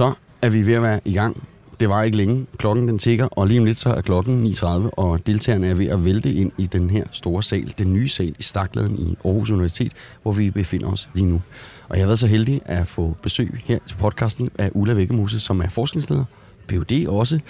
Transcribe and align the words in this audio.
Så 0.00 0.12
er 0.42 0.48
vi 0.50 0.66
ved 0.66 0.74
at 0.74 0.82
være 0.82 1.00
i 1.04 1.14
gang. 1.14 1.48
Det 1.80 1.88
var 1.88 2.02
ikke 2.02 2.16
længe. 2.16 2.46
Klokken 2.56 2.88
den 2.88 2.98
tigger, 2.98 3.26
og 3.26 3.46
lige 3.46 3.60
om 3.60 3.64
lidt 3.64 3.78
så 3.78 3.90
er 3.90 4.00
klokken 4.00 4.46
9.30, 4.46 4.66
og 4.92 5.26
deltagerne 5.26 5.66
er 5.66 5.74
ved 5.74 5.86
at 5.86 6.04
vælte 6.04 6.32
ind 6.32 6.52
i 6.58 6.66
den 6.66 6.90
her 6.90 7.04
store 7.10 7.42
sal, 7.42 7.74
den 7.78 7.92
nye 7.92 8.08
sal 8.08 8.34
i 8.38 8.42
Stakladen 8.42 8.98
i 8.98 9.16
Aarhus 9.24 9.50
Universitet, 9.50 9.92
hvor 10.22 10.32
vi 10.32 10.50
befinder 10.50 10.92
os 10.92 11.10
lige 11.14 11.26
nu. 11.26 11.42
Og 11.88 11.96
jeg 11.96 12.02
har 12.02 12.06
været 12.06 12.18
så 12.18 12.26
heldig 12.26 12.62
at 12.64 12.88
få 12.88 13.16
besøg 13.22 13.62
her 13.64 13.78
til 13.86 13.96
podcasten 13.96 14.50
af 14.58 14.70
Ulla 14.74 14.94
Vækkemose, 14.94 15.40
som 15.40 15.60
er 15.60 15.68
forskningsleder, 15.68 16.24
Ph.D. 16.68 17.06
også, 17.08 17.40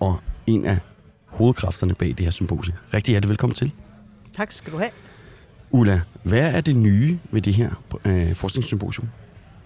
og 0.00 0.18
en 0.46 0.64
af 0.64 0.78
hovedkræfterne 1.26 1.94
bag 1.94 2.08
det 2.08 2.20
her 2.20 2.30
symposie. 2.30 2.74
Rigtig 2.94 3.12
hjertelig 3.12 3.28
velkommen 3.28 3.54
til. 3.54 3.72
Tak 4.36 4.52
skal 4.52 4.72
du 4.72 4.78
have. 4.78 4.90
Ulla, 5.70 6.00
hvad 6.22 6.54
er 6.54 6.60
det 6.60 6.76
nye 6.76 7.18
ved 7.30 7.42
det 7.42 7.54
her 7.54 7.70
øh, 8.04 8.34
forskningssymposium? 8.34 9.08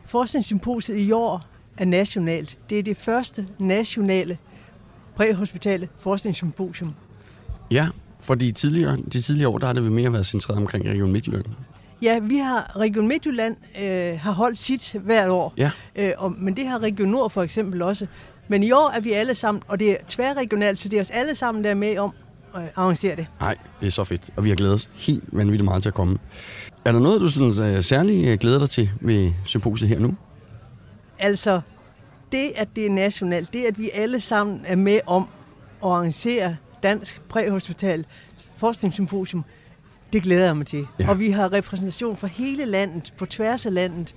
Forskningssymposiet 0.04 0.98
i 0.98 1.12
år 1.12 1.49
er 1.80 1.84
nationalt. 1.84 2.58
Det 2.70 2.78
er 2.78 2.82
det 2.82 2.96
første 2.96 3.46
nationale 3.58 4.38
præhospitale 5.16 5.88
forskningssymposium. 5.98 6.94
Ja, 7.70 7.88
for 8.20 8.34
de 8.34 8.52
tidligere, 8.52 8.96
de 9.12 9.20
tidligere 9.20 9.48
år, 9.48 9.58
der 9.58 9.66
har 9.66 9.72
det 9.72 9.82
vel 9.82 9.92
mere 9.92 10.12
været 10.12 10.26
centreret 10.26 10.58
omkring 10.60 10.84
Region 10.88 11.12
Midtjylland. 11.12 11.44
Ja, 12.02 12.18
vi 12.18 12.36
har 12.36 12.76
Region 12.76 13.08
Midtjylland 13.08 13.56
øh, 13.82 14.18
har 14.20 14.32
holdt 14.32 14.58
sit 14.58 14.96
hvert 15.04 15.28
år, 15.30 15.54
Ja. 15.56 15.70
øh, 15.96 16.12
og, 16.18 16.32
men 16.38 16.56
det 16.56 16.66
har 16.66 16.78
Region 16.78 17.08
Nord 17.08 17.30
for 17.30 17.42
eksempel 17.42 17.82
også. 17.82 18.06
Men 18.48 18.62
i 18.62 18.70
år 18.72 18.90
er 18.96 19.00
vi 19.00 19.12
alle 19.12 19.34
sammen, 19.34 19.62
og 19.68 19.80
det 19.80 19.90
er 19.90 19.96
tværregionalt, 20.08 20.78
så 20.78 20.88
det 20.88 20.96
er 20.96 21.00
os 21.00 21.10
alle 21.10 21.34
sammen, 21.34 21.64
der 21.64 21.70
er 21.70 21.74
med 21.74 21.98
om 21.98 22.12
at 22.54 22.62
arrangere 22.76 23.16
det. 23.16 23.26
Nej, 23.40 23.56
det 23.80 23.86
er 23.86 23.90
så 23.90 24.04
fedt, 24.04 24.30
og 24.36 24.44
vi 24.44 24.48
har 24.48 24.56
glædet 24.56 24.74
os 24.74 24.90
helt 24.94 25.24
vanvittigt 25.32 25.64
meget 25.64 25.82
til 25.82 25.90
at 25.90 25.94
komme. 25.94 26.18
Er 26.84 26.92
der 26.92 26.98
noget, 26.98 27.20
du 27.20 27.28
sådan, 27.28 27.74
uh, 27.76 27.80
særligt 27.82 28.28
øh, 28.28 28.38
glæder 28.38 28.58
dig 28.58 28.70
til 28.70 28.90
ved 29.00 29.32
symposiet 29.44 29.88
her 29.88 29.98
nu? 29.98 30.14
Altså, 31.20 31.60
det 32.32 32.52
at 32.56 32.68
det 32.76 32.86
er 32.86 32.90
nationalt, 32.90 33.52
det 33.52 33.64
at 33.64 33.78
vi 33.78 33.90
alle 33.94 34.20
sammen 34.20 34.60
er 34.66 34.76
med 34.76 35.00
om 35.06 35.26
at 35.82 35.88
arrangere 35.88 36.56
Dansk 36.82 37.22
Præhospital 37.28 38.04
Forskningssymposium, 38.56 39.44
det 40.12 40.22
glæder 40.22 40.44
jeg 40.44 40.56
mig 40.56 40.66
til. 40.66 40.86
Ja. 40.98 41.10
Og 41.10 41.18
vi 41.18 41.30
har 41.30 41.52
repræsentation 41.52 42.16
fra 42.16 42.26
hele 42.26 42.64
landet, 42.64 43.12
på 43.18 43.26
tværs 43.26 43.66
af 43.66 43.74
landet, 43.74 44.14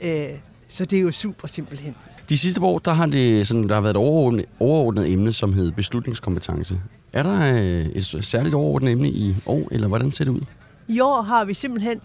øh, 0.00 0.28
så 0.68 0.84
det 0.84 0.98
er 0.98 1.02
jo 1.02 1.10
super 1.10 1.48
simpelthen. 1.48 1.94
De 2.28 2.38
sidste 2.38 2.60
år, 2.60 2.78
der 2.78 2.92
har, 2.92 3.06
det 3.06 3.46
sådan, 3.46 3.68
der 3.68 3.74
har 3.74 3.80
været 3.80 3.94
et 3.94 3.96
overordnet, 3.96 4.44
overordnet 4.60 5.12
emne, 5.12 5.32
som 5.32 5.52
hedder 5.52 5.72
beslutningskompetence. 5.72 6.80
Er 7.12 7.22
der 7.22 7.52
øh, 7.52 7.86
et 7.86 8.06
særligt 8.24 8.54
overordnet 8.54 8.92
emne 8.92 9.08
i 9.08 9.34
år, 9.46 9.68
eller 9.70 9.88
hvordan 9.88 10.10
ser 10.10 10.24
det 10.24 10.32
ud? 10.32 10.40
I 10.88 11.00
år 11.00 11.22
har 11.22 11.44
vi 11.44 11.54
simpelthen 11.54 12.00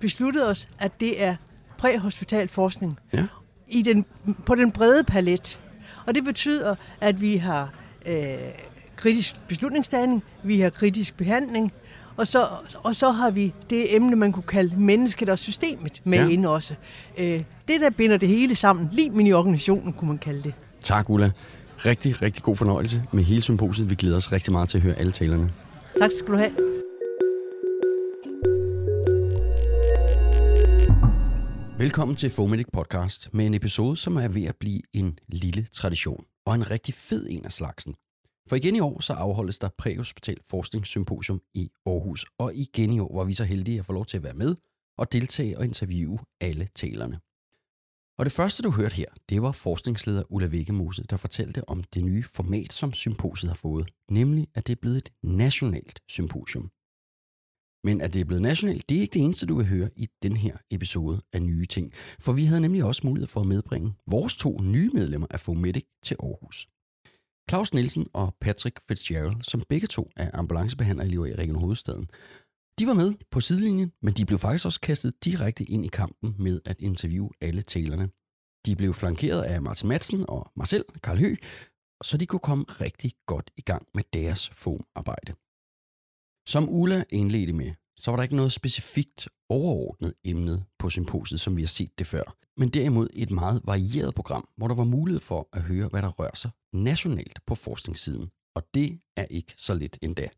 besluttet 0.00 0.48
os, 0.48 0.68
at 0.78 1.00
det 1.00 1.22
er 1.22 1.36
præhospital 1.78 2.48
forskning 2.48 2.98
Ja. 3.12 3.26
I 3.70 3.82
den, 3.82 4.04
på 4.46 4.54
den 4.54 4.70
brede 4.70 5.04
palet. 5.04 5.60
Og 6.06 6.14
det 6.14 6.24
betyder, 6.24 6.74
at 7.00 7.20
vi 7.20 7.36
har 7.36 7.72
øh, 8.06 8.34
kritisk 8.96 9.34
beslutningstagning, 9.48 10.22
vi 10.42 10.60
har 10.60 10.70
kritisk 10.70 11.16
behandling, 11.16 11.72
og 12.16 12.26
så, 12.26 12.46
og 12.76 12.96
så 12.96 13.10
har 13.10 13.30
vi 13.30 13.54
det 13.70 13.94
emne, 13.96 14.16
man 14.16 14.32
kunne 14.32 14.42
kalde 14.42 14.76
mennesket 14.76 15.28
og 15.28 15.38
systemet 15.38 16.00
med 16.04 16.18
Ja. 16.18 16.28
inde 16.28 16.48
også. 16.48 16.74
Øh, 17.18 17.42
det, 17.68 17.80
der 17.80 17.90
binder 17.90 18.16
det 18.16 18.28
hele 18.28 18.54
sammen, 18.54 18.88
limen 18.92 19.26
i 19.26 19.32
organisationen, 19.32 19.92
kunne 19.92 20.08
man 20.08 20.18
kalde 20.18 20.42
det. 20.42 20.54
Tak, 20.80 21.10
Ulla. 21.10 21.30
Rigtig, 21.86 22.22
rigtig 22.22 22.42
god 22.42 22.56
fornøjelse 22.56 23.02
med 23.12 23.24
hele 23.24 23.42
symposiet. 23.42 23.90
Vi 23.90 23.94
glæder 23.94 24.16
os 24.16 24.32
rigtig 24.32 24.52
meget 24.52 24.68
til 24.68 24.78
at 24.78 24.82
høre 24.82 24.94
alle 24.94 25.12
talerne. 25.12 25.50
Tak 25.98 26.10
skal 26.12 26.32
du 26.32 26.38
have. 26.38 26.50
Velkommen 31.80 32.16
til 32.16 32.30
Fomedic 32.30 32.66
Podcast 32.72 33.34
med 33.34 33.46
en 33.46 33.54
episode, 33.54 33.96
som 33.96 34.16
er 34.16 34.28
ved 34.28 34.44
at 34.44 34.56
blive 34.56 34.80
en 34.92 35.18
lille 35.28 35.66
tradition. 35.72 36.24
Og 36.46 36.54
en 36.54 36.70
rigtig 36.70 36.94
fed 36.94 37.26
en 37.30 37.44
af 37.44 37.52
slagsen. 37.52 37.94
For 38.48 38.56
igen 38.56 38.76
i 38.76 38.80
år 38.80 39.00
så 39.00 39.12
afholdes 39.12 39.58
der 39.58 39.68
præhospital 39.78 40.36
forskningssymposium 40.50 41.40
i 41.54 41.70
Aarhus. 41.86 42.26
Og 42.38 42.54
igen 42.54 42.92
i 42.92 43.00
år 43.00 43.16
var 43.16 43.24
vi 43.24 43.32
så 43.32 43.44
heldige 43.44 43.78
at 43.78 43.86
få 43.86 43.92
lov 43.92 44.06
til 44.06 44.16
at 44.16 44.22
være 44.22 44.34
med 44.34 44.56
og 44.98 45.12
deltage 45.12 45.58
og 45.58 45.64
interviewe 45.64 46.18
alle 46.40 46.68
talerne. 46.74 47.20
Og 48.18 48.24
det 48.24 48.32
første, 48.32 48.62
du 48.62 48.70
hørte 48.70 48.94
her, 48.94 49.10
det 49.28 49.42
var 49.42 49.52
forskningsleder 49.52 50.22
Ulla 50.32 50.46
Vækkemose, 50.46 51.04
der 51.10 51.16
fortalte 51.16 51.68
om 51.68 51.84
det 51.84 52.04
nye 52.04 52.22
format, 52.22 52.72
som 52.72 52.92
symposiet 52.92 53.50
har 53.50 53.56
fået. 53.56 53.88
Nemlig, 54.10 54.48
at 54.54 54.66
det 54.66 54.72
er 54.72 54.80
blevet 54.80 54.98
et 54.98 55.10
nationalt 55.22 56.00
symposium. 56.08 56.70
Men 57.84 58.00
at 58.00 58.12
det 58.12 58.20
er 58.20 58.24
blevet 58.24 58.42
nationalt, 58.42 58.88
det 58.88 58.96
er 58.96 59.00
ikke 59.00 59.12
det 59.12 59.22
eneste, 59.22 59.46
du 59.46 59.56
vil 59.56 59.66
høre 59.66 59.90
i 59.96 60.08
den 60.22 60.36
her 60.36 60.56
episode 60.70 61.20
af 61.32 61.42
Nye 61.42 61.66
Ting. 61.66 61.92
For 62.20 62.32
vi 62.32 62.44
havde 62.44 62.60
nemlig 62.60 62.84
også 62.84 63.02
mulighed 63.04 63.28
for 63.28 63.40
at 63.40 63.46
medbringe 63.46 63.94
vores 64.06 64.36
to 64.36 64.60
nye 64.60 64.90
medlemmer 64.94 65.26
af 65.30 65.40
Fomedic 65.40 65.86
til 66.02 66.16
Aarhus. 66.22 66.68
Claus 67.50 67.74
Nielsen 67.74 68.06
og 68.12 68.36
Patrick 68.40 68.80
Fitzgerald, 68.88 69.42
som 69.42 69.62
begge 69.68 69.86
to 69.86 70.10
er 70.16 70.30
ambulancebehandlerelever 70.34 71.26
i 71.26 71.34
Region 71.34 71.60
Hovedstaden. 71.60 72.10
De 72.78 72.86
var 72.86 72.94
med 72.94 73.14
på 73.30 73.40
sidelinjen, 73.40 73.92
men 74.02 74.14
de 74.14 74.26
blev 74.26 74.38
faktisk 74.38 74.66
også 74.66 74.80
kastet 74.80 75.24
direkte 75.24 75.64
ind 75.64 75.84
i 75.84 75.88
kampen 75.88 76.34
med 76.38 76.60
at 76.64 76.76
interviewe 76.80 77.30
alle 77.40 77.62
talerne. 77.62 78.08
De 78.66 78.76
blev 78.76 78.94
flankeret 78.94 79.42
af 79.42 79.62
Martin 79.62 79.88
Madsen 79.88 80.24
og 80.28 80.52
Marcel 80.56 80.84
Karl 81.02 81.18
Hø, 81.18 81.34
så 82.04 82.16
de 82.16 82.26
kunne 82.26 82.46
komme 82.50 82.64
rigtig 82.64 83.12
godt 83.26 83.50
i 83.56 83.60
gang 83.60 83.86
med 83.94 84.02
deres 84.12 84.50
FOM-arbejde. 84.50 85.34
Som 86.50 86.68
Ulla 86.68 87.04
indledte 87.10 87.52
med, 87.52 87.72
så 87.96 88.10
var 88.10 88.16
der 88.16 88.22
ikke 88.22 88.36
noget 88.36 88.52
specifikt 88.52 89.28
overordnet 89.48 90.14
emne 90.24 90.64
på 90.78 90.90
symposiet, 90.90 91.40
som 91.40 91.56
vi 91.56 91.62
har 91.62 91.68
set 91.68 91.98
det 91.98 92.06
før, 92.06 92.36
men 92.56 92.68
derimod 92.68 93.08
et 93.14 93.30
meget 93.30 93.60
varieret 93.64 94.14
program, 94.14 94.48
hvor 94.56 94.68
der 94.68 94.74
var 94.74 94.84
mulighed 94.84 95.20
for 95.20 95.48
at 95.52 95.62
høre, 95.62 95.88
hvad 95.88 96.02
der 96.02 96.08
rører 96.08 96.34
sig 96.34 96.50
nationalt 96.72 97.38
på 97.46 97.54
forskningssiden. 97.54 98.30
Og 98.56 98.62
det 98.74 99.00
er 99.16 99.24
ikke 99.24 99.54
så 99.56 99.74
lidt 99.74 99.98
endda. 100.02 100.28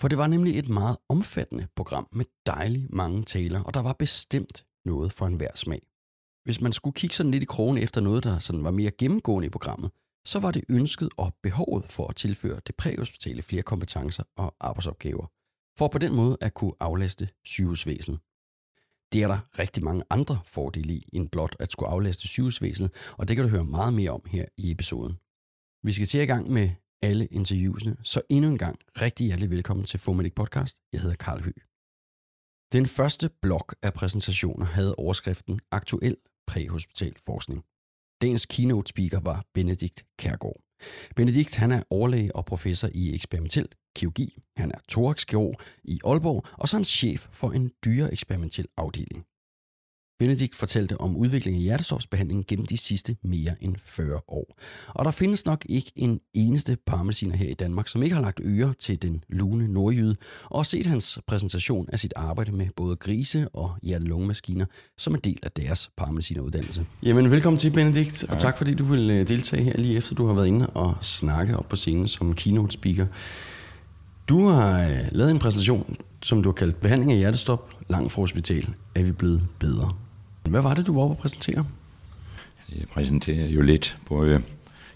For 0.00 0.08
det 0.08 0.18
var 0.18 0.26
nemlig 0.26 0.58
et 0.58 0.68
meget 0.68 0.96
omfattende 1.08 1.66
program 1.76 2.08
med 2.12 2.24
dejlig 2.46 2.86
mange 2.90 3.22
taler, 3.22 3.62
og 3.62 3.74
der 3.74 3.80
var 3.80 3.92
bestemt 3.92 4.66
noget 4.84 5.12
for 5.12 5.26
enhver 5.26 5.54
smag. 5.54 5.82
Hvis 6.44 6.60
man 6.60 6.72
skulle 6.72 6.94
kigge 6.94 7.16
sådan 7.16 7.32
lidt 7.32 7.42
i 7.42 7.46
krogen 7.46 7.78
efter 7.78 8.00
noget, 8.00 8.24
der 8.24 8.38
sådan 8.38 8.64
var 8.64 8.70
mere 8.70 8.90
gennemgående 8.90 9.46
i 9.46 9.50
programmet, 9.50 9.90
så 10.24 10.38
var 10.38 10.50
det 10.50 10.64
ønsket 10.68 11.08
og 11.16 11.34
behovet 11.42 11.84
for 11.90 12.08
at 12.08 12.16
tilføre 12.16 12.60
det 12.66 12.74
præhospitale 12.76 13.42
flere 13.42 13.62
kompetencer 13.62 14.22
og 14.36 14.54
arbejdsopgaver, 14.60 15.26
for 15.78 15.88
på 15.88 15.98
den 15.98 16.14
måde 16.14 16.36
at 16.40 16.54
kunne 16.54 16.72
aflaste 16.80 17.28
sygehusvæsenet. 17.44 18.20
Det 19.12 19.22
er 19.22 19.28
der 19.28 19.38
rigtig 19.58 19.84
mange 19.84 20.04
andre 20.10 20.40
fordele 20.44 20.94
i, 20.94 21.08
end 21.12 21.28
blot 21.28 21.56
at 21.58 21.72
skulle 21.72 21.88
aflaste 21.88 22.28
sygehusvæsenet, 22.28 22.90
og 23.12 23.28
det 23.28 23.36
kan 23.36 23.44
du 23.44 23.50
høre 23.50 23.64
meget 23.64 23.94
mere 23.94 24.10
om 24.10 24.22
her 24.26 24.44
i 24.56 24.70
episoden. 24.70 25.18
Vi 25.82 25.92
skal 25.92 26.06
til 26.06 26.20
i 26.20 26.26
gang 26.26 26.50
med 26.50 26.70
alle 27.02 27.26
interviewsene, 27.26 27.96
så 28.02 28.20
endnu 28.30 28.50
en 28.50 28.58
gang 28.58 28.78
rigtig 29.00 29.26
hjertelig 29.26 29.50
velkommen 29.50 29.86
til 29.86 30.00
Fomedic 30.00 30.34
Podcast. 30.34 30.78
Jeg 30.92 31.00
hedder 31.00 31.16
Karl 31.16 31.42
Hø. 31.42 31.52
Den 32.72 32.86
første 32.86 33.30
blok 33.42 33.74
af 33.82 33.94
præsentationer 33.94 34.66
havde 34.66 34.94
overskriften 34.94 35.60
Aktuel 35.70 36.16
præhospital 36.46 37.14
forskning. 37.26 37.64
Dagens 38.22 38.46
keynote 38.46 38.88
speaker 38.88 39.20
var 39.20 39.44
Benedikt 39.54 40.04
Kærgaard. 40.18 40.60
Benedikt 41.16 41.56
han 41.56 41.72
er 41.72 41.82
overlæge 41.90 42.36
og 42.36 42.44
professor 42.44 42.88
i 42.94 43.14
eksperimentel 43.14 43.68
kirurgi. 43.96 44.36
Han 44.56 44.70
er 44.70 44.78
thoraxkirurg 44.88 45.60
i 45.84 46.00
Aalborg, 46.04 46.46
og 46.58 46.68
så 46.68 46.76
er 46.76 46.78
han 46.78 46.84
chef 46.84 47.26
for 47.32 47.52
en 47.52 47.70
dyre 47.84 48.12
eksperimentel 48.12 48.66
afdeling. 48.76 49.24
Benedikt 50.18 50.54
fortalte 50.54 51.00
om 51.00 51.16
udviklingen 51.16 51.62
i 51.62 51.64
hjertestopsbehandling 51.64 52.46
gennem 52.46 52.66
de 52.66 52.76
sidste 52.76 53.16
mere 53.22 53.54
end 53.60 53.76
40 53.84 54.20
år. 54.28 54.58
Og 54.88 55.04
der 55.04 55.10
findes 55.10 55.46
nok 55.46 55.66
ikke 55.68 55.92
en 55.96 56.20
eneste 56.34 56.76
parmesiner 56.86 57.36
her 57.36 57.48
i 57.48 57.54
Danmark, 57.54 57.88
som 57.88 58.02
ikke 58.02 58.14
har 58.14 58.22
lagt 58.22 58.40
øre 58.44 58.74
til 58.78 59.02
den 59.02 59.24
lune 59.28 59.68
nordjyde, 59.68 60.16
og 60.44 60.66
set 60.66 60.86
hans 60.86 61.18
præsentation 61.26 61.88
af 61.92 62.00
sit 62.00 62.12
arbejde 62.16 62.52
med 62.52 62.66
både 62.76 62.96
grise 62.96 63.48
og 63.48 63.74
hjerte-lungemaskiner 63.82 64.64
som 64.98 65.14
en 65.14 65.20
del 65.20 65.38
af 65.42 65.52
deres 65.52 65.90
parmesineruddannelse. 65.96 66.86
Jamen, 67.02 67.30
velkommen 67.30 67.58
til, 67.58 67.70
Benedikt, 67.70 68.24
og 68.24 68.38
tak 68.38 68.58
fordi 68.58 68.74
du 68.74 68.84
vil 68.84 69.10
øh, 69.10 69.28
deltage 69.28 69.62
her 69.62 69.76
lige 69.76 69.96
efter 69.96 70.14
du 70.14 70.26
har 70.26 70.34
været 70.34 70.46
inde 70.46 70.66
og 70.66 70.94
snakke 71.00 71.56
op 71.56 71.68
på 71.68 71.76
scenen 71.76 72.08
som 72.08 72.34
keynote 72.34 72.72
speaker. 72.72 73.06
Du 74.28 74.46
har 74.46 74.88
øh, 74.88 74.98
lavet 75.12 75.30
en 75.30 75.38
præsentation, 75.38 75.96
som 76.22 76.42
du 76.42 76.48
har 76.48 76.54
kaldt 76.54 76.80
Behandling 76.80 77.12
af 77.12 77.18
hjertestop 77.18 77.70
langt 77.88 78.12
fra 78.12 78.22
hospital. 78.22 78.74
Er 78.94 79.02
vi 79.02 79.12
blevet 79.12 79.42
bedre? 79.58 80.03
Hvad 80.48 80.62
var 80.62 80.74
det, 80.74 80.86
du 80.86 80.94
var 80.94 81.02
oppe 81.02 81.14
at 81.14 81.18
præsentere? 81.18 81.66
Jeg 82.78 82.88
præsenterer 82.88 83.48
jo 83.48 83.62
lidt 83.62 83.98
både 84.06 84.42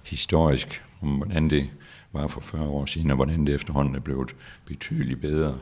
historisk 0.02 0.82
om, 1.02 1.08
hvordan 1.08 1.50
det 1.50 1.70
var 2.12 2.26
for 2.26 2.40
40 2.40 2.68
år 2.68 2.86
siden, 2.86 3.10
og 3.10 3.16
hvordan 3.16 3.46
det 3.46 3.54
efterhånden 3.54 3.94
er 3.94 4.00
blevet 4.00 4.34
betydeligt 4.66 5.20
bedre 5.20 5.58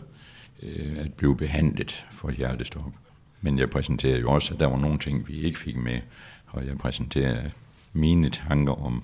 øh, 0.62 0.96
at 0.98 1.12
blive 1.12 1.36
behandlet 1.36 2.06
for 2.12 2.30
hjertestop. 2.30 2.92
Men 3.40 3.58
jeg 3.58 3.70
præsenterer 3.70 4.18
jo 4.18 4.30
også, 4.30 4.54
at 4.54 4.60
der 4.60 4.66
var 4.66 4.78
nogle 4.78 4.98
ting, 4.98 5.28
vi 5.28 5.34
ikke 5.34 5.58
fik 5.58 5.76
med, 5.76 6.00
og 6.46 6.66
jeg 6.66 6.78
præsenterer 6.78 7.50
mine 7.92 8.30
tanker 8.30 8.72
om, 8.72 9.02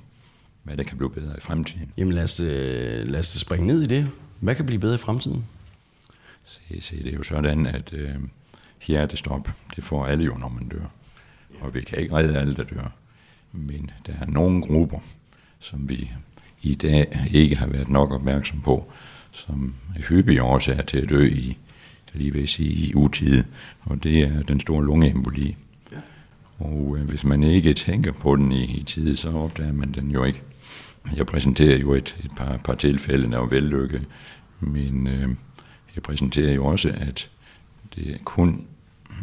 hvad 0.63 0.77
der 0.77 0.83
kan 0.83 0.97
blive 0.97 1.11
bedre 1.11 1.37
i 1.39 1.41
fremtiden. 1.41 1.93
Jamen 1.97 2.15
lad 2.15 2.25
os, 2.25 2.41
øh, 2.41 3.09
lad 3.09 3.21
os 3.21 3.27
springe 3.27 3.67
ned 3.67 3.83
i 3.83 3.87
det. 3.87 4.11
Hvad 4.41 4.55
kan 4.55 4.67
blive 4.67 4.81
bedre 4.81 4.95
i 4.95 4.99
fremtiden? 4.99 5.45
Se, 6.45 6.81
se 6.81 7.03
det 7.03 7.13
er 7.13 7.17
jo 7.17 7.23
sådan, 7.23 7.67
at 7.67 7.93
øh, 7.93 8.15
hjertestop, 8.87 9.51
det 9.77 9.85
får 9.85 10.07
alle 10.07 10.25
jo, 10.25 10.35
når 10.35 10.49
man 10.49 10.69
dør. 10.69 10.91
Og 11.61 11.75
vi 11.75 11.81
kan 11.81 11.99
ikke 11.99 12.15
redde 12.15 12.39
alle, 12.39 12.55
der 12.55 12.65
dør. 12.65 12.93
Men 13.53 13.91
der 14.07 14.13
er 14.21 14.27
nogle 14.27 14.63
grupper, 14.63 14.99
som 15.59 15.89
vi 15.89 16.11
i 16.63 16.75
dag 16.75 17.29
ikke 17.33 17.57
har 17.57 17.67
været 17.67 17.89
nok 17.89 18.13
opmærksom 18.13 18.61
på, 18.61 18.93
som 19.31 19.75
er 19.97 20.03
hyppige 20.03 20.43
årsager 20.43 20.83
til 20.83 20.99
at 20.99 21.11
dø 21.11 21.29
i, 21.29 21.59
lige 22.15 22.33
vil 22.33 22.49
sige, 22.49 22.71
i 22.71 22.95
utide, 22.95 23.45
og 23.81 24.03
det 24.03 24.23
er 24.23 24.43
den 24.43 24.61
store 24.61 24.85
lungeemboli. 24.85 25.57
Ja. 25.93 25.97
Og 26.59 26.97
øh, 26.99 27.09
hvis 27.09 27.25
man 27.25 27.43
ikke 27.43 27.75
tænker 27.75 28.13
på 28.13 28.37
den 28.37 28.53
i, 28.53 28.65
i 28.65 28.83
tide, 28.83 29.17
så 29.17 29.31
opdager 29.31 29.73
man 29.73 29.93
den 29.93 30.11
jo 30.11 30.25
ikke. 30.25 30.43
Jeg 31.17 31.27
præsenterer 31.27 31.79
jo 31.79 31.93
et, 31.93 32.17
et 32.25 32.31
par, 32.37 32.57
par 32.57 32.75
tilfælde, 32.75 33.31
der 33.31 33.41
er 33.41 33.47
vellykket, 33.47 34.07
men 34.61 35.07
øh, 35.07 35.29
jeg 35.95 36.03
præsenterer 36.03 36.53
jo 36.53 36.65
også, 36.65 36.89
at 36.89 37.31
det 37.95 38.11
er 38.11 38.19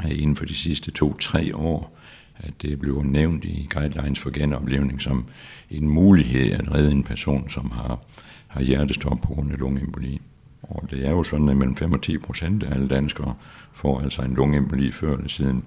kun 0.01 0.11
inden 0.11 0.35
for 0.35 0.45
de 0.45 0.55
sidste 0.55 0.91
to-tre 0.91 1.55
år, 1.55 1.97
at 2.37 2.61
det 2.61 2.79
bliver 2.79 3.03
nævnt 3.03 3.45
i 3.45 3.67
guidelines 3.73 4.19
for 4.19 4.29
genoplevning 4.29 5.01
som 5.01 5.25
en 5.69 5.89
mulighed 5.89 6.51
at 6.51 6.73
redde 6.73 6.91
en 6.91 7.03
person, 7.03 7.49
som 7.49 7.71
har, 7.71 7.99
har 8.47 8.61
hjertestop 8.61 9.17
på 9.21 9.33
grund 9.33 9.51
af 9.51 9.59
lungeemboli. 9.59 10.21
Og 10.61 10.87
det 10.91 11.07
er 11.07 11.11
jo 11.11 11.23
sådan, 11.23 11.49
at 11.49 11.57
mellem 11.57 11.75
5 11.75 11.91
og 11.91 12.01
10 12.01 12.17
procent 12.17 12.63
af 12.63 12.73
alle 12.73 12.87
danskere 12.87 13.33
får 13.73 14.01
altså 14.01 14.21
en 14.21 14.33
lungeemboli 14.33 14.91
før 14.91 15.15
eller 15.15 15.29
siden. 15.29 15.63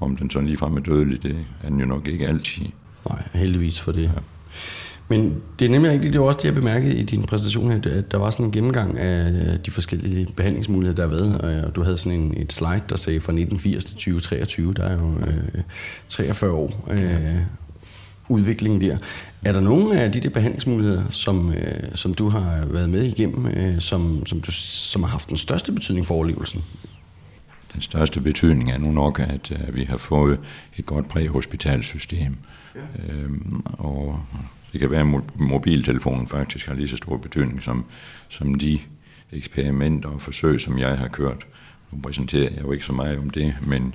Om 0.00 0.16
den 0.16 0.30
så 0.30 0.40
ligefrem 0.40 0.76
er 0.76 0.80
dødelig, 0.80 1.22
det 1.22 1.46
er 1.62 1.68
den 1.68 1.80
jo 1.80 1.86
nok 1.86 2.08
ikke 2.08 2.28
altid. 2.28 2.66
Nej, 3.08 3.22
heldigvis 3.34 3.80
for 3.80 3.92
det. 3.92 4.02
Ja. 4.02 4.20
Men 5.08 5.42
det 5.58 5.64
er 5.64 5.68
nemlig 5.68 5.90
rigtigt, 5.90 6.12
det 6.12 6.20
var 6.20 6.26
også 6.26 6.38
det, 6.38 6.44
jeg 6.44 6.54
bemærkede 6.54 6.96
i 6.96 7.02
din 7.02 7.22
præsentation 7.22 7.70
her, 7.70 7.98
at 7.98 8.12
der 8.12 8.18
var 8.18 8.30
sådan 8.30 8.46
en 8.46 8.52
gennemgang 8.52 8.98
af 8.98 9.58
de 9.66 9.70
forskellige 9.70 10.26
behandlingsmuligheder, 10.36 10.96
der 10.96 11.02
har 11.02 11.16
været, 11.16 11.64
og 11.64 11.76
du 11.76 11.82
havde 11.82 11.98
sådan 11.98 12.20
en, 12.20 12.34
et 12.36 12.52
slide, 12.52 12.82
der 12.88 12.96
sagde 12.96 13.20
fra 13.20 13.32
1980 13.32 13.84
til 13.84 13.94
2023, 13.94 14.74
der 14.74 14.82
er 14.82 14.92
jo 14.92 15.14
øh, 15.26 15.62
43 16.08 16.52
år 16.52 16.88
øh, 16.90 17.36
udviklingen 18.28 18.80
der. 18.80 18.98
Er 19.44 19.52
der 19.52 19.60
nogle 19.60 20.00
af 20.00 20.12
de 20.12 20.20
der 20.20 20.30
behandlingsmuligheder, 20.30 21.10
som, 21.10 21.52
øh, 21.52 21.82
som 21.94 22.14
du 22.14 22.28
har 22.28 22.66
været 22.66 22.90
med 22.90 23.04
igennem, 23.04 23.46
øh, 23.46 23.80
som, 23.80 24.26
som, 24.26 24.40
du, 24.40 24.52
som 24.52 25.02
har 25.02 25.10
haft 25.10 25.28
den 25.28 25.36
største 25.36 25.72
betydning 25.72 26.06
for 26.06 26.14
overlevelsen? 26.14 26.64
Den 27.74 27.82
største 27.82 28.20
betydning 28.20 28.70
er 28.70 28.78
nu 28.78 28.92
nok, 28.92 29.20
at 29.20 29.50
øh, 29.50 29.76
vi 29.76 29.84
har 29.84 29.96
fået 29.96 30.38
et 30.76 30.86
godt 30.86 31.08
præhospitalsystem. 31.08 32.36
Ja. 32.74 33.12
Øhm, 33.12 33.62
og 33.66 34.20
det 34.76 34.80
kan 34.80 34.90
være, 34.90 35.00
at 35.00 35.40
mobiltelefonen 35.40 36.28
faktisk 36.28 36.66
har 36.66 36.74
lige 36.74 36.88
så 36.88 36.96
stor 36.96 37.16
betydning 37.16 37.62
som, 37.62 37.84
som 38.28 38.54
de 38.54 38.78
eksperimenter 39.32 40.08
og 40.08 40.22
forsøg, 40.22 40.60
som 40.60 40.78
jeg 40.78 40.98
har 40.98 41.08
kørt. 41.08 41.46
Nu 41.92 42.00
præsenterer 42.00 42.50
jeg 42.54 42.62
jo 42.62 42.72
ikke 42.72 42.84
så 42.84 42.92
meget 42.92 43.18
om 43.18 43.30
det, 43.30 43.54
men, 43.66 43.94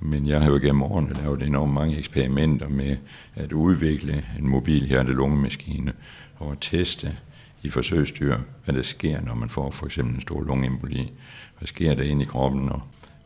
men 0.00 0.28
jeg 0.28 0.40
har 0.40 0.50
jo 0.50 0.58
gennem 0.62 0.82
årene 0.82 1.16
lavet 1.22 1.42
enormt 1.42 1.72
mange 1.72 1.98
eksperimenter 1.98 2.68
med 2.68 2.96
at 3.34 3.52
udvikle 3.52 4.24
en 4.38 4.48
mobil 4.48 4.86
hjerte-lungemaskine 4.86 5.92
og 6.36 6.52
at 6.52 6.58
teste 6.60 7.16
i 7.62 7.70
forsøgsdyr, 7.70 8.38
hvad 8.64 8.74
der 8.74 8.82
sker, 8.82 9.20
når 9.20 9.34
man 9.34 9.48
får 9.48 9.70
for 9.70 9.86
eksempel 9.86 10.14
en 10.14 10.20
stor 10.20 10.42
lungeemboli. 10.42 11.12
Hvad 11.58 11.66
sker 11.66 11.94
der 11.94 12.02
inde 12.02 12.22
i 12.22 12.26
kroppen, 12.26 12.68
og, 12.68 12.82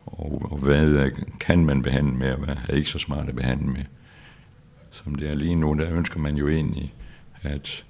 og, 0.07 0.43
og 0.51 0.59
hvad 0.59 1.11
kan 1.41 1.65
man 1.65 1.83
behandle 1.83 2.17
med, 2.17 2.33
og 2.33 2.39
hvad 2.39 2.57
er 2.69 2.75
ikke 2.75 2.91
så 2.91 2.99
smart 2.99 3.29
at 3.29 3.37
behandle 3.37 3.67
med 3.67 3.85
som 4.95 5.15
det 5.15 5.31
er 5.31 5.35
lige 5.35 5.55
nu, 5.55 5.75
der 5.75 5.93
ønsker 5.93 6.21
man 6.21 6.37
jo 6.37 6.49
egentlig 6.49 6.95
at 7.43 7.85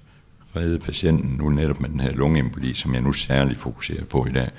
redde 0.56 0.78
patienten 0.78 1.30
nu 1.30 1.50
netop 1.50 1.80
med 1.80 1.88
den 1.88 2.00
her 2.00 2.12
lungeemboli, 2.12 2.74
som 2.74 2.94
jeg 2.94 3.02
nu 3.02 3.12
særligt 3.12 3.60
fokuserer 3.60 4.04
på 4.04 4.26
i 4.26 4.30
dag, 4.30 4.50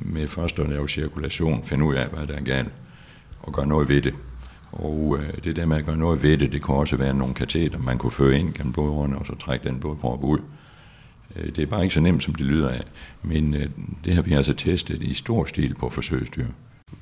med 0.00 0.28
først 0.28 0.58
at 0.58 0.68
lave 0.68 0.88
cirkulation, 0.88 1.64
finde 1.64 1.84
ud 1.84 1.94
af, 1.94 2.08
hvad 2.08 2.26
der 2.26 2.34
er 2.34 2.44
galt, 2.44 2.72
og 3.42 3.52
gøre 3.52 3.66
noget 3.66 3.88
ved 3.88 4.02
det. 4.02 4.14
Og 4.72 5.18
øh, 5.20 5.44
det 5.44 5.56
der 5.56 5.66
med 5.66 5.76
at 5.76 5.86
gøre 5.86 5.96
noget 5.96 6.22
ved 6.22 6.38
det, 6.38 6.52
det 6.52 6.64
kan 6.64 6.74
også 6.74 6.96
være 6.96 7.14
nogle 7.14 7.34
kateter, 7.34 7.78
man 7.78 7.98
kunne 7.98 8.12
føre 8.12 8.38
ind 8.38 8.54
gennem 8.54 8.72
blodårene, 8.72 9.18
og 9.18 9.26
så 9.26 9.34
trække 9.34 9.68
den 9.68 9.80
blodprop 9.80 10.24
ud. 10.24 10.38
Øh, 11.36 11.46
det 11.46 11.58
er 11.58 11.66
bare 11.66 11.82
ikke 11.82 11.94
så 11.94 12.00
nemt, 12.00 12.24
som 12.24 12.34
det 12.34 12.46
lyder 12.46 12.68
af, 12.68 12.82
men 13.22 13.54
øh, 13.54 13.68
det 14.04 14.14
har 14.14 14.22
vi 14.22 14.32
altså 14.32 14.52
testet 14.52 15.02
i 15.02 15.14
stor 15.14 15.44
stil 15.44 15.74
på 15.74 15.90
forsøgsdyr. 15.90 16.46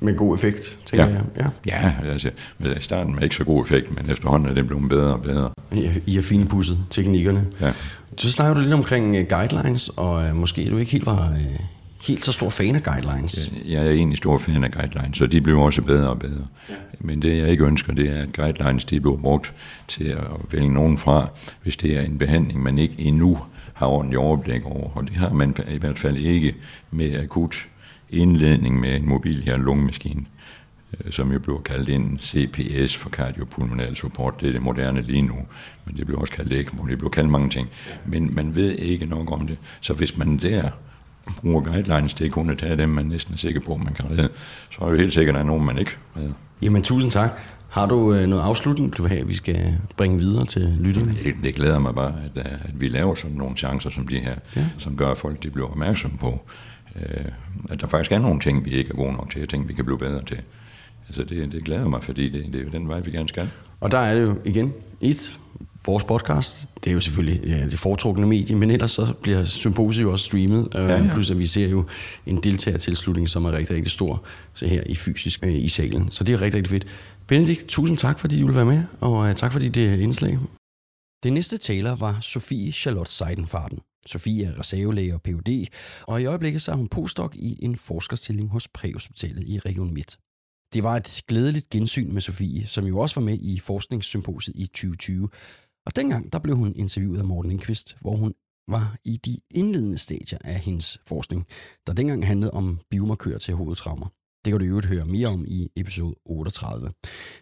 Med 0.01 0.17
god 0.17 0.35
effekt, 0.35 0.79
tænker 0.87 1.07
ja. 1.07 1.13
jeg. 1.37 1.51
Ja, 1.67 1.93
ja 2.07 2.13
altså, 2.13 2.31
men 2.59 2.77
i 2.77 2.81
starten 2.81 3.15
med 3.15 3.23
ikke 3.23 3.35
så 3.35 3.45
god 3.45 3.65
effekt, 3.65 3.97
men 3.97 4.11
efterhånden 4.11 4.49
er 4.49 4.55
det 4.55 4.67
blevet 4.67 4.89
bedre 4.89 5.15
og 5.15 5.23
bedre. 5.23 5.51
I, 5.73 5.91
I 6.07 6.15
har 6.15 6.23
finpudset 6.23 6.79
teknikkerne. 6.91 7.47
Ja. 7.61 7.73
Så 8.17 8.31
snakker 8.31 8.55
du 8.55 8.61
lidt 8.61 8.73
omkring 8.73 9.19
uh, 9.19 9.25
guidelines, 9.29 9.89
og 9.89 10.25
uh, 10.25 10.37
måske 10.37 10.71
du 10.71 10.77
ikke 10.77 10.93
helt 10.93 11.07
var 11.07 11.29
uh, 11.31 11.61
helt 12.07 12.25
så 12.25 12.33
stor 12.33 12.51
fan 12.51 12.77
af 12.77 12.83
guidelines. 12.83 13.53
Jeg, 13.65 13.73
jeg 13.73 13.87
er 13.87 13.91
egentlig 13.91 14.19
stor 14.19 14.39
fan 14.39 14.65
af 14.65 14.71
guidelines, 14.71 15.19
så 15.19 15.27
de 15.27 15.41
bliver 15.41 15.61
også 15.61 15.83
bedre 15.83 16.09
og 16.09 16.19
bedre. 16.19 16.47
Ja. 16.69 16.75
Men 17.01 17.23
det 17.23 17.39
jeg 17.39 17.49
ikke 17.49 17.65
ønsker, 17.65 17.93
det 17.93 18.11
er, 18.11 18.23
at 18.23 18.33
guidelines 18.33 18.85
de 18.85 19.01
bliver 19.01 19.17
brugt 19.17 19.55
til 19.89 20.05
at 20.05 20.25
vælge 20.53 20.75
nogen 20.75 20.99
fra, 20.99 21.31
hvis 21.63 21.77
det 21.77 21.97
er 21.97 22.03
en 22.03 22.19
behandling, 22.19 22.63
man 22.63 22.79
ikke 22.79 22.95
endnu 22.99 23.39
har 23.75 23.87
ordentlig 23.87 24.19
overblik 24.19 24.67
over. 24.67 24.91
Og 24.95 25.05
det 25.05 25.17
har 25.17 25.33
man 25.33 25.55
i 25.69 25.79
hvert 25.79 25.99
fald 25.99 26.17
ikke 26.17 26.55
med 26.91 27.15
akut 27.15 27.67
indledning 28.13 28.81
med 28.81 28.97
en 28.97 29.09
mobil 29.09 29.43
hjerte-lungemaskine, 29.43 30.25
øh, 31.05 31.13
som 31.13 31.33
jo 31.33 31.39
bliver 31.39 31.61
kaldt 31.61 31.89
en 31.89 32.19
CPS 32.23 32.97
for 32.97 33.11
cardiopulmonal 33.11 33.97
support. 33.97 34.41
Det 34.41 34.49
er 34.49 34.53
det 34.53 34.63
moderne 34.63 35.03
lige 35.03 35.23
nu, 35.23 35.37
men 35.85 35.97
det 35.97 36.07
bliver 36.07 36.21
også 36.21 36.33
kaldt 36.33 36.53
ECMO, 36.53 36.87
det 36.87 36.99
bliver 36.99 37.11
kaldt 37.11 37.31
mange 37.31 37.51
ting. 37.51 37.69
Men 38.07 38.35
man 38.35 38.55
ved 38.55 38.73
ikke 38.73 39.07
nok 39.07 39.33
om 39.33 39.47
det. 39.47 39.59
Så 39.81 39.93
hvis 39.93 40.17
man 40.17 40.37
der 40.37 40.71
bruger 41.41 41.63
guidelines 41.63 42.15
til 42.15 42.31
kun 42.31 42.51
at 42.51 42.59
tage 42.59 42.77
dem, 42.77 42.89
man 42.89 43.07
næsten 43.07 43.35
er 43.35 43.39
sikker 43.39 43.61
på, 43.61 43.75
at 43.75 43.85
man 43.85 43.95
kan 43.95 44.11
redde, 44.11 44.29
så 44.71 44.85
er 44.85 44.91
jo 44.91 44.97
helt 44.97 45.13
sikkert, 45.13 45.37
at 45.37 45.39
der 45.39 45.45
er 45.45 45.47
nogen, 45.47 45.65
man 45.65 45.79
ikke 45.79 45.97
redder. 46.17 46.33
Jamen 46.63 46.83
tusind 46.83 47.11
tak. 47.11 47.31
Har 47.71 47.87
du 47.87 48.15
øh, 48.15 48.27
noget 48.27 48.43
afslutning, 48.43 48.97
du 48.97 49.03
vil 49.03 49.11
have, 49.11 49.27
vi 49.27 49.35
skal 49.35 49.79
bringe 49.97 50.19
videre 50.19 50.47
til 50.47 50.77
lytterne? 50.81 51.17
Det, 51.25 51.35
det 51.43 51.55
glæder 51.55 51.79
mig 51.79 51.95
bare, 51.95 52.15
at, 52.25 52.47
at 52.47 52.81
vi 52.81 52.89
laver 52.89 53.15
sådan 53.15 53.37
nogle 53.37 53.57
chancer 53.57 53.91
som 53.91 54.09
de 54.09 54.19
her, 54.19 54.35
ja. 54.57 54.65
som 54.79 54.97
gør, 54.97 55.09
at 55.09 55.19
folk 55.19 55.43
de 55.43 55.51
bliver 55.51 55.69
opmærksomme 55.69 56.19
på, 56.19 56.49
øh, 57.07 57.25
at 57.71 57.81
der 57.81 57.87
faktisk 57.87 58.13
er 58.13 58.19
nogle 58.19 58.41
ting, 58.41 58.65
vi 58.65 58.71
ikke 58.71 58.91
er 58.91 58.95
gode 58.95 59.13
nok 59.13 59.31
til, 59.31 59.43
og 59.43 59.49
ting, 59.49 59.69
vi 59.69 59.75
kan 59.75 59.85
blive 59.85 59.99
bedre 59.99 60.25
til. 60.25 60.41
Altså 61.09 61.25
det, 61.25 61.53
det 61.53 61.65
glæder 61.65 61.89
mig, 61.89 62.03
fordi 62.03 62.29
det, 62.29 62.47
det 62.53 62.61
er 62.61 62.65
jo 62.65 62.71
den 62.71 62.89
vej, 62.89 63.01
vi 63.01 63.11
gerne 63.11 63.29
skal. 63.29 63.49
Og 63.81 63.91
der 63.91 63.99
er 63.99 64.15
det 64.15 64.23
jo 64.23 64.37
igen 64.45 64.73
et, 65.01 65.39
vores 65.87 66.05
podcast, 66.05 66.69
det 66.85 66.91
er 66.91 66.95
jo 66.95 67.01
selvfølgelig 67.01 67.43
ja, 67.47 67.65
det 67.65 67.79
foretrukne 67.79 68.27
medie, 68.27 68.57
men 68.57 68.71
ellers 68.71 68.91
så 68.91 69.13
bliver 69.23 69.45
symposiet 69.45 70.03
jo 70.03 70.13
også 70.13 70.25
streamet, 70.25 70.69
øh, 70.77 70.83
ja, 70.83 70.97
ja. 70.97 71.11
plus 71.13 71.31
at 71.31 71.39
vi 71.39 71.47
ser 71.47 71.69
jo 71.69 71.85
en 72.27 72.37
deltagertilslutning, 72.37 73.29
som 73.29 73.45
er 73.45 73.53
rigtig, 73.53 73.77
rigtig 73.77 73.93
stor 73.93 74.23
så 74.55 74.67
her 74.67 74.83
i 74.87 74.95
fysisk 74.95 75.47
øh, 75.47 75.55
i 75.55 75.69
salen. 75.69 76.11
Så 76.11 76.25
det 76.25 76.33
er 76.33 76.41
rigtig, 76.41 76.59
rigtig 76.59 76.71
fedt. 76.71 76.87
Benedikt, 77.27 77.67
tusind 77.67 77.99
tak, 77.99 78.19
fordi 78.19 78.41
du 78.41 78.47
ville 78.47 78.57
være 78.57 78.67
med, 78.67 78.83
og 79.01 79.29
øh, 79.29 79.35
tak 79.35 79.53
fordi 79.53 79.69
det 79.69 80.01
indslag. 80.01 80.39
Det 81.23 81.33
næste 81.33 81.59
taler 81.59 81.97
var 81.97 82.19
Sofie 82.21 82.73
Charlotte 82.73 83.13
Seidenfarten. 83.13 83.79
Sofie 84.07 84.45
er 84.45 84.59
reservelæge 84.59 85.15
og 85.15 85.23
Ph.D., 85.23 85.67
og 86.07 86.23
i 86.23 86.25
øjeblikket 86.25 86.63
så 86.63 86.73
er 86.73 86.77
hun 86.77 86.89
postdoc 86.89 87.35
i 87.35 87.65
en 87.65 87.77
forskerstilling 87.77 88.49
hos 88.49 88.69
Præhospitalet 88.69 89.45
i 89.47 89.59
Region 89.59 89.95
Midt. 89.95 90.19
Det 90.73 90.83
var 90.83 90.97
et 90.97 91.23
glædeligt 91.29 91.71
gensyn 91.71 92.13
med 92.13 92.23
Sofie, 92.23 92.67
som 92.67 92.85
jo 92.85 92.99
også 92.99 93.21
var 93.21 93.25
med 93.25 93.39
i 93.41 93.59
forskningssymposiet 93.59 94.57
i 94.57 94.67
2020. 94.67 95.29
Og 95.87 95.97
dengang 95.97 96.33
der 96.33 96.39
blev 96.39 96.57
hun 96.57 96.77
interviewet 96.77 97.19
af 97.19 97.25
Morten 97.25 97.51
Lindqvist, 97.51 97.97
hvor 98.01 98.17
hun 98.17 98.35
var 98.69 98.97
i 99.05 99.17
de 99.17 99.39
indledende 99.51 99.99
stadier 99.99 100.39
af 100.45 100.59
hendes 100.59 100.99
forskning, 101.07 101.47
der 101.87 101.93
dengang 101.93 102.27
handlede 102.27 102.51
om 102.51 102.81
biomarkører 102.91 103.39
til 103.39 103.55
hovedtraumer. 103.55 104.07
Det 104.45 104.51
kan 104.51 104.61
du 104.61 104.67
øvrigt 104.67 104.87
høre 104.87 105.07
mere 105.07 105.29
om 105.29 105.45
i 105.49 105.69
episode 105.77 106.15
38. 106.25 106.93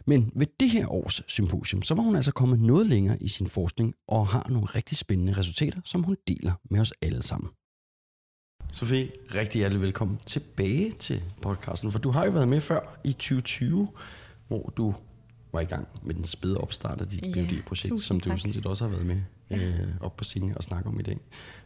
Men 0.07 0.33
ved 0.37 0.47
det 0.61 0.71
her 0.71 0.93
års 0.93 1.23
symposium, 1.27 1.83
så 1.83 1.95
var 1.95 2.03
hun 2.03 2.17
altså 2.17 2.33
kommet 2.33 2.61
noget 2.61 2.87
længere 2.87 3.23
i 3.23 3.29
sin 3.29 3.47
forskning 3.47 3.95
og 4.09 4.29
har 4.29 4.47
nogle 4.49 4.67
rigtig 4.67 4.97
spændende 4.99 5.33
resultater, 5.33 5.81
som 5.85 6.03
hun 6.03 6.17
deler 6.29 6.53
med 6.71 6.81
os 6.81 6.93
alle 7.03 7.23
sammen. 7.23 7.51
Sofie, 8.73 9.11
rigtig 9.35 9.59
hjertelig 9.59 9.83
velkommen 9.83 10.19
tilbage 10.27 10.93
til 10.93 11.23
podcasten, 11.43 11.93
for 11.93 11.99
du 11.99 12.11
har 12.11 12.25
jo 12.25 12.31
været 12.31 12.49
med 12.49 12.61
før 12.61 13.01
i 13.05 13.13
2020, 13.13 13.89
hvor 14.49 14.73
du 14.77 14.95
var 15.53 15.61
i 15.61 15.65
gang 15.65 15.89
med 16.03 16.15
den 16.15 16.25
spæde 16.25 16.59
opstart 16.59 17.01
af 17.01 17.09
dit 17.09 17.23
ja, 17.23 17.33
PhD-projekt, 17.33 18.03
som 18.03 18.21
du 18.21 18.31
tak. 18.31 18.39
sådan 18.39 18.53
set 18.53 18.67
også 18.67 18.85
har 18.85 18.91
været 18.91 19.07
med 19.07 19.21
ja. 19.51 19.57
øh, 19.57 19.89
op 20.01 20.17
på 20.17 20.25
scenen 20.25 20.57
og 20.57 20.65
snakke 20.65 20.89
om 20.89 21.01
i 21.01 21.03
dag. 21.03 21.19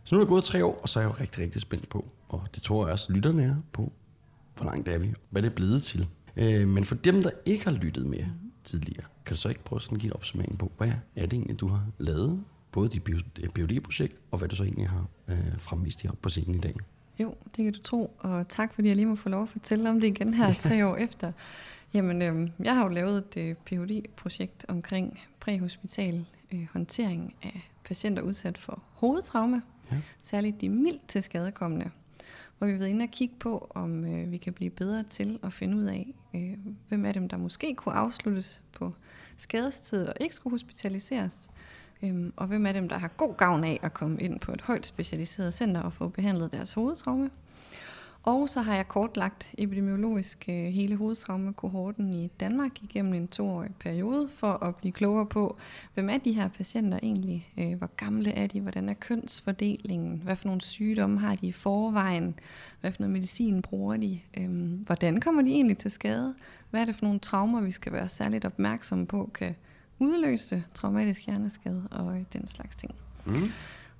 Så 0.04 0.14
nu 0.14 0.20
er 0.20 0.24
det 0.24 0.28
gået 0.28 0.44
tre 0.44 0.64
år, 0.64 0.80
og 0.82 0.88
så 0.88 0.98
er 0.98 1.02
jeg 1.02 1.10
jo 1.10 1.16
rigtig, 1.20 1.42
rigtig 1.42 1.60
spændt 1.60 1.88
på, 1.88 2.08
og 2.28 2.46
det 2.54 2.62
tror 2.62 2.86
jeg 2.86 2.92
også 2.92 3.12
lytterne 3.12 3.42
er 3.42 3.56
på, 3.72 3.92
hvor 4.62 4.70
langt 4.70 4.88
er 4.88 4.98
vi, 4.98 5.14
hvad 5.30 5.42
det 5.42 5.50
er 5.50 5.54
blevet 5.54 5.82
til. 5.82 6.08
Øh, 6.36 6.68
men 6.68 6.84
for 6.84 6.94
dem, 6.94 7.22
der 7.22 7.30
ikke 7.46 7.64
har 7.64 7.72
lyttet 7.72 8.06
med 8.06 8.24
tidligere, 8.64 9.04
kan 9.24 9.34
du 9.34 9.40
så 9.40 9.48
ikke 9.48 9.64
prøve 9.64 9.80
sådan 9.80 9.96
at 9.96 10.00
give 10.00 10.10
en 10.10 10.16
opsummering 10.16 10.58
på, 10.58 10.72
hvad 10.78 10.92
er 11.16 11.26
det 11.26 11.32
egentlig, 11.32 11.60
du 11.60 11.68
har 11.68 11.86
lavet, 11.98 12.44
både 12.72 12.88
dit 12.88 13.02
phd 13.54 13.80
projekt 13.80 14.16
og 14.30 14.38
hvad 14.38 14.48
du 14.48 14.56
så 14.56 14.62
egentlig 14.62 14.88
har 14.88 15.06
øh, 15.28 15.58
fremvist 15.58 16.02
her 16.02 16.10
på 16.22 16.28
scenen 16.28 16.54
i 16.54 16.58
dag? 16.58 16.74
Jo, 17.18 17.34
det 17.56 17.64
kan 17.64 17.72
du 17.72 17.80
tro, 17.82 18.16
og 18.18 18.48
tak 18.48 18.74
fordi 18.74 18.88
jeg 18.88 18.96
lige 18.96 19.06
må 19.06 19.16
få 19.16 19.28
lov 19.28 19.42
at 19.42 19.48
fortælle 19.48 19.90
om 19.90 20.00
det 20.00 20.06
igen 20.06 20.34
her 20.34 20.54
tre 20.68 20.86
år 20.86 20.96
efter. 20.96 21.32
Jamen, 21.94 22.22
øh, 22.22 22.50
jeg 22.58 22.74
har 22.74 22.82
jo 22.82 22.88
lavet 22.88 23.18
et 23.18 23.36
øh, 23.36 23.54
Ph.D.-projekt 23.54 24.64
omkring 24.68 25.20
præhospital 25.40 26.24
øh, 26.52 26.66
håndtering 26.72 27.34
af 27.42 27.70
patienter 27.84 28.22
udsat 28.22 28.58
for 28.58 28.82
hovedtraume, 28.92 29.62
ja. 29.92 29.96
særligt 30.20 30.60
de 30.60 30.68
mildt 30.68 31.08
til 31.08 31.22
skadekommende 31.22 31.90
og 32.62 32.68
vi 32.68 32.72
har 32.72 32.78
været 32.78 32.90
inde 32.90 33.02
og 33.02 33.08
kigge 33.08 33.34
på, 33.40 33.66
om 33.74 34.04
øh, 34.04 34.30
vi 34.30 34.36
kan 34.36 34.52
blive 34.52 34.70
bedre 34.70 35.02
til 35.02 35.38
at 35.42 35.52
finde 35.52 35.76
ud 35.76 35.84
af, 35.84 36.14
øh, 36.34 36.58
hvem 36.88 37.04
af 37.04 37.14
dem, 37.14 37.28
der 37.28 37.36
måske 37.36 37.74
kunne 37.74 37.94
afsluttes 37.94 38.62
på 38.72 38.92
skadestedet 39.36 40.08
og 40.08 40.14
ikke 40.20 40.34
skulle 40.34 40.54
hospitaliseres. 40.54 41.50
øh, 42.02 42.32
og 42.36 42.46
hvem 42.46 42.66
af 42.66 42.74
dem, 42.74 42.88
der 42.88 42.98
har 42.98 43.08
god 43.08 43.34
gavn 43.36 43.64
af 43.64 43.78
at 43.82 43.94
komme 43.94 44.20
ind 44.20 44.40
på 44.40 44.52
et 44.52 44.60
højt 44.60 44.86
specialiseret 44.86 45.54
center 45.54 45.80
og 45.80 45.92
få 45.92 46.08
behandlet 46.08 46.52
deres 46.52 46.72
hovedtraume. 46.72 47.30
Og 48.24 48.48
så 48.48 48.60
har 48.60 48.74
jeg 48.74 48.88
kortlagt 48.88 49.54
epidemiologisk 49.58 50.44
øh, 50.48 50.64
hele 50.64 50.96
hovedtraumekohorten 50.96 52.14
i 52.14 52.26
Danmark 52.26 52.82
igennem 52.82 53.14
en 53.14 53.28
toårig 53.28 53.70
periode, 53.80 54.28
for 54.34 54.64
at 54.64 54.76
blive 54.76 54.92
klogere 54.92 55.26
på, 55.26 55.56
hvem 55.94 56.08
er 56.08 56.18
de 56.18 56.32
her 56.32 56.48
patienter 56.48 56.98
egentlig? 57.02 57.52
Øh, 57.58 57.74
hvor 57.74 57.86
gamle 57.86 58.32
er 58.32 58.46
de? 58.46 58.60
Hvordan 58.60 58.88
er 58.88 58.94
kønsfordelingen? 58.94 60.20
Hvad 60.24 60.36
for 60.36 60.48
nogle 60.48 60.60
sygdomme 60.60 61.20
har 61.20 61.34
de 61.34 61.46
i 61.46 61.52
forvejen? 61.52 62.34
Hvad 62.80 62.92
for 62.92 63.02
noget 63.02 63.12
medicin 63.12 63.62
bruger 63.62 63.96
de? 63.96 64.20
Øh, 64.36 64.72
hvordan 64.86 65.20
kommer 65.20 65.42
de 65.42 65.50
egentlig 65.50 65.78
til 65.78 65.90
skade? 65.90 66.34
Hvad 66.70 66.80
er 66.80 66.84
det 66.84 66.96
for 66.96 67.04
nogle 67.04 67.18
traumer, 67.18 67.60
vi 67.60 67.70
skal 67.70 67.92
være 67.92 68.08
særligt 68.08 68.44
opmærksomme 68.44 69.06
på, 69.06 69.30
kan 69.34 69.54
udløse 69.98 70.64
traumatisk 70.74 71.26
hjerneskade 71.26 71.88
og 71.90 72.16
øh, 72.16 72.22
den 72.32 72.48
slags 72.48 72.76
ting. 72.76 72.94
Mm. 73.24 73.50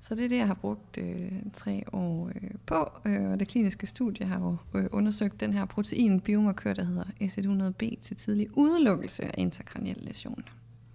Så 0.03 0.15
det 0.15 0.25
er 0.25 0.29
det, 0.29 0.37
jeg 0.37 0.47
har 0.47 0.55
brugt 0.55 0.99
øh, 0.99 1.33
tre 1.53 1.83
år 1.93 2.31
øh, 2.35 2.51
på, 2.67 2.91
øh, 3.07 3.31
og 3.31 3.41
det 3.41 3.49
kliniske 3.49 3.87
studie 3.87 4.27
har 4.27 4.39
jo 4.39 4.57
øh, 4.79 4.87
undersøgt 4.93 5.41
den 5.41 5.53
her 5.53 5.65
protein-biomarkør, 5.65 6.73
der 6.75 6.85
hedder 6.85 7.05
S100B 7.05 8.01
til 8.01 8.17
tidlig 8.17 8.49
udelukkelse 8.53 9.25
af 9.25 9.35
interkraniel 9.39 9.99
læsion. 10.01 10.45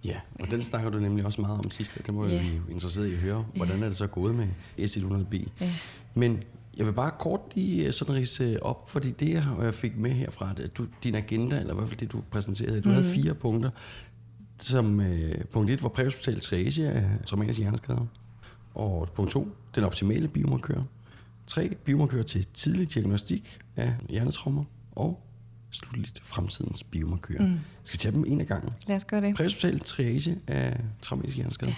Ja, 0.04 0.16
og 0.40 0.52
den 0.52 0.62
snakker 0.62 0.90
du 0.90 1.00
nemlig 1.00 1.26
også 1.26 1.42
meget 1.42 1.58
om 1.58 1.72
sidst, 1.72 2.02
det 2.06 2.14
må 2.14 2.26
yeah. 2.26 2.34
jeg 2.34 2.44
jo 2.58 2.74
interesseret 2.74 3.08
i 3.08 3.14
at 3.14 3.20
høre. 3.20 3.46
Hvordan 3.56 3.84
er 3.84 3.88
det 3.88 3.98
så 3.98 4.08
gået 4.08 4.36
med 4.36 4.48
S100B? 4.80 5.36
Yeah. 5.36 5.72
Men 6.14 6.44
jeg 6.78 6.86
vil 6.86 6.94
bare 6.94 7.12
kort 7.20 7.42
lige 7.56 7.88
øh, 7.88 7.94
sådan 7.94 8.16
rise 8.16 8.64
op, 8.64 8.90
fordi 8.90 9.12
det, 9.12 9.34
jeg 9.62 9.74
fik 9.74 9.98
med 9.98 10.12
herfra, 10.12 10.54
det, 10.54 10.78
du, 10.78 10.88
din 11.04 11.16
agenda, 11.16 11.60
eller 11.60 11.74
i 11.74 11.76
hvert 11.76 11.88
fald 11.88 12.00
det, 12.00 12.12
du 12.12 12.22
præsenterede, 12.32 12.82
du 12.82 12.90
mm. 12.90 12.96
havde 12.96 13.12
fire 13.12 13.34
punkter, 13.34 13.70
som 14.60 15.00
øh, 15.02 15.46
punkt 15.54 15.72
1 15.72 15.84
var 15.84 15.90
præhospital 15.90 16.40
triage 16.40 16.90
af 16.90 17.06
traumatiske 17.26 17.62
hjerneskader. 17.62 18.06
Og 18.78 19.10
punkt 19.16 19.32
2, 19.32 19.48
den 19.76 19.84
optimale 19.84 20.28
biomarkør. 20.28 20.82
3. 21.48 21.76
Biomarkør 21.84 22.24
til 22.24 22.48
tidlig 22.54 22.94
diagnostik 22.94 23.60
af 23.76 23.94
hjernetraumer. 24.10 24.64
Og 24.92 25.24
slutligt 25.72 26.20
fremtidens 26.24 26.84
biomarkør. 26.84 27.40
Mm. 27.40 27.60
Skal 27.84 28.00
vi 28.00 28.02
tage 28.02 28.16
dem 28.16 28.24
en 28.28 28.42
af 28.42 28.48
gangen? 28.48 28.74
Lad 28.88 28.96
os 28.96 29.06
gøre 29.06 29.22
det. 29.22 29.36
Præhospital 29.36 29.80
triage 29.80 30.40
af 30.48 30.80
traumatiske 31.02 31.36
hjerneskader. 31.36 31.72
Ja. 31.72 31.78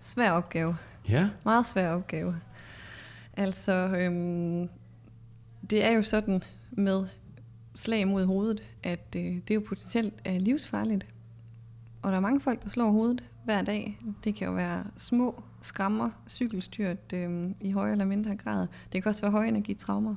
Svær 0.00 0.30
opgave. 0.30 0.76
Ja. 1.08 1.28
Meget 1.44 1.66
svær 1.66 1.90
opgave. 1.90 2.36
Altså, 3.36 3.72
øhm, 3.72 4.68
det 5.70 5.84
er 5.84 5.90
jo 5.90 6.02
sådan 6.02 6.42
med 6.70 7.06
slag 7.74 8.08
mod 8.08 8.24
hovedet, 8.24 8.62
at 8.82 9.16
øh, 9.16 9.22
det 9.22 9.50
er 9.50 9.54
jo 9.54 9.64
potentielt 9.68 10.14
er 10.24 10.38
livsfarligt. 10.38 11.06
Og 12.04 12.10
der 12.10 12.16
er 12.16 12.20
mange 12.20 12.40
folk, 12.40 12.62
der 12.62 12.68
slår 12.68 12.90
hovedet 12.90 13.22
hver 13.44 13.62
dag. 13.62 14.00
Det 14.24 14.34
kan 14.34 14.46
jo 14.46 14.54
være 14.54 14.84
små 14.96 15.42
skrammer, 15.62 16.10
cykelstyrt 16.28 17.12
øh, 17.12 17.50
i 17.60 17.70
højere 17.70 17.92
eller 17.92 18.04
mindre 18.04 18.36
grad. 18.36 18.66
Det 18.92 19.02
kan 19.02 19.08
også 19.08 19.20
være 19.20 19.30
højenergitraumer. 19.30 20.14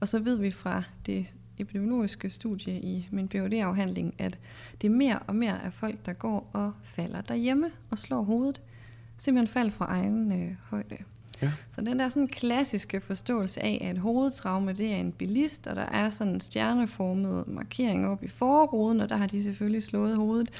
Og 0.00 0.08
så 0.08 0.18
ved 0.18 0.36
vi 0.36 0.50
fra 0.50 0.82
det 1.06 1.26
epidemiologiske 1.58 2.30
studie 2.30 2.80
i 2.80 3.08
min 3.10 3.28
PhD-afhandling, 3.28 4.14
at 4.18 4.38
det 4.80 4.86
er 4.86 4.94
mere 4.94 5.18
og 5.18 5.36
mere 5.36 5.62
af 5.62 5.72
folk, 5.72 6.06
der 6.06 6.12
går 6.12 6.50
og 6.52 6.72
falder 6.82 7.20
derhjemme 7.20 7.70
og 7.90 7.98
slår 7.98 8.22
hovedet. 8.22 8.60
Simpelthen 9.18 9.52
fald 9.52 9.70
fra 9.70 9.86
egen 9.88 10.32
øh, 10.32 10.54
højde. 10.70 10.96
Ja. 11.42 11.52
Så 11.70 11.80
den 11.80 11.98
der 11.98 12.08
sådan 12.08 12.28
klassiske 12.28 13.00
forståelse 13.00 13.62
af, 13.62 13.88
at 13.90 13.98
hovedtraume 13.98 14.72
det 14.72 14.92
er 14.92 14.96
en 14.96 15.12
bilist, 15.12 15.66
og 15.66 15.76
der 15.76 15.86
er 15.86 16.10
sådan 16.10 16.32
en 16.32 16.40
stjerneformet 16.40 17.48
markering 17.48 18.06
op 18.06 18.22
i 18.22 18.28
forruden, 18.28 19.00
og 19.00 19.08
der 19.08 19.16
har 19.16 19.26
de 19.26 19.44
selvfølgelig 19.44 19.82
slået 19.82 20.16
hovedet 20.16 20.50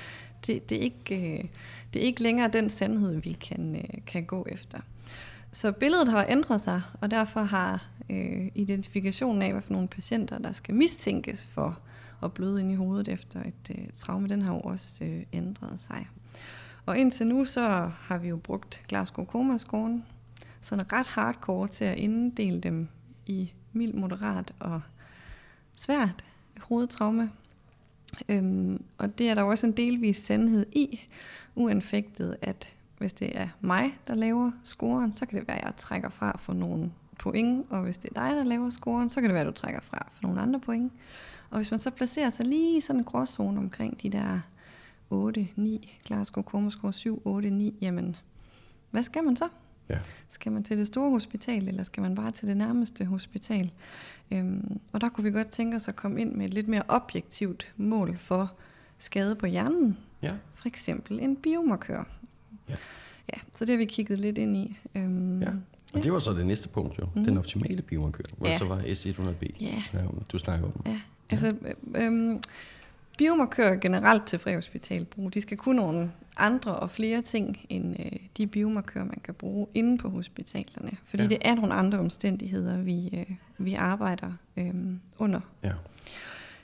det, 0.46 0.70
det, 0.70 0.78
er 0.78 0.82
ikke, 0.82 1.38
øh, 1.38 1.44
det 1.92 2.02
er 2.02 2.06
ikke 2.06 2.22
længere 2.22 2.48
den 2.48 2.70
sandhed, 2.70 3.20
vi 3.20 3.32
kan, 3.32 3.76
øh, 3.76 4.04
kan 4.06 4.24
gå 4.24 4.46
efter. 4.48 4.78
Så 5.52 5.72
billedet 5.72 6.08
har 6.08 6.26
ændret 6.28 6.60
sig, 6.60 6.82
og 7.00 7.10
derfor 7.10 7.42
har 7.42 7.86
øh, 8.10 8.46
identifikationen 8.54 9.42
af, 9.42 9.52
hvad 9.52 9.62
for 9.62 9.72
nogle 9.72 9.88
patienter, 9.88 10.38
der 10.38 10.52
skal 10.52 10.74
mistænkes 10.74 11.46
for 11.46 11.78
at 12.22 12.32
bløde 12.32 12.60
ind 12.60 12.72
i 12.72 12.74
hovedet 12.74 13.08
efter 13.08 13.40
et 13.40 13.78
øh, 13.78 13.86
traume, 13.94 14.28
den 14.28 14.42
har 14.42 14.54
jo 14.54 14.60
også 14.60 15.04
øh, 15.04 15.22
ændret 15.32 15.80
sig. 15.80 16.08
Og 16.86 16.98
indtil 16.98 17.26
nu, 17.26 17.44
så 17.44 17.90
har 18.00 18.18
vi 18.18 18.28
jo 18.28 18.36
brugt 18.36 18.84
Glasgow 18.88 19.24
Coma 19.24 19.58
scoren 19.58 20.04
sådan 20.60 20.92
ret 20.92 21.06
hardcore 21.06 21.68
til 21.68 21.84
at 21.84 21.98
inddele 21.98 22.60
dem 22.60 22.88
i 23.26 23.52
mild, 23.72 23.92
moderat 23.92 24.52
og 24.58 24.80
svært 25.76 26.24
hovedtraume. 26.60 27.30
Øhm, 28.28 28.84
og 28.98 29.18
det 29.18 29.28
er 29.28 29.34
der 29.34 29.42
også 29.42 29.66
en 29.66 29.72
delvis 29.72 30.16
sandhed 30.16 30.66
i, 30.72 31.00
uanfægtet, 31.54 32.36
at 32.42 32.72
hvis 32.98 33.12
det 33.12 33.38
er 33.38 33.48
mig, 33.60 33.98
der 34.06 34.14
laver 34.14 34.52
scoren, 34.64 35.12
så 35.12 35.26
kan 35.26 35.38
det 35.38 35.48
være, 35.48 35.58
at 35.58 35.64
jeg 35.64 35.76
trækker 35.76 36.08
fra 36.08 36.36
for 36.38 36.52
nogle 36.52 36.90
point, 37.18 37.66
og 37.70 37.82
hvis 37.82 37.98
det 37.98 38.10
er 38.16 38.28
dig, 38.28 38.36
der 38.36 38.44
laver 38.44 38.70
scoren, 38.70 39.10
så 39.10 39.20
kan 39.20 39.30
det 39.30 39.34
være, 39.34 39.40
at 39.40 39.46
du 39.46 39.52
trækker 39.52 39.80
fra 39.80 40.08
for 40.12 40.22
nogle 40.22 40.40
andre 40.40 40.60
point. 40.60 40.92
Og 41.50 41.56
hvis 41.56 41.70
man 41.70 41.80
så 41.80 41.90
placerer 41.90 42.30
sig 42.30 42.46
lige 42.46 42.76
i 42.76 42.80
sådan 42.80 43.00
en 43.00 43.04
gråzone 43.04 43.58
omkring 43.58 44.02
de 44.02 44.10
der 44.10 44.40
8, 45.10 45.48
9, 45.56 45.98
Glasgow 46.04 46.70
Score 46.70 46.92
7, 46.92 47.22
8, 47.24 47.50
9, 47.50 47.78
jamen, 47.80 48.16
hvad 48.90 49.02
skal 49.02 49.24
man 49.24 49.36
så? 49.36 49.48
Ja. 49.88 49.98
Skal 50.28 50.52
man 50.52 50.62
til 50.62 50.78
det 50.78 50.86
store 50.86 51.10
hospital, 51.10 51.68
eller 51.68 51.82
skal 51.82 52.00
man 52.00 52.14
bare 52.14 52.30
til 52.30 52.48
det 52.48 52.56
nærmeste 52.56 53.04
hospital? 53.04 53.72
Øhm, 54.30 54.80
og 54.92 55.00
der 55.00 55.08
kunne 55.08 55.24
vi 55.24 55.30
godt 55.30 55.48
tænke 55.48 55.76
os 55.76 55.88
at 55.88 55.96
komme 55.96 56.20
ind 56.20 56.32
med 56.32 56.46
et 56.46 56.54
lidt 56.54 56.68
mere 56.68 56.82
objektivt 56.88 57.72
mål 57.76 58.18
for 58.18 58.52
skade 58.98 59.34
på 59.34 59.46
hjernen. 59.46 59.98
Ja. 60.22 60.32
For 60.54 60.68
eksempel 60.68 61.20
en 61.20 61.36
biomarkør. 61.36 62.04
Ja. 62.68 62.74
ja, 63.34 63.38
så 63.52 63.64
det 63.64 63.72
har 63.72 63.78
vi 63.78 63.84
kigget 63.84 64.18
lidt 64.18 64.38
ind 64.38 64.56
i. 64.56 64.78
Øhm, 64.94 65.42
ja. 65.42 65.48
Og 65.48 65.54
ja. 65.94 66.00
det 66.00 66.12
var 66.12 66.18
så 66.18 66.32
det 66.32 66.46
næste 66.46 66.68
punkt 66.68 66.98
jo, 66.98 67.08
mm. 67.14 67.24
den 67.24 67.38
optimale 67.38 67.82
biomarkør, 67.82 68.24
hvor 68.38 68.48
ja. 68.48 68.58
så 68.58 68.64
var 68.64 68.78
S100B, 68.78 69.60
ja. 69.60 69.82
du 70.32 70.38
snakker 70.38 70.66
om. 70.66 70.82
Ja, 70.86 71.00
altså 71.30 71.54
øhm, 71.94 72.40
biomarkører 73.18 73.76
generelt 73.76 74.26
til 74.26 74.38
præhospitalbrug, 74.38 75.34
de 75.34 75.40
skal 75.40 75.56
kunne 75.56 75.76
nogle 75.76 76.12
andre 76.36 76.76
og 76.76 76.90
flere 76.90 77.22
ting 77.22 77.66
end 77.68 77.96
øh, 78.00 78.18
de 78.36 78.46
biomarkører, 78.46 79.04
man 79.04 79.20
kan 79.24 79.34
bruge 79.34 79.66
inde 79.74 79.98
på 79.98 80.08
hospitalerne. 80.08 80.90
Fordi 81.04 81.22
ja. 81.22 81.28
det 81.28 81.38
er 81.40 81.54
nogle 81.54 81.74
andre 81.74 81.98
omstændigheder, 81.98 82.78
vi, 82.78 83.08
øh, 83.12 83.36
vi 83.58 83.74
arbejder 83.74 84.32
øh, 84.56 84.74
under. 85.18 85.40
Ja. 85.62 85.72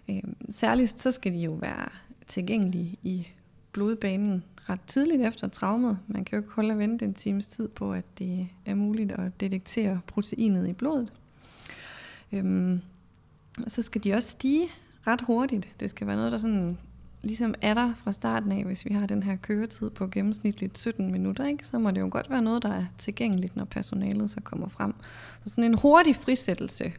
Øh, 0.08 0.22
særligt 0.48 1.00
så 1.00 1.10
skal 1.10 1.32
de 1.32 1.38
jo 1.38 1.52
være 1.52 1.88
tilgængelige 2.26 2.98
i 3.02 3.28
blodbanen 3.72 4.44
ret 4.68 4.80
tidligt 4.86 5.22
efter 5.22 5.48
traumet. 5.48 5.98
Man 6.06 6.24
kan 6.24 6.36
jo 6.36 6.42
ikke 6.42 6.54
holde 6.54 6.72
og 6.72 6.78
vente 6.78 7.04
en 7.04 7.14
times 7.14 7.48
tid 7.48 7.68
på, 7.68 7.92
at 7.92 8.04
det 8.18 8.48
er 8.66 8.74
muligt 8.74 9.12
at 9.12 9.40
detektere 9.40 10.00
proteinet 10.06 10.68
i 10.68 10.72
blodet. 10.72 11.12
Øh, 12.32 12.78
så 13.66 13.82
skal 13.82 14.04
de 14.04 14.14
også 14.14 14.30
stige 14.30 14.68
ret 15.06 15.20
hurtigt. 15.20 15.68
Det 15.80 15.90
skal 15.90 16.06
være 16.06 16.16
noget, 16.16 16.32
der 16.32 16.38
sådan 16.38 16.78
ligesom 17.22 17.54
er 17.60 17.74
der 17.74 17.94
fra 17.94 18.12
starten 18.12 18.52
af, 18.52 18.64
hvis 18.64 18.84
vi 18.84 18.94
har 18.94 19.06
den 19.06 19.22
her 19.22 19.36
køretid 19.36 19.90
på 19.90 20.06
gennemsnitligt 20.06 20.78
17 20.78 21.12
minutter, 21.12 21.46
ikke? 21.46 21.66
så 21.66 21.78
må 21.78 21.90
det 21.90 22.00
jo 22.00 22.08
godt 22.10 22.30
være 22.30 22.42
noget, 22.42 22.62
der 22.62 22.72
er 22.72 22.84
tilgængeligt, 22.98 23.56
når 23.56 23.64
personalet 23.64 24.30
så 24.30 24.40
kommer 24.40 24.68
frem. 24.68 24.94
Så 25.44 25.50
sådan 25.50 25.64
en 25.64 25.78
hurtig 25.78 26.16
frisættelse 26.16 26.92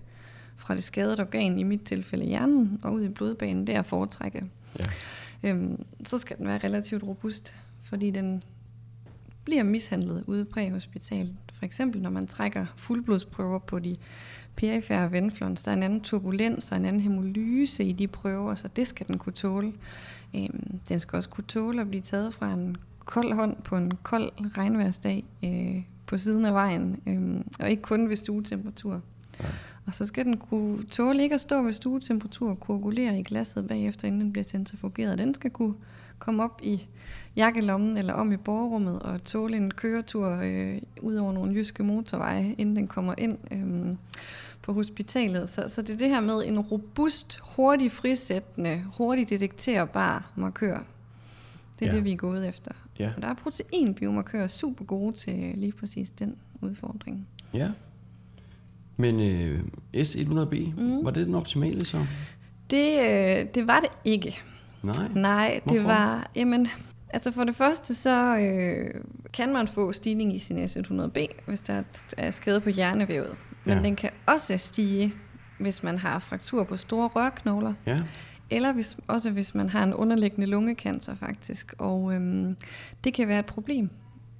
fra 0.58 0.76
det 0.76 0.84
skadede 0.84 1.22
organ, 1.22 1.60
i 1.60 1.64
mit 1.64 1.82
tilfælde 1.82 2.26
hjernen, 2.26 2.80
og 2.84 2.94
ud 2.94 3.04
i 3.04 3.10
blodbanen, 3.10 3.68
det 3.68 3.76
er 3.76 3.80
at 3.80 3.86
foretrække. 3.86 4.46
Ja. 4.80 4.84
Øhm, 5.44 5.86
så 6.06 6.18
skal 6.18 6.38
den 6.38 6.48
være 6.48 6.58
relativt 6.64 7.04
robust, 7.04 7.56
fordi 7.84 8.12
den 8.12 8.44
bliver 9.44 9.64
mishandlet 9.64 10.24
ude 10.28 10.46
præhospitalet. 10.46 11.36
For 11.54 11.66
eksempel 11.66 12.02
når 12.02 12.10
man 12.10 12.28
trækker 12.28 12.66
fuldblodsprøver 12.76 13.60
på 13.60 13.80
de 13.80 13.98
perifære 14.62 15.12
venflons. 15.12 15.64
Der 15.64 15.72
er 15.72 15.76
en 15.76 15.84
anden 15.84 16.02
turbulens 16.02 16.72
og 16.72 16.78
en 16.78 16.86
anden 16.86 17.02
hemolyse 17.02 17.84
i 17.84 17.92
de 17.92 18.08
prøver, 18.08 18.56
så 18.56 18.68
det 18.68 18.88
skal 18.88 19.08
den 19.08 19.18
kunne 19.18 19.34
tåle. 19.34 19.74
Øhm, 20.36 20.80
den 20.90 21.00
skal 21.00 21.18
også 21.18 21.30
kunne 21.30 21.44
tåle 21.48 21.82
at 21.82 21.90
blive 21.90 22.02
taget 22.02 22.34
fra 22.34 22.54
en 22.54 22.78
kold 23.06 23.34
hånd 23.34 23.56
på 23.64 23.78
en 23.78 23.92
kold 24.04 24.58
regnværsdag 24.58 25.24
øh, 25.44 25.84
på 26.06 26.18
siden 26.18 26.46
af 26.46 26.54
vejen, 26.54 27.00
øh, 27.08 27.46
og 27.60 27.70
ikke 27.70 27.82
kun 27.82 28.10
ved 28.10 28.16
stuetemperatur. 28.16 29.02
Ja. 29.40 29.46
Og 29.86 29.94
så 29.94 30.06
skal 30.06 30.26
den 30.26 30.38
kunne 30.38 30.84
tåle 30.84 31.24
ikke 31.24 31.36
at 31.36 31.42
stå 31.42 31.62
ved 31.62 31.74
stuetemperatur 31.74 32.50
og 32.50 32.60
koagulere 32.60 33.20
i 33.20 33.24
glasset 33.24 33.68
bagefter, 33.68 34.08
inden 34.08 34.22
den 34.22 34.32
bliver 34.32 34.44
centrifugeret. 34.44 35.18
Den 35.18 35.34
skal 35.34 35.52
kunne 35.52 35.74
komme 36.20 36.44
op 36.44 36.60
i 36.64 36.88
jakkelommen 37.36 37.98
eller 37.98 38.14
om 38.14 38.32
i 38.32 38.38
borgerummet 38.38 39.00
og 39.00 39.24
tåle 39.24 39.58
en 39.58 39.72
køretur 39.72 40.40
øh, 40.44 40.78
ud 41.02 41.16
over 41.16 41.34
nogle 41.34 41.54
jyske 41.54 41.84
motorveje, 41.84 42.56
inden 42.58 42.76
den 42.76 42.88
kommer 42.88 43.14
ind 43.18 43.38
øh, 43.52 43.96
på 44.62 44.74
hospitalet. 44.74 45.50
Så, 45.50 45.68
så 45.68 45.82
det 45.82 45.90
er 45.94 45.98
det 45.98 46.10
her 46.10 46.20
med 46.20 46.44
en 46.46 46.60
robust, 46.60 47.40
hurtig 47.42 47.92
frisættende, 47.92 48.84
hurtigt 48.98 49.30
detekterbar 49.30 50.32
markør. 50.36 50.80
Det 51.80 51.88
er 51.88 51.92
ja. 51.92 51.96
det, 51.96 52.04
vi 52.04 52.12
er 52.12 52.18
gået 52.18 52.48
efter. 52.48 52.72
Ja. 53.00 53.12
Og 53.16 53.22
der 53.22 53.28
er 53.28 53.34
proteinbiomarkører 53.34 54.48
super 54.48 54.86
gode 54.86 55.16
til 55.16 55.54
lige 55.56 55.72
præcis 55.72 56.10
den 56.10 56.36
udfordring. 56.62 57.28
Ja. 57.54 57.70
Men 58.98 59.20
øh, 59.20 59.60
S100B, 59.96 60.82
mm. 60.82 61.06
var 61.06 61.12
det 61.12 61.28
den 61.28 61.36
optimale 61.36 61.86
så? 61.86 62.06
Det, 62.70 63.00
øh, 63.00 63.46
det 63.56 63.68
var 63.68 63.80
det 63.80 63.90
ikke. 64.06 64.40
Nej. 64.84 65.08
Nej, 65.16 65.62
det 65.64 65.72
Hvorfor? 65.72 65.88
var... 65.88 66.32
Jamen, 66.36 66.68
altså 67.10 67.32
for 67.32 67.44
det 67.44 67.56
første, 67.56 67.96
så 67.96 68.38
øh, 68.38 69.02
kan 69.34 69.54
man 69.54 69.68
få 69.68 69.92
stigning 69.92 70.36
i 70.36 70.40
sin 70.40 70.64
S100B, 70.64 71.28
hvis 71.46 71.62
der 71.62 71.84
er 72.18 72.32
skade 72.32 72.62
på 72.62 72.70
hjernevævet. 72.70 73.38
Men 73.66 73.78
Ja. 73.78 73.84
den 73.84 73.96
kan 73.96 74.10
også 74.26 74.58
stige, 74.58 75.14
hvis 75.60 75.84
man 75.84 75.98
har 75.98 76.20
fraktur 76.20 76.64
på 76.64 76.76
store 76.76 77.08
rørknogler, 77.08 77.74
Ja. 77.86 78.02
eller 78.50 78.74
hvis, 78.74 78.98
også 79.08 79.30
hvis 79.32 79.56
man 79.56 79.70
har 79.70 79.84
en 79.84 79.94
underliggende 79.94 80.48
lungekancer 80.48 81.16
faktisk. 81.16 81.74
Og 81.78 82.14
øhm, 82.14 82.58
det 83.04 83.14
kan 83.14 83.28
være 83.28 83.40
et 83.40 83.46
problem, 83.46 83.90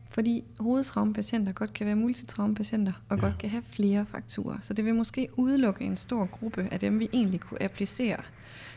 fordi 0.10 0.44
hovedtraumepatienter 0.60 1.54
godt 1.54 1.74
kan 1.74 1.86
være 1.86 1.96
multitraumepatienter 1.96 2.94
og 3.10 3.18
Ja. 3.18 3.22
godt 3.24 3.38
kan 3.38 3.50
have 3.50 3.64
flere 3.64 4.06
frakturer. 4.06 4.58
Så 4.62 4.74
det 4.74 4.86
vil 4.86 4.96
måske 4.96 5.28
udelukke 5.36 5.84
en 5.86 5.96
stor 5.96 6.26
gruppe 6.26 6.68
af 6.72 6.80
dem, 6.80 7.00
vi 7.00 7.10
egentlig 7.14 7.40
kunne 7.40 7.64
applicere 7.64 8.18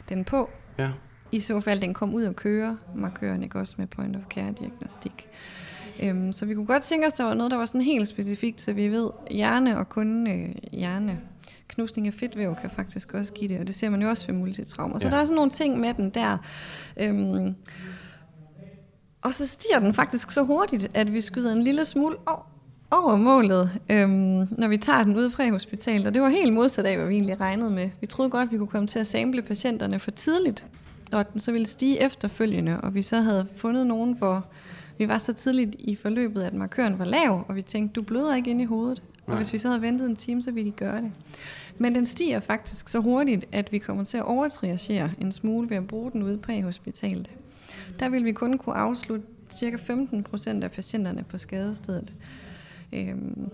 den 0.08 0.24
på, 0.24 0.50
Ja. 0.78 0.90
i 1.32 1.40
så 1.40 1.60
fald 1.60 1.80
den 1.80 1.94
kom 1.94 2.14
ud 2.14 2.22
og 2.24 2.36
køre, 2.36 2.78
markøren 2.96 3.42
ikke 3.42 3.58
også 3.58 3.74
med 3.78 3.86
point 3.86 4.16
of 4.16 4.22
care 4.30 4.52
diagnostik. 4.58 5.28
Øhm, 6.02 6.32
så 6.32 6.46
vi 6.46 6.54
kunne 6.54 6.66
godt 6.66 6.82
tænke 6.82 7.06
os, 7.06 7.12
der 7.12 7.24
var 7.24 7.34
noget, 7.34 7.50
der 7.50 7.56
var 7.58 7.64
sådan 7.64 7.80
helt 7.80 8.08
specifikt, 8.08 8.60
så 8.60 8.72
vi 8.72 8.88
ved, 8.88 9.10
hjerne 9.30 9.78
og 9.78 9.88
kun 9.88 10.26
øh, 10.26 10.54
hjerne. 10.72 11.18
Knusning 11.68 12.06
af 12.06 12.14
fedtvæv 12.14 12.56
kan 12.60 12.70
faktisk 12.70 13.14
også 13.14 13.32
give 13.32 13.48
det, 13.48 13.60
og 13.60 13.66
det 13.66 13.74
ser 13.74 13.90
man 13.90 14.02
jo 14.02 14.08
også 14.08 14.26
ved 14.26 14.34
multitraumer. 14.34 14.98
Så 14.98 15.06
Ja. 15.06 15.10
der 15.10 15.16
er 15.20 15.24
sådan 15.24 15.36
nogle 15.36 15.50
ting 15.50 15.80
med 15.80 15.94
den 15.94 16.10
der. 16.10 16.38
Øhm, 16.96 17.54
og 19.22 19.34
så 19.34 19.46
stiger 19.46 19.78
den 19.78 19.94
faktisk 19.94 20.30
så 20.30 20.42
hurtigt, 20.42 20.90
at 20.94 21.12
vi 21.12 21.20
skyder 21.20 21.52
en 21.52 21.62
lille 21.62 21.84
smule 21.84 22.16
over 22.90 23.16
målet, 23.16 23.70
øhm, 23.90 24.48
når 24.50 24.68
vi 24.68 24.76
tager 24.76 25.04
den 25.04 25.16
ud 25.16 25.30
på 25.30 25.36
præhospitalet. 25.36 26.06
Og 26.06 26.14
det 26.14 26.22
var 26.22 26.28
helt 26.28 26.52
modsat 26.52 26.86
af, 26.86 26.96
hvad 26.96 27.06
vi 27.06 27.14
egentlig 27.14 27.40
regnede 27.40 27.70
med. 27.70 27.90
Vi 28.00 28.06
troede 28.06 28.30
godt, 28.30 28.52
vi 28.52 28.58
kunne 28.58 28.66
komme 28.68 28.86
til 28.86 28.98
at 28.98 29.06
sample 29.06 29.42
patienterne 29.42 29.98
for 29.98 30.10
tidligt, 30.10 30.64
og 31.12 31.20
at 31.20 31.32
den 31.32 31.40
så 31.40 31.52
ville 31.52 31.66
stige 31.66 32.00
efterfølgende, 32.02 32.80
og 32.80 32.94
vi 32.94 33.02
så 33.02 33.20
havde 33.20 33.46
fundet 33.56 33.86
nogen, 33.86 34.12
hvor 34.12 34.44
vi 34.98 35.08
var 35.08 35.18
så 35.18 35.32
tidligt 35.32 35.76
i 35.78 35.96
forløbet, 35.96 36.42
at 36.42 36.54
markøren 36.54 36.98
var 36.98 37.04
lav, 37.04 37.44
og 37.48 37.56
vi 37.56 37.62
tænkte, 37.62 37.92
du 37.94 38.02
bløder 38.02 38.34
ikke 38.34 38.50
ind 38.50 38.60
i 38.60 38.64
hovedet. 38.64 39.02
Og 39.26 39.30
Nej. 39.30 39.36
hvis 39.36 39.52
vi 39.52 39.58
så 39.58 39.68
havde 39.68 39.82
ventet 39.82 40.08
en 40.08 40.16
time, 40.16 40.42
så 40.42 40.50
ville 40.50 40.70
de 40.70 40.76
gøre 40.76 41.00
det. 41.00 41.12
Men 41.78 41.94
den 41.94 42.06
stiger 42.06 42.40
faktisk 42.40 42.88
så 42.88 42.98
hurtigt, 42.98 43.44
at 43.52 43.72
vi 43.72 43.78
kommer 43.78 44.04
til 44.04 44.16
at 44.16 44.24
overtriagere 44.24 45.10
en 45.20 45.32
smule 45.32 45.70
ved 45.70 45.76
at 45.76 45.86
bruge 45.86 46.12
den 46.12 46.22
ude 46.22 46.36
på 46.36 46.52
hospitalet. 46.52 47.30
Der 48.00 48.08
vil 48.08 48.24
vi 48.24 48.32
kun 48.32 48.58
kunne 48.58 48.74
afslutte 48.74 49.26
ca. 49.52 49.76
15 49.76 50.22
procent 50.22 50.64
af 50.64 50.70
patienterne 50.70 51.24
på 51.28 51.38
skadestedet. 51.38 52.12
Øhm, 52.92 53.50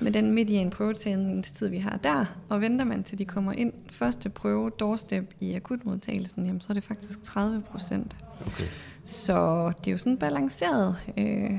med 0.00 0.12
den 0.12 0.32
median 0.32 0.70
prøvetagningstid, 0.70 1.68
vi 1.68 1.78
har 1.78 1.96
der, 1.96 2.38
og 2.48 2.60
venter 2.60 2.84
man 2.84 3.02
til 3.02 3.18
de 3.18 3.24
kommer 3.24 3.52
ind 3.52 3.72
første 3.90 4.28
prøve, 4.28 4.70
doorstep 4.70 5.34
i 5.40 5.54
akutmodtagelsen, 5.54 6.46
jamen, 6.46 6.60
så 6.60 6.66
er 6.70 6.74
det 6.74 6.84
faktisk 6.84 7.22
30 7.22 7.62
procent. 7.62 8.16
Okay. 8.46 8.64
Så 9.04 9.66
det 9.78 9.86
er 9.86 9.92
jo 9.92 9.98
sådan 9.98 10.16
balanceret. 10.18 10.96
Øh, 11.18 11.50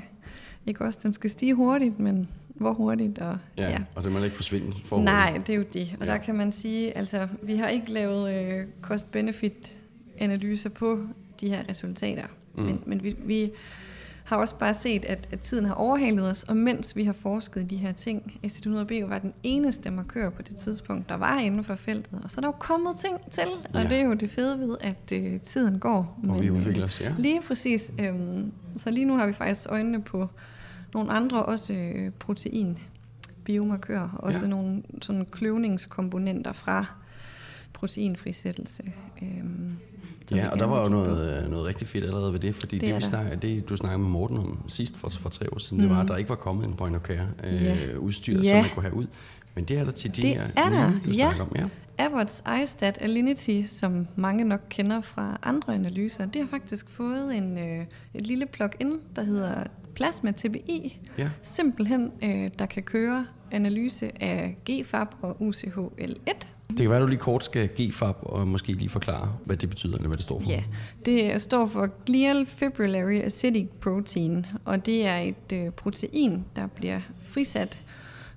ikke 0.66 0.82
også, 0.86 1.00
den 1.04 1.14
skal 1.14 1.30
stige 1.30 1.54
hurtigt, 1.54 2.00
men 2.00 2.30
hvor 2.56 2.74
hurtigt? 2.74 3.20
Og, 3.20 3.38
Ja, 3.58 3.70
ja. 3.70 3.80
og 3.96 4.04
det 4.04 4.12
må 4.12 4.20
ikke 4.24 4.36
forsvinde 4.36 4.72
for 4.86 5.02
Nej, 5.02 5.42
det 5.48 5.54
er 5.54 5.58
jo 5.58 5.66
det. 5.74 5.96
Og 6.00 6.06
Ja. 6.06 6.12
der 6.12 6.18
kan 6.18 6.36
man 6.36 6.52
sige, 6.52 6.98
altså 6.98 7.28
vi 7.42 7.56
har 7.56 7.68
ikke 7.68 7.92
lavet 7.92 8.34
øh, 8.34 8.66
cost-benefit-analyser 8.82 10.70
på 10.70 11.00
de 11.42 11.50
her 11.50 11.70
resultater. 11.70 12.26
Mm. 12.56 12.64
Men, 12.64 12.82
men 12.86 13.04
vi, 13.04 13.16
vi 13.26 13.52
har 14.26 14.38
også 14.38 14.58
bare 14.58 14.74
set, 14.74 15.06
at, 15.06 15.28
at 15.32 15.40
tiden 15.40 15.66
har 15.66 15.74
overhalet 15.74 16.30
os, 16.30 16.44
og 16.44 16.58
mens 16.58 16.96
vi 16.96 17.04
har 17.04 17.14
forsket 17.14 17.62
i 17.62 17.66
de 17.66 17.76
her 17.76 17.92
ting, 17.92 18.40
S100B 18.46 19.06
var 19.06 19.20
den 19.20 19.34
eneste 19.44 19.92
markør 19.92 20.30
på 20.30 20.42
det 20.42 20.56
tidspunkt, 20.56 21.10
der 21.10 21.16
var 21.16 21.40
inden 21.40 21.64
for 21.64 21.76
feltet. 21.76 22.20
Og 22.24 22.32
så 22.32 22.40
er 22.40 22.42
der 22.42 22.48
jo 22.48 22.52
kommet 22.60 22.98
ting 22.98 23.32
til, 23.32 23.44
og 23.74 23.82
Ja. 23.82 23.90
det 23.90 23.98
er 24.00 24.06
jo 24.06 24.14
det 24.14 24.30
fede 24.30 24.60
ved, 24.60 24.78
at 24.82 25.12
øh, 25.12 25.40
tiden 25.42 25.80
går. 25.80 26.20
Og 26.30 26.42
vi 26.42 26.48
øh, 26.48 26.54
udvikler 26.56 26.86
os, 26.86 27.02
ja. 27.02 27.14
Lige 27.18 27.42
præcis. 27.42 27.94
Øhm, 28.00 28.52
så 28.78 28.92
lige 28.92 29.06
nu 29.06 29.18
har 29.18 29.28
vi 29.28 29.34
faktisk 29.34 29.66
øjnene 29.70 30.02
på 30.04 30.28
nogle 30.94 31.12
andre, 31.12 31.46
også 31.46 31.74
øh, 31.74 32.12
protein 32.12 32.80
biomarkører, 33.44 34.10
også 34.20 34.42
Ja. 34.42 34.48
nogle 34.50 34.84
sådan 35.02 35.26
kløvningskomponenter 35.32 36.54
fra 36.54 36.86
proteinfrisættelse. 37.74 38.84
Vi 39.22 39.28
Ja, 40.32 40.50
og 40.50 40.60
der 40.60 40.66
var 40.66 40.84
jo 40.84 40.90
noget, 40.90 41.44
øh, 41.44 41.50
noget 41.52 41.66
rigtig 41.66 41.88
fedt 41.88 42.06
allerede 42.06 42.34
ved 42.34 42.40
det, 42.40 42.56
fordi 42.56 42.78
det, 42.80 42.88
Det 42.88 42.98
vi 42.98 43.02
snak, 43.02 43.42
det 43.42 43.70
du 43.70 43.76
snakkede 43.76 44.00
med 44.02 44.10
Morten 44.10 44.38
om 44.38 44.60
sidst 44.68 44.98
for, 44.98 45.10
for 45.10 45.30
tre 45.30 45.54
år 45.54 45.58
siden, 45.58 45.78
mm. 45.84 45.88
det 45.88 45.96
var, 45.96 46.02
at 46.04 46.08
der 46.08 46.16
ikke 46.18 46.30
var 46.30 46.36
kommet 46.36 46.66
en 46.68 46.74
point 46.74 46.96
of 46.96 47.02
care 47.02 47.28
øh, 47.44 47.64
Ja. 47.64 47.96
udstyr, 47.98 48.42
Ja. 48.42 48.50
som 48.50 48.56
man 48.58 48.66
kunne 48.74 48.84
have 48.84 48.96
ud. 48.96 49.06
Men 49.56 49.64
det 49.64 49.78
er 49.78 49.84
der 49.86 49.92
til 49.92 50.16
de 50.16 50.22
Det 50.22 50.30
her 50.30 50.42
er 50.56 50.70
der, 50.70 50.90
nye, 50.90 51.00
du 51.06 51.12
ja. 51.12 51.32
om. 51.42 51.56
Ja. 51.56 51.66
Abbott's 52.02 52.62
iStat 52.64 52.98
Alinity, 53.02 53.62
som 53.68 54.08
mange 54.16 54.44
nok 54.44 54.62
kender 54.70 55.02
fra 55.02 55.40
andre 55.44 55.76
analyser, 55.76 56.26
det 56.26 56.42
har 56.42 56.48
faktisk 56.50 56.90
fået 56.90 57.36
en, 57.36 57.58
øh, 57.58 57.86
et 58.14 58.28
lille 58.28 58.46
plug-in, 58.46 59.00
der 59.16 59.24
hedder 59.24 59.64
Plasma 59.96 60.32
TBI. 60.32 61.00
Ja. 61.18 61.30
Simpelthen, 61.42 62.12
øh, 62.24 62.50
der 62.60 62.66
kan 62.66 62.84
køre 62.84 63.26
analyse 63.52 64.24
af 64.24 64.58
GFAP 64.70 65.08
og 65.22 65.38
UCHL1. 65.42 66.46
Det 66.70 66.78
kan 66.78 66.90
være, 66.90 66.98
at 66.98 67.02
du 67.02 67.08
lige 67.08 67.20
kort 67.20 67.46
skal 67.46 67.70
GFAP 67.70 68.18
og 68.22 68.48
måske 68.48 68.74
lige 68.74 68.90
forklare, 68.90 69.36
hvad 69.46 69.58
det 69.58 69.70
betyder, 69.70 69.96
eller 69.96 70.08
hvad 70.08 70.18
det 70.18 70.24
står 70.24 70.40
for. 70.40 70.50
Ja, 70.50 70.64
det 71.06 71.42
står 71.42 71.66
for 71.66 71.90
Glial 72.06 72.46
Fibrillary 72.46 73.22
Acidic 73.22 73.68
Protein, 73.82 74.46
og 74.66 74.86
det 74.86 75.06
er 75.06 75.18
et 75.18 75.52
øh, 75.54 75.72
protein, 75.72 76.46
der 76.56 76.68
bliver 76.68 77.00
frisat, 77.26 77.80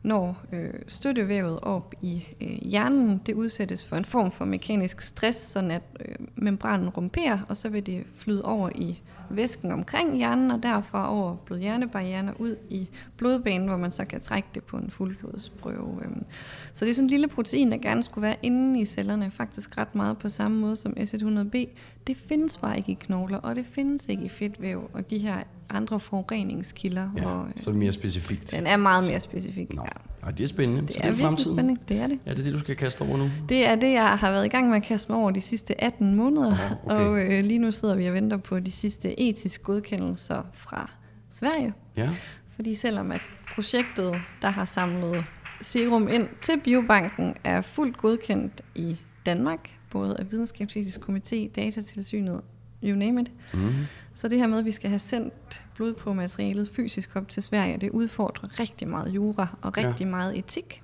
når 0.02 0.42
øh, 0.52 0.70
støttevævet 0.86 1.60
op 1.60 1.94
i 2.02 2.24
øh, 2.40 2.58
hjernen, 2.62 3.20
det 3.26 3.34
udsættes 3.34 3.86
for 3.86 3.96
en 3.96 4.04
form 4.04 4.30
for 4.30 4.44
mekanisk 4.44 5.00
stress, 5.00 5.38
sådan 5.38 5.70
at 5.70 5.82
øh, 6.00 6.14
membranen 6.36 6.88
rumperer, 6.88 7.38
og 7.48 7.56
så 7.56 7.68
vil 7.68 7.86
det 7.86 8.04
flyde 8.16 8.44
over 8.44 8.70
i 8.74 9.02
væsken 9.30 9.72
omkring 9.72 10.16
hjernen, 10.16 10.50
og 10.50 10.62
derfra 10.62 11.14
over 11.14 11.36
blodhjernebarrieren 11.36 12.34
ud 12.38 12.56
i 12.70 12.88
blodbanen, 13.16 13.68
hvor 13.68 13.76
man 13.76 13.90
så 13.90 14.04
kan 14.04 14.20
trække 14.20 14.48
det 14.54 14.64
på 14.64 14.76
en 14.76 14.90
fuldblodsprøve. 14.90 16.00
Øhm. 16.04 16.24
Så 16.72 16.84
det 16.84 16.90
er 16.90 16.94
sådan 16.94 17.06
en 17.06 17.10
lille 17.10 17.28
protein, 17.28 17.72
der 17.72 17.78
gerne 17.78 18.02
skulle 18.02 18.22
være 18.22 18.36
inde 18.42 18.80
i 18.80 18.84
cellerne, 18.84 19.30
faktisk 19.30 19.78
ret 19.78 19.94
meget 19.94 20.18
på 20.18 20.28
samme 20.28 20.60
måde 20.60 20.76
som 20.76 20.92
S100B. 20.98 21.68
Det 22.08 22.16
findes 22.28 22.56
bare 22.56 22.76
ikke 22.76 22.92
i 22.92 22.98
knogler, 23.00 23.38
og 23.38 23.56
det 23.56 23.66
findes 23.66 24.06
ikke 24.08 24.22
i 24.24 24.28
fedtvæv, 24.28 24.90
og 24.92 25.10
de 25.10 25.18
her 25.18 25.36
andre 25.70 26.00
forureningskilder, 26.00 27.10
Ja, 27.16 27.22
hvor 27.22 27.40
øh, 27.42 27.50
så 27.56 27.70
er 27.70 27.72
det 27.72 27.78
mere 27.78 27.92
specifikt. 27.92 28.50
den 28.50 28.66
er 28.66 28.76
meget 28.76 29.06
mere 29.10 29.20
specifik. 29.20 29.74
Nå, 29.74 29.82
Ja. 29.82 30.26
Ej, 30.26 30.30
det 30.30 30.44
er 30.44 30.48
spændende. 30.48 30.82
Det 30.82 30.92
så 30.92 30.98
er, 30.98 31.02
det 31.02 31.08
er 31.08 31.10
virkelig 31.12 31.26
fremtiden. 31.26 31.56
spændende, 31.56 31.80
det 31.88 31.96
er 32.00 32.06
det. 32.06 32.18
Ja, 32.26 32.30
det 32.30 32.38
er 32.38 32.44
det, 32.44 32.52
du 32.52 32.58
skal 32.58 32.76
kaste 32.76 33.02
over 33.02 33.16
nu. 33.16 33.30
Det 33.48 33.66
er 33.68 33.74
det, 33.74 33.92
jeg 33.92 34.08
har 34.18 34.30
været 34.30 34.44
i 34.46 34.48
gang 34.48 34.68
med 34.68 34.76
at 34.76 34.82
kaste 34.82 35.12
mig 35.12 35.20
over 35.20 35.30
de 35.30 35.40
sidste 35.40 35.80
18 35.84 36.14
måneder. 36.14 36.50
Nå, 36.86 36.94
okay. 36.94 37.04
Og 37.04 37.18
øh, 37.18 37.44
lige 37.44 37.58
nu 37.58 37.72
sidder 37.72 37.94
vi 37.94 38.06
og 38.06 38.14
venter 38.14 38.36
på 38.36 38.60
de 38.60 38.70
sidste 38.70 39.20
etiske 39.20 39.64
godkendelser 39.64 40.42
fra 40.52 40.90
Sverige. 41.30 41.72
Ja, 41.96 42.10
Fordi 42.54 42.74
selvom 42.74 43.12
at 43.12 43.20
projektet, 43.54 44.14
der 44.42 44.48
har 44.50 44.64
samlet 44.64 45.24
serum 45.60 46.08
ind 46.08 46.28
til 46.42 46.60
biobanken, 46.64 47.34
er 47.44 47.60
fuldt 47.62 47.96
godkendt 47.96 48.60
i 48.74 48.96
Danmark, 49.26 49.70
både 49.90 50.16
af 50.18 50.30
Videnskabsetisk 50.30 51.00
Komité, 51.08 51.50
Datatilsynet, 51.56 52.40
you 52.84 52.96
name 52.96 53.20
it, 53.20 53.32
mm-hmm. 53.54 53.74
så 54.14 54.28
det 54.28 54.38
her 54.38 54.46
med, 54.46 54.58
at 54.58 54.64
vi 54.64 54.72
skal 54.72 54.90
have 54.90 54.98
sendt 54.98 55.66
blodprøvematerialet 55.74 56.68
fysisk 56.68 57.16
op 57.16 57.28
til 57.28 57.42
Sverige, 57.42 57.78
det 57.78 57.90
udfordrer 57.90 58.60
rigtig 58.60 58.88
meget 58.88 59.14
jura 59.14 59.56
og 59.62 59.76
rigtig 59.76 60.04
ja. 60.04 60.10
meget 60.10 60.38
etik. 60.38 60.82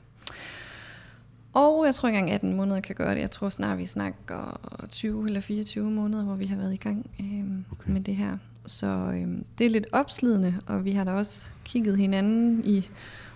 Og 1.55 1.87
jeg 1.87 1.95
tror 1.95 2.09
ikke 2.09 2.19
engang 2.19 2.35
18 2.35 2.57
måneder 2.57 2.81
kan 2.81 2.95
gøre 2.95 3.15
det. 3.15 3.21
Jeg 3.21 3.31
tror 3.31 3.49
snart, 3.49 3.79
vi 3.79 3.87
snakker 3.87 4.61
20 4.91 5.27
eller 5.27 5.41
24 5.41 5.91
måneder, 5.91 6.25
hvor 6.25 6.35
vi 6.35 6.47
har 6.47 6.57
været 6.57 6.73
i 6.73 6.77
gang 6.77 7.11
øhm, 7.21 7.65
okay. 7.73 7.91
med 7.91 8.01
det 8.01 8.17
her. 8.17 8.39
Så 8.67 8.87
øhm, 8.87 9.45
det 9.59 9.67
er 9.67 9.71
lidt 9.71 9.87
opslidende, 9.93 10.55
og 10.67 10.85
vi 10.85 10.93
har 10.93 11.05
da 11.05 11.13
også 11.13 11.51
kigget 11.65 11.99
hinanden 11.99 12.65
i 12.65 12.89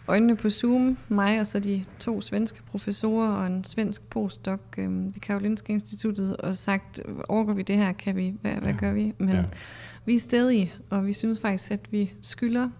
øjnene 0.08 0.36
på 0.36 0.50
Zoom, 0.50 0.98
mig 1.08 1.40
og 1.40 1.46
så 1.46 1.60
de 1.60 1.84
to 1.98 2.20
svenske 2.20 2.62
professorer 2.62 3.28
og 3.28 3.46
en 3.46 3.64
svensk 3.64 4.10
postdoc 4.10 4.60
øhm, 4.78 5.04
ved 5.14 5.20
Karolinska 5.20 5.72
Instituttet, 5.72 6.36
og 6.36 6.56
sagt, 6.56 7.00
overgår 7.28 7.52
vi 7.52 7.62
det 7.62 7.76
her, 7.76 7.92
kan 7.92 8.16
vi, 8.16 8.34
hvad, 8.40 8.52
hvad 8.52 8.70
Ja. 8.72 8.76
gør 8.78 8.92
vi? 8.92 9.12
Men 9.18 9.28
Ja. 9.28 9.44
vi 10.04 10.14
er 10.14 10.20
stadig, 10.20 10.74
og 10.90 11.06
vi 11.06 11.12
synes 11.12 11.40
faktisk, 11.40 11.70
at 11.70 11.92
vi 11.92 12.12
skylder 12.22 12.70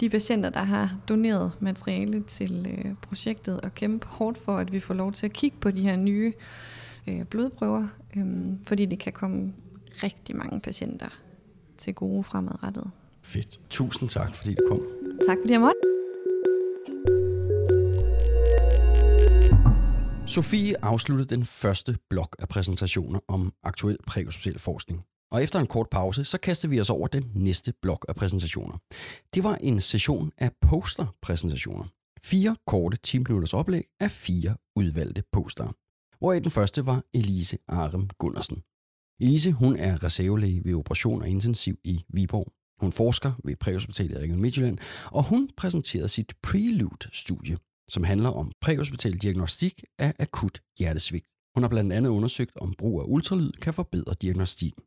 de 0.00 0.10
patienter, 0.10 0.50
der 0.50 0.62
har 0.62 0.96
doneret 1.08 1.52
materiale 1.60 2.22
til 2.22 2.66
øh, 2.84 2.94
projektet, 3.02 3.60
og 3.60 3.74
kæmpe 3.74 4.06
hårdt 4.06 4.38
for, 4.38 4.56
at 4.56 4.72
vi 4.72 4.80
får 4.80 4.94
lov 4.94 5.12
til 5.12 5.26
at 5.26 5.32
kigge 5.32 5.56
på 5.60 5.70
de 5.70 5.80
her 5.82 5.96
nye 5.96 6.32
øh, 7.06 7.24
blodprøver, 7.24 7.86
øh, 8.16 8.24
fordi 8.66 8.86
det 8.86 8.98
kan 8.98 9.12
komme 9.12 9.52
rigtig 10.02 10.36
mange 10.36 10.60
patienter 10.60 11.08
til 11.78 11.94
gode 11.94 12.24
fremadrettet. 12.24 12.90
Fedt. 13.22 13.60
Tusind 13.70 14.08
tak, 14.08 14.34
fordi 14.34 14.50
du 14.54 14.62
kom. 14.68 14.80
Tak 15.26 15.36
fordi 15.42 15.52
jeg 15.52 15.60
måtte. 15.60 15.76
Sofie 20.26 20.84
afsluttede 20.84 21.34
den 21.34 21.44
første 21.44 21.96
blok 22.10 22.36
af 22.38 22.48
præsentationer 22.48 23.20
om 23.28 23.52
aktuel 23.62 23.98
præhospital 24.06 24.58
forskning. 24.58 25.04
Og 25.32 25.42
efter 25.42 25.60
en 25.60 25.66
kort 25.66 25.86
pause, 25.90 26.24
så 26.24 26.38
kastede 26.38 26.70
vi 26.70 26.80
os 26.80 26.90
over 26.90 27.06
den 27.06 27.30
næste 27.34 27.72
blok 27.82 28.06
af 28.08 28.14
præsentationer. 28.14 28.78
Det 29.34 29.44
var 29.44 29.54
en 29.54 29.80
session 29.80 30.32
af 30.38 30.50
posterpræsentationer. 30.60 31.84
Fire 32.24 32.56
korte 32.66 32.96
10 32.96 33.18
minutters 33.18 33.54
oplæg 33.54 33.84
af 34.00 34.10
fire 34.10 34.56
udvalgte 34.76 35.22
poster. 35.32 35.72
Hvor 36.18 36.32
den 36.32 36.50
første 36.50 36.86
var 36.86 37.02
Elise 37.14 37.58
Arem 37.68 38.08
Gundersen. 38.18 38.62
Elise 39.20 39.52
hun 39.52 39.76
er 39.76 40.04
reservelæge 40.04 40.64
ved 40.64 40.74
Operation 40.74 41.22
og 41.22 41.28
Intensiv 41.28 41.78
i 41.84 42.04
Viborg. 42.08 42.52
Hun 42.80 42.92
forsker 42.92 43.32
ved 43.44 43.56
Præhospitalet 43.56 44.12
i 44.12 44.18
Region 44.18 44.40
Midtjylland, 44.40 44.78
og 45.10 45.22
hun 45.22 45.50
præsenterede 45.56 46.08
sit 46.08 46.32
Prelude-studie, 46.42 47.56
som 47.88 48.04
handler 48.04 48.30
om 48.30 48.52
præhospital 48.60 49.12
diagnostik 49.12 49.84
af 49.98 50.14
akut 50.18 50.60
hjertesvigt. 50.78 51.26
Hun 51.54 51.62
har 51.62 51.68
blandt 51.68 51.92
andet 51.92 52.10
undersøgt, 52.10 52.56
om 52.56 52.74
brug 52.78 53.00
af 53.00 53.04
ultralyd 53.08 53.52
kan 53.52 53.74
forbedre 53.74 54.14
diagnostikken. 54.22 54.82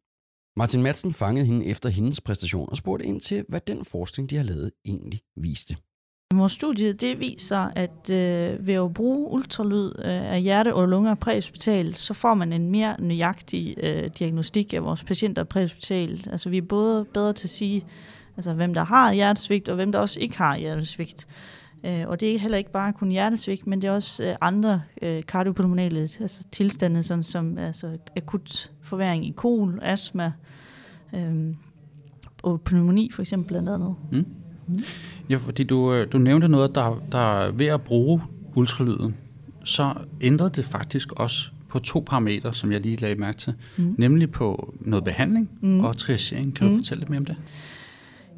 Martin 0.58 0.84
Madsen 0.84 1.14
fangede 1.14 1.46
hende 1.46 1.66
efter 1.66 1.90
hendes 1.90 2.22
præstation 2.22 2.70
og 2.70 2.78
spurgte 2.78 3.06
ind 3.06 3.22
til, 3.22 3.46
hvad 3.50 3.62
den 3.68 3.86
forskning, 3.86 4.30
de 4.30 4.36
har 4.36 4.44
lavet, 4.44 4.72
egentlig 4.86 5.22
viste. 5.36 5.78
Vores 6.34 6.52
studie 6.52 6.94
det 6.94 7.20
viser, 7.20 7.58
at 7.58 8.10
øh, 8.10 8.68
ved 8.68 8.74
at 8.74 8.94
bruge 8.94 9.32
ultralyd 9.32 9.92
øh, 10.00 10.34
af 10.34 10.42
hjerte 10.42 10.74
og 10.74 10.88
lunger 10.88 11.16
præhospital, 11.16 11.96
så 11.96 12.14
får 12.14 12.34
man 12.34 12.54
en 12.54 12.72
mere 12.72 12.96
nøjagtig 13.02 13.76
øh, 13.84 14.10
diagnostik 14.20 14.74
af 14.74 14.84
vores 14.84 15.04
patienter 15.04 15.44
præhospital. 15.44 16.28
Altså 16.32 16.50
vi 16.50 16.58
er 16.58 16.62
både 16.62 17.06
bedre 17.06 17.34
til 17.34 17.48
at 17.48 17.52
sige, 17.52 17.86
altså, 18.38 18.54
hvem 18.54 18.74
der 18.74 18.84
har 18.84 19.14
hjertesvigt, 19.14 19.70
og 19.70 19.76
hvem 19.76 19.92
der 19.92 20.00
også 20.00 20.20
ikke 20.20 20.38
har 20.38 20.58
hjertesvigt. 20.58 21.28
Øh, 21.86 22.08
og 22.08 22.19
det 22.19 22.36
er 22.36 22.39
heller 22.39 22.58
ikke 22.58 22.71
bare 22.71 22.93
kun 22.93 23.10
hjertesvigt, 23.10 23.67
men 23.67 23.82
det 23.82 23.88
er 23.88 23.91
også 23.91 24.24
øh, 24.24 24.36
andre 24.41 24.82
øh, 25.02 25.24
kardiopulmonale 25.28 26.00
altså 26.00 26.48
tilstande, 26.52 27.04
som, 27.04 27.24
som 27.24 27.58
altså 27.58 27.98
akut 28.17 28.71
forværing 28.82 29.28
i 29.28 29.34
kol, 29.36 29.80
astma 29.82 30.32
øh, 31.15 31.54
og 32.43 32.62
pneumoni 32.62 33.12
for 33.12 33.21
eksempel 33.21 33.48
blandt 33.48 33.69
andet. 33.69 33.95
Mm. 34.12 34.26
Mm. 34.67 34.84
Ja, 35.30 35.36
fordi 35.36 35.63
du, 35.63 35.93
øh, 35.93 36.12
du 36.12 36.17
nævnte 36.17 36.48
noget, 36.48 36.76
der, 36.76 37.02
der 37.12 37.52
ved 37.52 37.65
at 37.65 37.82
bruge 37.82 38.21
ultralyden, 38.56 39.15
så 39.63 39.93
ændrede 40.21 40.50
det 40.50 40.65
faktisk 40.65 41.12
også 41.12 41.50
på 41.67 41.80
to 41.80 42.04
parametre, 42.08 42.54
som 42.54 42.71
jeg 42.71 42.82
lige 42.82 42.95
lagde 42.95 43.15
mærke 43.15 43.38
til, 43.38 43.54
mm. 43.78 43.95
nemlig 43.98 44.32
på 44.32 44.74
noget 44.80 45.04
behandling 45.04 45.50
mm. 45.62 45.80
og 45.80 45.98
triagering. 45.98 46.56
Kan 46.56 46.67
mm. 46.67 46.74
du 46.74 46.78
fortælle 46.78 47.02
lidt 47.02 47.10
mere 47.10 47.19
om 47.19 47.26
det? 47.26 47.36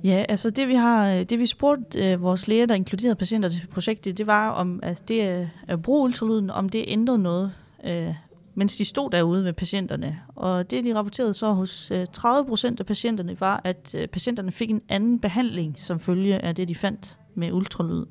Ja, 0.04 0.26
altså 0.30 0.50
det 0.50 0.68
vi 0.68 0.76
har, 0.76 1.10
øh, 1.10 1.24
det 1.24 1.40
vi 1.40 1.46
spurgte 1.46 2.12
øh, 2.12 2.22
vores 2.22 2.48
læger, 2.48 2.66
der 2.66 2.76
inkluderede 2.76 3.16
patienter 3.16 3.50
til 3.50 3.68
projektet, 3.72 4.18
det 4.18 4.28
var 4.28 4.50
om 4.50 4.80
altså 4.84 5.04
det 5.08 5.40
øh, 5.40 5.48
at 5.68 5.82
bruge 5.82 6.04
ultralyden, 6.04 6.50
om 6.50 6.70
det 6.70 6.86
ændrede 6.88 7.20
noget, 7.20 7.52
øh, 7.86 8.14
mens 8.56 8.78
de 8.78 8.86
stod 8.86 9.10
derude 9.10 9.44
med 9.44 9.54
patienterne. 9.54 10.20
Og 10.36 10.72
det 10.72 10.86
de 10.86 10.96
rapporterede 10.96 11.34
så 11.34 11.52
hos 11.52 11.92
øh, 11.92 12.06
30 12.14 12.48
procent 12.48 12.80
af 12.80 12.86
patienterne 12.86 13.40
var, 13.40 13.62
at 13.64 13.96
øh, 13.98 14.08
patienterne 14.08 14.52
fik 14.52 14.70
en 14.70 14.82
anden 14.90 15.20
behandling 15.20 15.80
som 15.80 16.00
følge 16.00 16.40
af 16.40 16.56
det, 16.56 16.68
de 16.68 16.76
fandt 16.76 17.20
med 17.36 17.52
ultralyd. 17.52 18.06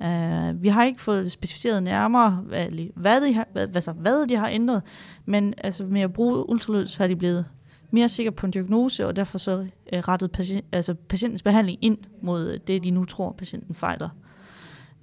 Uh, 0.00 0.62
vi 0.62 0.68
har 0.68 0.84
ikke 0.84 1.00
fået 1.00 1.32
specificeret 1.32 1.82
nærmere, 1.82 2.30
hvad, 2.30 2.66
hvad, 2.96 3.20
de 3.20 3.32
har, 3.32 3.48
hvad, 3.52 3.68
altså, 3.74 3.92
hvad 3.92 4.26
de 4.26 4.36
har 4.36 4.48
ændret, 4.48 4.82
men 5.24 5.54
altså, 5.58 5.84
med 5.84 6.00
at 6.00 6.12
bruge 6.12 6.48
ultralyd, 6.50 6.86
så 6.86 6.98
har 6.98 7.06
de 7.06 7.16
blevet 7.16 7.44
mere 7.90 8.08
sikker 8.08 8.30
på 8.30 8.46
en 8.46 8.50
diagnose, 8.52 9.06
og 9.06 9.16
derfor 9.16 9.38
så 9.38 9.66
øh, 9.92 9.98
rettet 9.98 10.32
patient, 10.32 10.64
altså 10.72 10.94
patientens 10.94 11.42
behandling 11.42 11.78
ind 11.82 11.98
mod 12.22 12.52
øh, 12.52 12.60
det, 12.66 12.84
de 12.84 12.90
nu 12.90 13.04
tror, 13.04 13.32
patienten 13.32 13.74
fejler. 13.74 14.08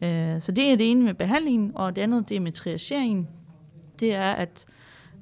Øh, 0.02 0.42
så 0.42 0.52
det 0.52 0.72
er 0.72 0.76
det 0.76 0.92
ene 0.92 1.04
med 1.04 1.14
behandlingen, 1.14 1.72
og 1.76 1.96
det 1.96 2.02
andet 2.02 2.30
det 2.30 2.38
er 2.38 2.42
med 2.42 2.52
triageringen. 2.52 3.28
Det 4.00 4.16
er, 4.16 4.32
at 4.32 4.66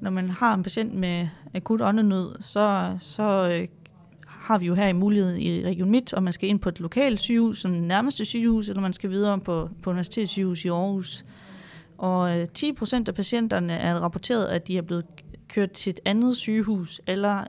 når 0.01 0.11
man 0.11 0.29
har 0.29 0.53
en 0.53 0.63
patient 0.63 0.93
med 0.93 1.27
akut 1.53 1.81
åndenød, 1.81 2.41
så, 2.41 2.95
så 2.99 3.49
øh, 3.49 3.67
har 4.27 4.57
vi 4.57 4.65
jo 4.65 4.75
her 4.75 4.87
i 4.87 4.93
mulighed 4.93 5.37
i 5.37 5.65
Region 5.65 5.89
Midt, 5.89 6.13
og 6.13 6.23
man 6.23 6.33
skal 6.33 6.49
ind 6.49 6.59
på 6.59 6.69
et 6.69 6.79
lokalt 6.79 7.19
sygehus, 7.19 7.61
som 7.61 7.71
nærmeste 7.71 8.25
sygehus, 8.25 8.69
eller 8.69 8.81
man 8.81 8.93
skal 8.93 9.09
videre 9.09 9.39
på, 9.39 9.69
på 9.81 9.89
Universitetssygehus 9.89 10.65
i 10.65 10.67
Aarhus. 10.67 11.25
Og 11.97 12.53
10 12.53 12.69
øh, 12.69 12.75
procent 12.75 13.09
af 13.09 13.15
patienterne 13.15 13.73
er 13.73 13.95
rapporteret, 13.95 14.45
at 14.45 14.67
de 14.67 14.77
er 14.77 14.81
blevet 14.81 15.05
kørt 15.53 15.71
til 15.71 15.89
et 15.89 15.99
andet 16.05 16.37
sygehus, 16.37 17.01
eller 17.07 17.43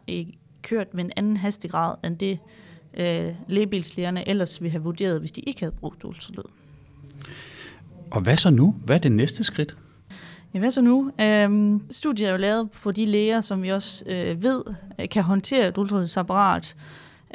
kørt 0.63 0.95
med 0.95 1.05
en 1.05 1.11
anden 1.17 1.37
hastighed 1.37 1.95
end 2.05 2.19
det, 2.19 2.39
øh, 2.95 3.35
lægebilslægerne 3.49 4.29
ellers 4.29 4.63
ville 4.63 4.71
have 4.71 4.83
vurderet, 4.83 5.21
hvis 5.21 5.33
de 5.33 5.41
ikke 5.41 5.61
havde 5.61 5.75
brugt 5.81 6.05
ultralyd. 6.05 6.45
Og 8.11 8.21
hvad 8.21 8.37
så 8.37 8.51
nu? 8.51 8.75
Hvad 8.85 8.97
er 8.97 9.01
det 9.01 9.13
næste 9.13 9.45
skridt? 9.45 9.77
Ja, 10.55 10.59
hvad 10.59 10.71
så 10.71 10.81
nu? 10.81 11.11
Øhm, 11.21 11.83
studiet 11.91 12.29
er 12.29 12.33
jo 12.33 12.39
lavet 12.39 12.71
på 12.71 12.93
de 12.93 13.07
læger, 13.07 13.41
som 13.41 13.63
vi 13.63 13.69
også 13.69 14.05
øh, 14.07 14.43
ved 14.43 14.63
kan 15.11 15.23
håndtere 15.23 15.69
et 15.69 15.79
ultralydsapparat. 15.79 16.77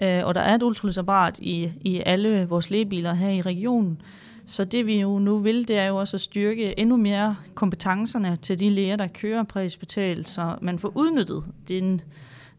Øh, 0.03 0.25
og 0.25 0.35
der 0.35 0.41
er 0.41 0.55
et 0.55 0.63
ultralydsapparat 0.63 1.39
i, 1.39 1.71
i 1.81 2.01
alle 2.05 2.45
vores 2.49 2.69
lægebiler 2.69 3.13
her 3.13 3.29
i 3.29 3.41
regionen. 3.41 4.01
Så 4.49 4.63
det 4.63 4.85
vi 4.85 4.99
jo 4.99 5.19
nu 5.19 5.37
vil, 5.39 5.67
det 5.67 5.77
er 5.77 5.85
jo 5.85 5.95
også 5.95 6.17
at 6.17 6.21
styrke 6.21 6.79
endnu 6.79 6.97
mere 6.97 7.35
kompetencerne 7.55 8.35
til 8.35 8.59
de 8.59 8.69
læger, 8.69 8.95
der 8.95 9.07
kører 9.07 9.43
præhospital, 9.43 10.25
så 10.25 10.55
man 10.61 10.79
får 10.79 10.91
udnyttet 10.95 11.43
den 11.67 12.01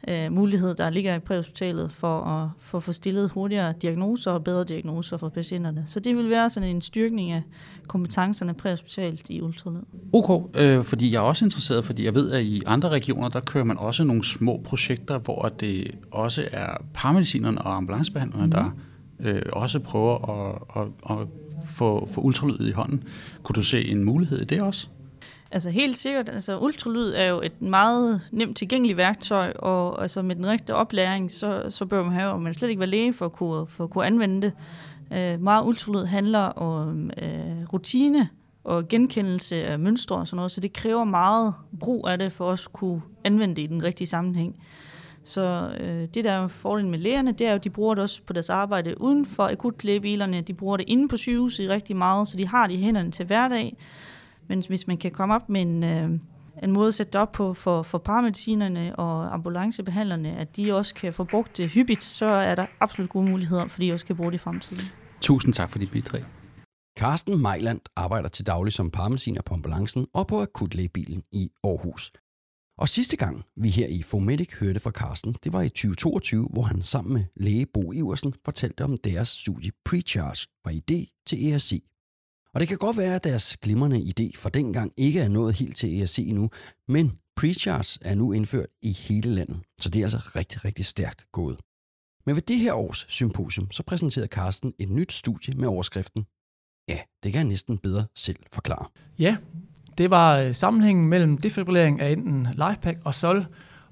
øh, 0.09 0.33
mulighed, 0.33 0.75
der 0.75 0.91
ligger 0.91 1.15
i 1.15 1.19
præhospitalet 1.19 1.93
for 1.93 2.21
at 2.21 2.49
for 2.59 2.79
at 2.79 2.85
få 2.85 2.93
stillet 2.93 3.31
hurtigere 3.31 3.75
diagnoser 3.83 4.31
og 4.31 4.45
bedre 4.45 4.65
diagnoser 4.65 5.17
for 5.17 5.29
patienterne. 5.29 5.83
Så 5.87 6.01
det 6.01 6.17
vil 6.17 6.31
være 6.31 6.51
sådan 6.51 6.69
en 6.69 6.83
styrkning 6.83 7.31
af 7.31 7.43
kompetencerne 7.87 8.55
præhospitalt 8.55 9.31
i 9.31 9.41
ultralyd. 9.41 9.81
Ok, 10.13 10.51
øh, 10.55 10.85
fordi 10.85 11.13
jeg 11.13 11.19
er 11.19 11.23
også 11.23 11.45
interesseret, 11.45 11.85
fordi 11.85 12.05
jeg 12.05 12.15
ved, 12.15 12.31
at 12.31 12.43
i 12.43 12.63
andre 12.67 12.89
regioner, 12.89 13.29
der 13.29 13.41
kører 13.41 13.65
man 13.65 13.79
også 13.79 14.05
nogle 14.05 14.25
små 14.25 14.61
projekter, 14.65 15.19
hvor 15.19 15.49
det 15.61 15.95
også 16.11 16.49
er 16.53 16.77
paramedicinerne 16.95 17.63
og 17.63 17.77
ambulancebehandlerne, 17.77 18.45
mm. 18.45 18.51
der 18.51 18.71
øh, 19.21 19.43
også 19.53 19.79
prøver 19.79 20.31
at, 20.31 20.83
at, 20.83 21.19
at 21.19 21.27
få, 21.81 22.09
få 22.13 22.21
ultralyd 22.21 22.69
i 22.69 22.73
hånden. 22.73 23.05
Kunne 23.43 23.55
du 23.55 23.63
se 23.63 23.89
en 23.89 24.05
mulighed 24.05 24.41
i 24.41 24.45
det 24.45 24.63
også? 24.63 24.89
Altså 25.51 25.71
helt 25.71 25.97
sikkert. 25.97 26.29
Altså 26.29 26.59
ultralyd 26.59 27.13
er 27.17 27.25
jo 27.25 27.41
et 27.41 27.63
meget 27.63 28.21
nemt 28.33 28.57
tilgængeligt 28.57 28.97
værktøj, 28.97 29.53
og 29.59 30.03
altså 30.03 30.23
med 30.23 30.37
den 30.37 30.47
rigtige 30.47 30.77
oplæring, 30.77 31.31
så, 31.31 31.67
så 31.69 31.87
bør 31.87 32.03
man 32.03 32.13
have, 32.13 32.31
og 32.31 32.43
man 32.43 32.55
slet 32.55 32.69
ikke 32.69 32.81
være 32.81 32.89
læge 32.89 33.13
for 33.13 33.25
at 33.25 33.33
kunne, 33.33 33.67
for 33.67 33.85
at 33.85 33.91
kunne 33.91 34.07
anvende 34.07 34.43
det. 34.43 34.53
Øh, 35.13 35.41
meget 35.41 35.65
ultralyd 35.67 36.05
handler 36.05 36.39
om 36.39 37.11
øh, 37.23 37.73
rutine 37.73 38.29
og 38.65 38.89
genkendelse 38.89 39.57
af 39.65 39.79
mønstre 39.79 40.17
og 40.17 40.27
sådan 40.27 40.37
noget, 40.37 40.53
så 40.53 40.61
det 40.61 40.73
kræver 40.73 41.05
meget 41.05 41.55
brug 41.81 42.09
af 42.09 42.19
det 42.19 42.33
for 42.33 42.45
os 42.45 42.67
at 42.67 42.73
kunne 42.73 43.03
anvende 43.25 43.57
det 43.57 43.63
i 43.63 43.67
den 43.67 43.85
rigtige 43.85 44.09
sammenhæng. 44.09 44.57
Så 45.25 45.77
øh, 45.81 46.09
det, 46.15 46.25
der 46.25 46.33
er 46.33 46.49
fordelen 46.49 46.91
med 46.91 46.99
lægerne, 46.99 47.33
det 47.33 47.47
er 47.47 47.51
jo, 47.51 47.57
at 47.57 47.65
de 47.65 47.71
bruger 47.71 47.95
det 47.95 48.03
også 48.03 48.23
på 48.27 48.33
deres 48.33 48.51
arbejde 48.51 49.01
uden 49.01 49.27
for 49.27 49.43
akutlægebilerne. 49.43 50.41
De 50.41 50.55
bruger 50.55 50.77
det 50.77 50.85
inde 50.89 51.09
på 51.09 51.17
sygehuset 51.17 51.71
rigtig 51.71 51.97
meget, 51.97 52.29
så 52.29 52.37
de 52.37 52.47
har 52.47 52.67
det 52.67 52.75
i 52.75 52.83
hænderne 52.83 53.11
til 53.11 53.27
hverdag. 53.27 53.77
Men 54.49 54.63
hvis 54.69 54.87
man 54.87 54.97
kan 54.97 55.11
komme 55.11 55.35
op 55.35 55.49
med 55.49 55.63
en, 55.63 55.85
øh, 55.85 56.11
en 56.63 56.73
måde 56.73 56.89
at 56.89 56.95
sætte 56.95 57.13
det 57.13 57.21
op 57.21 57.33
på 57.33 57.55
for, 57.55 57.83
for 57.83 57.99
paramedicinerne 57.99 58.97
og 58.97 59.35
ambulancebehandlerne, 59.35 60.37
at 60.37 60.57
de 60.57 60.75
også 60.75 60.95
kan 60.95 61.13
få 61.13 61.25
brugt 61.25 61.57
det 61.57 61.71
hyppigt, 61.71 62.03
så 62.03 62.27
er 62.27 62.55
der 62.55 62.67
absolut 62.81 63.11
gode 63.11 63.31
muligheder, 63.31 63.67
for 63.67 63.81
de 63.81 63.93
også 63.93 64.07
kan 64.07 64.17
bruge 64.17 64.31
det 64.31 64.39
i 64.39 64.39
fremtiden. 64.39 64.85
Tusind 65.21 65.55
tak 65.55 65.71
for 65.71 65.79
dit 65.79 65.91
bidrag. 65.91 66.25
Carsten 66.99 67.43
Mejland 67.43 67.81
arbejder 67.97 68.29
til 68.29 68.47
daglig 68.47 68.73
som 68.73 68.91
paramediciner 68.91 69.43
på 69.43 69.55
ambulancen 69.55 70.07
og 70.15 70.27
på 70.27 70.41
akutlægebilen 70.43 71.23
i 71.33 71.51
Aarhus. 71.65 72.13
Og 72.81 72.89
sidste 72.89 73.17
gang, 73.17 73.45
vi 73.57 73.69
her 73.69 73.87
i 73.87 74.03
Fomedic 74.03 74.53
hørte 74.53 74.81
fra 74.81 74.91
Carsten, 74.91 75.37
det 75.45 75.53
var 75.53 75.63
i 75.63 75.69
2022, 75.69 76.49
hvor 76.53 76.63
han 76.63 76.83
sammen 76.83 77.13
med 77.13 77.25
læge 77.37 77.67
Bo 77.67 77.93
Iversen 77.93 78.35
fortalte 78.45 78.85
om 78.85 78.97
deres 78.97 79.29
studie 79.29 79.73
Precharge 79.85 80.47
fra 80.65 80.71
idé 80.71 81.23
til 81.27 81.53
ERC. 81.53 81.73
Og 82.55 82.61
det 82.61 82.69
kan 82.69 82.79
godt 82.79 82.97
være, 82.97 83.15
at 83.15 83.25
deres 83.25 83.57
glimrende 83.57 83.99
idé 83.99 84.31
fra 84.37 84.51
dengang 84.51 84.93
ikke 84.97 85.21
er 85.21 85.29
nået 85.29 85.55
helt 85.55 85.77
til 85.77 86.01
ERC 86.01 86.19
endnu, 86.19 86.51
men 86.89 87.19
Precharge 87.37 87.99
er 88.03 88.15
nu 88.15 88.33
indført 88.33 88.69
i 88.83 88.93
hele 88.93 89.31
landet, 89.35 89.61
så 89.81 89.89
det 89.89 89.99
er 89.99 90.05
altså 90.05 90.19
rigtig, 90.37 90.65
rigtig 90.65 90.85
stærkt 90.85 91.27
gået. 91.33 91.61
Men 92.27 92.35
ved 92.35 92.43
det 92.43 92.59
her 92.59 92.73
års 92.73 93.07
symposium, 93.09 93.71
så 93.71 93.83
præsenterede 93.83 94.29
Carsten 94.29 94.75
et 94.79 94.91
nyt 94.91 95.13
studie 95.13 95.55
med 95.55 95.69
overskriften 95.69 96.25
Ja, 96.91 96.99
det 97.23 97.33
kan 97.33 97.39
jeg 97.39 97.49
næsten 97.49 97.79
bedre 97.79 98.07
selv 98.15 98.37
forklare. 98.53 98.87
Ja, 99.19 99.37
det 100.01 100.11
var 100.11 100.39
øh, 100.39 100.55
sammenhængen 100.55 101.09
mellem 101.09 101.39
defibrillering 101.39 102.01
af 102.01 102.11
enten 102.11 102.49
LifePack 102.53 102.99
og 103.05 103.15
SOL 103.15 103.47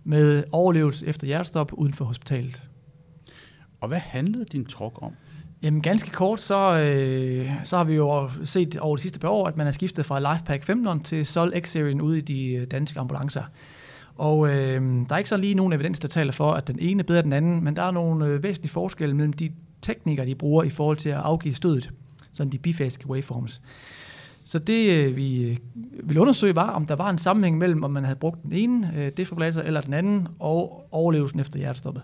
med 0.05 0.45
overlevelse 0.53 1.07
efter 1.07 1.27
hjertestop 1.27 1.73
uden 1.73 1.93
for 1.93 2.05
hospitalet. 2.05 2.63
Og 3.81 3.89
hvad 3.89 3.99
handlede 3.99 4.45
din 4.45 4.65
talk 4.65 5.03
om? 5.03 5.13
Jamen 5.63 5.83
ganske 5.83 6.11
kort, 6.11 6.41
så, 6.41 6.79
øh, 6.79 7.51
så 7.65 7.77
har 7.77 7.85
vi 7.85 7.95
jo 7.95 8.31
set 8.45 8.77
over 8.77 8.97
de 8.97 9.03
sidste 9.03 9.21
par 9.21 9.29
år, 9.29 9.47
at 9.47 9.57
man 9.57 9.67
er 9.67 9.71
skiftet 9.71 10.07
fra 10.07 10.33
LifePack 10.33 10.65
15 10.65 11.03
til 11.03 11.27
Sol 11.27 11.53
X-serien 11.61 12.01
ude 12.01 12.19
i 12.19 12.21
de 12.21 12.53
øh, 12.53 12.67
danske 12.67 13.01
ambulancer. 13.01 13.43
Og 14.17 14.49
øh, 14.49 14.83
der 15.09 15.15
er 15.15 15.19
ikke 15.19 15.31
så 15.31 15.37
lige 15.37 15.55
nogen 15.55 15.73
evidens, 15.73 15.99
der 15.99 16.09
taler 16.09 16.33
for, 16.33 16.53
at 16.53 16.69
den 16.69 16.79
ene 16.79 17.01
er 17.01 17.05
bedre 17.05 17.21
end 17.21 17.27
den 17.27 17.33
anden, 17.33 17.65
men 17.65 17.77
der 17.77 17.83
er 17.83 17.91
nogle 17.91 18.27
øh, 18.27 18.43
væsentlige 18.43 18.73
forskelle 18.73 19.17
mellem 19.17 19.33
de 19.33 19.51
teknikker, 19.83 20.25
de 20.25 20.35
bruger 20.35 20.63
i 20.63 20.71
forhold 20.71 20.97
til 20.97 21.11
at 21.11 21.17
afgive 21.17 21.55
stødet, 21.55 21.91
sådan 22.33 22.53
de 22.53 22.59
bifasiske 22.59 23.09
waveforms. 23.09 23.61
Så 24.49 24.59
det, 24.59 24.91
øh, 24.91 25.17
vi 25.17 25.43
øh, 25.43 25.57
ville 26.05 26.21
undersøge, 26.21 26.57
var, 26.57 26.71
om 26.71 26.87
der 26.87 26.97
var 26.97 27.11
en 27.11 27.19
sammenhæng 27.19 27.59
mellem, 27.59 27.83
om 27.83 27.91
man 27.91 28.05
havde 28.05 28.19
brugt 28.19 28.43
den 28.43 28.53
ene 28.53 28.93
øh, 28.97 29.13
defibrillator 29.17 29.63
eller 29.63 29.81
den 29.81 29.95
anden, 29.95 30.29
og 30.39 30.89
overlevelsen 30.91 31.41
efter 31.41 31.59
hjertestoppet. 31.59 32.03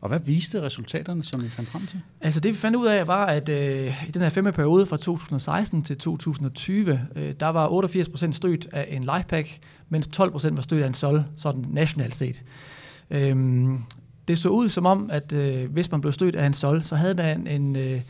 Og 0.00 0.08
hvad 0.08 0.20
viste 0.20 0.62
resultaterne, 0.62 1.24
som 1.24 1.44
I 1.44 1.48
fandt 1.48 1.70
frem 1.70 1.86
til? 1.86 2.00
Altså 2.20 2.40
det 2.40 2.52
vi 2.52 2.56
fandt 2.56 2.76
ud 2.76 2.86
af 2.86 3.06
var, 3.06 3.26
at 3.26 3.48
øh, 3.48 4.08
i 4.08 4.10
den 4.10 4.22
her 4.22 4.28
femme 4.28 4.52
periode 4.52 4.86
fra 4.86 4.96
2016 4.96 5.82
til 5.82 5.98
2020, 5.98 7.00
øh, 7.16 7.34
der 7.40 7.46
var 7.46 7.68
88% 7.68 8.32
stødt 8.32 8.68
af 8.72 8.86
en 8.90 9.04
lifepack, 9.04 9.58
mens 9.88 10.08
12% 10.16 10.20
var 10.54 10.62
stødt 10.62 10.82
af 10.82 10.86
en 10.86 10.94
sol, 10.94 11.24
sådan 11.36 11.64
nationalt 11.68 12.14
set. 12.14 12.44
Øhm, 13.10 13.78
det 14.28 14.38
så 14.38 14.48
ud 14.48 14.68
som 14.68 14.86
om, 14.86 15.10
at 15.12 15.32
øh, 15.32 15.72
hvis 15.72 15.90
man 15.90 16.00
blev 16.00 16.12
stødt 16.12 16.36
af 16.36 16.46
en 16.46 16.54
sol, 16.54 16.82
så 16.82 16.96
havde 16.96 17.14
man 17.14 17.46
en, 17.46 17.76
øh, 17.76 18.00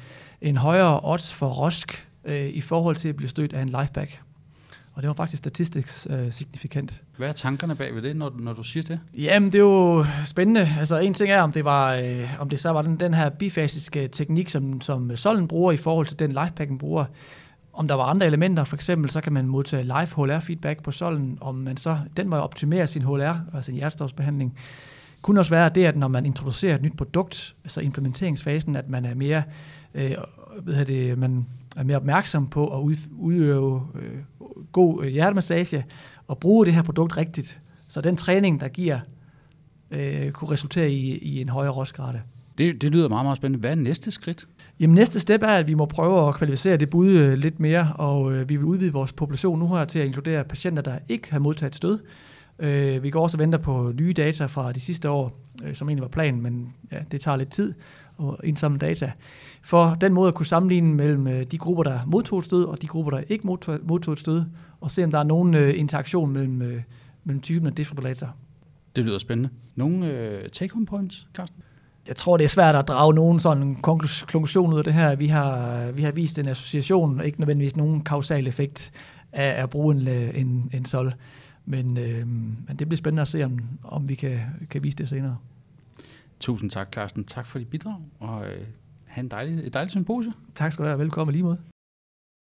en 0.41 0.57
højere 0.57 1.01
odds 1.03 1.35
for 1.35 1.49
rosk 1.49 2.09
øh, 2.25 2.49
i 2.49 2.61
forhold 2.61 2.97
til 2.97 3.09
at 3.09 3.17
blive 3.17 3.29
stødt 3.29 3.53
af 3.53 3.63
en 3.63 3.69
lifepack. 3.69 4.21
Og 4.95 5.03
det 5.03 5.09
var 5.09 5.15
faktisk 5.15 5.39
statistisk 5.39 6.07
øh, 6.11 6.33
signifikant. 6.33 7.03
Hvad 7.17 7.29
er 7.29 7.33
tankerne 7.33 7.75
bag 7.75 7.95
ved 7.95 8.03
det, 8.03 8.17
når, 8.17 8.33
når 8.39 8.53
du 8.53 8.63
siger 8.63 8.83
det? 8.83 9.01
Jamen, 9.15 9.53
det 9.53 9.59
er 9.59 9.63
jo 9.63 10.05
spændende. 10.25 10.69
Altså, 10.79 10.99
en 10.99 11.15
ting 11.15 11.31
er, 11.31 11.43
om 11.43 11.53
det, 11.53 11.65
var, 11.65 11.95
øh, 11.95 12.41
om 12.41 12.49
det 12.49 12.59
så 12.59 12.71
var 12.71 12.83
den, 12.83 13.01
den 13.01 13.15
her 13.15 13.29
bifasiske 13.29 14.09
teknik, 14.09 14.49
som, 14.49 14.81
som 14.81 15.17
Solen 15.17 15.49
bruger 15.49 15.73
i 15.73 15.77
forhold 15.77 16.07
til 16.07 16.19
den 16.19 16.33
lifepacken 16.33 16.79
bruger. 16.79 17.05
Om 17.73 17.89
der 17.89 17.95
var 17.95 18.05
andre 18.05 18.27
elementer, 18.27 18.65
for 18.65 18.77
eksempel, 18.77 19.11
så 19.11 19.21
kan 19.21 19.33
man 19.33 19.47
modtage 19.47 19.83
live 19.83 20.07
HLR-feedback 20.07 20.83
på 20.83 20.91
Solen, 20.91 21.39
om 21.41 21.55
man 21.55 21.77
så 21.77 21.99
den 22.17 22.29
må 22.29 22.37
optimere 22.37 22.87
sin 22.87 23.03
HLR, 23.03 23.37
altså 23.55 23.67
sin 23.67 23.75
hjertestofsbehandling. 23.75 24.59
Kunne 25.23 25.41
også 25.41 25.51
være 25.51 25.69
det, 25.69 25.85
at 25.85 25.97
når 25.97 26.09
man 26.09 26.27
introducerer 26.27 26.75
et 26.75 26.83
nyt 26.83 26.97
produkt, 26.97 27.55
altså 27.65 27.81
implementeringsfasen, 27.81 28.77
at 28.77 28.89
man 28.89 29.05
er 29.05 29.15
mere, 29.15 29.43
øh, 29.95 30.15
ved 30.63 30.85
det, 30.85 31.19
man 31.19 31.47
er 31.77 31.83
mere 31.83 31.97
opmærksom 31.97 32.47
på 32.47 32.79
at 32.79 32.99
udøve 33.19 33.83
øh, 33.95 34.19
god 34.73 35.05
øh, 35.05 35.09
hjertemassage 35.09 35.85
og 36.27 36.39
bruge 36.39 36.67
det 36.67 36.75
her 36.75 36.83
produkt 36.83 37.17
rigtigt. 37.17 37.61
Så 37.89 38.01
den 38.01 38.17
træning, 38.17 38.61
der 38.61 38.69
giver, 38.69 39.01
øh, 39.91 40.31
kunne 40.31 40.51
resultere 40.51 40.91
i, 40.91 41.19
i 41.19 41.41
en 41.41 41.49
højere 41.49 41.73
rostgrade. 41.73 42.21
Det, 42.59 42.83
det 42.83 42.91
lyder 42.91 43.09
meget, 43.09 43.27
meget 43.27 43.37
spændende. 43.37 43.61
Hvad 43.61 43.71
er 43.71 43.75
næste 43.75 44.11
skridt? 44.11 44.47
Jamen 44.81 44.95
næste 44.95 45.21
step 45.21 45.43
er, 45.43 45.49
at 45.49 45.69
vi 45.69 45.75
må 45.75 45.87
prøve 45.87 46.29
at 46.29 46.35
kvalificere 46.35 46.77
det 46.77 46.91
bud 46.91 47.09
øh, 47.09 47.39
lidt 47.39 47.61
mere, 47.61 47.93
og 47.95 48.33
øh, 48.33 48.49
vi 48.49 48.57
vil 48.57 48.65
udvide 48.65 48.93
vores 48.93 49.13
population 49.13 49.59
nu 49.59 49.69
her 49.69 49.85
til 49.85 49.99
at 49.99 50.07
inkludere 50.07 50.45
patienter, 50.45 50.83
der 50.83 50.99
ikke 51.09 51.33
har 51.33 51.39
modtaget 51.39 51.75
stød. 51.75 51.99
Øh, 52.59 53.03
vi 53.03 53.11
går 53.11 53.23
også 53.23 53.37
og 53.37 53.39
venter 53.39 53.59
på 53.59 53.93
nye 53.95 54.13
data 54.13 54.47
fra 54.47 54.73
de 54.73 54.81
sidste 54.81 55.11
år, 55.11 55.44
øh, 55.65 55.75
som 55.75 55.89
egentlig 55.89 56.03
var 56.03 56.09
planen, 56.09 56.43
men 56.43 56.73
ja, 56.93 56.99
det 57.13 57.21
tager 57.21 57.37
lidt 57.37 57.51
tid 57.51 57.75
at 58.21 58.27
indsamle 58.45 58.79
data. 58.79 59.13
For 59.63 59.97
den 60.01 60.13
måde 60.13 60.29
at 60.29 60.35
kunne 60.35 60.47
sammenligne 60.47 60.95
mellem 60.95 61.27
øh, 61.27 61.45
de 61.45 61.59
grupper, 61.59 61.83
der 61.83 62.01
modtog 62.07 62.39
et 62.39 62.45
stød, 62.45 62.65
og 62.65 62.83
de 62.83 62.87
grupper, 62.87 63.11
der 63.11 63.23
ikke 63.29 63.47
modtog, 63.47 63.79
modtog 63.83 64.13
et 64.13 64.19
stød, 64.19 64.45
og 64.81 64.91
se 64.91 65.05
om 65.05 65.11
der 65.11 65.19
er 65.19 65.23
nogen 65.25 65.55
øh, 65.55 65.79
interaktion 65.79 66.33
mellem, 66.33 66.63
øh, 66.63 66.83
mellem 67.25 67.41
typen 67.41 67.67
af 67.67 67.75
defibrillator. 67.75 68.35
Det 68.97 69.05
lyder 69.05 69.19
spændende. 69.19 69.51
Nogle 69.75 70.07
øh, 70.07 70.49
take-home 70.53 70.87
points, 70.87 71.27
Carsten? 71.35 71.63
Jeg 72.09 72.17
tror, 72.17 72.37
det 72.37 72.45
er 72.45 72.49
svært 72.49 72.75
at 72.75 72.89
drage 72.89 73.15
nogen 73.15 73.41
sådan 73.41 73.75
konklusion 73.75 74.73
ud 74.73 74.79
af 74.79 74.85
det 74.85 74.95
her. 74.95 75.15
Vi 75.17 75.27
har, 75.27 75.91
vi 75.91 76.03
har 76.03 76.13
vist 76.13 76.39
en 76.39 76.49
association, 76.49 77.21
ikke 77.25 77.41
nødvendigvis 77.41 77.77
nogen 77.77 78.01
kausal 78.01 78.47
effekt 78.47 78.93
af 79.33 79.63
at 79.63 79.71
bruge 79.71 79.95
en, 79.95 80.09
en, 80.35 80.71
en 80.75 80.85
sol. 80.85 81.15
Men, 81.67 81.99
øh, 81.99 82.27
men 82.27 82.77
det 82.79 82.89
bliver 82.89 82.97
spændende 82.97 83.23
at 83.23 83.29
se, 83.29 83.45
om, 83.45 83.61
om 83.83 84.09
vi 84.09 84.15
kan, 84.15 84.41
kan 84.71 84.83
vise 84.85 84.97
det 84.97 85.09
senere. 85.09 85.39
Tusind 86.41 86.71
tak, 86.71 86.93
Carsten. 86.93 87.25
Tak 87.25 87.47
for 87.47 87.59
dit 87.59 87.69
bidrag, 87.69 87.97
og 88.21 88.47
øh, 88.47 88.67
have 89.05 89.23
en 89.23 89.31
dejlig, 89.31 89.67
et 89.67 89.73
dejligt 89.75 89.93
symposium. 89.93 90.35
Tak 90.55 90.73
skal 90.73 90.83
du 90.83 90.89
have. 90.89 90.99
Velkommen 90.99 91.33
lige 91.33 91.43
mod. 91.43 91.57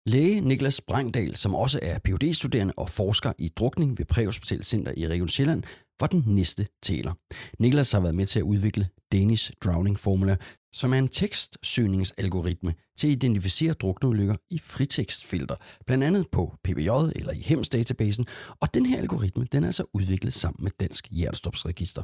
Læge 0.05 0.41
Niklas 0.41 0.81
Brangdal, 0.81 1.35
som 1.35 1.55
også 1.55 1.79
er 1.81 1.99
phd 1.99 2.33
studerende 2.33 2.73
og 2.77 2.89
forsker 2.89 3.33
i 3.37 3.49
drukning 3.49 3.97
ved 3.97 4.05
Præhospital 4.05 4.63
Center 4.63 4.93
i 4.97 5.07
Region 5.07 5.27
Sjælland, 5.27 5.63
var 5.99 6.07
den 6.07 6.23
næste 6.25 6.67
taler. 6.83 7.13
Niklas 7.59 7.91
har 7.91 7.99
været 7.99 8.15
med 8.15 8.25
til 8.25 8.39
at 8.39 8.43
udvikle 8.43 8.87
Danish 9.11 9.51
Drowning 9.63 9.99
Formula, 9.99 10.37
som 10.73 10.93
er 10.93 10.97
en 10.97 11.07
tekstsøgningsalgoritme 11.07 12.73
til 12.97 13.07
at 13.07 13.11
identificere 13.11 13.73
drukneulykker 13.73 14.35
i 14.49 14.59
fritekstfilter, 14.59 15.55
blandt 15.85 16.03
andet 16.03 16.25
på 16.31 16.55
PBJ 16.63 16.89
eller 17.15 17.31
i 17.31 17.39
HEMS-databasen, 17.39 18.25
og 18.59 18.73
den 18.73 18.85
her 18.85 18.97
algoritme 18.97 19.47
den 19.51 19.63
er 19.63 19.67
altså 19.67 19.85
udviklet 19.93 20.33
sammen 20.33 20.63
med 20.63 20.71
Dansk 20.79 21.07
Hjertestopsregister. 21.11 22.03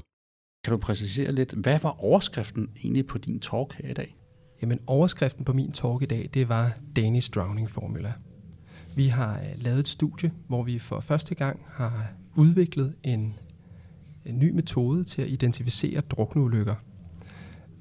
Kan 0.63 0.71
du 0.71 0.77
præcisere 0.77 1.31
lidt, 1.31 1.51
hvad 1.51 1.79
var 1.79 2.03
overskriften 2.03 2.69
egentlig 2.83 3.07
på 3.07 3.17
din 3.17 3.39
talk 3.39 3.73
her 3.73 3.89
i 3.89 3.93
dag? 3.93 4.15
Jamen 4.61 4.79
overskriften 4.87 5.45
på 5.45 5.53
min 5.53 5.71
talk 5.71 6.01
i 6.01 6.05
dag, 6.05 6.29
det 6.33 6.49
var 6.49 6.77
Danish 6.95 7.31
Drowning 7.31 7.69
Formula. 7.69 8.13
Vi 8.95 9.07
har 9.07 9.39
øh, 9.39 9.63
lavet 9.63 9.79
et 9.79 9.87
studie, 9.87 10.31
hvor 10.47 10.63
vi 10.63 10.79
for 10.79 10.99
første 10.99 11.35
gang 11.35 11.59
har 11.67 12.11
udviklet 12.35 12.95
en, 13.03 13.39
en 14.25 14.39
ny 14.39 14.51
metode 14.51 15.03
til 15.03 15.21
at 15.21 15.29
identificere 15.29 16.01
drukneulykker. 16.01 16.75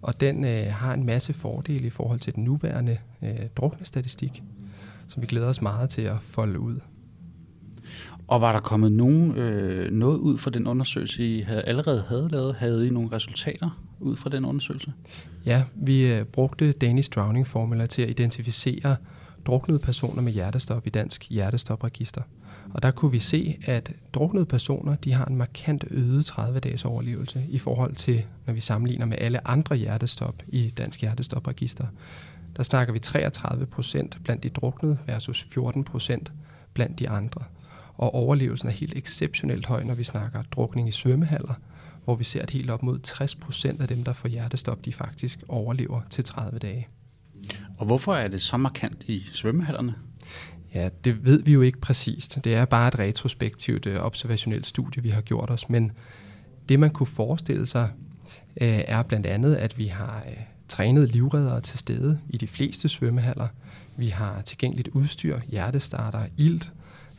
Og 0.03 0.21
den 0.21 0.45
øh, 0.45 0.67
har 0.67 0.95
en 0.95 1.07
masse 1.07 1.33
fordele 1.33 1.87
i 1.87 1.91
forhold 1.91 2.21
til 2.21 2.35
den 2.35 2.45
nuværende 2.45 2.99
øh, 3.23 3.49
druknestatistik, 3.57 4.43
som 5.09 5.23
vi 5.23 5.27
glæder 5.27 5.49
os 5.49 5.63
meget 5.63 5.91
til 5.91 6.03
at 6.03 6.17
folde 6.21 6.61
ud. 6.61 6.81
Og 8.29 8.41
var 8.41 8.53
der 8.53 8.61
kommet 8.61 8.93
nogen, 8.93 9.37
øh, 9.37 9.93
noget 9.93 10.19
ud 10.19 10.39
fra 10.39 10.51
den 10.51 10.67
undersøgelse, 10.67 11.39
I 11.39 11.41
havde 11.41 11.63
allerede 11.63 12.05
havde 12.09 12.29
lavet? 12.29 12.55
Havde 12.55 12.87
I 12.87 12.91
nogle 12.91 13.13
resultater 13.13 13.83
ud 14.01 14.17
fra 14.17 14.31
den 14.31 14.45
undersøgelse? 14.45 14.93
Ja, 15.47 15.65
vi 15.75 16.13
øh, 16.13 16.25
brugte 16.25 16.73
Danish 16.73 17.11
Drowning 17.11 17.47
Formula 17.47 17.87
til 17.87 18.03
at 18.03 18.11
identificere 18.11 18.97
druknede 19.47 19.79
personer 19.79 20.23
med 20.23 20.33
hjertestop 20.33 20.87
i 20.87 20.91
Dansk 20.91 21.31
Hjertestopregister. 21.31 22.23
Og 22.75 22.83
der 22.83 22.91
kunne 22.91 23.11
vi 23.11 23.19
se, 23.19 23.59
at 23.65 23.93
druknede 24.13 24.47
personer 24.47 24.95
de 24.95 25.13
har 25.13 25.25
en 25.25 25.37
markant 25.37 25.85
øget 25.91 26.31
30-dages 26.31 26.85
overlevelse 26.85 27.47
i 27.49 27.59
forhold 27.59 27.95
til, 27.95 28.25
når 28.47 28.55
vi 28.55 28.61
sammenligner 28.61 29.07
med 29.07 29.17
alle 29.21 29.49
andre 29.49 29.77
hjertestop 29.77 30.43
i 30.49 30.71
Dansk 30.71 31.01
Hjertestopregister. 31.01 31.87
Der 32.57 32.63
snakker 32.63 32.93
vi 32.93 32.99
33 32.99 33.67
procent 33.67 34.19
blandt 34.25 34.43
de 34.43 34.49
druknede 34.49 34.99
versus 35.07 35.43
14 35.43 35.85
procent 35.85 36.33
blandt 36.75 36.99
de 36.99 37.09
andre. 37.09 37.45
Og 37.95 38.15
overlevelsen 38.15 38.69
er 38.69 38.73
helt 38.73 38.97
exceptionelt 38.97 39.67
høj, 39.67 39.85
når 39.85 39.95
vi 39.95 40.05
snakker 40.05 40.43
drukning 40.43 40.89
i 40.89 40.93
svømmehaller, 40.93 41.55
hvor 42.05 42.15
vi 42.15 42.25
ser, 42.25 42.43
at 42.43 42.51
helt 42.51 42.71
op 42.71 42.83
mod 42.83 42.99
60 42.99 43.35
procent 43.35 43.81
af 43.81 43.89
dem, 43.89 44.05
der 44.05 44.13
får 44.13 44.29
hjertestop, 44.29 44.85
de 44.85 44.93
faktisk 44.93 45.43
overlever 45.49 46.01
til 46.11 46.25
30 46.25 46.59
dage. 46.59 46.89
Og 47.79 47.87
hvorfor 47.87 48.15
er 48.15 48.29
det 48.29 48.43
så 48.43 48.57
markant 48.57 49.05
i 49.07 49.23
svømmehallerne? 49.33 49.95
Ja, 50.75 50.89
det 51.05 51.25
ved 51.25 51.43
vi 51.43 51.53
jo 51.53 51.63
ikke 51.63 51.81
præcist. 51.81 52.39
Det 52.45 52.55
er 52.55 52.65
bare 52.65 52.89
et 52.89 52.99
retrospektivt 52.99 53.87
øh, 53.87 54.01
observationelt 54.01 54.67
studie, 54.67 55.03
vi 55.03 55.09
har 55.09 55.21
gjort 55.21 55.51
os. 55.51 55.71
Men 55.71 55.93
det, 56.69 56.81
man 56.81 56.91
kunne 56.91 57.07
forestille 57.07 57.67
sig, 57.67 57.91
øh, 58.61 58.81
er 58.87 59.03
blandt 59.03 59.27
andet, 59.27 59.55
at 59.55 59.79
vi 59.79 59.87
har 59.87 60.25
øh, 60.29 60.37
trænet 60.69 61.09
livreddere 61.09 61.61
til 61.61 61.79
stede 61.79 62.21
i 62.29 62.37
de 62.37 62.47
fleste 62.47 62.89
svømmehaller. 62.89 63.49
Vi 63.97 64.09
har 64.09 64.43
tilgængeligt 64.43 64.89
udstyr, 64.89 65.41
hjertestarter, 65.49 66.27
ilt. 66.37 66.73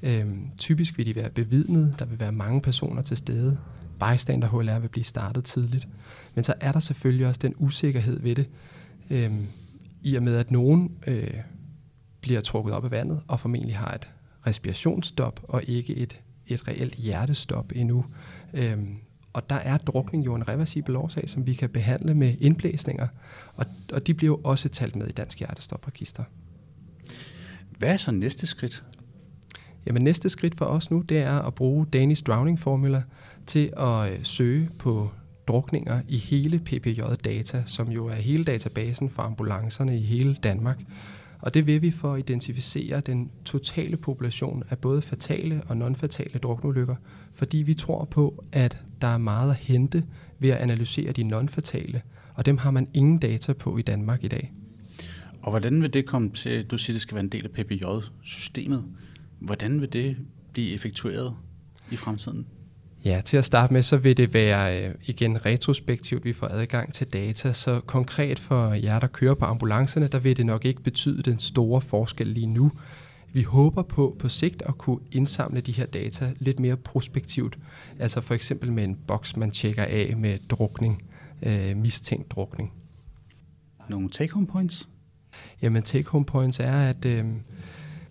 Øhm, 0.03 0.49
typisk 0.57 0.97
vil 0.97 1.05
de 1.05 1.15
være 1.15 1.29
bevidnet. 1.29 1.95
Der 1.99 2.05
vil 2.05 2.19
være 2.19 2.31
mange 2.31 2.61
personer 2.61 3.01
til 3.01 3.17
stede. 3.17 3.57
Bystander 3.99 4.47
HLR 4.47 4.79
vil 4.79 4.87
blive 4.87 5.03
startet 5.03 5.43
tidligt. 5.43 5.87
Men 6.35 6.43
så 6.43 6.53
er 6.59 6.71
der 6.71 6.79
selvfølgelig 6.79 7.27
også 7.27 7.39
den 7.43 7.53
usikkerhed 7.57 8.19
ved 8.19 8.35
det, 8.35 8.49
øhm, 9.09 9.47
i 10.03 10.15
og 10.15 10.23
med 10.23 10.35
at 10.35 10.51
nogen 10.51 10.91
øh, 11.07 11.33
bliver 12.21 12.41
trukket 12.41 12.73
op 12.73 12.85
af 12.85 12.91
vandet 12.91 13.21
og 13.27 13.39
formentlig 13.39 13.77
har 13.77 13.91
et 13.91 14.11
respirationsstop 14.47 15.39
og 15.43 15.63
ikke 15.63 15.95
et, 15.95 16.21
et 16.47 16.67
reelt 16.67 16.95
hjertestop 16.95 17.71
endnu. 17.75 18.05
Øhm, 18.53 18.97
og 19.33 19.49
der 19.49 19.55
er 19.55 19.77
drukning 19.77 20.25
jo 20.25 20.35
en 20.35 20.47
reversibel 20.47 20.95
årsag, 20.95 21.29
som 21.29 21.47
vi 21.47 21.53
kan 21.53 21.69
behandle 21.69 22.13
med 22.13 22.35
indblæsninger, 22.39 23.07
og, 23.55 23.65
og 23.93 24.07
de 24.07 24.13
bliver 24.13 24.31
jo 24.31 24.41
også 24.43 24.69
talt 24.69 24.95
med 24.95 25.07
i 25.07 25.11
Dansk 25.11 25.39
Hjertestopregister. 25.39 26.23
Hvad 27.77 27.93
er 27.93 27.97
så 27.97 28.11
næste 28.11 28.47
skridt? 28.47 28.83
Jamen 29.85 30.03
næste 30.03 30.29
skridt 30.29 30.57
for 30.57 30.65
os 30.65 30.91
nu, 30.91 31.01
det 31.01 31.17
er 31.17 31.39
at 31.39 31.55
bruge 31.55 31.85
Danish 31.85 32.23
Drowning 32.23 32.59
Formula 32.59 33.03
til 33.45 33.73
at 33.77 34.11
øh, 34.11 34.19
søge 34.23 34.69
på 34.79 35.09
drukninger 35.47 36.01
i 36.07 36.17
hele 36.17 36.59
PPJ-data, 36.59 37.63
som 37.65 37.91
jo 37.91 38.07
er 38.07 38.13
hele 38.15 38.43
databasen 38.43 39.09
for 39.09 39.23
ambulancerne 39.23 39.97
i 39.97 40.01
hele 40.01 40.35
Danmark. 40.35 40.79
Og 41.41 41.53
det 41.53 41.67
vil 41.67 41.81
vi 41.81 41.91
for 41.91 42.13
at 42.13 42.19
identificere 42.19 42.99
den 42.99 43.31
totale 43.45 43.97
population 43.97 44.63
af 44.69 44.77
både 44.77 45.01
fatale 45.01 45.61
og 45.67 45.77
non-fatale 45.77 46.39
drukneulykker, 46.39 46.95
fordi 47.33 47.57
vi 47.57 47.73
tror 47.73 48.05
på, 48.05 48.43
at 48.51 48.83
der 49.01 49.07
er 49.07 49.17
meget 49.17 49.49
at 49.49 49.55
hente 49.55 50.03
ved 50.39 50.49
at 50.49 50.57
analysere 50.57 51.11
de 51.11 51.23
non-fatale, 51.23 52.01
og 52.33 52.45
dem 52.45 52.57
har 52.57 52.71
man 52.71 52.87
ingen 52.93 53.17
data 53.17 53.53
på 53.53 53.77
i 53.77 53.81
Danmark 53.81 54.23
i 54.23 54.27
dag. 54.27 54.53
Og 55.41 55.51
hvordan 55.51 55.81
vil 55.81 55.93
det 55.93 56.05
komme 56.05 56.29
til, 56.29 56.65
du 56.65 56.77
siger, 56.77 56.93
det 56.93 57.01
skal 57.01 57.15
være 57.15 57.23
en 57.23 57.29
del 57.29 57.45
af 57.45 57.51
PPJ-systemet. 57.51 58.85
Hvordan 59.39 59.81
vil 59.81 59.93
det 59.93 60.17
blive 60.53 60.73
effektueret 60.73 61.33
i 61.91 61.95
fremtiden? 61.95 62.45
Ja, 63.05 63.21
til 63.25 63.37
at 63.37 63.45
starte 63.45 63.73
med, 63.73 63.83
så 63.83 63.97
vil 63.97 64.17
det 64.17 64.33
være 64.33 64.87
øh, 64.87 64.95
igen 65.05 65.45
retrospektivt, 65.45 66.25
vi 66.25 66.33
får 66.33 66.47
adgang 66.47 66.93
til 66.93 67.07
data. 67.07 67.53
Så 67.53 67.81
konkret 67.85 68.39
for 68.39 68.73
jer, 68.73 68.99
der 68.99 69.07
kører 69.07 69.35
på 69.35 69.45
ambulancerne, 69.45 70.07
der 70.07 70.19
vil 70.19 70.37
det 70.37 70.45
nok 70.45 70.65
ikke 70.65 70.83
betyde 70.83 71.23
den 71.23 71.39
store 71.39 71.81
forskel 71.81 72.27
lige 72.27 72.47
nu. 72.47 72.71
Vi 73.33 73.43
håber 73.43 73.81
på 73.81 74.15
på 74.19 74.29
sigt 74.29 74.63
at 74.65 74.77
kunne 74.77 74.99
indsamle 75.11 75.61
de 75.61 75.71
her 75.71 75.85
data 75.85 76.33
lidt 76.39 76.59
mere 76.59 76.77
prospektivt. 76.77 77.57
Altså 77.99 78.21
for 78.21 78.33
eksempel 78.33 78.71
med 78.71 78.83
en 78.83 78.97
boks, 79.07 79.37
man 79.37 79.51
tjekker 79.51 79.83
af 79.83 80.13
med 80.17 80.37
drukning. 80.49 81.03
øh, 81.43 81.77
mistænkt 81.77 82.31
drukning. 82.31 82.73
Nogle 83.89 84.09
take-home 84.09 84.47
points? 84.47 84.89
Jamen 85.61 85.83
take-home 85.83 86.25
points 86.25 86.59
er, 86.59 86.75
at 86.75 87.05
øh, 87.05 87.25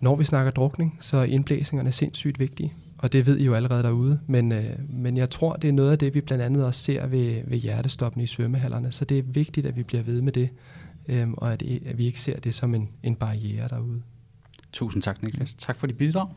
når 0.01 0.15
vi 0.15 0.25
snakker 0.25 0.51
drukning, 0.51 0.97
så 0.99 1.17
er 1.17 1.23
indblæsningerne 1.23 1.91
sindssygt 1.91 2.39
vigtige. 2.39 2.73
Og 2.99 3.13
det 3.13 3.25
ved 3.25 3.37
I 3.37 3.45
jo 3.45 3.53
allerede 3.53 3.83
derude. 3.83 4.19
Men, 4.27 4.51
øh, 4.51 4.79
men 4.89 5.17
jeg 5.17 5.29
tror, 5.29 5.55
det 5.55 5.67
er 5.67 5.71
noget 5.71 5.91
af 5.91 5.99
det, 5.99 6.13
vi 6.13 6.21
blandt 6.21 6.43
andet 6.43 6.65
også 6.65 6.83
ser 6.83 7.07
ved, 7.07 7.43
ved 7.47 7.57
hjertestoppene 7.57 8.23
i 8.23 8.27
svømmehallerne. 8.27 8.91
Så 8.91 9.05
det 9.05 9.19
er 9.19 9.23
vigtigt, 9.23 9.65
at 9.65 9.75
vi 9.75 9.83
bliver 9.83 10.03
ved 10.03 10.21
med 10.21 10.31
det, 10.31 10.49
øh, 11.07 11.31
og 11.31 11.53
at, 11.53 11.61
at 11.61 11.97
vi 11.97 12.05
ikke 12.05 12.19
ser 12.19 12.39
det 12.39 12.55
som 12.55 12.75
en, 12.75 12.89
en 13.03 13.15
barriere 13.15 13.67
derude. 13.67 14.01
Tusind 14.73 15.03
tak, 15.03 15.23
Niklas. 15.23 15.55
Tak 15.55 15.75
for 15.75 15.87
dit 15.87 15.97
bidrag. 15.97 16.29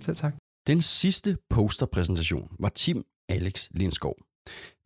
Selv 0.00 0.16
tak. 0.16 0.34
Den 0.66 0.80
sidste 0.80 1.36
posterpræsentation 1.50 2.48
var 2.58 2.68
Tim 2.68 3.04
Alex 3.28 3.68
Lindskov. 3.70 4.14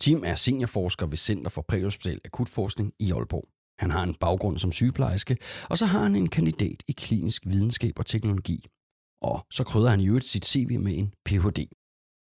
Tim 0.00 0.22
er 0.26 0.34
seniorforsker 0.34 1.06
ved 1.06 1.16
Center 1.16 1.50
for 1.50 1.64
Præhospital 1.68 2.20
Akutforskning 2.24 2.92
i 2.98 3.12
Aalborg. 3.12 3.48
Han 3.78 3.90
har 3.90 4.02
en 4.02 4.14
baggrund 4.14 4.58
som 4.58 4.72
sygeplejerske, 4.72 5.36
og 5.68 5.78
så 5.78 5.86
har 5.86 6.02
han 6.02 6.16
en 6.16 6.28
kandidat 6.28 6.82
i 6.88 6.92
klinisk 6.92 7.46
videnskab 7.46 7.98
og 7.98 8.06
teknologi. 8.06 8.66
Og 9.22 9.46
så 9.50 9.64
krydder 9.64 9.90
han 9.90 10.00
i 10.00 10.09
øvrigt 10.09 10.24
sit 10.24 10.46
CV 10.46 10.78
med 10.78 10.98
en 10.98 11.14
Ph.D. 11.24 11.66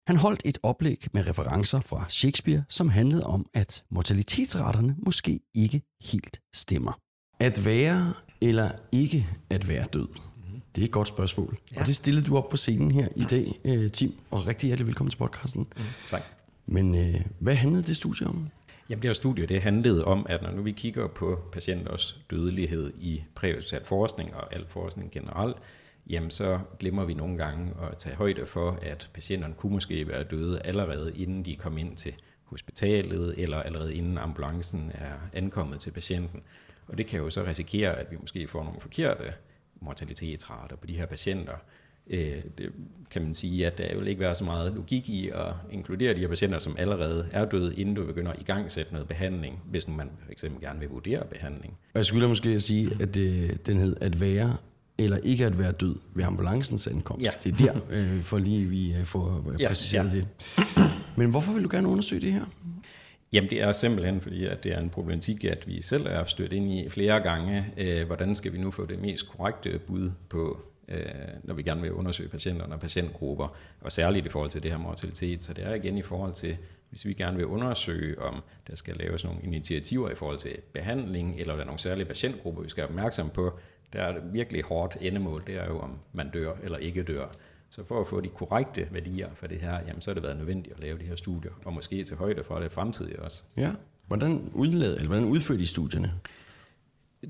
Han 0.07 0.17
holdt 0.17 0.41
et 0.45 0.57
oplæg 0.63 1.05
med 1.13 1.27
referencer 1.27 1.79
fra 1.79 2.05
Shakespeare, 2.09 2.63
som 2.69 2.89
handlede 2.89 3.23
om, 3.23 3.45
at 3.53 3.83
mortalitetsraterne 3.89 4.95
måske 4.99 5.39
ikke 5.55 5.81
helt 6.01 6.41
stemmer. 6.53 6.99
At 7.39 7.65
være 7.65 8.13
eller 8.41 8.69
ikke 8.91 9.27
at 9.49 9.67
være 9.67 9.85
død? 9.93 10.07
Det 10.75 10.81
er 10.81 10.85
et 10.85 10.91
godt 10.91 11.07
spørgsmål. 11.07 11.57
Ja. 11.75 11.79
Og 11.79 11.87
det 11.87 11.95
stillede 11.95 12.25
du 12.25 12.37
op 12.37 12.49
på 12.49 12.57
scenen 12.57 12.91
her 12.91 13.07
i 13.15 13.23
dag, 13.23 13.59
øh, 13.65 13.91
Tim, 13.91 14.19
og 14.31 14.47
rigtig 14.47 14.67
hjertelig 14.67 14.87
velkommen 14.87 15.11
til 15.11 15.17
podcasten. 15.17 15.67
Mm, 15.77 15.83
tak. 16.09 16.21
Men 16.65 16.95
øh, 16.95 17.21
hvad 17.39 17.55
handlede 17.55 17.83
det 17.83 17.95
studie 17.95 18.27
om? 18.27 18.49
Jamen 18.89 19.01
det 19.01 19.09
her 19.09 19.13
studie 19.13 19.45
det 19.45 19.61
handlede 19.61 20.05
om, 20.05 20.25
at 20.29 20.41
når 20.41 20.51
nu 20.51 20.61
vi 20.61 20.71
kigger 20.71 21.07
på 21.07 21.39
patienters 21.51 22.19
dødelighed 22.31 22.93
i 22.99 23.23
præhospital 23.35 23.85
forskning 23.85 24.35
og 24.35 24.53
al 24.55 24.65
forskning 24.69 25.11
generelt, 25.11 25.57
jamen 26.09 26.31
så 26.31 26.59
glemmer 26.79 27.05
vi 27.05 27.13
nogle 27.13 27.37
gange 27.37 27.73
at 27.91 27.97
tage 27.97 28.15
højde 28.15 28.45
for, 28.45 28.79
at 28.81 29.09
patienterne 29.13 29.53
kunne 29.53 29.73
måske 29.73 30.07
være 30.07 30.23
døde 30.23 30.61
allerede 30.65 31.13
inden 31.15 31.45
de 31.45 31.55
kom 31.55 31.77
ind 31.77 31.97
til 31.97 32.13
hospitalet, 32.43 33.35
eller 33.37 33.57
allerede 33.57 33.95
inden 33.95 34.17
ambulancen 34.17 34.91
er 34.93 35.13
ankommet 35.33 35.79
til 35.79 35.91
patienten. 35.91 36.41
Og 36.87 36.97
det 36.97 37.07
kan 37.07 37.19
jo 37.19 37.29
så 37.29 37.43
risikere, 37.43 37.99
at 37.99 38.11
vi 38.11 38.17
måske 38.19 38.47
får 38.47 38.63
nogle 38.63 38.81
forkerte 38.81 39.33
mortalitetsrater 39.81 40.75
på 40.75 40.87
de 40.87 40.97
her 40.97 41.05
patienter. 41.05 41.53
Øh, 42.07 42.41
det 42.57 42.71
kan 43.11 43.21
man 43.21 43.33
sige, 43.33 43.67
at 43.67 43.77
der 43.77 43.97
vil 43.97 44.07
ikke 44.07 44.19
være 44.19 44.35
så 44.35 44.43
meget 44.43 44.73
logik 44.73 45.09
i 45.09 45.29
at 45.29 45.53
inkludere 45.71 46.13
de 46.13 46.19
her 46.19 46.27
patienter, 46.27 46.59
som 46.59 46.75
allerede 46.77 47.29
er 47.31 47.45
døde, 47.45 47.75
inden 47.75 47.95
du 47.95 48.05
begynder 48.05 48.31
at 48.31 48.41
i 48.41 48.43
gang 48.43 48.71
sætte 48.71 48.93
noget 48.93 49.07
behandling, 49.07 49.61
hvis 49.65 49.87
man 49.87 50.09
for 50.25 50.31
eksempel 50.31 50.61
gerne 50.61 50.79
vil 50.79 50.89
vurdere 50.89 51.25
behandling. 51.25 51.77
Og 51.93 51.97
jeg 51.97 52.05
skulle 52.05 52.27
måske 52.27 52.59
sige, 52.59 52.91
at 53.01 53.15
det, 53.15 53.65
den 53.67 53.77
hed 53.77 53.97
at 54.01 54.21
være 54.21 54.57
eller 54.97 55.17
ikke 55.17 55.45
at 55.45 55.59
være 55.59 55.71
død 55.71 55.95
ved 56.13 56.23
ambulancens 56.23 56.87
ankomst. 56.87 57.25
Ja. 57.25 57.31
Det 57.43 57.61
er 57.61 57.73
der, 57.73 57.81
øh, 58.15 58.21
for 58.21 58.37
lige 58.37 58.65
vi 58.65 58.93
øh, 58.93 59.03
får 59.03 59.55
ja, 59.59 59.67
præciseret 59.67 60.13
ja. 60.13 60.17
det. 60.17 60.27
Men 61.15 61.29
hvorfor 61.29 61.53
vil 61.53 61.63
du 61.63 61.69
gerne 61.71 61.87
undersøge 61.87 62.21
det 62.21 62.33
her? 62.33 62.45
Jamen 63.33 63.49
det 63.49 63.61
er 63.61 63.71
simpelthen 63.71 64.21
fordi, 64.21 64.45
at 64.45 64.63
det 64.63 64.71
er 64.71 64.79
en 64.79 64.89
problematik, 64.89 65.45
at 65.45 65.67
vi 65.67 65.81
selv 65.81 66.05
er 66.05 66.25
stødt 66.25 66.53
ind 66.53 66.71
i 66.71 66.89
flere 66.89 67.19
gange. 67.19 67.65
Øh, 67.77 68.05
hvordan 68.05 68.35
skal 68.35 68.53
vi 68.53 68.57
nu 68.57 68.71
få 68.71 68.85
det 68.85 68.99
mest 68.99 69.29
korrekte 69.29 69.79
bud 69.79 70.11
på, 70.29 70.61
øh, 70.87 71.05
når 71.43 71.53
vi 71.53 71.63
gerne 71.63 71.81
vil 71.81 71.91
undersøge 71.91 72.29
patienterne 72.29 72.73
og 72.73 72.79
patientgrupper, 72.79 73.55
og 73.81 73.91
særligt 73.91 74.25
i 74.25 74.29
forhold 74.29 74.49
til 74.49 74.63
det 74.63 74.71
her 74.71 74.77
mortalitet. 74.77 75.43
Så 75.43 75.53
det 75.53 75.65
er 75.65 75.73
igen 75.73 75.97
i 75.97 76.01
forhold 76.01 76.33
til, 76.33 76.57
hvis 76.89 77.05
vi 77.05 77.13
gerne 77.13 77.37
vil 77.37 77.45
undersøge, 77.45 78.21
om 78.21 78.41
der 78.67 78.75
skal 78.75 78.95
laves 78.95 79.23
nogle 79.23 79.39
initiativer 79.43 80.09
i 80.09 80.15
forhold 80.15 80.37
til 80.37 80.57
behandling, 80.73 81.39
eller 81.39 81.53
der 81.53 81.61
er 81.61 81.65
nogle 81.65 81.79
særlige 81.79 82.05
patientgrupper, 82.05 82.61
vi 82.61 82.69
skal 82.69 82.81
være 82.81 82.89
opmærksom 82.89 83.29
på, 83.29 83.59
der 83.93 84.01
er 84.01 84.13
det 84.13 84.33
virkelig 84.33 84.63
hårdt 84.63 84.97
endemål, 85.01 85.43
det 85.47 85.55
er 85.55 85.65
jo, 85.65 85.79
om 85.79 85.99
man 86.13 86.29
dør 86.29 86.53
eller 86.63 86.77
ikke 86.77 87.03
dør. 87.03 87.27
Så 87.69 87.83
for 87.83 88.01
at 88.01 88.07
få 88.07 88.21
de 88.21 88.29
korrekte 88.29 88.87
værdier 88.91 89.29
for 89.33 89.47
det 89.47 89.61
her, 89.61 89.79
jamen, 89.87 90.01
så 90.01 90.09
har 90.09 90.13
det 90.13 90.23
været 90.23 90.37
nødvendigt 90.37 90.75
at 90.75 90.81
lave 90.81 90.99
de 90.99 91.03
her 91.03 91.15
studier, 91.15 91.51
og 91.65 91.73
måske 91.73 92.03
til 92.03 92.17
højde 92.17 92.43
for 92.43 92.59
det 92.59 92.71
fremtidige 92.71 93.21
også. 93.21 93.43
Ja, 93.57 93.71
hvordan, 94.07 94.51
udlad, 94.53 94.95
eller 94.95 95.07
hvordan 95.07 95.25
udførte 95.25 95.59
de 95.59 95.65
studierne? 95.65 96.11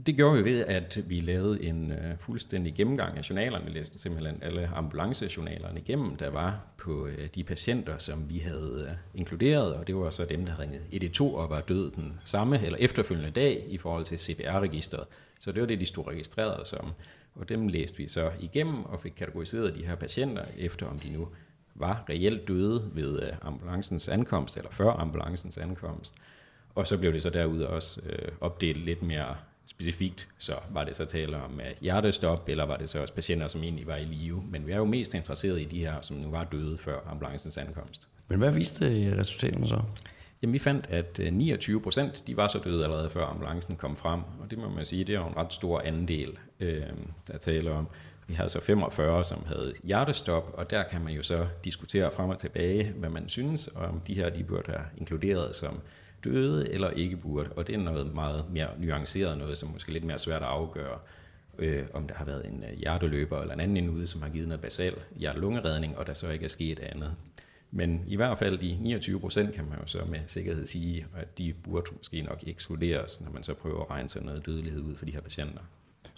Det 0.05 0.15
gjorde 0.15 0.43
vi 0.43 0.51
ved, 0.51 0.65
at 0.65 0.99
vi 1.07 1.19
lavede 1.19 1.63
en 1.63 1.91
uh, 1.91 1.97
fuldstændig 2.19 2.75
gennemgang 2.75 3.17
af 3.17 3.29
journalerne. 3.29 3.65
Vi 3.65 3.71
læste 3.71 3.99
simpelthen 3.99 4.39
alle 4.41 4.67
ambulancejournalerne 4.67 5.79
igennem, 5.79 6.15
der 6.15 6.29
var 6.29 6.59
på 6.77 6.91
uh, 6.91 7.25
de 7.35 7.43
patienter, 7.43 7.97
som 7.97 8.29
vi 8.29 8.37
havde 8.37 8.87
uh, 8.89 9.19
inkluderet, 9.19 9.73
og 9.73 9.87
det 9.87 9.95
var 9.95 10.09
så 10.09 10.25
dem, 10.25 10.45
der 10.45 10.59
ringet 10.59 10.81
112 10.91 11.33
og 11.33 11.49
var 11.49 11.61
død 11.61 11.91
den 11.91 12.19
samme 12.25 12.65
eller 12.65 12.77
efterfølgende 12.77 13.31
dag 13.31 13.65
i 13.67 13.77
forhold 13.77 14.05
til 14.05 14.19
CPR-registeret. 14.19 15.05
Så 15.41 15.51
det 15.51 15.61
var 15.61 15.67
det, 15.67 15.79
de 15.79 15.85
stod 15.85 16.07
registreret 16.07 16.67
som. 16.67 16.91
Og 17.35 17.49
dem 17.49 17.67
læste 17.67 17.97
vi 17.97 18.07
så 18.07 18.31
igennem 18.39 18.85
og 18.85 19.01
fik 19.01 19.11
kategoriseret 19.17 19.75
de 19.75 19.85
her 19.85 19.95
patienter 19.95 20.45
efter, 20.57 20.85
om 20.85 20.99
de 20.99 21.09
nu 21.09 21.27
var 21.75 22.05
reelt 22.09 22.47
døde 22.47 22.89
ved 22.93 23.21
øh, 23.21 23.33
ambulancens 23.41 24.07
ankomst, 24.07 24.57
eller 24.57 24.71
før 24.71 24.91
ambulancens 24.91 25.57
ankomst. 25.57 26.15
Og 26.75 26.87
så 26.87 26.97
blev 26.97 27.13
det 27.13 27.23
så 27.23 27.29
derude 27.29 27.67
også 27.67 28.01
øh, 28.05 28.31
opdelt 28.41 28.85
lidt 28.85 29.01
mere 29.01 29.35
specifikt, 29.65 30.27
så 30.37 30.55
var 30.69 30.83
det 30.83 30.95
så 30.95 31.05
tale 31.05 31.37
om 31.37 31.59
øh, 31.59 31.67
hjertestop, 31.81 32.49
eller 32.49 32.63
var 32.63 32.77
det 32.77 32.89
så 32.89 33.01
også 33.01 33.13
patienter, 33.13 33.47
som 33.47 33.63
egentlig 33.63 33.87
var 33.87 33.95
i 33.95 34.05
live. 34.05 34.43
Men 34.49 34.67
vi 34.67 34.71
er 34.71 34.77
jo 34.77 34.85
mest 34.85 35.13
interesseret 35.13 35.61
i 35.61 35.65
de 35.65 35.79
her, 35.79 36.01
som 36.01 36.17
nu 36.17 36.29
var 36.29 36.43
døde 36.43 36.77
før 36.77 36.99
ambulancens 37.11 37.57
ankomst. 37.57 38.07
Men 38.27 38.39
hvad 38.39 38.51
viste 38.51 38.85
resultaterne 39.19 39.67
så? 39.67 39.81
Jamen, 40.41 40.53
vi 40.53 40.59
fandt, 40.59 40.87
at 40.89 41.19
øh, 41.19 41.33
29 41.33 41.81
procent, 41.81 42.23
de 42.27 42.37
var 42.37 42.47
så 42.47 42.59
døde 42.59 42.83
allerede 42.83 43.09
før 43.09 43.25
ambulancen 43.25 43.75
kom 43.75 43.95
frem. 43.95 44.19
Og 44.39 44.51
det 44.51 44.57
må 44.57 44.69
man 44.69 44.85
sige, 44.85 45.03
det 45.03 45.15
er 45.15 45.19
jo 45.19 45.27
en 45.27 45.37
ret 45.37 45.53
stor 45.53 45.79
andel, 45.79 46.37
øh, 46.59 46.83
der 47.27 47.37
taler 47.37 47.71
om. 47.71 47.87
Vi 48.27 48.33
havde 48.33 48.49
så 48.49 48.59
45, 48.59 49.23
som 49.23 49.45
havde 49.45 49.73
hjertestop, 49.83 50.53
og 50.57 50.69
der 50.69 50.83
kan 50.83 51.01
man 51.01 51.13
jo 51.13 51.23
så 51.23 51.47
diskutere 51.63 52.11
frem 52.11 52.29
og 52.29 52.37
tilbage, 52.37 52.91
hvad 52.91 53.09
man 53.09 53.29
synes, 53.29 53.67
og 53.67 53.85
om 53.85 53.99
de 53.99 54.13
her, 54.13 54.29
de 54.29 54.43
burde 54.43 54.71
have 54.71 54.85
inkluderet 54.97 55.55
som 55.55 55.79
døde 56.23 56.73
eller 56.73 56.89
ikke 56.89 57.17
burde. 57.17 57.49
Og 57.55 57.67
det 57.67 57.75
er 57.75 57.79
noget 57.79 58.13
meget 58.15 58.45
mere 58.51 58.67
nuanceret, 58.77 59.37
noget 59.37 59.57
som 59.57 59.69
måske 59.69 59.91
lidt 59.91 60.03
mere 60.03 60.19
svært 60.19 60.41
at 60.41 60.47
afgøre, 60.47 60.99
øh, 61.57 61.83
om 61.93 62.07
der 62.07 62.15
har 62.15 62.25
været 62.25 62.47
en 62.47 62.63
øh, 62.71 62.77
hjerteløber 62.77 63.41
eller 63.41 63.53
en 63.53 63.59
anden 63.59 63.89
ude, 63.89 64.07
som 64.07 64.21
har 64.21 64.29
givet 64.29 64.47
noget 64.47 64.61
basal 64.61 64.93
hjertelungeredning, 65.15 65.97
og 65.97 66.07
der 66.07 66.13
så 66.13 66.29
ikke 66.29 66.45
er 66.45 66.49
sket 66.49 66.79
andet. 66.79 67.15
Men 67.71 68.03
i 68.07 68.15
hvert 68.15 68.37
fald 68.37 68.57
de 68.57 68.77
29 68.81 69.19
procent 69.19 69.53
kan 69.53 69.65
man 69.69 69.79
jo 69.79 69.87
så 69.87 69.99
med 70.09 70.19
sikkerhed 70.27 70.65
sige, 70.65 71.05
at 71.15 71.37
de 71.37 71.53
burde 71.53 71.91
måske 71.97 72.21
nok 72.21 72.43
ekskluderes, 72.47 73.21
når 73.21 73.31
man 73.31 73.43
så 73.43 73.53
prøver 73.53 73.81
at 73.81 73.89
regne 73.89 74.09
sådan 74.09 74.25
noget 74.25 74.45
dødelighed 74.45 74.81
ud 74.81 74.95
for 74.95 75.05
de 75.05 75.11
her 75.11 75.21
patienter. 75.21 75.61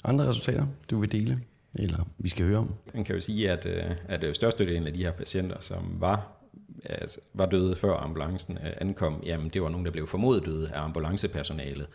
Andre 0.03 0.27
resultater, 0.27 0.67
du 0.89 0.99
vil 0.99 1.11
dele, 1.11 1.39
eller 1.75 2.07
vi 2.17 2.29
skal 2.29 2.45
høre 2.45 2.57
om? 2.57 2.73
Man 2.93 3.03
kan 3.03 3.15
jo 3.15 3.21
sige, 3.21 3.51
at, 3.51 3.65
øh, 3.65 3.91
at 4.07 4.35
størstedelen 4.35 4.87
af 4.87 4.93
de 4.93 5.03
her 5.03 5.11
patienter, 5.11 5.59
som 5.59 5.95
var 5.99 6.31
altså, 6.85 7.19
var 7.33 7.45
døde 7.45 7.75
før 7.75 7.93
ambulancen 7.93 8.57
øh, 8.57 8.73
ankom, 8.81 9.23
jamen 9.25 9.49
det 9.49 9.61
var 9.61 9.69
nogen, 9.69 9.85
der 9.85 9.91
blev 9.91 10.07
formodet 10.07 10.45
døde 10.45 10.71
af 10.71 10.81
ambulancepersonalet. 10.81 11.87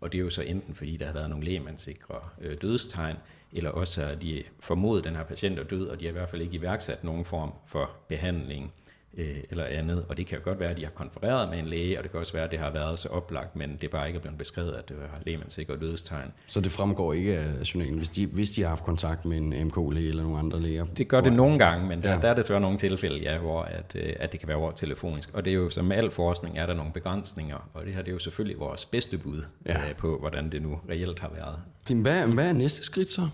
Og 0.00 0.12
det 0.12 0.18
er 0.18 0.22
jo 0.22 0.30
så 0.30 0.42
enten 0.42 0.74
fordi, 0.74 0.96
der 0.96 1.06
har 1.06 1.12
været 1.12 1.30
nogle 1.30 1.44
lægemandsikre 1.44 2.14
øh, 2.40 2.56
dødstegn, 2.62 3.16
eller 3.52 3.70
også 3.70 4.04
har 4.04 4.14
de 4.14 4.42
formodet, 4.60 5.04
den 5.04 5.16
her 5.16 5.24
patient 5.24 5.58
er 5.58 5.64
død, 5.64 5.86
og 5.86 6.00
de 6.00 6.04
har 6.04 6.10
i 6.10 6.12
hvert 6.12 6.28
fald 6.28 6.42
ikke 6.42 6.54
iværksat 6.54 7.04
nogen 7.04 7.24
form 7.24 7.52
for 7.66 7.90
behandling 8.08 8.72
øh, 9.16 9.36
eller 9.50 9.64
andet. 9.64 10.04
Og 10.08 10.16
det 10.16 10.26
kan 10.26 10.38
jo 10.38 10.44
godt 10.44 10.60
være, 10.60 10.70
at 10.70 10.76
de 10.76 10.84
har 10.84 10.90
konfereret 10.90 11.50
med 11.50 11.58
en 11.58 11.66
læge, 11.66 11.98
og 11.98 12.02
det 12.02 12.10
kan 12.10 12.20
også 12.20 12.32
være, 12.32 12.44
at 12.44 12.50
det 12.50 12.58
har 12.58 12.70
været 12.70 12.98
så 12.98 13.08
oplagt, 13.08 13.56
men 13.56 13.70
det 13.70 13.84
er 13.84 13.88
bare 13.88 14.08
ikke 14.08 14.20
blevet 14.20 14.38
beskrevet, 14.38 14.72
at 14.72 14.88
det 14.88 14.96
var 14.96 15.20
lægemandsikker 15.26 15.76
dødstegn. 15.76 16.32
Så 16.46 16.60
det 16.60 16.72
fremgår 16.72 17.12
ikke 17.12 17.38
af 17.38 17.74
journalen, 17.74 17.96
hvis 17.96 18.08
de, 18.08 18.26
hvis 18.26 18.50
de 18.50 18.62
har 18.62 18.68
haft 18.68 18.84
kontakt 18.84 19.24
med 19.24 19.36
en 19.36 19.66
MK-læge 19.66 20.08
eller 20.08 20.22
nogle 20.22 20.38
andre 20.38 20.60
læger? 20.60 20.84
Det 20.84 21.08
gør 21.08 21.20
det 21.20 21.32
nogle 21.32 21.58
gange, 21.58 21.86
men 21.86 22.02
der, 22.02 22.12
ja. 22.12 22.18
der 22.20 22.28
er 22.28 22.34
desværre 22.34 22.60
nogle 22.60 22.78
tilfælde, 22.78 23.18
ja, 23.18 23.38
hvor 23.38 23.62
at, 23.62 23.96
øh, 23.98 24.12
at 24.20 24.32
det 24.32 24.40
kan 24.40 24.48
være 24.48 24.56
over 24.56 24.72
telefonisk. 24.72 25.30
Og 25.34 25.44
det 25.44 25.50
er 25.50 25.54
jo 25.54 25.70
som 25.70 25.84
med 25.84 25.96
al 25.96 26.10
forskning, 26.10 26.58
er 26.58 26.66
der 26.66 26.74
nogle 26.74 26.92
begrænsninger, 26.92 27.70
og 27.74 27.84
det 27.84 27.94
her 27.94 28.02
det 28.02 28.08
er 28.08 28.12
jo 28.12 28.18
selvfølgelig 28.18 28.58
vores 28.58 28.86
bedste 28.86 29.18
bud 29.18 29.44
ja. 29.66 29.88
øh, 29.88 29.96
på, 29.96 30.18
hvordan 30.18 30.52
det 30.52 30.62
nu 30.62 30.80
reelt 30.88 31.20
har 31.20 31.30
været. 31.34 31.58
Hvad, 32.02 32.26
hvad 32.26 32.48
er 32.48 32.52
næste 32.52 32.84
skridt 32.84 33.08
så? 33.08 33.28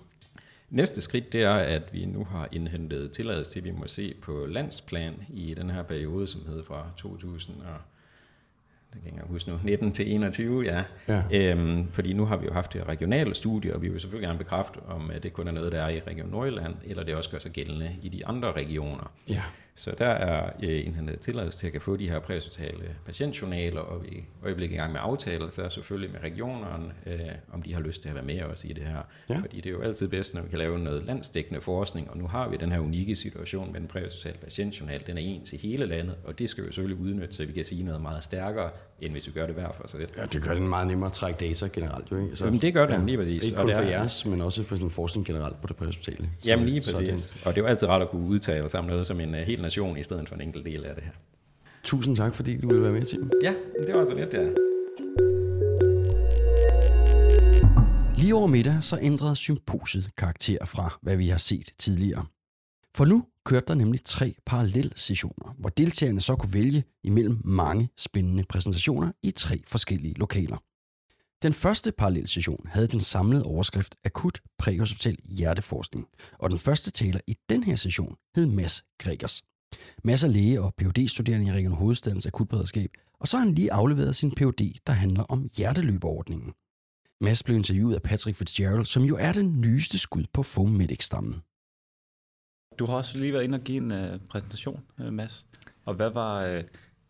Næste 0.70 1.00
skridt 1.00 1.32
det 1.32 1.42
er, 1.42 1.54
at 1.54 1.82
vi 1.92 2.06
nu 2.06 2.24
har 2.24 2.48
indhentet 2.52 3.12
tilladelse 3.12 3.52
til, 3.52 3.60
at 3.60 3.64
vi 3.64 3.70
må 3.70 3.86
se 3.86 4.14
på 4.22 4.46
landsplan 4.48 5.14
i 5.28 5.54
den 5.54 5.70
her 5.70 5.82
periode, 5.82 6.26
som 6.26 6.46
hedder 6.46 6.64
fra 6.64 6.90
2000 6.96 7.56
og 7.56 7.80
det 8.92 9.02
kan 9.02 9.14
jeg 9.14 9.24
huske 9.26 9.50
nu, 9.50 9.58
19 9.64 9.92
til 9.92 10.14
21, 10.14 10.62
ja. 10.62 10.84
ja. 11.08 11.22
Øhm, 11.32 11.88
fordi 11.92 12.12
nu 12.12 12.24
har 12.24 12.36
vi 12.36 12.46
jo 12.46 12.52
haft 12.52 12.72
det 12.72 12.88
regionale 12.88 13.34
studie, 13.34 13.74
og 13.74 13.82
vi 13.82 13.88
vil 13.88 14.00
selvfølgelig 14.00 14.26
gerne 14.26 14.38
bekræfte, 14.38 14.78
om 14.86 15.10
det 15.22 15.32
kun 15.32 15.48
er 15.48 15.52
noget, 15.52 15.72
der 15.72 15.82
er 15.82 15.88
i 15.88 16.00
Region 16.00 16.28
Nordjylland, 16.28 16.74
eller 16.84 17.04
det 17.04 17.14
også 17.14 17.30
gør 17.30 17.38
sig 17.38 17.52
gældende 17.52 17.96
i 18.02 18.08
de 18.08 18.26
andre 18.26 18.52
regioner. 18.52 19.12
Ja. 19.28 19.42
Så 19.78 19.94
der 19.98 20.08
er 20.08 20.50
øh, 20.62 20.86
indhentet 20.86 21.20
tilladelse 21.20 21.58
til 21.58 21.66
at 21.66 21.72
kan 21.72 21.80
få 21.80 21.96
de 21.96 22.10
her 22.10 22.18
præhospitale 22.18 22.96
patientjournaler, 23.06 23.80
og 23.80 24.04
vi 24.04 24.16
er 24.16 24.44
øjeblikket 24.44 24.76
i 24.76 24.78
gang 24.78 24.92
med 24.92 25.00
aftaler, 25.02 25.48
så 25.48 25.62
er 25.62 25.68
selvfølgelig 25.68 26.12
med 26.12 26.20
regionerne, 26.20 26.92
øh, 27.06 27.20
om 27.52 27.62
de 27.62 27.74
har 27.74 27.80
lyst 27.80 28.02
til 28.02 28.08
at 28.08 28.14
være 28.14 28.24
med 28.24 28.42
os 28.42 28.64
i 28.64 28.68
det 28.68 28.82
her. 28.82 29.02
Ja. 29.28 29.38
Fordi 29.38 29.56
det 29.56 29.66
er 29.66 29.70
jo 29.70 29.80
altid 29.80 30.08
bedst, 30.08 30.34
når 30.34 30.42
vi 30.42 30.48
kan 30.48 30.58
lave 30.58 30.78
noget 30.78 31.04
landsdækkende 31.04 31.60
forskning, 31.60 32.10
og 32.10 32.18
nu 32.18 32.26
har 32.26 32.48
vi 32.48 32.56
den 32.56 32.72
her 32.72 32.78
unikke 32.78 33.16
situation 33.16 33.72
med 33.72 33.80
den 33.80 33.88
præhospitale 33.88 34.38
patientjournal. 34.38 35.06
Den 35.06 35.18
er 35.18 35.22
en 35.22 35.44
til 35.44 35.58
hele 35.58 35.86
landet, 35.86 36.16
og 36.24 36.38
det 36.38 36.50
skal 36.50 36.64
vi 36.64 36.68
selvfølgelig 36.68 37.04
udnytte, 37.04 37.34
så 37.34 37.44
vi 37.44 37.52
kan 37.52 37.64
sige 37.64 37.84
noget 37.84 38.00
meget 38.00 38.24
stærkere, 38.24 38.70
end 39.00 39.12
hvis 39.12 39.26
vi 39.26 39.32
gør 39.32 39.46
det 39.46 39.54
hver 39.54 39.72
for 39.72 39.88
sig 39.88 40.00
selv. 40.00 40.10
Ja, 40.16 40.24
det 40.26 40.42
gør 40.42 40.54
det 40.54 40.62
meget 40.62 40.86
nemmere 40.86 41.06
at 41.06 41.12
trække 41.12 41.38
data 41.46 41.66
generelt. 41.72 42.10
Jo, 42.12 42.16
ikke? 42.24 42.36
Så, 42.36 42.44
Jamen, 42.44 42.60
det 42.60 42.74
gør 42.74 42.86
det, 42.86 43.06
lige 43.06 43.18
præcis. 43.18 43.44
Ikke 43.44 43.56
Og 43.56 43.60
kun 43.60 43.68
det 43.68 43.76
for 43.76 43.82
er- 43.82 43.88
jeres, 43.88 44.26
men 44.26 44.40
også 44.40 44.62
for 44.62 44.76
sådan 44.76 44.90
forskning 44.90 45.26
generelt 45.26 45.60
på 45.60 45.66
det 45.66 45.76
præhospitale. 45.76 46.30
Jamen 46.46 46.68
lige 46.68 46.80
præcis. 46.80 46.96
det- 47.30 47.42
Og 47.46 47.54
det 47.54 47.60
er 47.60 47.64
jo 47.64 47.68
altid 47.68 47.88
rart 47.88 48.02
at 48.02 48.08
kunne 48.10 48.26
udtale 48.26 48.70
sammen 48.70 48.90
noget 48.90 49.06
som 49.06 49.20
en 49.20 49.28
uh, 49.34 49.40
hel 49.40 49.62
nation, 49.62 49.96
i 49.98 50.02
stedet 50.02 50.28
for 50.28 50.34
en 50.36 50.40
enkelt 50.42 50.66
del 50.66 50.84
af 50.84 50.94
det 50.94 51.04
her. 51.04 51.12
Tusind 51.84 52.16
tak, 52.16 52.34
fordi 52.34 52.56
du 52.60 52.68
ville 52.68 52.82
være 52.82 52.92
med 52.92 53.02
til. 53.04 53.30
Ja, 53.42 53.54
det 53.86 53.94
var 53.94 54.04
så 54.04 54.14
lidt, 54.14 54.34
ja. 54.34 54.46
Lige 58.18 58.34
over 58.34 58.46
middag 58.46 58.78
så 58.80 58.98
ændrede 59.02 59.36
symposiet 59.36 60.10
karakter 60.16 60.64
fra, 60.64 60.98
hvad 61.02 61.16
vi 61.16 61.28
har 61.28 61.38
set 61.38 61.70
tidligere. 61.78 62.26
For 62.96 63.04
nu 63.04 63.24
kørte 63.48 63.66
der 63.66 63.74
nemlig 63.74 64.04
tre 64.04 64.34
parallelle 64.46 64.90
sessioner, 64.96 65.54
hvor 65.58 65.68
deltagerne 65.68 66.20
så 66.20 66.36
kunne 66.36 66.54
vælge 66.54 66.84
imellem 67.04 67.40
mange 67.44 67.88
spændende 67.96 68.44
præsentationer 68.48 69.12
i 69.22 69.30
tre 69.30 69.60
forskellige 69.66 70.14
lokaler. 70.14 70.56
Den 71.42 71.52
første 71.52 71.92
parallelle 71.92 72.28
session 72.28 72.66
havde 72.66 72.86
den 72.86 73.00
samlede 73.00 73.44
overskrift 73.44 73.96
Akut 74.04 74.40
præhospital 74.58 75.16
hjerteforskning, 75.24 76.06
og 76.38 76.50
den 76.50 76.58
første 76.58 76.90
taler 76.90 77.20
i 77.26 77.36
den 77.48 77.62
her 77.62 77.76
session 77.76 78.16
hed 78.36 78.46
Mads 78.46 78.82
Gregers. 78.98 79.42
Mads 80.04 80.24
er 80.24 80.28
læge 80.28 80.60
og 80.60 80.74
phd 80.78 81.08
studerende 81.08 81.46
i 81.46 81.52
Region 81.52 81.72
Hovedstadens 81.72 82.26
akutberedskab, 82.26 82.90
og 83.20 83.28
så 83.28 83.36
har 83.36 83.44
han 83.44 83.54
lige 83.54 83.72
afleveret 83.72 84.16
sin 84.16 84.30
Ph.D., 84.30 84.72
der 84.86 84.92
handler 84.92 85.22
om 85.22 85.48
hjerteløbeordningen. 85.56 86.52
Mads 87.20 87.42
blev 87.42 87.56
interviewet 87.56 87.94
af 87.94 88.02
Patrick 88.02 88.38
Fitzgerald, 88.38 88.84
som 88.84 89.02
jo 89.02 89.16
er 89.16 89.32
den 89.32 89.60
nyeste 89.60 89.98
skud 89.98 90.24
på 90.32 90.42
Fomedic-stammen. 90.42 91.42
Du 92.78 92.86
har 92.86 92.94
også 92.94 93.18
lige 93.18 93.32
været 93.32 93.44
inde 93.44 93.56
og 93.56 93.64
give 93.64 93.76
en 93.76 93.92
øh, 93.92 94.18
præsentation, 94.28 94.82
uh, 94.98 95.12
Mads. 95.12 95.46
Og 95.84 95.94
hvad 95.94 96.10
var, 96.10 96.44
øh, 96.44 96.62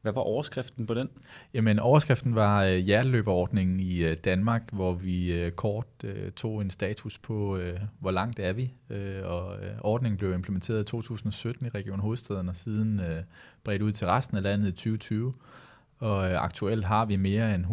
hvad 0.02 0.12
var 0.12 0.20
overskriften 0.20 0.86
på 0.86 0.94
den? 0.94 1.08
Jamen, 1.54 1.78
overskriften 1.78 2.34
var 2.34 2.64
øh, 2.64 2.76
hjerteløberordningen 2.76 3.80
i 3.80 4.04
øh, 4.04 4.16
Danmark, 4.16 4.62
hvor 4.72 4.92
vi 4.92 5.32
øh, 5.32 5.52
kort 5.52 5.86
øh, 6.04 6.32
tog 6.32 6.60
en 6.60 6.70
status 6.70 7.18
på, 7.18 7.56
øh, 7.56 7.80
hvor 8.00 8.10
langt 8.10 8.38
er 8.38 8.52
vi. 8.52 8.72
Øh, 8.90 9.24
og 9.24 9.56
øh, 9.56 9.70
ordningen 9.80 10.18
blev 10.18 10.32
implementeret 10.32 10.80
i 10.80 10.84
2017 10.84 11.66
i 11.66 11.68
Region 11.68 12.00
Hovedstaden, 12.00 12.48
og 12.48 12.56
siden 12.56 13.00
øh, 13.00 13.22
bredt 13.64 13.82
ud 13.82 13.92
til 13.92 14.06
resten 14.06 14.36
af 14.36 14.42
landet 14.42 14.68
i 14.68 14.72
2020. 14.72 15.34
Og 15.98 16.30
øh, 16.30 16.42
aktuelt 16.42 16.84
har 16.84 17.04
vi 17.04 17.16
mere 17.16 17.54
end 17.54 17.66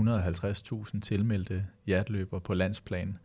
150.000 0.93 1.00
tilmeldte 1.00 1.66
hjerteløbere 1.86 2.41
på 2.41 2.54
landsplan, 2.54 3.18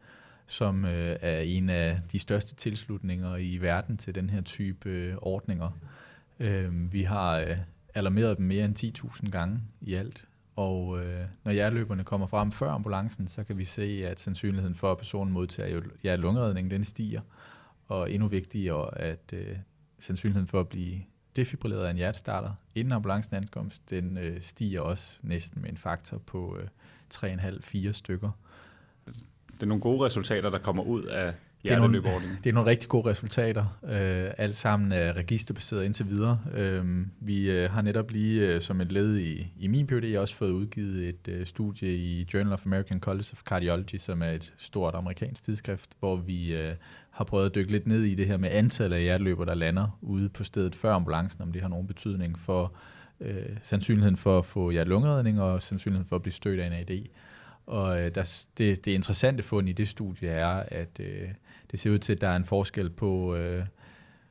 som 0.51 0.84
øh, 0.84 1.16
er 1.20 1.40
en 1.40 1.70
af 1.70 2.01
de 2.12 2.18
største 2.18 2.55
tilslutninger 2.55 3.36
i 3.36 3.59
verden 3.61 3.96
til 3.96 4.14
den 4.14 4.30
her 4.30 4.40
type 4.40 4.88
øh, 4.88 5.16
ordninger. 5.22 5.70
Øh, 6.40 6.92
vi 6.92 7.03
har 7.03 7.38
øh, 7.38 7.57
alarmeret 7.94 8.38
dem 8.38 8.46
mere 8.46 8.64
end 8.64 8.98
10.000 9.24 9.30
gange 9.30 9.61
i 9.80 9.94
alt. 9.94 10.24
Og 10.57 11.05
øh, 11.05 11.24
når 11.44 11.53
hjerteløberne 11.53 12.05
kommer 12.05 12.26
frem 12.26 12.53
før 12.53 12.70
ambulancen, 12.70 13.28
så 13.28 13.44
kan 13.44 13.59
vi 13.59 13.64
se, 13.64 14.03
at 14.07 14.20
sandsynligheden 14.20 14.74
for, 14.74 14.92
at 14.92 14.98
personen 14.98 15.32
modtager 15.32 15.82
hjertelungeredning, 16.03 16.70
den 16.70 16.84
stiger. 16.84 17.20
Og 17.86 18.12
endnu 18.12 18.28
vigtigere, 18.28 18.98
at 18.98 19.32
øh, 19.32 19.57
sandsynligheden 19.98 20.48
for 20.48 20.61
at 20.61 20.68
blive 20.68 21.01
defibrilleret 21.36 21.86
af 21.86 21.90
en 21.90 21.96
hjertestarter 21.96 22.55
inden 22.74 22.92
ambulancen 22.92 23.36
ankomst, 23.36 23.90
den 23.90 24.18
øh, 24.18 24.40
stiger 24.40 24.80
også 24.80 25.18
næsten 25.22 25.62
med 25.62 25.70
en 25.70 25.76
faktor 25.76 26.18
på 26.18 26.59
øh, 26.61 26.68
3,5-4 27.14 27.92
stykker. 27.92 28.30
Det 29.61 29.66
er 29.66 29.68
nogle 29.68 29.80
gode 29.80 30.04
resultater, 30.04 30.50
der 30.50 30.58
kommer 30.58 30.82
ud 30.82 31.02
af 31.02 31.26
er, 31.28 31.32
hjerteløbordningen. 31.62 32.38
det 32.44 32.50
er 32.50 32.54
nogle 32.54 32.70
rigtig 32.70 32.88
gode 32.88 33.11
resultater. 33.11 33.78
Øh, 33.84 34.30
alt 34.38 34.56
sammen 34.56 34.92
er 34.92 35.16
registerbaseret 35.16 35.84
indtil 35.84 36.08
videre. 36.08 36.40
Øh, 36.54 37.06
vi 37.20 37.50
øh, 37.50 37.70
har 37.70 37.82
netop 37.82 38.11
lige 38.11 38.46
øh, 38.46 38.61
som 38.61 38.80
et 38.80 38.92
led 38.92 39.18
i, 39.18 39.52
i 39.58 39.68
min 39.68 39.86
PhD 39.86 40.16
også 40.16 40.34
fået 40.36 40.50
udgivet 40.50 41.08
et 41.08 41.28
øh, 41.28 41.46
studie 41.46 41.94
i 41.94 42.26
Journal 42.34 42.52
of 42.52 42.66
American 42.66 43.00
College 43.00 43.26
of 43.32 43.42
Cardiology, 43.42 43.96
som 43.96 44.22
er 44.22 44.30
et 44.30 44.54
stort 44.56 44.94
amerikansk 44.94 45.42
tidsskrift, 45.42 45.90
hvor 45.98 46.16
vi 46.16 46.54
øh, 46.54 46.74
har 47.11 47.24
prøvet 47.24 47.46
at 47.46 47.54
dykke 47.54 47.72
lidt 47.72 47.86
ned 47.86 48.02
i 48.02 48.14
det 48.14 48.26
her 48.26 48.36
med 48.36 48.48
antallet 48.52 48.96
af 48.96 49.02
hjerteløber, 49.02 49.44
der 49.44 49.54
lander 49.54 49.98
ude 50.02 50.28
på 50.28 50.44
stedet 50.44 50.74
før 50.74 50.94
ambulancen, 50.94 51.42
om 51.42 51.52
det 51.52 51.62
har 51.62 51.68
nogen 51.68 51.86
betydning 51.86 52.38
for 52.38 52.72
øh, 53.20 53.56
sandsynligheden 53.62 54.16
for 54.16 54.38
at 54.38 54.46
få 54.46 54.70
hjertelungeredning 54.70 55.40
og 55.40 55.62
sandsynligheden 55.62 56.08
for 56.08 56.16
at 56.16 56.22
blive 56.22 56.32
stødt 56.32 56.61
af 56.61 56.66
en 56.66 56.72
AD. 56.72 57.06
Og 57.66 58.00
øh, 58.00 58.14
der, 58.14 58.44
det, 58.58 58.84
det 58.84 58.92
interessante 58.92 59.42
fund 59.42 59.68
i 59.68 59.72
det 59.72 59.88
studie 59.88 60.28
er, 60.28 60.64
at 60.68 61.00
øh, 61.00 61.28
det 61.70 61.80
ser 61.80 61.90
ud 61.90 61.98
til, 61.98 62.12
at 62.12 62.20
der 62.20 62.28
er 62.28 62.36
en 62.36 62.44
forskel 62.44 62.90
på 62.90 63.34
øh, 63.34 63.64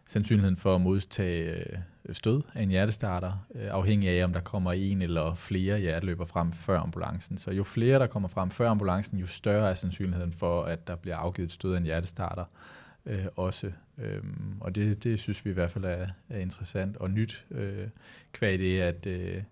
sandsynligheden 0.07 0.57
for 0.57 0.75
at 0.75 0.82
modtage 0.82 1.51
øh, 1.53 1.80
stød 2.11 2.41
af 2.53 2.63
en 2.63 2.69
hjertestarter, 2.69 3.45
øh, 3.55 3.67
afhængig 3.71 4.09
af, 4.09 4.23
om 4.23 4.34
der 4.34 4.39
kommer 4.39 4.71
en 4.71 5.01
eller 5.01 5.36
flere 5.36 5.80
hjerteløber 5.80 6.25
frem 6.25 6.51
før 6.51 6.80
ambulancen. 6.80 7.38
Så 7.38 7.51
jo 7.51 7.63
flere, 7.63 7.99
der 7.99 8.07
kommer 8.07 8.30
frem 8.30 8.49
før 8.49 8.69
ambulancen, 8.69 9.19
jo 9.19 9.27
større 9.27 9.69
er 9.69 9.73
sandsynligheden 9.73 10.34
for, 10.34 10.63
at 10.63 10.88
der 10.88 10.95
bliver 10.95 11.17
afgivet 11.17 11.51
stød 11.51 11.73
af 11.73 11.77
en 11.77 11.84
hjertestarter 11.84 12.45
øh, 13.05 13.25
også. 13.36 13.71
Øhm, 13.97 14.57
og 14.59 14.75
det, 14.75 15.03
det 15.03 15.19
synes 15.19 15.45
vi 15.45 15.49
i 15.49 15.53
hvert 15.53 15.71
fald 15.71 15.86
er, 15.86 16.07
er 16.30 16.39
interessant 16.39 16.97
og 16.97 17.11
nyt, 17.11 17.45
øh, 17.51 17.88
kvad 18.32 18.57
det, 18.57 18.82
at 18.82 19.05
øh, 19.05 19.43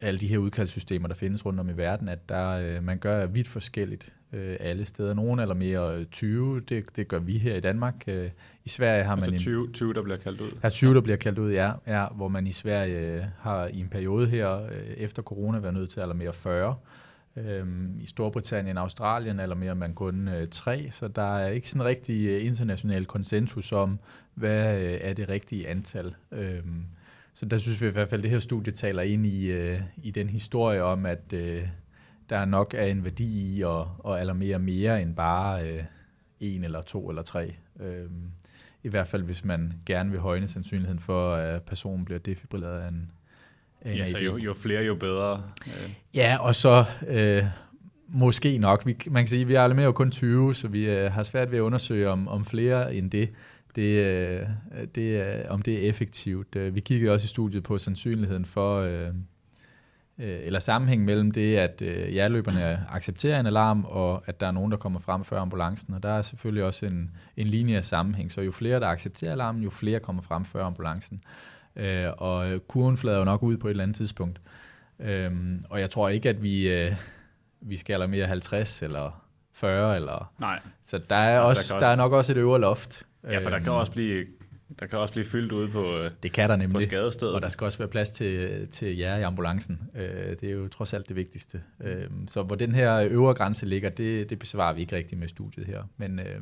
alle 0.00 0.20
de 0.20 0.26
her 0.26 0.38
udkaldssystemer, 0.38 1.08
der 1.08 1.14
findes 1.14 1.46
rundt 1.46 1.60
om 1.60 1.68
i 1.68 1.72
verden, 1.72 2.08
at 2.08 2.28
der, 2.28 2.50
øh, 2.50 2.84
man 2.84 2.98
gør 2.98 3.26
vidt 3.26 3.48
forskelligt 3.48 4.12
øh, 4.32 4.56
alle 4.60 4.84
steder. 4.84 5.14
Nogle 5.14 5.42
eller 5.42 5.54
mere 5.54 6.04
20, 6.04 6.60
det, 6.60 6.96
det 6.96 7.08
gør 7.08 7.18
vi 7.18 7.38
her 7.38 7.54
i 7.54 7.60
Danmark. 7.60 7.94
Øh, 8.06 8.30
I 8.64 8.68
Sverige 8.68 9.04
har 9.04 9.12
Altså 9.12 9.30
man... 9.30 9.38
20, 9.38 9.72
20, 9.72 9.92
der 9.92 10.02
bliver 10.02 10.18
kaldt 10.18 10.40
ud. 10.40 10.50
Er 10.62 10.68
20, 10.68 10.94
der 10.94 11.00
bliver 11.00 11.16
kaldt 11.16 11.38
ud, 11.38 11.52
ja, 11.52 11.72
ja, 11.86 12.06
hvor 12.06 12.28
man 12.28 12.46
i 12.46 12.52
Sverige 12.52 12.98
øh, 12.98 13.22
har 13.38 13.66
i 13.66 13.80
en 13.80 13.88
periode 13.88 14.26
her 14.26 14.62
øh, 14.62 14.70
efter 14.96 15.22
corona 15.22 15.58
været 15.58 15.74
nødt 15.74 15.90
til 15.90 16.00
at 16.00 16.04
alarmere 16.04 16.32
40. 16.32 16.76
Øhm, 17.36 18.00
I 18.00 18.06
Storbritannien 18.06 18.76
og 18.76 18.82
Australien 18.82 19.40
alarmerer 19.40 19.74
man 19.74 19.94
kun 19.94 20.28
øh, 20.28 20.48
3, 20.48 20.90
så 20.90 21.08
der 21.08 21.36
er 21.36 21.48
ikke 21.48 21.70
sådan 21.70 21.84
rigtig 21.84 22.26
øh, 22.26 22.46
international 22.46 23.06
konsensus 23.06 23.72
om, 23.72 23.98
hvad 24.34 24.80
øh, 24.80 24.98
er 25.00 25.12
det 25.12 25.28
rigtige 25.28 25.68
antal. 25.68 26.14
Øhm, 26.32 26.84
så 27.34 27.46
der 27.46 27.58
synes 27.58 27.80
vi 27.80 27.86
i 27.86 27.90
hvert 27.90 28.10
fald, 28.10 28.20
at 28.20 28.22
det 28.22 28.30
her 28.30 28.38
studie 28.38 28.72
taler 28.72 29.02
ind 29.02 29.26
i, 29.26 29.50
øh, 29.50 29.80
i 30.02 30.10
den 30.10 30.28
historie 30.28 30.82
om, 30.82 31.06
at 31.06 31.32
øh, 31.34 31.62
der 32.30 32.44
nok 32.44 32.74
er 32.78 32.84
en 32.84 33.04
værdi 33.04 33.56
i 33.56 33.62
at, 33.62 33.80
at 34.06 34.18
alarmere 34.20 34.58
mere 34.58 35.02
end 35.02 35.14
bare 35.16 35.68
øh, 35.68 35.84
en 36.40 36.64
eller 36.64 36.82
to 36.82 37.08
eller 37.08 37.22
tre. 37.22 37.54
Øhm, 37.80 38.30
I 38.82 38.88
hvert 38.88 39.08
fald, 39.08 39.22
hvis 39.22 39.44
man 39.44 39.72
gerne 39.86 40.10
vil 40.10 40.20
højne 40.20 40.48
sandsynligheden 40.48 41.00
for, 41.00 41.34
at 41.34 41.62
personen 41.62 42.04
bliver 42.04 42.18
defibrilleret 42.18 42.80
af 42.80 42.88
en, 42.88 43.10
af 43.80 43.90
en 43.92 43.96
Ja, 43.96 44.06
så 44.06 44.16
AD. 44.16 44.22
jo, 44.22 44.36
jo 44.36 44.54
flere, 44.54 44.82
jo 44.82 44.94
bedre. 44.94 45.42
Øh, 45.66 45.90
Ja, 46.14 46.36
og 46.40 46.54
så 46.54 46.84
øh, 47.08 47.42
måske 48.08 48.58
nok. 48.58 48.86
Vi, 48.86 48.96
man 49.10 49.22
kan 49.22 49.28
sige, 49.28 49.42
at 49.42 49.48
vi 49.48 49.54
er 49.54 49.62
alarmerer 49.62 49.86
jo 49.86 49.92
kun 49.92 50.10
20, 50.10 50.54
så 50.54 50.68
vi 50.68 50.90
øh, 50.90 51.12
har 51.12 51.22
svært 51.22 51.50
ved 51.50 51.58
at 51.58 51.62
undersøge 51.62 52.08
om, 52.08 52.28
om 52.28 52.44
flere 52.44 52.94
end 52.94 53.10
det. 53.10 53.28
Det, 53.76 53.82
øh, 54.04 54.46
det, 54.94 55.16
er- 55.20 55.48
om 55.50 55.62
det 55.62 55.74
er 55.84 55.88
effektivt. 55.88 56.56
Øh, 56.56 56.74
Vi 56.74 56.80
kiggede 56.80 57.12
også 57.12 57.24
i 57.24 57.28
studiet 57.28 57.62
på 57.62 57.78
sandsynligheden 57.78 58.44
for, 58.44 58.80
øh, 58.80 59.08
eller 60.18 60.58
sammenhæng 60.60 61.04
mellem 61.04 61.30
det, 61.30 61.56
at 61.56 61.82
hjerteløberne 62.10 62.84
accepterer 62.90 63.40
en 63.40 63.46
alarm, 63.46 63.84
og 63.88 64.22
at 64.26 64.40
der 64.40 64.46
er 64.46 64.50
nogen, 64.50 64.70
der 64.72 64.78
kommer 64.78 65.00
frem 65.00 65.24
før 65.24 65.40
ambulancen. 65.40 65.94
Og 65.94 66.02
der 66.02 66.08
er 66.10 66.22
selvfølgelig 66.22 66.64
også 66.64 66.86
en, 66.86 67.10
en 67.36 67.46
lineær 67.46 67.80
sammenhæng. 67.80 68.32
Så 68.32 68.40
jo 68.40 68.52
flere, 68.52 68.80
der 68.80 68.86
accepterer 68.86 69.32
alarmen, 69.32 69.62
jo 69.62 69.70
flere 69.70 70.00
kommer 70.00 70.22
frem 70.22 70.44
før 70.44 70.64
ambulancen. 70.64 71.22
Og 72.18 72.60
kurven 72.68 72.96
flader 72.96 73.18
jo 73.18 73.24
nok 73.24 73.42
ud 73.42 73.56
på 73.56 73.66
et 73.68 73.70
eller 73.70 73.82
andet 73.82 73.96
tidspunkt. 73.96 74.40
Og 75.70 75.80
jeg 75.80 75.90
tror 75.90 76.08
ikke, 76.08 76.28
at 76.28 76.42
vi, 76.42 76.88
vi 77.60 77.76
skal 77.76 77.94
alarmere 77.94 78.26
50 78.26 78.82
eller 78.82 79.24
40. 79.52 79.96
Eller, 79.96 80.32
nej. 80.40 80.60
så 80.84 80.98
der 81.10 81.16
er, 81.16 81.40
også, 81.40 81.72
der 81.74 81.74
kan 81.78 81.80
der 81.82 81.86
er 81.86 81.90
også- 81.92 81.96
nok 82.02 82.12
også 82.12 82.32
et 82.32 82.36
øvre 82.36 82.60
loft. 82.60 83.02
Ja, 83.24 83.38
for 83.38 83.50
der 83.50 83.58
kan 83.58 83.68
Øhm, 83.68 83.76
også 83.76 83.92
blive, 83.92 84.26
der 84.80 84.86
kan 84.86 84.98
også 84.98 85.12
blive 85.14 85.24
fyldt 85.26 85.52
ude 85.52 85.68
på, 85.68 85.96
øh, 85.98 86.10
det 86.22 86.32
kan 86.32 86.50
der 86.50 86.56
på 86.56 86.62
nemlig. 86.62 86.82
skadestedet. 86.82 87.34
Og 87.34 87.42
der 87.42 87.48
skal 87.48 87.64
også 87.64 87.78
være 87.78 87.88
plads 87.88 88.10
til, 88.10 88.68
til 88.68 88.96
jer 88.96 89.16
i 89.16 89.22
ambulancen. 89.22 89.80
Øh, 89.96 90.36
det 90.40 90.44
er 90.44 90.52
jo 90.52 90.68
trods 90.68 90.94
alt 90.94 91.08
det 91.08 91.16
vigtigste. 91.16 91.62
Øh, 91.84 92.04
så 92.28 92.42
hvor 92.42 92.56
den 92.56 92.74
her 92.74 93.08
øvre 93.10 93.34
grænse 93.34 93.66
ligger, 93.66 93.90
det, 93.90 94.30
det 94.30 94.38
besvarer 94.38 94.72
vi 94.74 94.80
ikke 94.80 94.96
rigtigt 94.96 95.18
med 95.18 95.28
studiet 95.28 95.66
her. 95.66 95.82
Men 95.96 96.18
øh, 96.18 96.40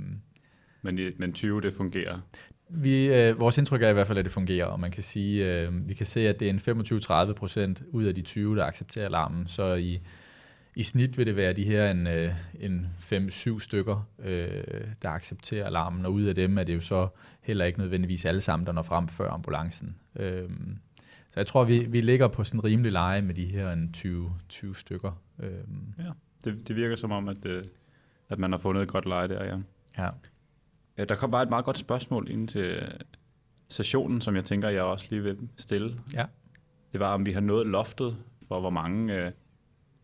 men, 0.83 0.99
men 1.19 1.33
20, 1.33 1.61
det 1.61 1.73
fungerer. 1.73 2.19
vi, 2.69 3.07
øh, 3.15 3.41
vores 3.41 3.59
indtryk 3.59 3.83
er 3.83 3.89
i 3.91 3.93
hvert 3.93 4.07
fald, 4.07 4.19
at 4.19 4.25
det 4.25 4.33
fungerer, 4.33 4.67
og 4.67 4.81
man 4.81 4.91
kan 4.91 5.03
sige, 5.03 5.47
øh, 5.63 5.89
vi 5.89 5.95
kan 5.95 6.07
se, 6.07 6.29
at 6.29 6.41
det 6.41 6.47
er 6.49 6.51
en 6.51 7.29
25-30 7.31 7.33
procent 7.33 7.83
ud 7.91 8.05
af 8.05 8.15
de 8.15 8.23
20, 8.23 8.57
der 8.57 8.65
accepterer 8.65 9.07
alarmen. 9.07 9.47
Så 9.47 9.75
i, 9.75 10.01
i 10.75 10.83
snit 10.83 11.19
vil 11.19 11.27
det 11.27 11.37
være 11.37 11.53
de 11.53 11.65
her 11.65 11.91
en, 11.91 12.07
øh, 12.07 12.33
en 12.61 12.87
5-7 13.01 13.59
stykker, 13.61 14.09
øh, 14.19 14.51
der 15.03 15.09
accepterer 15.11 15.67
alarmen, 15.67 16.07
og 16.07 16.13
ud 16.13 16.23
af 16.23 16.35
dem 16.35 16.59
er 16.59 16.65
det 16.65 16.75
jo 16.75 16.81
så 16.81 17.09
heller 17.41 17.65
ikke 17.65 17.79
nødvendigvis 17.79 18.25
alle 18.25 18.41
sammen, 18.41 18.67
der 18.67 18.73
når 18.73 18.83
frem 18.83 19.09
før 19.09 19.31
ambulancen. 19.31 19.97
Øh, 20.17 20.51
så 21.31 21.41
jeg 21.41 21.47
tror, 21.47 21.65
vi, 21.65 21.79
vi 21.79 22.01
ligger 22.01 22.29
på 22.29 22.45
sådan 22.45 22.61
en 22.61 22.65
rimelig 22.65 22.93
leje 22.93 23.23
med 23.23 23.35
de 23.35 23.45
her 23.45 23.73
en 23.73 23.93
20, 23.93 24.31
20 24.49 24.77
stykker. 24.77 25.23
Øh, 25.43 25.51
Ja, 25.99 26.11
det, 26.45 26.69
det 26.69 26.77
virker 26.77 26.97
som 26.97 27.13
om, 27.13 27.29
at, 27.29 27.47
øh, 27.47 27.65
at 28.29 28.39
man 28.39 28.53
har 28.53 28.59
fundet 28.59 28.83
et 28.83 28.89
godt 28.89 29.07
leje 29.07 29.29
der, 29.29 29.45
ja. 29.45 29.57
ja. 29.99 30.09
Ja, 30.99 31.05
Der 31.05 31.15
kom 31.15 31.31
bare 31.31 31.43
et 31.43 31.49
meget 31.49 31.65
godt 31.65 31.79
spørgsmål 31.79 32.31
ind 32.31 32.49
til 32.49 32.83
sessionen, 33.69 34.21
som 34.21 34.37
jeg 34.37 34.45
tænker, 34.45 34.69
jeg 34.69 34.83
også 34.83 35.07
lige 35.11 35.23
vil 35.23 35.39
stille. 35.57 35.99
Ja. 36.15 36.25
Det 36.93 37.01
var, 37.01 37.15
om 37.15 37.27
vi 37.27 37.33
har 37.33 37.41
nået 37.41 37.67
loftet 37.67 38.17
for, 38.49 38.61
hvor 38.61 38.71
mange 38.71 39.15
øh, 39.15 39.33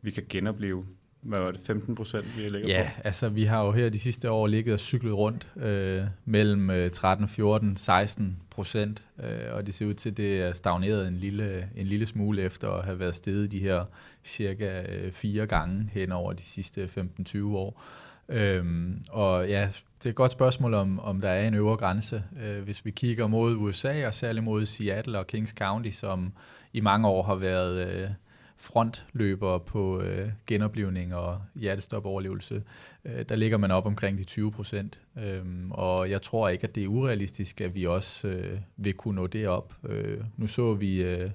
vi 0.05 0.11
kan 0.11 0.23
genopleve 0.29 0.85
hvad 1.25 1.39
var 1.39 1.51
det, 1.51 1.61
15 1.61 1.95
procent, 1.95 2.39
vi 2.39 2.43
ligger 2.43 2.69
Ja, 2.69 2.91
på? 2.97 3.01
altså 3.05 3.29
vi 3.29 3.45
har 3.45 3.65
jo 3.65 3.73
her 3.73 3.89
de 3.89 3.99
sidste 3.99 4.31
år 4.31 4.47
ligget 4.47 4.73
og 4.73 4.81
cyklet 4.81 5.15
rundt 5.15 5.49
øh, 5.57 6.03
mellem 6.25 6.71
øh, 6.71 6.91
13, 6.91 7.29
14, 7.29 7.77
16 7.77 8.37
procent, 8.51 9.03
øh, 9.23 9.55
og 9.55 9.67
det 9.67 9.75
ser 9.75 9.87
ud 9.87 9.95
til, 9.95 10.11
at 10.11 10.17
det 10.17 10.41
er 10.41 10.53
stagneret 10.53 11.09
en 11.09 11.17
lille, 11.17 11.69
en 11.77 11.87
lille 11.87 12.07
smule 12.07 12.43
efter 12.43 12.71
at 12.71 12.85
have 12.85 12.99
været 12.99 13.15
steget 13.15 13.51
de 13.51 13.59
her 13.59 13.85
cirka 14.25 14.83
øh, 14.89 15.13
fire 15.13 15.47
gange 15.47 15.91
hen 15.93 16.13
over 16.13 16.33
de 16.33 16.43
sidste 16.43 16.85
15-20 16.85 17.45
år. 17.45 17.83
Øhm, 18.29 19.05
og 19.11 19.49
ja, 19.49 19.69
det 19.99 20.07
er 20.07 20.11
et 20.11 20.17
godt 20.17 20.33
spørgsmål, 20.33 20.75
om, 20.75 21.01
om 21.01 21.21
der 21.21 21.29
er 21.29 21.49
en 21.49 21.55
øvre 21.55 21.77
grænse. 21.77 22.23
Øh, 22.43 22.63
hvis 22.63 22.85
vi 22.85 22.91
kigger 22.91 23.27
mod 23.27 23.57
USA, 23.57 24.07
og 24.07 24.15
særligt 24.15 24.45
mod 24.45 24.67
Seattle 24.67 25.19
og 25.19 25.27
Kings 25.27 25.55
County, 25.59 25.91
som 25.91 26.33
i 26.73 26.81
mange 26.81 27.09
år 27.09 27.23
har 27.23 27.35
været 27.35 27.89
øh, 27.89 28.09
frontløbere 28.57 29.61
på 29.61 30.01
øh, 30.01 30.29
genoplevning 30.47 31.15
og 31.15 31.41
hjertestopoverlevelse, 31.55 32.63
øh, 33.05 33.25
der 33.29 33.37
ligger 33.37 33.59
man 33.59 33.71
op 33.71 33.87
omkring 33.87 34.19
de 34.19 34.25
20 34.25 34.53
procent. 34.53 35.01
Øh, 35.19 35.45
og 35.71 36.11
jeg 36.11 36.23
tror 36.23 36.49
ikke, 36.49 36.65
at 36.65 36.75
det 36.75 36.85
er 36.85 36.89
urealistisk, 36.89 37.61
at 37.61 37.75
vi 37.75 37.87
også 37.87 38.29
øh, 38.29 38.59
vil 38.77 38.95
kunne 38.95 39.17
nå 39.17 39.27
det 39.27 39.49
op. 39.49 39.75
Øh, 39.89 40.21
nu 40.37 40.47
så 40.47 40.75
vi 40.75 41.03
øh, 41.03 41.31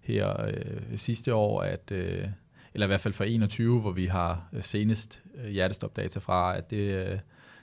her 0.00 0.46
øh, 0.46 0.96
sidste 0.96 1.34
år, 1.34 1.62
at... 1.62 1.92
Øh, 1.92 2.26
eller 2.74 2.86
i 2.86 2.88
hvert 2.88 3.00
fald 3.00 3.14
for 3.14 3.24
21, 3.24 3.80
hvor 3.80 3.90
vi 3.90 4.06
har 4.06 4.48
øh, 4.52 4.62
senest 4.62 5.22
øh, 5.34 5.50
hjertestopdata 5.50 6.18
fra, 6.18 6.56
at 6.56 6.70
det, 6.70 6.92
øh, 6.92 7.18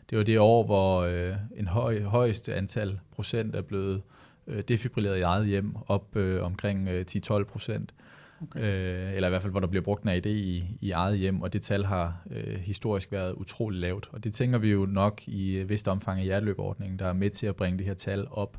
det 0.09 0.18
var 0.18 0.24
det 0.24 0.39
år, 0.39 0.66
hvor 0.66 1.01
øh, 1.01 1.34
en 1.55 1.68
høj, 1.68 2.01
højeste 2.01 2.55
antal 2.55 2.99
procent 3.12 3.55
er 3.55 3.62
blevet 3.62 4.01
øh, 4.47 4.64
defibrilleret 4.68 5.18
i 5.18 5.22
eget 5.22 5.47
hjem, 5.47 5.76
op 5.88 6.16
øh, 6.16 6.43
omkring 6.43 6.89
øh, 6.89 7.05
10-12 7.12 7.43
procent. 7.43 7.93
Okay. 8.42 8.60
Øh, 8.60 9.14
eller 9.14 9.28
i 9.28 9.30
hvert 9.30 9.42
fald, 9.42 9.52
hvor 9.52 9.60
der 9.60 9.68
bliver 9.68 9.84
brugt 9.84 10.04
en 10.04 10.10
AD 10.10 10.26
i, 10.26 10.78
i 10.82 10.92
eget 10.92 11.18
hjem, 11.18 11.42
og 11.42 11.54
det 11.54 11.62
tal 11.62 11.86
har 11.86 12.24
øh, 12.32 12.60
historisk 12.60 13.12
været 13.12 13.34
utrolig 13.34 13.80
lavt. 13.80 14.10
Og 14.12 14.24
det 14.24 14.34
tænker 14.34 14.58
vi 14.58 14.72
jo 14.72 14.86
nok 14.86 15.22
i 15.28 15.58
øh, 15.58 15.70
vist 15.70 15.88
omfang 15.88 16.20
af 16.20 16.26
hjerteløbordningen, 16.26 17.00
der 17.00 17.06
er 17.06 17.14
med 17.14 17.30
til 17.30 17.48
at 17.48 17.56
bringe 17.56 17.78
det 17.78 17.86
her 17.86 17.94
tal 17.94 18.28
op. 18.32 18.58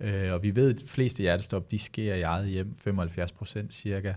Øh, 0.00 0.32
og 0.32 0.42
vi 0.42 0.56
ved, 0.56 0.74
at 0.74 0.80
de 0.80 0.86
fleste 0.86 1.20
hjertestop, 1.20 1.70
de 1.70 1.78
sker 1.78 2.14
i 2.14 2.22
eget 2.22 2.48
hjem, 2.48 2.74
75 2.76 3.32
procent 3.32 3.74
cirka. 3.74 4.14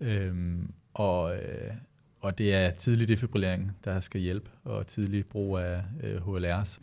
Øhm, 0.00 0.72
og, 0.94 1.36
øh, 1.36 1.70
og 2.20 2.38
det 2.38 2.54
er 2.54 2.70
tidlig 2.70 3.08
defibrillering, 3.08 3.76
der 3.84 4.00
skal 4.00 4.20
hjælpe, 4.20 4.50
og 4.64 4.86
tidlig 4.86 5.26
brug 5.26 5.58
af 5.58 5.82
øh, 6.02 6.16
HLR's. 6.16 6.80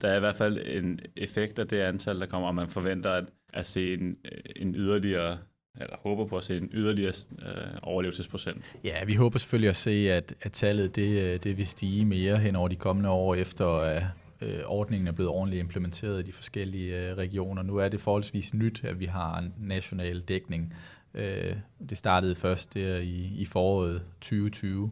Der 0.00 0.08
er 0.08 0.16
i 0.16 0.20
hvert 0.20 0.36
fald 0.36 0.58
en 0.66 1.00
effekt 1.16 1.58
af 1.58 1.68
det 1.68 1.80
antal, 1.80 2.20
der 2.20 2.26
kommer, 2.26 2.48
og 2.48 2.54
man 2.54 2.68
forventer 2.68 3.10
at, 3.10 3.24
at 3.52 3.66
se 3.66 3.94
en, 3.94 4.16
en 4.56 4.74
yderligere 4.74 5.38
eller 5.80 5.96
håber 6.02 6.26
på 6.26 6.36
at 6.36 6.44
se 6.44 6.56
en 6.56 6.70
yderligere 6.72 7.12
øh, 7.38 7.78
overlevelsesprocent. 7.82 8.76
Ja, 8.84 9.04
vi 9.04 9.14
håber 9.14 9.38
selvfølgelig 9.38 9.68
at 9.68 9.76
se, 9.76 9.90
at, 10.12 10.34
at 10.42 10.52
tallet 10.52 10.96
det, 10.96 11.22
øh, 11.22 11.38
det 11.42 11.56
vil 11.56 11.66
stige 11.66 12.04
mere 12.04 12.38
hen 12.38 12.56
over 12.56 12.68
de 12.68 12.76
kommende 12.76 13.10
år, 13.10 13.34
efter 13.34 13.66
at 13.66 14.02
øh, 14.40 14.58
ordningen 14.66 15.08
er 15.08 15.12
blevet 15.12 15.32
ordentligt 15.32 15.60
implementeret 15.60 16.20
i 16.20 16.26
de 16.26 16.32
forskellige 16.32 17.08
øh, 17.08 17.16
regioner. 17.16 17.62
Nu 17.62 17.76
er 17.76 17.88
det 17.88 18.00
forholdsvis 18.00 18.54
nyt, 18.54 18.84
at 18.84 19.00
vi 19.00 19.06
har 19.06 19.38
en 19.38 19.54
national 19.58 20.20
dækning. 20.20 20.74
Øh, 21.14 21.56
det 21.88 21.98
startede 21.98 22.34
først 22.34 22.74
der 22.74 22.96
i, 22.96 23.32
i 23.36 23.44
foråret 23.44 24.02
2020, 24.20 24.90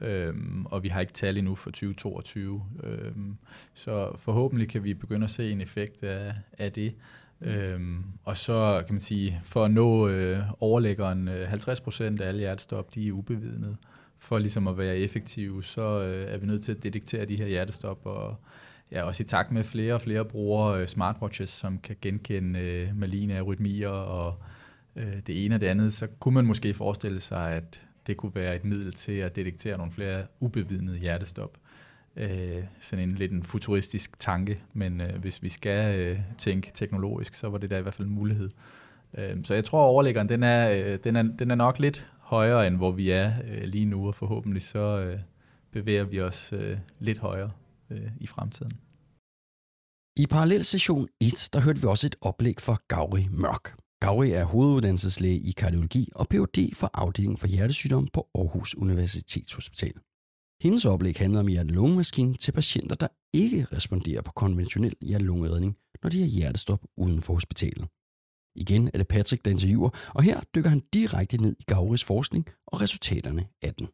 Øhm, 0.00 0.66
og 0.66 0.82
vi 0.82 0.88
har 0.88 1.00
ikke 1.00 1.12
tal 1.12 1.38
endnu 1.38 1.54
for 1.54 1.70
2022. 1.70 2.62
Øhm, 2.82 3.36
så 3.74 4.16
forhåbentlig 4.16 4.68
kan 4.68 4.84
vi 4.84 4.94
begynde 4.94 5.24
at 5.24 5.30
se 5.30 5.50
en 5.50 5.60
effekt 5.60 6.02
af, 6.04 6.34
af 6.58 6.72
det. 6.72 6.94
Øhm, 7.40 8.04
og 8.24 8.36
så 8.36 8.82
kan 8.86 8.94
man 8.94 9.00
sige, 9.00 9.40
for 9.44 9.64
at 9.64 9.70
nå 9.70 10.08
øh, 10.08 10.38
overlæggeren, 10.60 11.28
øh, 11.28 11.52
50% 11.52 12.20
af 12.22 12.28
alle 12.28 12.40
hjertestop, 12.40 12.94
de 12.94 13.08
er 13.08 13.12
ubevidnede. 13.12 13.76
For 14.18 14.38
ligesom 14.38 14.68
at 14.68 14.78
være 14.78 14.96
effektive, 14.96 15.64
så 15.64 16.02
øh, 16.02 16.32
er 16.34 16.38
vi 16.38 16.46
nødt 16.46 16.62
til 16.62 16.72
at 16.72 16.82
detektere 16.82 17.24
de 17.24 17.36
her 17.36 17.46
hjertestop, 17.46 18.06
og 18.06 18.36
ja, 18.92 19.02
også 19.02 19.22
i 19.22 19.26
takt 19.26 19.52
med 19.52 19.64
flere 19.64 19.94
og 19.94 20.00
flere 20.00 20.24
bruger 20.24 20.66
øh, 20.66 20.86
smartwatches, 20.86 21.50
som 21.50 21.78
kan 21.78 21.96
genkende 22.00 22.60
øh, 22.60 22.96
maligne 22.96 23.38
arytmier 23.38 23.88
og 23.88 24.34
øh, 24.96 25.16
det 25.26 25.44
ene 25.44 25.54
og 25.54 25.60
det 25.60 25.66
andet, 25.66 25.92
så 25.92 26.06
kunne 26.06 26.34
man 26.34 26.46
måske 26.46 26.74
forestille 26.74 27.20
sig, 27.20 27.52
at 27.52 27.82
det 28.06 28.16
kunne 28.16 28.34
være 28.34 28.56
et 28.56 28.64
middel 28.64 28.92
til 28.92 29.12
at 29.12 29.36
detektere 29.36 29.78
nogle 29.78 29.92
flere 29.92 30.26
ubevidnede 30.40 30.98
hjertestop. 30.98 31.58
Øh, 32.16 32.64
sådan 32.80 33.08
en 33.08 33.14
lidt 33.14 33.32
en 33.32 33.42
futuristisk 33.42 34.18
tanke, 34.18 34.60
men 34.72 35.00
øh, 35.00 35.18
hvis 35.20 35.42
vi 35.42 35.48
skal 35.48 36.00
øh, 36.00 36.18
tænke 36.38 36.70
teknologisk, 36.74 37.34
så 37.34 37.48
var 37.48 37.58
det 37.58 37.70
da 37.70 37.78
i 37.78 37.82
hvert 37.82 37.94
fald 37.94 38.08
en 38.08 38.14
mulighed. 38.14 38.50
Øh, 39.18 39.44
så 39.44 39.54
jeg 39.54 39.64
tror, 39.64 39.84
at 39.84 39.88
overlæggeren 39.88 40.28
den 40.28 40.42
er, 40.42 40.70
øh, 40.70 40.98
den, 41.04 41.16
er, 41.16 41.22
den 41.22 41.50
er 41.50 41.54
nok 41.54 41.78
lidt 41.78 42.10
højere, 42.18 42.66
end 42.66 42.76
hvor 42.76 42.90
vi 42.90 43.10
er 43.10 43.32
øh, 43.48 43.62
lige 43.62 43.86
nu, 43.86 44.06
og 44.06 44.14
forhåbentlig 44.14 44.62
så 44.62 45.00
øh, 45.00 45.18
bevæger 45.70 46.04
vi 46.04 46.20
os 46.20 46.52
øh, 46.52 46.78
lidt 46.98 47.18
højere 47.18 47.50
øh, 47.90 48.10
i 48.20 48.26
fremtiden. 48.26 48.72
I 50.16 50.26
parallel 50.26 50.64
session 50.64 51.08
1, 51.20 51.48
der 51.52 51.60
hørte 51.60 51.80
vi 51.80 51.86
også 51.86 52.06
et 52.06 52.16
oplæg 52.20 52.60
fra 52.60 52.76
Gauri 52.88 53.28
Mørk. 53.30 53.76
Gauri 54.00 54.30
er 54.30 54.44
hoveduddannelseslæge 54.44 55.38
i 55.38 55.52
kardiologi 55.52 56.08
og 56.14 56.28
Ph.D. 56.28 56.74
for 56.74 56.90
afdelingen 56.94 57.38
for 57.38 57.46
hjertesygdom 57.46 58.08
på 58.12 58.28
Aarhus 58.34 58.74
Universitetshospital. 58.74 59.92
Hendes 60.64 60.84
oplæg 60.84 61.16
handler 61.16 61.40
om 61.40 61.48
hjerte 61.48 61.74
til 62.34 62.52
patienter, 62.52 62.94
der 62.94 63.08
ikke 63.34 63.66
responderer 63.72 64.22
på 64.22 64.32
konventionel 64.32 64.94
hjerte 65.00 65.24
når 66.02 66.10
de 66.10 66.20
har 66.20 66.26
hjertestop 66.26 66.82
uden 66.96 67.22
for 67.22 67.32
hospitalet. 67.32 67.86
Igen 68.56 68.90
er 68.94 68.98
det 68.98 69.08
Patrick, 69.08 69.44
der 69.44 69.50
interviewer, 69.50 69.90
og 70.14 70.22
her 70.22 70.40
dykker 70.54 70.70
han 70.70 70.82
direkte 70.94 71.36
ned 71.36 71.56
i 71.60 71.62
Gauris 71.66 72.04
forskning 72.04 72.46
og 72.66 72.80
resultaterne 72.80 73.46
af 73.62 73.74
den. 73.74 73.88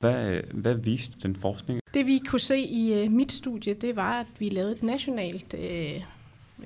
Hvad, 0.00 0.40
hvad 0.54 0.74
viste 0.74 1.20
den 1.20 1.36
forskning? 1.36 1.80
Det 1.94 2.06
vi 2.06 2.18
kunne 2.18 2.40
se 2.40 2.58
i 2.58 3.06
uh, 3.06 3.12
mit 3.12 3.32
studie, 3.32 3.74
det 3.74 3.96
var, 3.96 4.20
at 4.20 4.26
vi 4.38 4.48
lavede 4.48 4.72
et 4.72 4.82
nationalt 4.82 5.54
uh, 5.54 6.02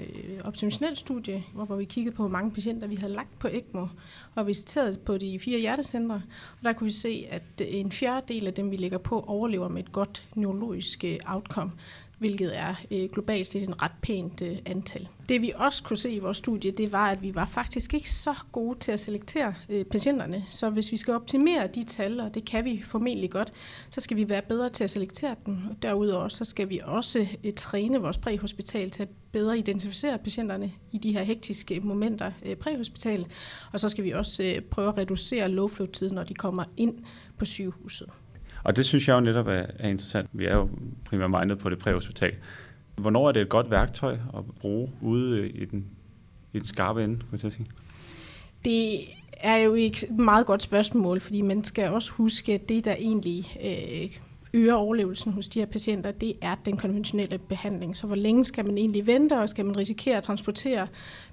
øh, 0.01 0.41
observationelt 0.45 0.99
studie, 0.99 1.45
hvor 1.53 1.77
vi 1.77 1.85
kiggede 1.85 2.17
på, 2.17 2.23
hvor 2.23 2.31
mange 2.31 2.51
patienter 2.51 2.87
vi 2.87 2.97
havde 2.97 3.13
lagt 3.13 3.39
på 3.39 3.49
ECMO 3.49 3.87
og 4.35 4.47
visiteret 4.47 5.01
på 5.01 5.19
de 5.19 5.39
fire 5.39 5.59
hjertecentre. 5.59 6.23
Og 6.59 6.65
der 6.65 6.73
kunne 6.73 6.85
vi 6.85 6.93
se, 6.93 7.27
at 7.31 7.43
en 7.61 7.93
fjerdedel 7.93 8.47
af 8.47 8.55
dem, 8.55 8.71
vi 8.71 8.77
lægger 8.77 8.99
på, 8.99 9.21
overlever 9.21 9.69
med 9.69 9.83
et 9.83 9.93
godt 9.93 10.29
neurologisk 10.35 11.05
øh, 11.05 11.17
outcome 11.27 11.73
hvilket 12.19 12.59
er 12.59 12.75
øh, 12.91 13.09
globalt 13.13 13.47
set 13.47 13.63
en 13.63 13.83
ret 13.83 13.93
pænt 14.03 14.43
øh, 14.43 14.59
antal. 14.67 15.09
Det 15.29 15.43
vi 15.43 15.53
også 15.55 15.83
kunne 15.83 15.97
se 15.97 16.11
i 16.11 16.19
vores 16.19 16.37
studie, 16.37 16.71
det 16.71 16.93
var, 16.93 17.11
at 17.11 17.23
vi 17.23 17.35
var 17.35 17.45
faktisk 17.45 17.95
ikke 17.95 18.11
så 18.11 18.35
gode 18.53 18.79
til 18.79 18.93
at 18.93 19.01
selektere 19.01 19.55
øh, 19.69 19.85
patienterne. 19.85 20.45
Så 20.49 20.71
hvis 20.71 20.93
vi 20.93 20.97
skal 20.97 21.15
optimere 21.15 21.67
de 21.67 21.85
tal, 21.85 22.21
og 22.21 22.35
det 22.35 22.45
kan 22.45 22.65
vi 22.65 22.83
formentlig 22.87 23.31
godt, 23.31 23.53
så 23.91 24.01
skal 24.01 24.17
vi 24.17 24.29
være 24.29 24.43
bedre 24.43 24.71
til 24.71 24.85
at 24.85 24.91
selektere 24.91 25.37
dem. 25.47 25.59
Derudover 25.83 26.29
så 26.29 26.45
skal 26.45 26.69
vi 26.69 26.81
også 26.85 27.27
øh, 27.45 27.53
træne 27.53 27.99
vores 27.99 28.19
præhospital 28.19 28.91
til 28.91 29.03
at 29.03 29.09
bedre 29.33 29.59
identificere 29.59 30.19
patienterne 30.19 30.73
i 30.93 30.99
de 30.99 31.13
her 31.13 31.23
hektiske 31.23 31.81
momenter 31.81 32.33
øh, 32.43 32.57
præhospital. 32.57 33.27
Og 33.73 33.81
så 33.81 33.89
skal 33.89 34.05
vi 34.05 34.11
også 34.11 34.43
øh, 34.43 34.61
prøve 34.61 34.89
at 34.89 34.99
reducere 34.99 35.49
low 35.49 35.69
flow 35.69 35.87
tiden 35.87 36.15
når 36.15 36.25
de 36.25 36.35
kommer 36.35 36.65
ind 36.77 36.95
på 37.39 37.45
sygehuset. 37.45 38.09
Og 38.67 38.77
det 38.77 38.85
synes 38.85 39.09
jeg 39.09 39.15
jo 39.15 39.21
netop 39.21 39.47
er, 39.47 39.67
er 39.79 39.89
interessant. 39.89 40.29
Vi 40.33 40.47
er 40.47 40.55
jo 40.55 40.69
primært 41.05 41.31
mindet 41.31 41.59
på 41.59 41.71
det 41.71 41.79
præhospital. 41.79 42.35
Hvornår 42.97 43.29
er 43.29 43.33
det 43.33 43.43
et 43.43 43.49
godt 43.49 43.71
værktøj 43.71 44.13
at 44.13 44.45
bruge 44.61 44.91
ude 45.01 45.49
i 45.49 45.65
den, 45.65 45.87
i 46.53 46.59
den 46.59 46.67
skarpe 46.67 47.05
ende, 47.05 47.17
kunne 47.31 47.41
jeg 47.43 47.53
sige? 47.53 47.67
Det 48.65 49.01
er 49.33 49.57
jo 49.57 49.75
et 49.75 50.05
meget 50.19 50.47
godt 50.47 50.63
spørgsmål, 50.63 51.21
fordi 51.21 51.41
man 51.41 51.65
skal 51.65 51.91
også 51.91 52.13
huske, 52.13 52.55
at 52.55 52.69
det, 52.69 52.85
der 52.85 52.95
egentlig 52.95 53.59
øh, 53.65 54.19
øger 54.53 54.75
overlevelsen 54.75 55.33
hos 55.33 55.49
de 55.49 55.59
her 55.59 55.67
patienter, 55.67 56.11
det 56.11 56.35
er 56.43 56.55
den 56.65 56.77
konventionelle 56.77 57.39
behandling. 57.39 57.97
Så 57.97 58.07
hvor 58.07 58.17
længe 58.17 58.45
skal 58.45 58.65
man 58.65 58.79
egentlig 58.79 59.07
vente, 59.07 59.39
og 59.39 59.49
skal 59.49 59.65
man 59.65 59.77
risikere 59.77 60.17
at 60.17 60.23
transportere 60.23 60.87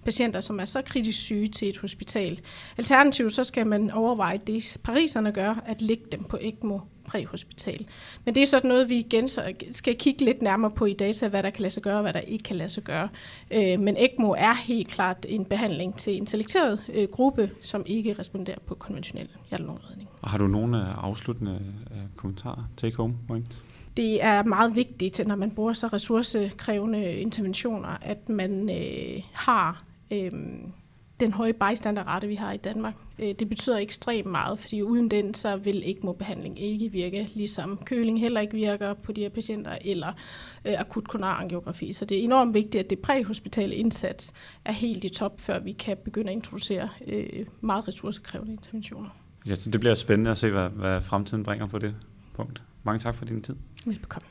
patienter, 0.03 0.41
som 0.41 0.59
er 0.59 0.65
så 0.65 0.81
kritisk 0.81 1.21
syge 1.21 1.47
til 1.47 1.69
et 1.69 1.77
hospital? 1.77 2.39
Alternativt 2.77 3.33
så 3.33 3.43
skal 3.43 3.67
man 3.67 3.91
overveje 3.91 4.39
det, 4.47 4.77
pariserne 4.83 5.31
gør, 5.31 5.63
at 5.65 5.81
lægge 5.81 6.05
dem 6.11 6.23
på 6.23 6.37
ECMO 6.41 6.79
præhospital. 7.13 7.85
Men 8.25 8.35
det 8.35 8.43
er 8.43 8.47
sådan 8.47 8.67
noget, 8.67 8.89
vi 8.89 8.97
igen 8.97 9.27
skal 9.71 9.95
kigge 9.95 10.25
lidt 10.25 10.41
nærmere 10.41 10.71
på 10.71 10.85
i 10.85 10.93
data, 10.93 11.27
hvad 11.27 11.43
der 11.43 11.49
kan 11.49 11.61
lade 11.61 11.73
sig 11.73 11.83
gøre 11.83 11.95
og 11.95 12.01
hvad 12.01 12.13
der 12.13 12.19
ikke 12.19 12.43
kan 12.43 12.55
lade 12.55 12.69
sig 12.69 12.83
gøre. 12.83 13.09
Øh, 13.51 13.79
men 13.79 13.95
ECMO 13.99 14.29
er 14.37 14.53
helt 14.53 14.87
klart 14.87 15.25
en 15.29 15.45
behandling 15.45 15.97
til 15.97 16.17
en 16.17 16.27
selekteret 16.27 16.79
øh, 16.93 17.07
gruppe, 17.07 17.51
som 17.61 17.83
ikke 17.85 18.15
responderer 18.19 18.59
på 18.67 18.75
konventionel 18.75 19.27
hjertelungredning. 19.49 20.09
Og 20.21 20.29
har 20.29 20.37
du 20.37 20.47
nogle 20.47 20.77
afsluttende 20.77 21.61
øh, 21.91 21.97
kommentarer, 22.15 22.69
take-home 22.77 23.13
points? 23.27 23.63
Det 23.97 24.23
er 24.23 24.43
meget 24.43 24.75
vigtigt, 24.75 25.27
når 25.27 25.35
man 25.35 25.51
bruger 25.51 25.73
så 25.73 25.87
ressourcekrævende 25.87 27.15
interventioner, 27.15 27.97
at 28.01 28.29
man 28.29 28.69
øh, 28.69 29.23
har 29.33 29.83
øh, 30.11 30.31
den 31.23 31.33
høje 31.33 31.53
bystanderrate, 31.53 32.27
vi 32.27 32.35
har 32.35 32.51
i 32.51 32.57
Danmark. 32.57 32.93
Øh, 33.19 33.35
det 33.39 33.49
betyder 33.49 33.77
ekstremt 33.77 34.31
meget, 34.31 34.59
fordi 34.59 34.81
uden 34.81 35.11
den, 35.11 35.33
så 35.33 35.57
vil 35.57 35.83
ECMO-behandling 35.85 36.59
ikke 36.59 36.89
virke, 36.89 37.29
ligesom 37.33 37.79
køling 37.85 38.19
heller 38.19 38.41
ikke 38.41 38.53
virker 38.53 38.93
på 38.93 39.11
de 39.11 39.21
her 39.21 39.29
patienter, 39.29 39.77
eller 39.81 40.07
øh, 40.65 40.79
akut 40.79 41.07
koronarangiografi. 41.07 41.93
Så 41.93 42.05
det 42.05 42.19
er 42.19 42.23
enormt 42.23 42.53
vigtigt, 42.53 42.83
at 42.83 42.89
det 42.89 42.99
præhospitale 42.99 43.75
indsats 43.75 44.33
er 44.65 44.71
helt 44.71 45.03
i 45.03 45.09
top, 45.09 45.39
før 45.39 45.59
vi 45.59 45.71
kan 45.71 45.97
begynde 46.05 46.29
at 46.29 46.35
introducere 46.35 46.89
øh, 47.07 47.45
meget 47.61 47.87
ressourcekrævende 47.87 48.51
interventioner. 48.51 49.09
Ja, 49.47 49.55
så 49.55 49.69
det 49.69 49.79
bliver 49.79 49.95
spændende 49.95 50.31
at 50.31 50.37
se, 50.37 50.49
hvad, 50.49 50.69
hvad 50.69 51.01
fremtiden 51.01 51.43
bringer 51.43 51.67
på 51.67 51.79
det 51.79 51.95
punkt. 52.33 52.61
Mange 52.83 52.99
tak 52.99 53.15
for 53.15 53.25
din 53.25 53.41
tid. 53.41 53.55
Velbekomme. 53.85 54.27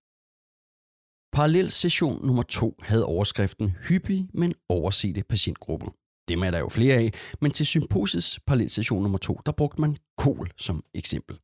Parallel 1.32 1.70
session 1.70 2.26
nummer 2.26 2.42
to 2.42 2.74
havde 2.82 3.06
overskriften 3.06 3.76
Hyppige, 3.88 4.28
men 4.34 4.54
oversete 4.68 5.22
patientgrupper. 5.28 5.86
Dem 6.28 6.42
er 6.42 6.50
der 6.50 6.58
jo 6.58 6.68
flere 6.68 6.94
af, 6.94 7.12
men 7.40 7.50
til 7.50 7.66
symposiets 7.66 8.40
parallelstation 8.46 9.02
nummer 9.02 9.18
2, 9.18 9.40
der 9.46 9.52
brugte 9.52 9.80
man 9.80 9.96
kol 10.16 10.50
som 10.56 10.84
eksempel. 10.94 11.36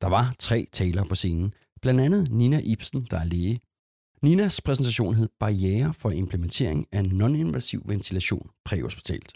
Der 0.00 0.08
var 0.08 0.34
tre 0.38 0.66
talere 0.72 1.06
på 1.06 1.14
scenen, 1.14 1.54
blandt 1.82 2.00
andet 2.00 2.30
Nina 2.30 2.60
Ibsen, 2.64 3.06
der 3.10 3.18
er 3.18 3.24
læge. 3.24 3.60
Ninas 4.22 4.60
præsentation 4.60 5.14
hed 5.14 5.28
Barriere 5.40 5.94
for 5.94 6.10
implementering 6.10 6.86
af 6.92 7.04
non-invasiv 7.04 7.82
ventilation 7.88 8.50
præhospitalt. 8.64 9.32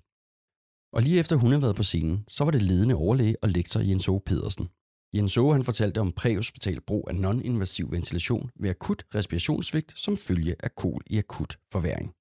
Og 0.92 1.02
lige 1.02 1.20
efter 1.20 1.36
hun 1.36 1.50
havde 1.50 1.62
været 1.62 1.76
på 1.76 1.82
scenen, 1.82 2.24
så 2.28 2.44
var 2.44 2.50
det 2.50 2.62
ledende 2.62 2.94
overlæge 2.94 3.36
og 3.42 3.48
lektor 3.48 3.80
Jens 3.80 4.08
O. 4.08 4.18
Pedersen. 4.18 4.68
Jens 5.14 5.36
O. 5.36 5.52
han 5.52 5.64
fortalte 5.64 6.00
om 6.00 6.12
præhospital 6.12 6.80
brug 6.80 7.08
af 7.10 7.14
non-invasiv 7.14 7.90
ventilation 7.90 8.50
ved 8.60 8.70
akut 8.70 9.04
respirationssvigt 9.14 9.98
som 9.98 10.16
følge 10.16 10.54
af 10.60 10.74
kol 10.74 11.02
i 11.06 11.18
akut 11.18 11.58
forværing. 11.72 12.17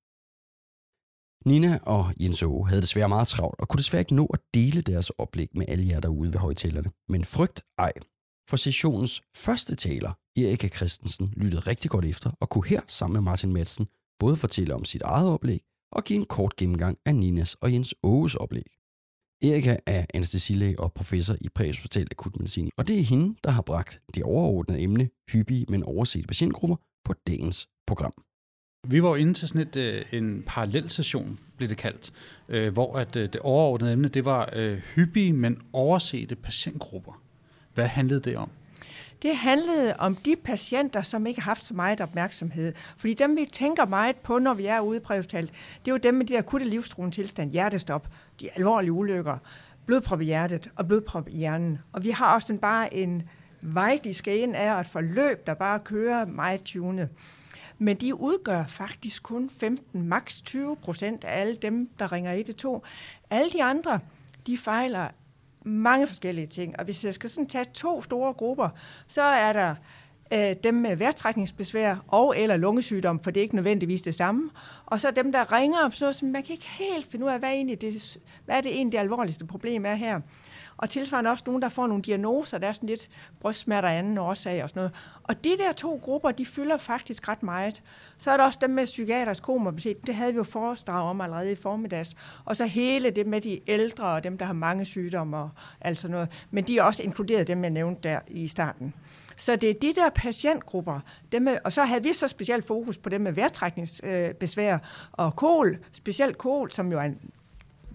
Nina 1.47 1.79
og 1.83 2.13
Jens 2.19 2.43
Åge 2.43 2.67
havde 2.67 2.81
desværre 2.81 3.09
meget 3.09 3.27
travlt 3.27 3.59
og 3.59 3.67
kunne 3.67 3.77
desværre 3.77 4.01
ikke 4.01 4.15
nå 4.15 4.25
at 4.25 4.39
dele 4.53 4.81
deres 4.81 5.09
oplæg 5.09 5.47
med 5.55 5.65
alle 5.67 5.87
jer 5.87 5.99
derude 5.99 6.33
ved 6.33 6.39
højtalerne. 6.39 6.91
Men 7.09 7.25
frygt 7.25 7.61
ej, 7.77 7.91
for 8.49 8.57
sessionens 8.57 9.21
første 9.35 9.75
taler, 9.75 10.11
Erika 10.37 10.67
Christensen, 10.67 11.33
lyttede 11.37 11.61
rigtig 11.61 11.91
godt 11.91 12.05
efter 12.05 12.31
og 12.41 12.49
kunne 12.49 12.67
her 12.67 12.81
sammen 12.87 13.13
med 13.13 13.21
Martin 13.21 13.53
Madsen 13.53 13.87
både 14.19 14.35
fortælle 14.35 14.75
om 14.75 14.85
sit 14.85 15.01
eget 15.01 15.29
oplæg 15.29 15.61
og 15.91 16.03
give 16.03 16.19
en 16.19 16.25
kort 16.25 16.55
gennemgang 16.55 16.97
af 17.05 17.15
Ninas 17.15 17.53
og 17.53 17.73
Jens 17.73 17.95
Åges 18.03 18.35
oplæg. 18.35 18.67
Erika 19.41 19.77
er 19.85 20.05
anestesilæge 20.13 20.79
og 20.79 20.93
professor 20.93 21.35
i 21.41 21.49
præhospital 21.55 22.07
akutmedicin, 22.11 22.69
og 22.77 22.87
det 22.87 22.99
er 22.99 23.03
hende, 23.03 23.35
der 23.43 23.49
har 23.49 23.61
bragt 23.61 24.01
det 24.15 24.23
overordnede 24.23 24.81
emne, 24.81 25.09
hyppige, 25.31 25.65
men 25.69 25.83
overset 25.83 26.27
patientgrupper, 26.27 26.75
på 27.05 27.13
dagens 27.27 27.67
program. 27.87 28.26
Vi 28.89 29.03
var 29.03 29.09
jo 29.09 29.15
inde 29.15 29.33
til 29.33 29.47
sådan 29.47 29.61
et, 29.61 29.75
øh, 29.75 30.05
en 30.11 30.43
parallel 30.47 30.89
session, 30.89 31.39
blev 31.57 31.69
det 31.69 31.77
kaldt, 31.77 32.13
øh, 32.49 32.73
hvor 32.73 32.97
at 32.97 33.15
øh, 33.15 33.33
det 33.33 33.41
overordnede 33.41 33.93
emne, 33.93 34.07
det 34.07 34.25
var 34.25 34.49
øh, 34.55 34.77
hyppige, 34.77 35.33
men 35.33 35.61
oversete 35.73 36.35
patientgrupper. 36.35 37.21
Hvad 37.73 37.87
handlede 37.87 38.19
det 38.19 38.37
om? 38.37 38.49
Det 39.21 39.35
handlede 39.35 39.95
om 39.97 40.15
de 40.15 40.35
patienter, 40.35 41.01
som 41.01 41.27
ikke 41.27 41.41
har 41.41 41.49
haft 41.49 41.65
så 41.65 41.73
meget 41.73 42.01
opmærksomhed. 42.01 42.73
Fordi 42.97 43.13
dem, 43.13 43.35
vi 43.35 43.45
tænker 43.51 43.85
meget 43.85 44.15
på, 44.15 44.39
når 44.39 44.53
vi 44.53 44.65
er 44.65 44.79
ude 44.79 44.97
i 44.97 44.99
præhospitalet, 44.99 45.51
det 45.85 45.91
er 45.91 45.95
jo 45.95 45.97
dem 45.97 46.13
med 46.13 46.25
de 46.25 46.33
der 46.33 46.39
akutte 46.39 46.67
livstruende 46.67 47.15
tilstand, 47.15 47.51
hjertestop, 47.51 48.07
de 48.41 48.49
alvorlige 48.55 48.91
ulykker, 48.91 49.37
blodprop 49.85 50.21
i 50.21 50.25
hjertet 50.25 50.69
og 50.75 50.87
blodprop 50.87 51.27
i 51.29 51.37
hjernen. 51.37 51.79
Og 51.91 52.03
vi 52.03 52.09
har 52.09 52.35
også 52.35 52.53
en, 52.53 52.59
bare 52.59 52.93
en 52.93 53.23
vej, 53.61 53.99
de 54.03 54.13
skal 54.13 54.39
ind 54.39 54.55
af, 54.55 54.73
og 54.73 54.81
et 54.81 54.87
forløb, 54.87 55.47
der 55.47 55.53
bare 55.53 55.79
kører 55.79 56.25
meget 56.25 56.63
tunet. 56.63 57.09
Men 57.79 57.97
de 57.97 58.15
udgør 58.15 58.65
faktisk 58.65 59.23
kun 59.23 59.49
15, 59.49 60.07
maks 60.07 60.41
20 60.41 60.75
procent 60.75 61.23
af 61.23 61.41
alle 61.41 61.55
dem, 61.55 61.89
der 61.99 62.11
ringer 62.11 62.33
112. 62.33 62.81
Alle 63.29 63.49
de 63.49 63.63
andre, 63.63 63.99
de 64.47 64.57
fejler 64.57 65.07
mange 65.63 66.07
forskellige 66.07 66.47
ting. 66.47 66.79
Og 66.79 66.85
hvis 66.85 67.05
jeg 67.05 67.13
skal 67.13 67.29
sådan 67.29 67.47
tage 67.47 67.65
to 67.73 68.01
store 68.01 68.33
grupper, 68.33 68.69
så 69.07 69.21
er 69.21 69.53
der 69.53 69.75
øh, 70.33 70.55
dem 70.63 70.73
med 70.73 70.95
vejrtrækningsbesvær 70.95 71.95
og 72.07 72.39
eller 72.39 72.57
lungesygdom, 72.57 73.19
for 73.19 73.31
det 73.31 73.41
er 73.41 73.43
ikke 73.43 73.55
nødvendigvis 73.55 74.01
det 74.01 74.15
samme. 74.15 74.49
Og 74.85 74.99
så 74.99 75.11
dem, 75.11 75.31
der 75.31 75.51
ringer, 75.51 75.89
så, 75.89 76.13
så 76.13 76.25
man 76.25 76.43
kan 76.43 76.53
ikke 76.53 76.69
helt 76.69 77.05
finde 77.11 77.25
ud 77.25 77.31
af, 77.31 77.39
hvad, 77.39 77.49
egentlig 77.49 77.81
det, 77.81 78.17
hvad 78.45 78.57
er 78.57 78.61
det 78.61 78.71
egentlig 78.71 78.91
det 78.91 78.97
alvorligste 78.97 79.45
problem 79.45 79.85
er 79.85 79.95
her. 79.95 80.21
Og 80.77 80.89
tilsvarende 80.89 81.29
også 81.29 81.43
nogen, 81.47 81.61
der 81.61 81.69
får 81.69 81.87
nogle 81.87 82.03
diagnoser, 82.03 82.57
der 82.57 82.67
er 82.67 82.73
sådan 82.73 82.89
lidt 82.89 83.09
brystsmerter 83.39 83.89
af 83.89 83.97
anden 83.97 84.17
årsag 84.17 84.63
og 84.63 84.69
sådan 84.69 84.79
noget. 84.79 84.93
Og 85.23 85.43
de 85.43 85.57
der 85.57 85.71
to 85.71 85.99
grupper, 86.03 86.31
de 86.31 86.45
fylder 86.45 86.77
faktisk 86.77 87.27
ret 87.27 87.43
meget. 87.43 87.83
Så 88.17 88.31
er 88.31 88.37
der 88.37 88.43
også 88.43 88.59
dem 88.61 88.69
med 88.69 88.85
psykiatrisk 88.85 89.43
komorbiditet. 89.43 90.07
Det 90.07 90.15
havde 90.15 90.31
vi 90.31 90.37
jo 90.37 90.43
foredrag 90.43 91.09
om 91.09 91.21
allerede 91.21 91.51
i 91.51 91.55
formiddags. 91.55 92.15
Og 92.45 92.55
så 92.55 92.65
hele 92.65 93.09
det 93.09 93.27
med 93.27 93.41
de 93.41 93.59
ældre 93.67 94.05
og 94.05 94.23
dem, 94.23 94.37
der 94.37 94.45
har 94.45 94.53
mange 94.53 94.85
sygdomme 94.85 95.37
og 95.37 95.49
alt 95.81 95.99
sådan 95.99 96.11
noget. 96.11 96.45
Men 96.51 96.63
de 96.63 96.77
er 96.77 96.83
også 96.83 97.03
inkluderet 97.03 97.47
dem, 97.47 97.63
jeg 97.63 97.71
nævnte 97.71 98.09
der 98.09 98.19
i 98.27 98.47
starten. 98.47 98.93
Så 99.37 99.55
det 99.55 99.69
er 99.69 99.73
de 99.73 99.93
der 99.95 100.09
patientgrupper, 100.09 100.99
dem 101.31 101.41
med, 101.41 101.57
og 101.63 101.73
så 101.73 101.83
havde 101.83 102.03
vi 102.03 102.13
så 102.13 102.27
specielt 102.27 102.67
fokus 102.67 102.97
på 102.97 103.09
dem 103.09 103.21
med 103.21 103.31
vejrtrækningsbesvær 103.31 104.77
og 105.11 105.35
kol, 105.35 105.77
specielt 105.91 106.37
kol, 106.37 106.71
som 106.71 106.91
jo 106.91 106.99
er 106.99 107.03
en 107.03 107.19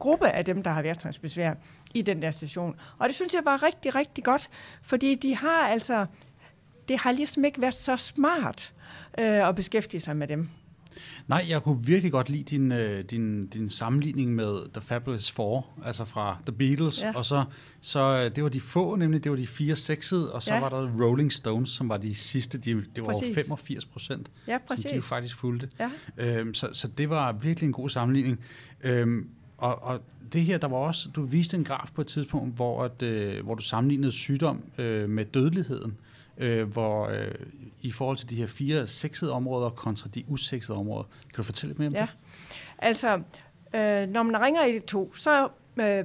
gruppe 0.02 0.28
af 0.28 0.44
dem, 0.44 0.62
der 0.62 0.70
har 0.70 0.82
vejrtrækningsbesvær 0.82 1.54
i 1.94 2.02
den 2.02 2.22
der 2.22 2.30
station. 2.30 2.74
Og 2.98 3.08
det 3.08 3.14
synes 3.14 3.34
jeg 3.34 3.42
var 3.44 3.62
rigtig, 3.62 3.94
rigtig 3.94 4.24
godt, 4.24 4.50
fordi 4.82 5.14
de 5.14 5.36
har 5.36 5.66
altså, 5.68 6.06
det 6.88 6.98
har 6.98 7.12
ligesom 7.12 7.44
ikke 7.44 7.60
været 7.60 7.74
så 7.74 7.96
smart 7.96 8.74
øh, 9.18 9.48
at 9.48 9.54
beskæftige 9.54 10.00
sig 10.00 10.16
med 10.16 10.28
dem. 10.28 10.48
Nej, 11.28 11.46
jeg 11.48 11.62
kunne 11.62 11.86
virkelig 11.86 12.12
godt 12.12 12.28
lide 12.28 12.42
din, 12.42 12.72
øh, 12.72 13.04
din, 13.04 13.46
din 13.46 13.70
sammenligning 13.70 14.34
med 14.34 14.72
The 14.72 14.80
Fabulous 14.80 15.30
Four, 15.30 15.66
altså 15.84 16.04
fra 16.04 16.38
The 16.46 16.52
Beatles, 16.52 17.02
ja. 17.02 17.12
og 17.16 17.24
så, 17.24 17.44
så 17.80 18.00
øh, 18.00 18.36
det 18.36 18.42
var 18.42 18.48
de 18.48 18.60
få, 18.60 18.94
nemlig 18.96 19.24
det 19.24 19.30
var 19.30 19.36
de 19.36 19.46
fire 19.46 19.76
sexede, 19.76 20.32
og 20.32 20.42
så 20.42 20.54
ja. 20.54 20.60
var 20.60 20.68
der 20.68 21.04
Rolling 21.04 21.32
Stones, 21.32 21.70
som 21.70 21.88
var 21.88 21.96
de 21.96 22.14
sidste, 22.14 22.58
de, 22.58 22.74
det 22.74 23.06
var 23.06 23.12
præcis. 23.12 23.34
85 23.34 23.84
procent, 23.84 24.30
ja, 24.46 24.58
præcis. 24.66 24.82
som 24.82 24.90
de 24.90 24.96
jo 24.96 25.02
faktisk 25.02 25.36
fulgte. 25.36 25.68
Ja. 25.80 25.90
Øhm, 26.16 26.54
så, 26.54 26.68
så 26.72 26.88
det 26.88 27.10
var 27.10 27.32
virkelig 27.32 27.66
en 27.66 27.72
god 27.72 27.90
sammenligning. 27.90 28.40
Øhm, 28.82 29.28
og, 29.62 29.82
og 29.82 30.00
det 30.32 30.42
her, 30.42 30.58
der 30.58 30.68
var 30.68 30.76
også, 30.76 31.08
du 31.16 31.22
viste 31.22 31.56
en 31.56 31.64
graf 31.64 31.88
på 31.94 32.00
et 32.00 32.06
tidspunkt, 32.06 32.54
hvor, 32.54 32.84
at, 32.84 33.02
øh, 33.02 33.44
hvor 33.44 33.54
du 33.54 33.62
sammenlignede 33.62 34.12
sygdom 34.12 34.62
øh, 34.78 35.08
med 35.08 35.24
dødeligheden, 35.24 35.96
øh, 36.38 36.68
hvor 36.68 37.06
øh, 37.06 37.34
i 37.82 37.90
forhold 37.92 38.16
til 38.16 38.30
de 38.30 38.36
her 38.36 38.46
fire 38.46 38.86
sexede 38.86 39.32
områder 39.32 39.70
kontra 39.70 40.08
de 40.14 40.24
usexede 40.28 40.78
områder. 40.78 41.04
Kan 41.04 41.36
du 41.36 41.42
fortælle 41.42 41.70
lidt 41.70 41.78
mere 41.78 41.88
om 41.88 41.94
ja. 41.94 42.00
det? 42.00 42.10
Altså, 42.78 43.14
øh, 43.74 44.08
når 44.08 44.22
man 44.22 44.40
ringer 44.40 44.64
i 44.64 44.72
det 44.72 44.84
to, 44.84 45.14
så 45.14 45.48
øh, 45.76 46.04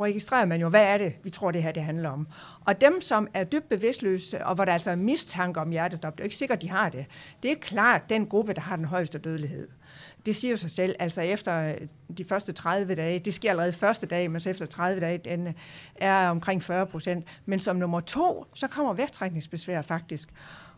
registrerer 0.00 0.44
man 0.44 0.60
jo, 0.60 0.68
hvad 0.68 0.84
er 0.84 0.98
det, 0.98 1.12
vi 1.22 1.30
tror, 1.30 1.50
det 1.50 1.62
her 1.62 1.72
det 1.72 1.82
handler 1.82 2.10
om. 2.10 2.28
Og 2.60 2.80
dem, 2.80 3.00
som 3.00 3.28
er 3.34 3.44
dybt 3.44 3.68
bevidstløse, 3.68 4.46
og 4.46 4.54
hvor 4.54 4.64
der 4.64 4.72
altså 4.72 4.90
er 4.90 4.96
mistanke 4.96 5.60
om 5.60 5.70
hjertestop, 5.70 6.12
det 6.12 6.20
er 6.20 6.24
jo 6.24 6.26
ikke 6.26 6.36
sikkert, 6.36 6.62
de 6.62 6.70
har 6.70 6.88
det. 6.88 7.06
Det 7.42 7.50
er 7.50 7.56
klart 7.60 8.10
den 8.10 8.26
gruppe, 8.26 8.52
der 8.52 8.60
har 8.60 8.76
den 8.76 8.84
højeste 8.84 9.18
dødelighed. 9.18 9.68
Det 10.26 10.36
siger 10.36 10.56
sig 10.56 10.70
selv, 10.70 10.96
altså 10.98 11.20
efter 11.20 11.70
øh, 11.70 11.88
de 12.18 12.24
første 12.24 12.52
30 12.52 12.94
dage, 12.94 13.18
det 13.18 13.34
sker 13.34 13.50
allerede 13.50 13.72
første 13.72 14.06
dag, 14.06 14.30
men 14.30 14.40
så 14.40 14.50
efter 14.50 14.66
30 14.66 15.00
dage, 15.00 15.18
den 15.18 15.46
øh, 15.46 15.52
er 15.96 16.28
omkring 16.28 16.62
40 16.62 16.86
procent. 16.86 17.26
Men 17.46 17.60
som 17.60 17.76
nummer 17.76 18.00
to, 18.00 18.46
så 18.54 18.68
kommer 18.68 18.92
vejrtrækningsbesvær 18.92 19.82
faktisk. 19.82 20.28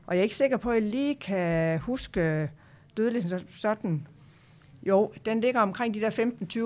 Og 0.06 0.14
jeg 0.14 0.18
er 0.18 0.22
ikke 0.22 0.34
sikker 0.34 0.56
på, 0.56 0.70
at 0.70 0.74
jeg 0.74 0.90
lige 0.90 1.14
kan 1.14 1.78
huske 1.78 2.50
dødeligheden 2.96 3.46
sådan. 3.50 4.06
Jo, 4.82 5.12
den 5.24 5.40
ligger 5.40 5.60
omkring 5.60 5.94
de 5.94 6.00
der 6.00 6.10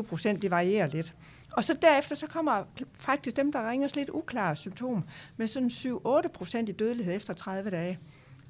15-20 0.04 0.08
procent, 0.08 0.42
det 0.42 0.50
varierer 0.50 0.86
lidt. 0.86 1.14
Og 1.52 1.64
så 1.64 1.74
derefter 1.82 2.16
så 2.16 2.26
kommer 2.26 2.64
faktisk 2.98 3.36
dem, 3.36 3.52
der 3.52 3.70
ringer 3.70 3.88
lidt 3.94 4.10
uklare 4.10 4.56
symptom, 4.56 5.04
med 5.36 5.46
sådan 5.46 5.68
7-8 5.68 6.28
procent 6.28 6.68
i 6.68 6.72
dødelighed 6.72 7.16
efter 7.16 7.34
30 7.34 7.70
dage. 7.70 7.98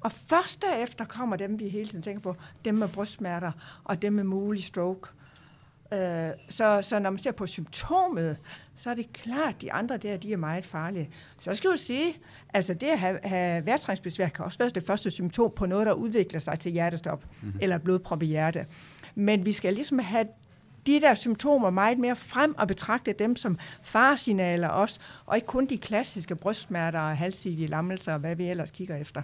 Og 0.07 0.13
først 0.13 0.61
derefter 0.61 1.05
kommer 1.05 1.35
dem, 1.35 1.59
vi 1.59 1.67
hele 1.67 1.87
tiden 1.87 2.01
tænker 2.01 2.21
på, 2.21 2.35
dem 2.65 2.75
med 2.75 2.87
brystsmerter 2.87 3.51
og 3.83 4.01
dem 4.01 4.13
med 4.13 4.23
mulig 4.23 4.63
stroke. 4.63 5.09
Øh, 5.93 6.29
så, 6.49 6.81
så 6.81 6.99
når 6.99 7.09
man 7.09 7.17
ser 7.17 7.31
på 7.31 7.47
symptomet, 7.47 8.37
så 8.75 8.89
er 8.89 8.93
det 8.93 9.13
klart, 9.13 9.55
at 9.55 9.61
de 9.61 9.73
andre 9.73 9.97
der, 9.97 10.17
de 10.17 10.33
er 10.33 10.37
meget 10.37 10.65
farlige. 10.65 11.09
Så 11.39 11.53
skal 11.53 11.69
jeg 11.69 11.79
sige, 11.79 12.13
altså 12.53 12.73
det 12.73 12.87
at 12.87 12.99
have, 12.99 13.19
have 13.23 13.65
vejrtrængsbesvær 13.65 14.27
kan 14.27 14.45
også 14.45 14.57
være 14.57 14.69
det 14.69 14.83
første 14.83 15.11
symptom 15.11 15.51
på 15.55 15.65
noget, 15.65 15.87
der 15.87 15.93
udvikler 15.93 16.39
sig 16.39 16.59
til 16.59 16.71
hjertestop 16.71 17.25
mm-hmm. 17.41 17.59
eller 17.61 17.77
blodprop 17.77 18.23
i 18.23 18.25
hjerte. 18.25 18.65
Men 19.15 19.45
vi 19.45 19.51
skal 19.51 19.73
ligesom 19.73 19.99
have 19.99 20.27
de 20.87 21.01
der 21.01 21.15
symptomer 21.15 21.69
meget 21.69 21.99
mere 21.99 22.15
frem 22.15 22.55
og 22.57 22.67
betragte 22.67 23.13
dem 23.19 23.35
som 23.35 23.57
farsignaler 23.83 24.67
også, 24.67 24.99
og 25.25 25.35
ikke 25.35 25.47
kun 25.47 25.65
de 25.65 25.77
klassiske 25.77 26.35
brystsmerter 26.35 26.99
og 26.99 27.17
halvsidige 27.17 27.67
lammelser 27.67 28.13
og 28.13 28.19
hvad 28.19 28.35
vi 28.35 28.47
ellers 28.49 28.71
kigger 28.71 28.95
efter. 28.95 29.21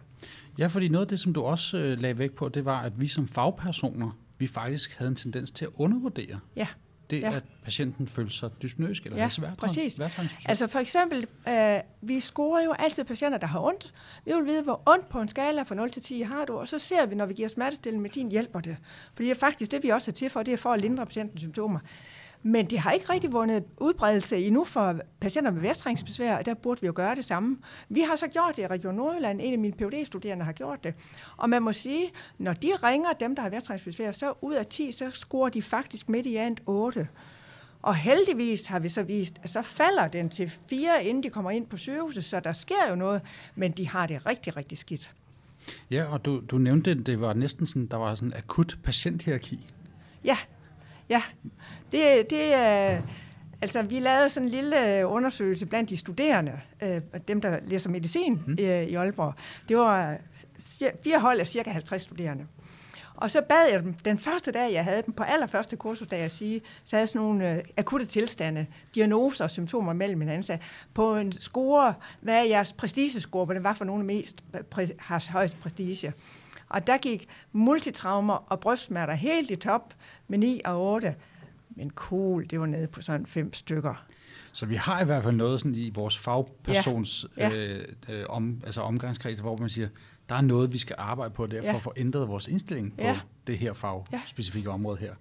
Ja, 0.58 0.68
fordi 0.68 0.88
noget 0.88 1.06
af 1.06 1.10
det, 1.10 1.20
som 1.20 1.34
du 1.34 1.42
også 1.42 1.78
øh, 1.78 2.00
lagde 2.00 2.18
væk 2.18 2.32
på, 2.32 2.50
det 2.50 2.66
var, 2.66 2.82
at 2.82 3.00
vi 3.00 3.08
som 3.08 3.28
fagpersoner, 3.28 4.18
vi 4.38 4.48
faktisk 4.48 4.98
havde 4.98 5.10
en 5.10 5.16
tendens 5.16 5.52
til 5.52 5.66
at 5.66 5.72
undervurdere 5.76 6.40
ja. 6.56 6.68
Det, 7.10 7.22
ja. 7.22 7.36
at 7.36 7.44
patienten 7.64 8.08
følte 8.08 8.34
sig 8.34 8.50
dysnøsk 8.62 9.06
eller 9.06 9.18
ja, 9.18 9.30
svært. 9.30 9.58
præcis. 9.58 10.00
Altså 10.46 10.68
for 10.68 10.80
eksempel, 10.80 11.28
øh, 11.48 11.80
vi 12.02 12.20
scorer 12.20 12.64
jo 12.64 12.74
altid 12.80 13.04
patienter, 13.04 13.38
der 13.38 13.48
har 13.48 13.60
ondt. 13.60 13.94
Vi 14.26 14.34
vil 14.34 14.46
vide, 14.46 14.64
hvor 14.64 14.82
ondt 14.86 15.10
på 15.10 15.22
en 15.22 15.28
skala 15.28 15.64
fra 15.64 15.76
0 15.76 15.92
til 15.92 16.02
10 16.02 16.22
har 16.22 16.46
du, 16.46 16.54
og 16.54 16.68
så 16.68 16.80
ser 16.80 17.06
vi, 17.06 17.16
når 17.16 17.26
vi 17.26 17.34
giver 17.34 17.48
smertestillende 17.48 18.02
medicin, 18.02 18.32
hjælper 18.32 18.60
det. 18.60 18.78
Fordi 19.16 19.30
det 19.30 19.36
er 19.36 19.40
faktisk 19.40 19.72
det, 19.72 19.84
vi 19.84 19.90
også 19.90 20.12
er 20.12 20.14
til 20.14 20.30
for, 20.30 20.44
det 20.44 20.54
er 20.54 20.58
for 20.58 20.72
at 20.72 20.82
lindre 20.82 21.06
patientens 21.06 21.42
symptomer. 21.42 21.80
Men 22.44 22.66
det 22.66 22.80
har 22.80 22.92
ikke 22.92 23.10
rigtig 23.10 23.34
vundet 23.34 23.64
udbredelse 23.78 24.38
endnu 24.38 24.64
for 24.64 25.00
patienter 25.20 25.52
med 25.52 25.62
vejrtrængsbesvær, 25.62 26.38
og 26.38 26.46
der 26.46 26.54
burde 26.54 26.82
vi 26.82 26.88
jo 26.88 26.94
gøre 26.96 27.16
det 27.16 27.26
samme. 27.26 27.58
Vi 27.90 28.02
har 28.02 28.16
så 28.16 28.28
gjort 28.28 28.56
det 28.56 28.64
i 28.64 28.68
Region 28.68 28.96
Nordjylland. 28.96 29.42
En 29.42 29.54
af 29.54 29.60
mine 29.60 29.74
phd 29.74 30.06
studerende 30.06 30.46
har 30.46 30.52
gjort 30.52 30.84
det. 30.84 30.94
Og 31.38 31.50
man 31.50 31.64
må 31.64 31.74
sige, 31.74 32.12
når 32.38 32.54
de 32.54 32.72
ringer 32.84 33.14
dem, 33.14 33.36
der 33.36 33.42
har 33.42 33.50
vejrtrængsbesvær, 33.50 34.12
så 34.12 34.34
ud 34.42 34.54
af 34.54 34.66
10, 34.66 34.92
så 34.92 35.10
scorer 35.10 35.50
de 35.50 35.62
faktisk 35.62 36.10
i 36.10 36.56
8. 36.66 37.08
Og 37.82 37.96
heldigvis 37.96 38.66
har 38.66 38.80
vi 38.80 38.90
så 38.90 39.04
vist, 39.04 39.40
at 39.44 39.50
så 39.50 39.62
falder 39.62 40.08
den 40.08 40.30
til 40.30 40.52
fire, 40.70 41.06
inden 41.06 41.24
de 41.24 41.30
kommer 41.30 41.52
ind 41.52 41.68
på 41.68 41.78
sygehuset, 41.78 42.26
så 42.26 42.40
der 42.40 42.54
sker 42.54 42.90
jo 42.90 42.96
noget, 42.96 43.22
men 43.56 43.72
de 43.72 43.88
har 43.88 44.08
det 44.08 44.26
rigtig, 44.26 44.58
rigtig 44.58 44.78
skidt. 44.78 45.12
Ja, 45.92 46.06
og 46.06 46.26
du, 46.26 46.42
du 46.52 46.58
nævnte, 46.58 46.94
det 46.94 47.22
var 47.22 47.34
næsten 47.34 47.66
sådan, 47.66 47.86
der 47.86 47.98
var 47.98 48.16
sådan 48.16 48.30
en 48.30 48.34
akut 48.38 48.78
patienthierarki. 48.84 49.68
Ja, 50.24 50.38
ja. 51.10 51.22
Det, 51.92 52.30
det 52.30 52.54
er... 52.54 53.02
Altså, 53.62 53.82
vi 53.82 54.00
lavede 54.00 54.30
sådan 54.30 54.48
en 54.48 54.52
lille 54.52 55.08
undersøgelse 55.08 55.66
blandt 55.66 55.90
de 55.90 55.98
studerende, 55.98 56.62
øh, 56.82 57.02
dem, 57.28 57.42
der 57.42 57.60
læser 57.62 57.90
medicin 57.90 58.42
mm. 58.48 58.58
øh, 58.60 58.84
i 58.84 58.96
Aalborg. 58.96 59.34
Det 59.70 59.78
var 59.78 60.18
fire 61.04 61.20
hold 61.20 61.40
af 61.40 61.48
cirka 61.48 61.72
50 61.72 62.02
studerende. 62.02 62.46
Og 63.16 63.32
så 63.32 63.42
bad 63.42 63.70
jeg 63.72 63.84
dem, 63.84 63.94
den 63.94 64.18
første 64.18 64.52
dag, 64.52 64.74
jeg 64.74 64.84
havde 64.84 65.02
dem, 65.06 65.14
på 65.14 65.24
allerførste 65.24 65.76
kursusdag 65.76 66.20
at 66.20 66.32
sige, 66.32 66.62
så 66.84 66.96
havde 66.96 67.02
jeg 67.02 67.10
sådan 67.10 67.22
nogle 67.22 67.52
øh, 67.52 67.64
akutte 67.78 68.06
tilstande, 68.06 68.66
diagnoser 68.96 69.44
og 69.44 69.52
symptomer 69.52 69.94
mellem 69.94 70.22
hinanden. 70.22 70.44
Så 70.44 70.58
på 70.94 71.16
en 71.16 71.32
score, 71.32 71.94
hvad 72.22 72.36
er 72.36 72.44
jeres 72.44 72.74
prestigescore, 72.74 73.46
hvad 73.46 73.56
det 73.56 73.64
var 73.64 73.74
for 73.74 73.86
nogle 73.86 74.06
mest 74.06 74.44
præ- 74.76 74.96
har 75.00 75.32
højst 75.32 75.60
prestige. 75.60 76.14
Og 76.74 76.88
der 76.88 76.98
gik 76.98 77.28
multitraumer 77.52 78.34
og 78.34 78.60
brystsmerter 78.60 79.14
helt 79.14 79.52
i 79.52 79.56
top 79.56 79.94
med 80.28 80.38
9 80.38 80.62
og 80.66 80.94
8. 80.94 81.16
Men 81.70 81.92
cool, 81.92 82.46
det 82.50 82.60
var 82.60 82.66
nede 82.66 82.88
på 82.88 83.02
sådan 83.02 83.26
fem 83.26 83.54
stykker. 83.54 84.06
Så 84.52 84.66
vi 84.66 84.76
har 84.76 85.02
i 85.02 85.06
hvert 85.06 85.24
fald 85.24 85.36
noget 85.36 85.60
sådan 85.60 85.76
i 85.76 85.92
vores 85.96 86.18
fagpersons 86.18 87.26
ja. 87.38 87.50
Ja. 87.50 87.58
Øh, 87.58 87.88
øh, 88.10 88.26
om, 88.30 88.62
altså 88.66 88.82
omgangskreds, 88.82 89.40
hvor 89.40 89.58
man 89.58 89.70
siger, 89.70 89.88
der 90.30 90.36
er 90.36 90.42
noget, 90.42 90.74
vi 90.74 90.78
skal 90.78 90.96
arbejde 91.00 91.34
på 91.34 91.48
der, 91.48 91.62
for 91.62 91.68
ja. 91.68 91.76
at 91.76 91.82
få 91.82 91.94
ændret 91.98 92.28
vores 92.28 92.48
indstilling 92.48 92.98
på 92.98 93.04
ja. 93.04 93.20
det 93.48 93.58
her 93.58 93.74
fag, 93.74 94.06
ja. 94.12 94.22
specifikke 94.28 94.70
område 94.70 94.98
her. 94.98 95.14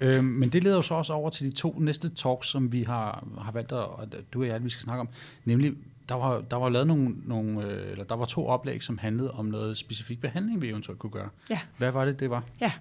Øhm, 0.00 0.24
men 0.24 0.48
det 0.48 0.64
leder 0.64 0.76
jo 0.76 0.82
så 0.82 0.94
også 0.94 1.12
over 1.12 1.30
til 1.30 1.46
de 1.46 1.56
to 1.56 1.78
næste 1.78 2.08
talks, 2.08 2.48
som 2.48 2.72
vi 2.72 2.82
har, 2.82 3.28
har 3.38 3.52
valgt, 3.52 3.72
at, 3.72 3.86
at 4.00 4.24
du 4.32 4.40
og 4.40 4.46
jeg, 4.46 4.64
vi 4.64 4.70
skal 4.70 4.82
snakke 4.82 5.00
om. 5.00 5.08
Nemlig, 5.44 5.74
der 6.08 6.14
var, 6.14 6.40
der 6.40 6.56
var 6.56 6.68
lavet 6.68 6.86
nogle, 6.86 7.14
nogle 7.24 7.64
øh, 7.64 7.90
eller 7.92 8.04
der 8.04 8.16
var 8.16 8.24
to 8.24 8.46
oplæg, 8.46 8.82
som 8.82 8.98
handlede 8.98 9.30
om 9.30 9.46
noget 9.46 9.78
specifik 9.78 10.20
behandling, 10.20 10.62
vi 10.62 10.68
eventuelt 10.68 10.98
kunne 10.98 11.10
gøre. 11.10 11.28
Ja. 11.50 11.58
Hvad 11.78 11.90
var 11.90 12.04
det, 12.04 12.20
det 12.20 12.30
var? 12.30 12.44
Ja, 12.60 12.72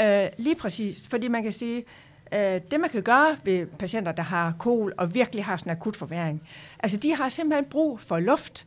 øh, 0.00 0.30
lige 0.38 0.56
præcis. 0.56 1.08
Fordi 1.08 1.28
man 1.28 1.42
kan 1.42 1.52
sige, 1.52 1.84
Øh, 2.32 2.60
det 2.70 2.80
man 2.80 2.90
kan 2.90 3.02
gøre 3.02 3.36
ved 3.44 3.66
patienter, 3.66 4.12
der 4.12 4.22
har 4.22 4.54
kol 4.58 4.92
og 4.98 5.14
virkelig 5.14 5.44
har 5.44 5.56
sådan 5.56 5.70
en 5.70 5.76
akut 5.76 5.96
forværing, 5.96 6.42
altså 6.80 6.98
de 6.98 7.14
har 7.14 7.28
simpelthen 7.28 7.64
brug 7.70 8.00
for 8.00 8.20
luft, 8.20 8.66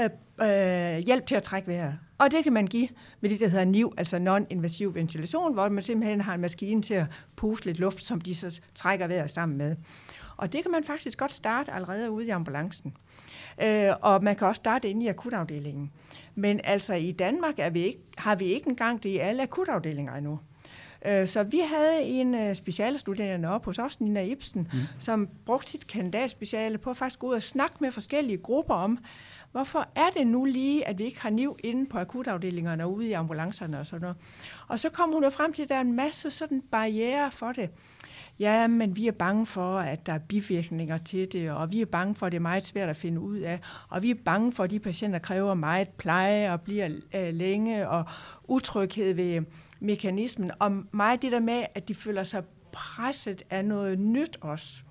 øh, 0.00 0.04
øh, 0.42 0.98
hjælp 0.98 1.26
til 1.26 1.34
at 1.34 1.42
trække 1.42 1.68
vejret. 1.68 1.98
Og 2.18 2.30
det 2.30 2.44
kan 2.44 2.52
man 2.52 2.66
give 2.66 2.88
med 3.20 3.30
det, 3.30 3.40
der 3.40 3.48
hedder 3.48 3.64
NIV, 3.64 3.94
altså 3.96 4.18
non-invasiv 4.18 4.94
ventilation, 4.94 5.52
hvor 5.52 5.68
man 5.68 5.82
simpelthen 5.82 6.20
har 6.20 6.34
en 6.34 6.40
maskine 6.40 6.82
til 6.82 6.94
at 6.94 7.06
puste 7.36 7.66
lidt 7.66 7.78
luft, 7.78 8.02
som 8.02 8.20
de 8.20 8.34
så 8.34 8.60
trækker 8.74 9.06
vejret 9.06 9.30
sammen 9.30 9.58
med. 9.58 9.76
Og 10.36 10.52
det 10.52 10.62
kan 10.62 10.70
man 10.70 10.84
faktisk 10.84 11.18
godt 11.18 11.32
starte 11.32 11.72
allerede 11.72 12.10
ude 12.10 12.26
i 12.26 12.30
ambulancen. 12.30 12.96
Øh, 13.62 13.94
og 14.02 14.24
man 14.24 14.36
kan 14.36 14.46
også 14.46 14.58
starte 14.58 14.90
inde 14.90 15.04
i 15.04 15.08
akutafdelingen. 15.08 15.92
Men 16.34 16.60
altså 16.64 16.94
i 16.94 17.12
Danmark 17.12 17.54
er 17.58 17.70
vi 17.70 17.80
ikke, 17.80 18.00
har 18.18 18.34
vi 18.34 18.44
ikke 18.44 18.70
engang 18.70 19.02
det 19.02 19.08
i 19.08 19.18
alle 19.18 19.42
akutafdelinger 19.42 20.14
endnu. 20.14 20.38
Øh, 21.06 21.28
så 21.28 21.42
vi 21.42 21.58
havde 21.58 22.02
en 22.02 22.34
uh, 22.34 22.54
specialestuderende 22.54 23.48
op 23.48 23.64
hos 23.64 23.78
os, 23.78 24.00
Nina 24.00 24.22
Ibsen, 24.22 24.68
mm. 24.72 24.78
som 24.98 25.28
brugte 25.46 25.70
sit 25.70 25.86
kandidatspeciale 25.86 26.78
på 26.78 26.90
at 26.90 26.96
faktisk 26.96 27.18
gå 27.18 27.28
ud 27.28 27.34
og 27.34 27.42
snakke 27.42 27.76
med 27.80 27.90
forskellige 27.90 28.38
grupper 28.38 28.74
om, 28.74 28.98
hvorfor 29.52 29.88
er 29.94 30.10
det 30.16 30.26
nu 30.26 30.44
lige, 30.44 30.88
at 30.88 30.98
vi 30.98 31.04
ikke 31.04 31.20
har 31.20 31.30
niv 31.30 31.56
inde 31.64 31.86
på 31.90 31.98
akutafdelingerne 31.98 32.84
og 32.84 32.92
ude 32.92 33.08
i 33.08 33.12
ambulancerne 33.12 33.80
og 33.80 33.86
sådan 33.86 34.00
noget. 34.00 34.16
Og 34.68 34.80
så 34.80 34.88
kom 34.88 35.12
hun 35.12 35.24
jo 35.24 35.30
frem 35.30 35.52
til, 35.52 35.62
at 35.62 35.68
der 35.68 35.74
er 35.74 35.80
en 35.80 35.92
masse 35.92 36.30
sådan 36.30 36.62
barriere 36.72 37.30
for 37.30 37.52
det. 37.52 37.70
Ja, 38.40 38.66
men 38.66 38.96
vi 38.96 39.06
er 39.06 39.12
bange 39.12 39.46
for, 39.46 39.78
at 39.78 40.06
der 40.06 40.12
er 40.12 40.18
bivirkninger 40.18 40.98
til 40.98 41.32
det, 41.32 41.50
og 41.50 41.72
vi 41.72 41.80
er 41.80 41.86
bange 41.86 42.14
for, 42.14 42.26
at 42.26 42.32
det 42.32 42.36
er 42.36 42.42
meget 42.42 42.64
svært 42.64 42.88
at 42.88 42.96
finde 42.96 43.20
ud 43.20 43.38
af, 43.38 43.60
og 43.88 44.02
vi 44.02 44.10
er 44.10 44.14
bange 44.24 44.52
for, 44.52 44.64
at 44.64 44.70
de 44.70 44.80
patienter 44.80 45.18
kræver 45.18 45.54
meget 45.54 45.88
pleje 45.88 46.52
og 46.52 46.60
bliver 46.60 46.88
øh, 47.14 47.34
længe, 47.34 47.88
og 47.88 48.04
utryghed 48.44 49.14
ved 49.14 49.42
mekanismen, 49.80 50.50
og 50.58 50.72
meget 50.92 51.22
det 51.22 51.32
der 51.32 51.40
med, 51.40 51.64
at 51.74 51.88
de 51.88 51.94
føler 51.94 52.24
sig 52.24 52.44
presset 52.72 53.42
af 53.50 53.64
noget 53.64 53.98
nyt 53.98 54.38
også. 54.40 54.82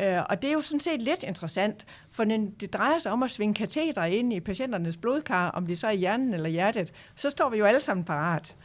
Uh, 0.00 0.18
og 0.28 0.42
det 0.42 0.48
er 0.48 0.52
jo 0.52 0.60
sådan 0.60 0.80
set 0.80 1.02
lidt 1.02 1.22
interessant, 1.22 1.86
for 2.10 2.24
det 2.24 2.72
drejer 2.72 2.98
sig 2.98 3.12
om 3.12 3.22
at 3.22 3.30
svinge 3.30 3.54
kateter 3.54 4.04
ind 4.04 4.32
i 4.32 4.40
patienternes 4.40 4.96
blodkar, 4.96 5.50
om 5.50 5.66
det 5.66 5.78
så 5.78 5.86
er 5.86 5.90
i 5.90 5.96
hjernen 5.96 6.34
eller 6.34 6.48
hjertet, 6.48 6.92
så 7.16 7.30
står 7.30 7.50
vi 7.50 7.58
jo 7.58 7.64
alle 7.64 7.80
sammen 7.80 8.04
parat. 8.04 8.56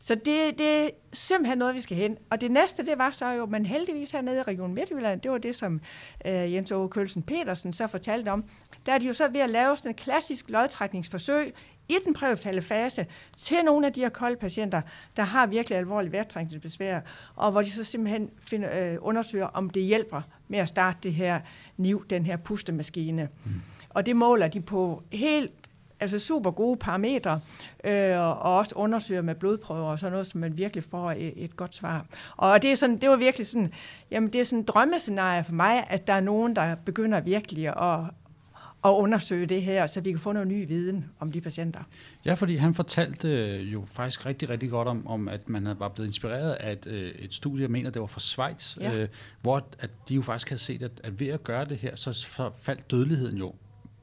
Så 0.00 0.14
det, 0.14 0.58
det 0.58 0.84
er 0.84 0.90
simpelthen 1.12 1.58
noget, 1.58 1.74
vi 1.74 1.80
skal 1.80 1.96
hen. 1.96 2.16
Og 2.30 2.40
det 2.40 2.50
næste, 2.50 2.86
det 2.86 2.98
var 2.98 3.10
så 3.10 3.26
jo, 3.26 3.46
men 3.46 3.66
heldigvis 3.66 4.10
hernede 4.10 4.38
i 4.38 4.42
Region 4.42 4.74
Midtjylland, 4.74 5.20
det 5.20 5.30
var 5.30 5.38
det, 5.38 5.56
som 5.56 5.80
uh, 6.24 6.52
Jens 6.52 6.72
Ove 6.72 6.88
Kølsen 6.88 7.22
Petersen 7.22 7.72
så 7.72 7.86
fortalte 7.86 8.28
om. 8.28 8.44
Der 8.86 8.92
er 8.92 8.98
de 8.98 9.06
jo 9.06 9.12
så 9.12 9.28
ved 9.28 9.40
at 9.40 9.50
lave 9.50 9.76
sådan 9.76 9.90
et 9.90 9.96
klassisk 9.96 10.50
lodtrækningsforsøg 10.50 11.54
i 11.88 11.96
den 12.04 12.14
præhospitale 12.14 12.62
fase 12.62 13.06
til 13.36 13.56
nogle 13.64 13.86
af 13.86 13.92
de 13.92 14.00
her 14.00 14.08
kolde 14.08 14.36
patienter, 14.36 14.82
der 15.16 15.22
har 15.22 15.46
virkelig 15.46 15.78
alvorlige 15.78 16.12
vejrtrækningsbesvær, 16.12 17.00
og 17.36 17.52
hvor 17.52 17.62
de 17.62 17.70
så 17.70 17.84
simpelthen 17.84 18.30
finder, 18.38 18.92
øh, 18.92 18.98
undersøger, 19.00 19.46
om 19.46 19.70
det 19.70 19.82
hjælper 19.82 20.22
med 20.48 20.58
at 20.58 20.68
starte 20.68 20.98
det 21.02 21.14
her 21.14 21.40
NIV, 21.76 22.06
den 22.10 22.26
her 22.26 22.36
pustemaskine. 22.36 23.28
Mm. 23.44 23.50
Og 23.88 24.06
det 24.06 24.16
måler 24.16 24.48
de 24.48 24.60
på 24.60 25.02
helt 25.12 25.59
altså 26.00 26.18
super 26.18 26.50
gode 26.50 26.76
parametre, 26.76 27.40
øh, 27.84 28.18
og 28.18 28.42
også 28.42 28.74
undersøger 28.74 29.22
med 29.22 29.34
blodprøver 29.34 29.90
og 29.90 29.98
sådan 29.98 30.12
noget, 30.12 30.26
så 30.26 30.38
man 30.38 30.56
virkelig 30.56 30.84
får 30.84 31.10
et, 31.12 31.32
et 31.36 31.56
godt 31.56 31.74
svar. 31.74 32.06
Og 32.36 32.62
det, 32.62 32.72
er 32.72 32.74
sådan, 32.74 32.98
det 32.98 33.08
var 33.08 33.16
virkelig 33.16 33.46
sådan, 33.46 33.72
jamen 34.10 34.32
det 34.32 34.40
er 34.40 34.44
sådan 34.44 34.58
en 34.58 34.64
drømmescenarie 34.64 35.44
for 35.44 35.52
mig, 35.52 35.86
at 35.90 36.06
der 36.06 36.12
er 36.12 36.20
nogen, 36.20 36.56
der 36.56 36.74
begynder 36.74 37.20
virkelig 37.20 37.68
at, 37.68 38.00
at 38.84 38.90
undersøge 38.90 39.46
det 39.46 39.62
her, 39.62 39.86
så 39.86 40.00
vi 40.00 40.10
kan 40.10 40.20
få 40.20 40.32
noget 40.32 40.48
ny 40.48 40.66
viden 40.68 41.04
om 41.20 41.32
de 41.32 41.40
patienter. 41.40 41.80
Ja, 42.24 42.34
fordi 42.34 42.56
han 42.56 42.74
fortalte 42.74 43.28
øh, 43.28 43.72
jo 43.72 43.84
faktisk 43.86 44.26
rigtig, 44.26 44.48
rigtig 44.48 44.70
godt 44.70 44.88
om, 44.88 45.06
om 45.06 45.28
at 45.28 45.48
man 45.48 45.68
var 45.78 45.88
blevet 45.88 46.08
inspireret 46.08 46.52
af 46.52 46.72
et, 46.72 46.86
øh, 46.86 47.12
et 47.18 47.34
studie, 47.34 47.62
jeg 47.62 47.70
mener, 47.70 47.90
det 47.90 48.00
var 48.00 48.06
fra 48.06 48.20
Schweiz, 48.20 48.76
ja. 48.80 48.94
øh, 48.94 49.08
hvor 49.42 49.66
at 49.78 49.90
de 50.08 50.14
jo 50.14 50.22
faktisk 50.22 50.48
havde 50.48 50.62
set, 50.62 50.82
at, 50.82 50.90
at 51.04 51.20
ved 51.20 51.28
at 51.28 51.44
gøre 51.44 51.64
det 51.64 51.76
her, 51.76 51.96
så 51.96 52.50
faldt 52.62 52.90
dødeligheden 52.90 53.36
jo 53.36 53.54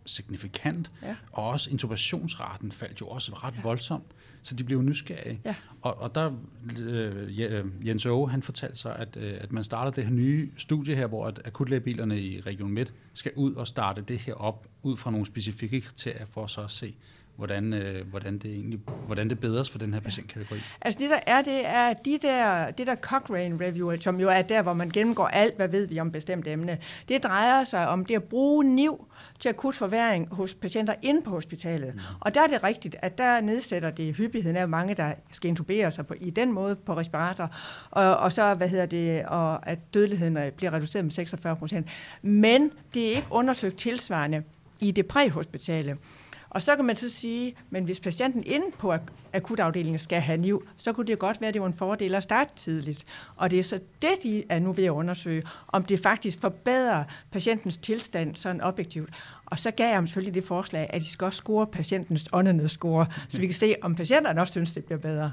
signifikant, 0.07 0.91
ja. 1.01 1.15
og 1.31 1.47
også 1.47 1.69
intubationsraten 1.69 2.71
faldt 2.71 3.01
jo 3.01 3.07
også 3.07 3.33
ret 3.33 3.53
ja. 3.55 3.61
voldsomt, 3.61 4.05
så 4.41 4.55
de 4.55 4.63
blev 4.63 4.81
nysgerrige. 4.81 5.39
Ja. 5.45 5.55
Og, 5.81 6.01
og 6.01 6.15
der, 6.15 6.31
øh, 6.79 7.87
Jens 7.87 8.05
Aage, 8.05 8.29
han 8.29 8.41
fortalte 8.41 8.77
sig, 8.77 8.95
at, 8.95 9.17
øh, 9.17 9.37
at 9.41 9.51
man 9.51 9.63
starter 9.63 9.91
det 9.91 10.03
her 10.03 10.11
nye 10.11 10.51
studie 10.57 10.95
her, 10.95 11.07
hvor 11.07 11.27
at 11.27 11.41
akutlægebilerne 11.45 12.21
i 12.21 12.41
Region 12.41 12.71
Midt 12.71 12.93
skal 13.13 13.31
ud 13.35 13.53
og 13.53 13.67
starte 13.67 14.01
det 14.01 14.17
her 14.17 14.33
op, 14.33 14.67
ud 14.83 14.97
fra 14.97 15.11
nogle 15.11 15.25
specifikke 15.25 15.81
kriterier, 15.81 16.25
for 16.25 16.47
så 16.47 16.61
at 16.61 16.71
se, 16.71 16.95
hvordan, 17.37 17.73
øh, 17.73 18.07
hvordan, 18.07 18.37
det 18.37 18.51
egentlig, 18.51 18.79
hvordan 19.05 19.29
det 19.29 19.39
bedres 19.39 19.69
for 19.69 19.77
den 19.77 19.93
her 19.93 19.99
patientkategori? 19.99 20.59
Altså 20.81 20.99
det 20.99 21.09
der 21.09 21.19
er, 21.27 21.41
det 21.41 21.65
er 21.65 21.93
de 21.93 22.19
der, 22.21 22.71
det 22.71 22.87
der 22.87 22.95
Cochrane 22.95 23.65
Review, 23.65 23.95
som 23.99 24.19
jo 24.19 24.29
er 24.29 24.41
der, 24.41 24.61
hvor 24.61 24.73
man 24.73 24.89
gennemgår 24.89 25.27
alt, 25.27 25.55
hvad 25.55 25.67
ved 25.67 25.87
vi 25.87 25.99
om 25.99 26.11
bestemt 26.11 26.47
emne. 26.47 26.77
Det 27.09 27.23
drejer 27.23 27.63
sig 27.63 27.87
om 27.87 28.05
det 28.05 28.15
at 28.15 28.23
bruge 28.23 28.75
NIV 28.75 29.07
til 29.39 29.49
akut 29.49 29.75
forværing 29.75 30.27
hos 30.31 30.53
patienter 30.53 30.95
inde 31.01 31.21
på 31.21 31.29
hospitalet. 31.29 31.95
Mm. 31.95 32.01
Og 32.19 32.35
der 32.35 32.41
er 32.41 32.47
det 32.47 32.63
rigtigt, 32.63 32.95
at 33.01 33.17
der 33.17 33.41
nedsætter 33.41 33.89
det 33.89 34.15
hyppigheden 34.15 34.57
af 34.57 34.67
mange, 34.67 34.93
der 34.93 35.13
skal 35.31 35.49
intubere 35.49 35.91
sig 35.91 36.07
på, 36.07 36.13
i 36.21 36.29
den 36.29 36.51
måde 36.51 36.75
på 36.75 36.97
respirator, 36.97 37.55
og, 37.91 38.17
og 38.17 38.33
så, 38.33 38.53
hvad 38.53 38.69
hedder 38.69 38.85
det, 38.85 39.25
og 39.25 39.69
at 39.69 39.93
dødeligheden 39.93 40.37
bliver 40.55 40.73
reduceret 40.73 41.05
med 41.05 41.11
46 41.11 41.55
procent. 41.55 41.87
Men 42.21 42.71
det 42.93 43.05
er 43.05 43.15
ikke 43.15 43.27
undersøgt 43.29 43.77
tilsvarende 43.77 44.43
i 44.79 44.91
det 44.91 45.05
præhospitale. 45.05 45.97
Og 46.57 46.63
så 46.63 46.75
kan 46.75 46.85
man 46.85 46.95
så 46.95 47.09
sige, 47.09 47.55
men 47.69 47.83
hvis 47.83 47.99
patienten 47.99 48.43
inde 48.45 48.65
på 48.77 48.93
akutafdelingen 49.33 49.99
skal 49.99 50.21
have 50.21 50.37
NIV, 50.37 50.63
så 50.77 50.93
kunne 50.93 51.07
det 51.07 51.19
godt 51.19 51.41
være, 51.41 51.47
at 51.47 51.53
det 51.53 51.61
var 51.61 51.67
en 51.67 51.73
fordel 51.73 52.15
at 52.15 52.23
starte 52.23 52.49
tidligt. 52.55 53.05
Og 53.35 53.51
det 53.51 53.59
er 53.59 53.63
så 53.63 53.79
det, 54.01 54.23
de 54.23 54.43
er 54.49 54.59
nu 54.59 54.71
ved 54.71 54.83
at 54.83 54.89
undersøge, 54.89 55.43
om 55.67 55.83
det 55.83 55.99
faktisk 55.99 56.41
forbedrer 56.41 57.03
patientens 57.31 57.77
tilstand 57.77 58.35
sådan 58.35 58.61
objektivt. 58.61 59.09
Og 59.45 59.59
så 59.59 59.71
gav 59.71 59.87
jeg 59.87 59.95
ham 59.95 60.07
selvfølgelig 60.07 60.35
det 60.35 60.43
forslag, 60.43 60.89
at 60.89 61.01
de 61.01 61.07
skal 61.07 61.25
også 61.25 61.37
score 61.37 61.67
patientens 61.67 62.29
åndenedsscore, 62.33 63.05
så 63.29 63.39
vi 63.39 63.47
kan 63.47 63.55
se, 63.55 63.75
om 63.81 63.95
patienterne 63.95 64.41
også 64.41 64.51
synes, 64.51 64.73
det 64.73 64.85
bliver 64.85 64.99
bedre. 64.99 65.31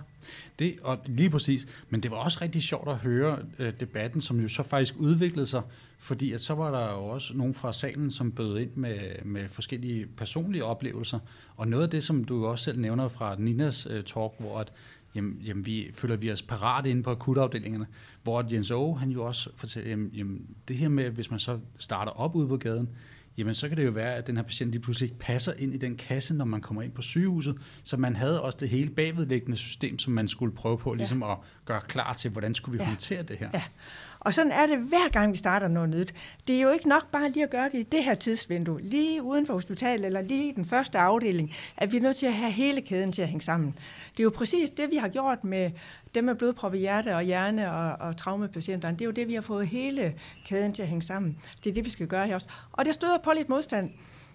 Det, 0.59 0.77
og 0.83 0.99
lige 1.07 1.31
præcis. 1.31 1.67
Men 1.91 2.03
det 2.03 2.11
var 2.11 2.17
også 2.17 2.39
rigtig 2.43 2.63
sjovt 2.63 2.89
at 2.89 2.97
høre 2.97 3.39
øh, 3.59 3.73
debatten, 3.81 4.21
som 4.21 4.41
jo 4.41 4.49
så 4.49 4.63
faktisk 4.63 4.95
udviklede 4.99 5.47
sig, 5.47 5.63
fordi 5.99 6.33
at 6.33 6.41
så 6.41 6.55
var 6.55 6.71
der 6.71 6.93
jo 6.93 7.05
også 7.05 7.35
nogen 7.35 7.55
fra 7.55 7.73
salen, 7.73 8.11
som 8.11 8.33
bød 8.33 8.59
ind 8.59 8.71
med, 8.75 8.99
med 9.25 9.49
forskellige 9.49 10.07
personlige 10.07 10.65
oplevelser. 10.65 11.19
Og 11.57 11.69
noget 11.69 11.85
af 11.85 11.91
det, 11.91 12.05
som 12.05 12.25
du 12.25 12.47
også 12.47 12.65
selv 12.65 12.79
nævner 12.79 13.09
fra 13.09 13.37
Ninas 13.39 13.87
øh, 13.91 14.05
talk, 14.05 14.33
hvor 14.39 14.59
at, 14.59 14.73
jamen, 15.15 15.39
jamen, 15.45 15.67
vi 15.67 15.91
føler 15.95 16.17
vi 16.17 16.33
os 16.33 16.43
parat 16.43 16.87
inde 16.87 17.03
på 17.03 17.11
akutafdelingerne, 17.11 17.87
hvor 18.23 18.45
Jens 18.53 18.71
Aage, 18.71 18.99
han 18.99 19.11
jo 19.11 19.25
også 19.25 19.51
fortæller, 19.57 19.91
jamen, 19.91 20.11
jamen, 20.15 20.47
det 20.69 20.77
her 20.77 20.89
med, 20.89 21.11
hvis 21.11 21.31
man 21.31 21.41
så 21.41 21.59
starter 21.79 22.13
op 22.13 22.35
ude 22.35 22.49
på 22.49 22.57
gaden, 22.57 22.89
jamen 23.39 23.55
så 23.55 23.69
kan 23.69 23.77
det 23.77 23.87
jo 23.87 23.91
være, 23.91 24.15
at 24.15 24.27
den 24.27 24.37
her 24.37 24.43
patient 24.43 24.71
lige 24.71 24.83
pludselig 24.83 25.07
ikke 25.07 25.19
passer 25.19 25.53
ind 25.59 25.75
i 25.75 25.77
den 25.77 25.97
kasse, 25.97 26.35
når 26.35 26.45
man 26.45 26.61
kommer 26.61 26.83
ind 26.83 26.93
på 26.93 27.03
sygehuset. 27.03 27.57
Så 27.85 27.97
man 27.97 28.17
havde 28.17 28.43
også 28.43 28.59
det 28.61 28.69
hele 28.69 28.91
bagvedliggende 28.91 29.57
system, 29.57 29.99
som 29.99 30.13
man 30.13 30.29
skulle 30.29 30.55
prøve 30.55 30.79
på 30.79 30.95
ligesom 30.95 31.23
ja. 31.23 31.33
at 31.33 31.39
gøre 31.65 31.81
klar 31.81 32.13
til, 32.13 32.31
hvordan 32.31 32.55
skulle 32.55 32.79
vi 32.79 32.83
ja. 32.83 32.89
håndtere 32.89 33.23
det 33.23 33.37
her. 33.39 33.51
Ja. 33.55 33.63
Og 34.25 34.35
sådan 34.35 34.53
er 34.53 34.67
det 34.67 34.79
hver 34.79 35.09
gang, 35.09 35.33
vi 35.33 35.37
starter 35.37 35.69
noget 35.69 35.89
nyt. 35.89 36.15
Det 36.47 36.57
er 36.57 36.61
jo 36.61 36.71
ikke 36.71 36.89
nok 36.89 37.11
bare 37.11 37.31
lige 37.31 37.45
at 37.45 37.51
gøre 37.51 37.71
det 37.73 37.79
i 37.79 37.83
det 37.83 38.05
her 38.05 38.15
tidsvindue, 38.15 38.81
lige 38.81 39.23
uden 39.23 39.47
for 39.47 39.55
hospitalet 39.55 40.07
eller 40.07 40.21
lige 40.21 40.49
i 40.49 40.53
den 40.53 40.65
første 40.65 40.99
afdeling, 40.99 41.55
at 41.77 41.93
vi 41.93 41.97
er 41.97 42.01
nødt 42.01 42.17
til 42.17 42.27
at 42.27 42.33
have 42.33 42.53
hele 42.53 42.81
kæden 42.81 43.13
til 43.13 43.23
at 43.23 43.29
hænge 43.29 43.43
sammen. 43.43 43.79
Det 44.13 44.21
er 44.21 44.25
jo 44.25 44.33
præcis 44.35 44.71
det, 44.71 44.91
vi 44.91 44.97
har 44.97 45.09
gjort 45.09 45.45
med 45.45 45.71
dem 46.15 46.25
med 46.25 46.35
blodprop 46.35 46.75
i 46.75 46.79
hjerte 46.79 47.17
og 47.17 47.23
hjerne 47.23 47.73
og, 47.73 48.09
og 48.09 48.17
traumapatienterne. 48.17 48.97
Det 48.97 49.01
er 49.05 49.07
jo 49.07 49.13
det, 49.13 49.29
vi 49.29 49.35
har 49.35 49.41
fået 49.41 49.69
hele 49.69 50.15
kæden 50.47 50.73
til 50.73 50.83
at 50.83 50.89
hænge 50.89 51.03
sammen. 51.03 51.39
Det 51.65 51.71
er 51.71 51.75
det, 51.75 51.85
vi 51.85 51.91
skal 51.91 52.07
gøre 52.07 52.27
her 52.27 52.35
også. 52.35 52.49
Og 52.73 52.85
det 52.85 52.95
støder 52.95 53.19
på 53.19 53.33
lidt 53.37 53.49
modstand. 53.49 53.91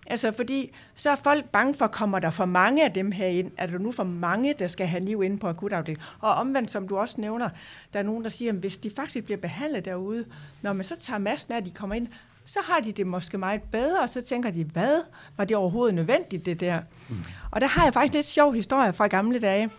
Altså, 0.10 0.32
fordi 0.32 0.72
så 0.96 1.10
er 1.10 1.16
folk 1.16 1.46
bange 1.46 1.74
for, 1.74 1.88
kommer 1.88 2.20
der 2.20 2.30
for 2.30 2.46
mange 2.46 2.86
af 2.86 2.92
dem 2.92 3.12
her 3.12 3.28
ind? 3.28 3.52
Er 3.58 3.66
der 3.66 3.78
nu 3.78 3.92
for 3.92 4.04
mange, 4.04 4.54
der 4.60 4.68
skal 4.68 4.88
have 4.88 5.04
liv 5.04 5.24
inde 5.24 5.38
på 5.38 5.48
akutafdelingen? 5.48 6.06
Og 6.20 6.34
omvendt, 6.34 6.72
som 6.72 6.88
du 6.88 6.98
også 6.98 7.22
nævner, 7.22 7.50
der 7.94 8.00
er 8.00 8.04
nogen, 8.04 8.24
der 8.24 8.30
siger, 8.30 8.52
at 8.52 8.58
hvis 8.58 8.78
de 8.78 8.92
faktisk 8.96 9.26
bliver 9.26 9.38
behandlet 9.38 9.86
derude, 9.86 10.26
når 10.62 10.74
man 10.74 10.86
så 10.86 10.96
tager 10.96 11.18
massen 11.18 11.54
af, 11.54 11.64
de 11.64 11.72
kommer 11.72 11.96
ind, 11.96 12.08
så 12.46 12.60
har 12.64 12.80
de 12.80 12.92
det 12.92 13.08
måske 13.08 13.38
meget 13.38 13.62
bedre, 13.62 14.00
og 14.00 14.10
så 14.10 14.22
tænker 14.22 14.52
de, 14.52 14.64
hvad? 14.64 15.02
Var 15.38 15.46
det 15.46 15.58
overhovedet 15.58 15.96
nødvendigt, 15.96 16.46
det 16.46 16.60
der? 16.60 16.80
Mm. 17.10 17.16
Og 17.52 17.62
der 17.62 17.68
har 17.68 17.84
jeg 17.84 17.94
faktisk 17.94 18.14
lidt 18.14 18.26
sjov 18.26 18.54
historie 18.54 18.94
fra 18.94 19.08
gamle 19.08 19.40
dage. 19.40 19.70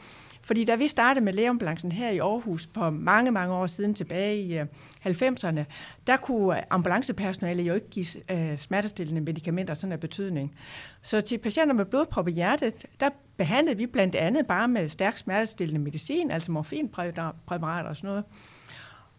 Fordi 0.51 0.65
da 0.65 0.75
vi 0.75 0.89
startede 0.89 1.25
med 1.25 1.33
lægeambulancen 1.33 1.93
her 1.93 2.11
i 2.11 2.19
Aarhus 2.19 2.69
for 2.75 2.91
mange, 2.91 3.31
mange 3.31 3.55
år 3.55 3.67
siden 3.67 3.95
tilbage 3.95 4.43
i 4.43 4.59
øh, 4.59 4.67
90'erne, 5.07 5.65
der 6.07 6.17
kunne 6.17 6.57
øh, 6.57 6.63
ambulancepersonale 6.71 7.63
jo 7.63 7.75
ikke 7.75 7.91
give 7.91 8.07
øh, 8.31 8.59
smertestillende 8.59 9.21
medicamenter 9.21 9.75
sådan 9.75 9.93
af 9.93 10.01
betydning. 10.01 10.55
Så 11.03 11.21
til 11.21 11.39
patienter 11.39 11.75
med 11.75 11.85
blodprop 11.85 12.29
i 12.29 12.33
hjertet, 12.33 12.87
der 13.01 13.11
behandlede 13.37 13.77
vi 13.77 13.87
blandt 13.87 14.15
andet 14.15 14.47
bare 14.47 14.69
med 14.69 14.89
stærk 14.89 15.19
smertestillende 15.19 15.81
medicin, 15.81 16.31
altså 16.31 16.53
morfinpræparater 16.53 17.89
og 17.89 17.97
sådan 17.97 18.09
noget. 18.09 18.25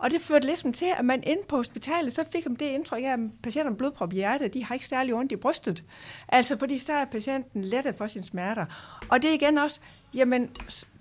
Og 0.02 0.12
det 0.12 0.22
førte 0.22 0.46
ligesom 0.46 0.74
til, 0.74 0.94
at 0.98 1.06
man 1.06 1.24
inde 1.24 1.42
på 1.48 1.56
hospitalet, 1.56 2.14
så 2.14 2.24
fik 2.32 2.46
man 2.46 2.56
det 2.56 2.66
indtryk 2.66 3.04
af, 3.04 3.14
at 3.14 3.20
patienter 3.44 3.70
med 3.70 3.78
blodprop 3.78 4.14
i 4.14 4.16
hjertet, 4.16 4.54
de 4.54 4.64
har 4.64 4.76
ikke 4.76 4.88
særlig 4.88 5.14
ondt 5.14 5.32
i 5.32 5.36
brystet. 5.36 5.84
Altså 6.28 6.58
fordi 6.60 6.80
så 6.80 6.94
er 6.94 7.06
patienten 7.06 7.62
lettet 7.62 7.96
for 7.96 8.08
sine 8.08 8.24
smerter. 8.24 8.66
Og 9.10 9.22
det 9.22 9.30
er 9.30 9.34
igen 9.34 9.58
også, 9.58 9.80
jamen 10.14 10.50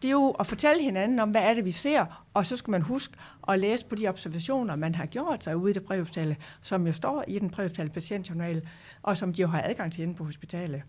det 0.02 0.08
er 0.08 0.12
jo 0.12 0.30
at 0.30 0.46
fortælle 0.46 0.82
hinanden 0.82 1.18
om, 1.18 1.30
hvad 1.30 1.42
er 1.42 1.54
det, 1.54 1.64
vi 1.64 1.70
ser, 1.70 2.26
og 2.34 2.46
så 2.46 2.56
skal 2.56 2.70
man 2.70 2.82
huske 2.82 3.14
at 3.48 3.58
læse 3.58 3.86
på 3.86 3.94
de 3.94 4.08
observationer, 4.08 4.76
man 4.76 4.94
har 4.94 5.06
gjort 5.06 5.44
sig 5.44 5.56
ude 5.56 5.70
i 5.70 5.74
det 5.74 5.84
præhospitale, 5.84 6.36
som 6.62 6.86
jo 6.86 6.92
står 6.92 7.24
i 7.28 7.38
den 7.38 7.50
præhospitale 7.50 7.90
patientjournal, 7.90 8.68
og 9.02 9.16
som 9.16 9.32
de 9.32 9.42
jo 9.42 9.48
har 9.48 9.62
adgang 9.62 9.92
til 9.92 10.02
inde 10.02 10.14
på 10.14 10.24
hospitalet. 10.24 10.82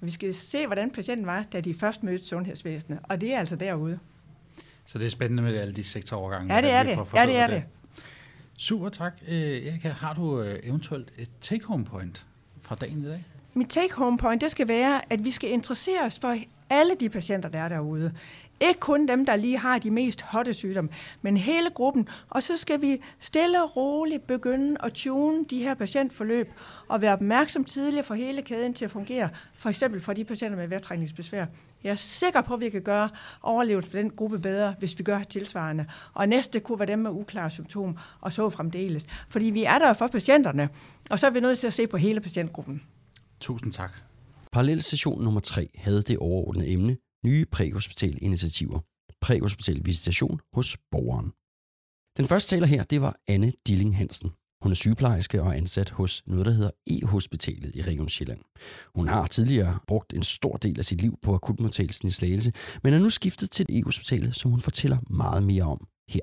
Vi 0.00 0.10
skal 0.10 0.34
se, 0.34 0.66
hvordan 0.66 0.90
patienten 0.90 1.26
var, 1.26 1.42
da 1.42 1.60
de 1.60 1.74
først 1.74 2.02
mødte 2.02 2.24
sundhedsvæsenet, 2.24 2.98
og 3.02 3.20
det 3.20 3.34
er 3.34 3.38
altså 3.38 3.56
derude. 3.56 3.98
Så 4.88 4.98
det 4.98 5.06
er 5.06 5.10
spændende 5.10 5.42
med 5.42 5.56
alle 5.56 5.72
de 5.72 5.84
sektorovergange. 5.84 6.54
Ja, 6.54 6.60
det 6.60 6.70
er 6.70 6.82
det. 6.82 6.98
Ja, 7.14 7.26
det 7.26 7.36
er 7.36 7.46
det. 7.46 7.64
Super, 8.58 8.88
tak. 8.88 9.12
Øh, 9.28 9.66
Erika, 9.66 9.88
har 9.88 10.14
du 10.14 10.42
øh, 10.42 10.60
eventuelt 10.62 11.12
et 11.18 11.28
take-home 11.40 11.84
point 11.84 12.26
fra 12.62 12.74
dagen 12.74 13.02
i 13.02 13.06
dag? 13.06 13.24
Mit 13.54 13.68
take-home 13.68 14.18
point, 14.18 14.40
det 14.40 14.50
skal 14.50 14.68
være, 14.68 15.12
at 15.12 15.24
vi 15.24 15.30
skal 15.30 15.50
interessere 15.50 16.00
os 16.04 16.18
for 16.18 16.36
alle 16.70 16.94
de 17.00 17.08
patienter, 17.08 17.48
der 17.48 17.58
er 17.58 17.68
derude. 17.68 18.12
Ikke 18.60 18.80
kun 18.80 19.08
dem, 19.08 19.26
der 19.26 19.36
lige 19.36 19.58
har 19.58 19.78
de 19.78 19.90
mest 19.90 20.22
hotte 20.22 20.54
sygdomme, 20.54 20.90
men 21.22 21.36
hele 21.36 21.70
gruppen. 21.70 22.08
Og 22.28 22.42
så 22.42 22.56
skal 22.56 22.80
vi 22.80 23.00
stille 23.20 23.62
og 23.62 23.76
roligt 23.76 24.26
begynde 24.26 24.76
at 24.80 24.92
tune 24.92 25.44
de 25.50 25.58
her 25.58 25.74
patientforløb 25.74 26.52
og 26.88 27.02
være 27.02 27.12
opmærksom 27.12 27.64
tidligere 27.64 28.04
for 28.04 28.14
hele 28.14 28.42
kæden 28.42 28.74
til 28.74 28.84
at 28.84 28.90
fungere. 28.90 29.28
For 29.56 29.68
eksempel 29.68 30.00
for 30.00 30.12
de 30.12 30.24
patienter 30.24 30.58
med 30.58 30.68
vejrtrækningsbesvær. 30.68 31.46
Jeg 31.84 31.90
er 31.90 31.94
sikker 31.94 32.40
på, 32.40 32.54
at 32.54 32.60
vi 32.60 32.70
kan 32.70 32.82
gøre 32.82 33.10
overlevelsen 33.42 33.90
for 33.90 33.98
den 33.98 34.10
gruppe 34.10 34.38
bedre, 34.38 34.74
hvis 34.78 34.98
vi 34.98 35.04
gør 35.04 35.22
tilsvarende. 35.22 35.86
Og 36.14 36.28
næste 36.28 36.60
kunne 36.60 36.78
være 36.78 36.86
dem 36.86 36.98
med 36.98 37.10
uklare 37.10 37.50
symptomer, 37.50 38.16
og 38.20 38.32
så 38.32 38.50
fremdeles. 38.50 39.06
Fordi 39.28 39.46
vi 39.46 39.64
er 39.64 39.78
der 39.78 39.92
for 39.92 40.06
patienterne, 40.06 40.68
og 41.10 41.18
så 41.18 41.26
er 41.26 41.30
vi 41.30 41.40
nødt 41.40 41.58
til 41.58 41.66
at 41.66 41.74
se 41.74 41.86
på 41.86 41.96
hele 41.96 42.20
patientgruppen. 42.20 42.82
Tusind 43.40 43.72
tak. 43.72 43.92
Parallel 44.52 44.82
session 44.82 45.24
nummer 45.24 45.40
3 45.40 45.68
havde 45.74 46.02
det 46.02 46.18
overordnede 46.18 46.68
emne 46.68 46.96
nye 47.24 47.44
præhospitale 47.52 48.18
initiativer. 48.18 48.80
Præhospital 49.20 49.80
visitation 49.84 50.40
hos 50.52 50.76
borgeren. 50.90 51.32
Den 52.16 52.28
første 52.28 52.50
taler 52.50 52.66
her, 52.66 52.82
det 52.82 53.00
var 53.00 53.16
Anne 53.28 53.52
Dilling 53.66 53.96
Hansen. 53.96 54.30
Hun 54.62 54.72
er 54.72 54.76
sygeplejerske 54.76 55.42
og 55.42 55.56
ansat 55.56 55.90
hos 55.90 56.22
noget, 56.26 56.46
der 56.46 56.52
hedder 56.52 56.70
E-hospitalet 56.90 57.76
i 57.76 57.82
Region 57.82 58.08
Sjælland. 58.08 58.40
Hun 58.94 59.08
har 59.08 59.26
tidligere 59.26 59.78
brugt 59.86 60.12
en 60.12 60.22
stor 60.22 60.56
del 60.56 60.78
af 60.78 60.84
sit 60.84 61.00
liv 61.00 61.18
på 61.22 61.34
akutmodtagelsen 61.34 62.08
i 62.08 62.10
Slagelse, 62.10 62.52
men 62.82 62.94
er 62.94 62.98
nu 62.98 63.10
skiftet 63.10 63.50
til 63.50 63.66
E-hospitalet, 63.70 64.36
som 64.36 64.50
hun 64.50 64.60
fortæller 64.60 64.98
meget 65.10 65.42
mere 65.42 65.62
om 65.62 65.86
her. 66.08 66.20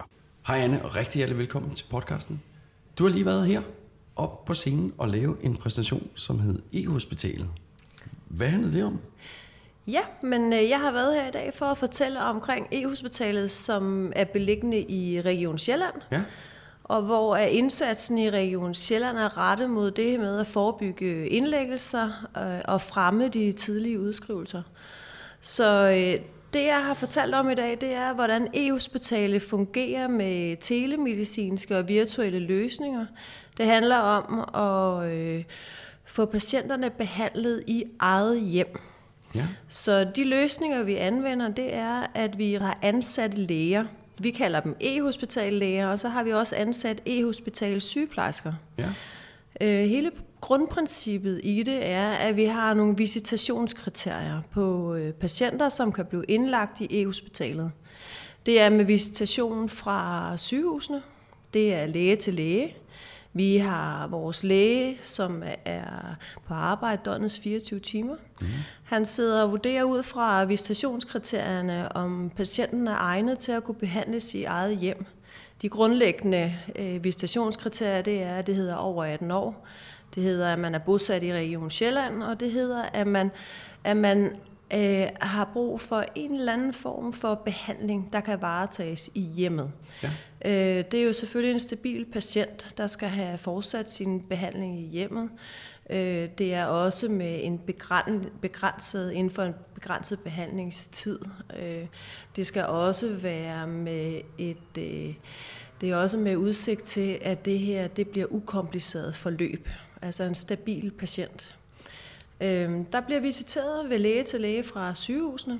Hej 0.48 0.60
Anne, 0.60 0.86
og 0.86 0.96
rigtig 0.96 1.20
hjertelig 1.20 1.38
velkommen 1.38 1.76
til 1.76 1.86
podcasten. 1.90 2.42
Du 2.98 3.04
har 3.04 3.12
lige 3.12 3.26
været 3.26 3.48
her 3.48 3.62
op 4.16 4.46
på 4.46 4.54
scenen 4.54 4.94
og 4.98 5.10
lave 5.10 5.38
en 5.44 5.56
præsentation, 5.56 6.08
som 6.16 6.40
hed 6.40 6.60
E-hospitalet. 6.74 7.50
Hvad 8.28 8.48
handlede 8.48 8.74
det 8.74 8.84
om? 8.84 9.00
Ja, 9.88 10.02
men 10.24 10.54
øh, 10.54 10.70
jeg 10.70 10.80
har 10.80 10.92
været 10.92 11.16
her 11.16 11.28
i 11.28 11.32
dag 11.32 11.54
for 11.54 11.66
at 11.66 11.78
fortælle 11.78 12.22
omkring 12.22 12.68
E-hospitalet, 12.72 13.52
som 13.52 14.12
er 14.16 14.26
beliggende 14.26 14.82
i 14.82 15.22
Region 15.22 15.58
Sjælland. 15.58 15.96
Ja. 16.12 16.22
Og 16.88 17.02
hvor 17.02 17.36
er 17.36 17.46
indsatsen 17.46 18.18
i 18.18 18.30
Region 18.30 18.74
Sjælland 18.74 19.18
er 19.18 19.38
rettet 19.38 19.70
mod 19.70 19.92
det 19.92 20.20
med 20.20 20.40
at 20.40 20.48
forebygge 20.48 21.28
indlæggelser 21.28 22.28
øh, 22.38 22.62
og 22.66 22.82
fremme 22.82 23.28
de 23.28 23.52
tidlige 23.52 24.00
udskrivelser. 24.00 24.62
Så 25.42 25.90
øh, 25.90 26.26
det, 26.54 26.66
jeg 26.66 26.86
har 26.86 26.94
fortalt 26.94 27.36
om 27.36 27.50
i 27.50 27.56
dag, 27.56 27.78
det 27.82 27.94
er, 27.94 28.14
hvordan 28.14 28.48
e-hospitalet 28.54 29.42
fungerer 29.42 30.08
med 30.08 30.58
telemedicinske 30.62 31.78
og 31.78 31.88
virtuelle 31.88 32.40
løsninger. 32.40 33.06
Det 33.58 33.66
handler 33.66 33.98
om 33.98 34.40
at 34.56 35.12
øh, 35.12 35.44
få 36.06 36.26
patienterne 36.26 36.90
behandlet 36.90 37.64
i 37.68 37.84
eget 38.00 38.42
hjem. 38.42 38.80
Ja. 39.36 39.48
Så 39.68 40.04
de 40.16 40.24
løsninger, 40.24 40.84
vi 40.84 40.96
anvender, 40.96 41.50
det 41.50 41.76
er, 41.76 42.08
at 42.14 42.38
vi 42.38 42.54
har 42.54 42.78
ansat 42.82 43.38
læger. 43.38 43.86
Vi 44.20 44.32
kalder 44.32 44.60
dem 44.60 44.76
e-hospitallæger, 44.80 45.88
og 45.88 46.00
så 46.00 46.10
har 46.10 46.24
vi 46.24 46.34
også 46.34 46.56
ansat 46.56 47.02
e-hospital 47.06 47.82
sygeplejersker. 47.82 48.54
Ja. 48.78 48.90
Øh, 49.62 49.90
hele 49.90 50.12
grundprincippet 50.42 51.42
i 51.44 51.64
det 51.64 51.86
er, 51.86 52.10
at 52.10 52.36
vi 52.36 52.46
har 52.46 52.74
nogle 52.74 52.98
visitationskriterier 52.98 54.42
på 54.52 54.96
øh, 54.96 55.14
patienter, 55.14 55.70
som 55.70 55.92
kan 55.92 56.06
blive 56.06 56.26
indlagt 56.28 56.82
i 56.82 57.02
e-hospitalet. 57.02 57.72
Det 58.46 58.62
er 58.62 58.70
med 58.70 58.86
visitation 58.86 59.70
fra 59.70 60.34
sygehusene, 60.38 61.02
det 61.54 61.74
er 61.74 61.86
læge 61.86 62.16
til 62.16 62.34
læge, 62.34 62.76
vi 63.36 63.58
har 63.58 64.08
vores 64.08 64.44
læge, 64.44 64.98
som 65.02 65.44
er 65.66 66.16
på 66.48 66.54
arbejde 66.54 67.02
døgnets 67.06 67.40
24 67.40 67.80
timer. 67.80 68.16
Mm. 68.42 68.48
Han 68.84 69.06
sidder 69.06 69.42
og 69.42 69.52
vurderer 69.52 69.84
ud 69.84 70.04
fra 70.04 70.44
visitationskriterierne, 70.44 71.96
om 71.96 72.32
patienten 72.36 72.88
er 72.88 72.96
egnet 72.98 73.38
til 73.38 73.52
at 73.52 73.64
kunne 73.64 73.76
behandles 73.76 74.36
i 74.36 74.44
eget 74.44 74.78
hjem. 74.78 75.06
De 75.62 75.70
grundlæggende 75.70 76.56
øh, 76.76 77.04
visitationskriterier, 77.04 78.02
det 78.02 78.24
er, 78.24 78.36
at 78.36 78.48
det 78.48 78.56
hedder 78.56 78.76
over 78.76 79.06
18 79.06 79.32
år. 79.32 79.68
Det 80.16 80.24
hedder, 80.24 80.54
at 80.54 80.60
man 80.60 80.76
er 80.76 80.80
bosat 80.80 81.24
i 81.24 81.34
Region 81.34 81.70
Sjælland, 81.70 82.24
og 82.24 82.40
det 82.40 82.52
hedder, 82.52 82.82
at 82.84 83.08
man, 83.08 83.32
at 83.84 83.98
man 83.98 84.36
øh, 84.74 85.08
har 85.22 85.50
brug 85.54 85.82
for 85.82 86.06
en 86.16 86.36
eller 86.36 86.54
anden 86.54 86.74
form 86.74 87.14
for 87.14 87.36
behandling, 87.36 88.14
der 88.14 88.20
kan 88.20 88.42
varetages 88.42 89.10
i 89.14 89.22
hjemmet. 89.22 89.72
Ja. 90.04 90.12
Øh, 90.46 90.84
det 90.92 90.94
er 90.94 91.04
jo 91.04 91.14
selvfølgelig 91.14 91.54
en 91.54 91.60
stabil 91.60 92.06
patient, 92.06 92.74
der 92.78 92.88
skal 92.88 93.10
have 93.10 93.38
fortsat 93.38 93.90
sin 93.90 94.22
behandling 94.22 94.80
i 94.80 94.88
hjemmet. 94.88 95.30
Øh, 95.90 96.30
det 96.38 96.54
er 96.54 96.66
også 96.66 97.10
med 97.10 97.40
en 97.44 97.62
begrænset, 98.42 99.12
inden 99.12 99.32
for 99.32 99.44
en 99.44 99.54
begrænset 99.74 100.20
behandlingstid. 100.20 101.20
Øh, 101.60 101.86
det 102.36 102.48
skal 102.48 102.66
også 102.66 103.10
være 103.10 103.68
med 103.68 104.22
et... 104.38 104.78
Øh, 104.78 105.14
det 105.82 105.90
er 105.90 105.96
også 105.96 106.18
med 106.18 106.38
udsigt 106.38 106.84
til, 106.84 107.20
at 107.22 107.46
det 107.46 107.60
her 107.60 107.88
det 107.88 108.08
bliver 108.08 108.28
ukompliceret 108.30 109.16
forløb. 109.16 109.70
Altså 110.02 110.24
en 110.24 110.36
stabil 110.36 110.92
patient. 110.92 111.58
Øh, 112.42 112.80
der 112.92 113.02
bliver 113.02 113.20
visiteret 113.20 113.90
ved 113.90 114.00
læge 114.00 114.24
til 114.24 114.42
læge 114.42 114.64
fra 114.64 114.94
sygehusene, 114.94 115.60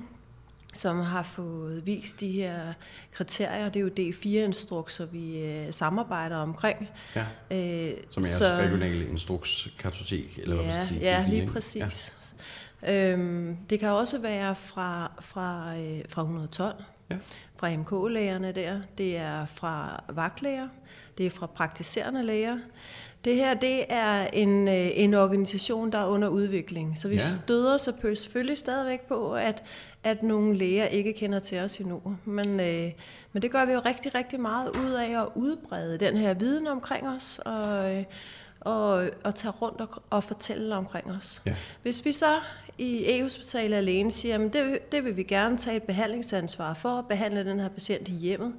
som 0.76 1.00
har 1.00 1.22
fået 1.22 1.86
vist 1.86 2.20
de 2.20 2.32
her 2.32 2.72
kriterier. 3.12 3.68
Det 3.68 3.80
er 3.80 3.84
jo 3.84 4.10
D4-instrukser, 4.10 5.04
vi 5.04 5.38
øh, 5.38 5.72
samarbejder 5.72 6.36
omkring. 6.36 6.88
Ja, 7.16 7.20
øh, 7.20 7.92
som 8.10 8.22
er 8.22 8.26
jeres 8.26 8.40
regionale 8.40 9.08
instrukskartotek, 9.08 10.38
eller 10.42 10.56
ja, 10.56 10.62
hvad 10.62 10.74
man 10.74 10.84
skal 10.84 10.96
sige. 10.96 11.10
Ja, 11.10 11.26
lige 11.28 11.46
præcis. 11.46 12.16
Ja. 12.82 13.12
Øhm, 13.12 13.56
det 13.70 13.80
kan 13.80 13.88
også 13.88 14.18
være 14.18 14.54
fra, 14.54 15.12
fra, 15.20 15.76
øh, 15.76 16.00
fra 16.08 16.22
112, 16.22 16.74
ja. 17.10 17.16
fra 17.56 17.76
MK-lægerne 17.76 18.52
der. 18.52 18.80
Det 18.98 19.16
er 19.16 19.46
fra 19.46 20.04
vagtlæger, 20.08 20.68
det 21.18 21.26
er 21.26 21.30
fra 21.30 21.46
praktiserende 21.46 22.22
læger. 22.22 22.58
Det 23.24 23.36
her, 23.36 23.54
det 23.54 23.84
er 23.88 24.26
en, 24.26 24.68
en 24.68 25.14
organisation, 25.14 25.92
der 25.92 25.98
er 25.98 26.06
under 26.06 26.28
udvikling. 26.28 26.98
Så 26.98 27.08
vi 27.08 27.14
ja. 27.14 27.20
støder 27.20 27.76
selvfølgelig 27.78 28.58
stadigvæk 28.58 29.00
på, 29.00 29.34
at 29.34 29.64
at 30.06 30.22
nogle 30.22 30.56
læger 30.56 30.84
ikke 30.84 31.12
kender 31.12 31.38
til 31.38 31.58
os 31.58 31.78
endnu. 31.78 32.16
Men, 32.24 32.60
øh, 32.60 32.92
men 33.32 33.42
det 33.42 33.50
gør 33.50 33.64
vi 33.64 33.72
jo 33.72 33.80
rigtig, 33.84 34.14
rigtig 34.14 34.40
meget 34.40 34.76
ud 34.76 34.90
af 34.90 35.22
at 35.22 35.28
udbrede 35.34 35.98
den 35.98 36.16
her 36.16 36.34
viden 36.34 36.66
omkring 36.66 37.08
os, 37.08 37.40
og, 37.44 37.94
øh, 37.94 38.04
og, 38.60 39.08
og 39.24 39.34
tage 39.34 39.52
rundt 39.52 39.80
og, 39.80 40.02
og 40.10 40.24
fortælle 40.24 40.74
omkring 40.74 41.10
os. 41.10 41.42
Ja. 41.46 41.54
Hvis 41.82 42.04
vi 42.04 42.12
så 42.12 42.40
i 42.78 43.04
E-hospitalet 43.06 43.76
alene 43.76 44.10
siger, 44.10 44.44
at 44.44 44.52
det, 44.52 44.92
det 44.92 45.04
vil 45.04 45.16
vi 45.16 45.22
gerne 45.22 45.56
tage 45.56 45.76
et 45.76 45.82
behandlingsansvar 45.82 46.74
for 46.74 46.88
at 46.88 47.08
behandle 47.08 47.44
den 47.44 47.60
her 47.60 47.68
patient 47.68 48.08
i 48.08 48.12
hjemmet, 48.12 48.54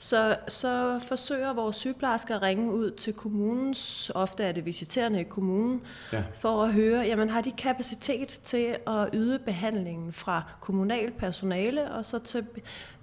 så, 0.00 0.36
så 0.48 1.00
forsøger 1.08 1.52
vores 1.52 1.76
sygeplejersker 1.76 2.36
at 2.36 2.42
ringe 2.42 2.72
ud 2.72 2.90
til 2.90 3.12
kommunens, 3.12 4.10
ofte 4.14 4.44
er 4.44 4.52
det 4.52 4.66
visiterende 4.66 5.20
i 5.20 5.24
kommunen, 5.24 5.80
Ja. 6.12 6.22
for 6.32 6.62
at 6.62 6.72
høre, 6.72 7.00
jamen 7.00 7.30
har 7.30 7.40
de 7.40 7.50
kapacitet 7.52 8.28
til 8.28 8.76
at 8.86 9.08
yde 9.12 9.38
behandlingen 9.38 10.12
fra 10.12 10.42
kommunal 10.60 11.10
personale 11.12 11.90
og 11.90 12.04
så 12.04 12.18
til, 12.18 12.46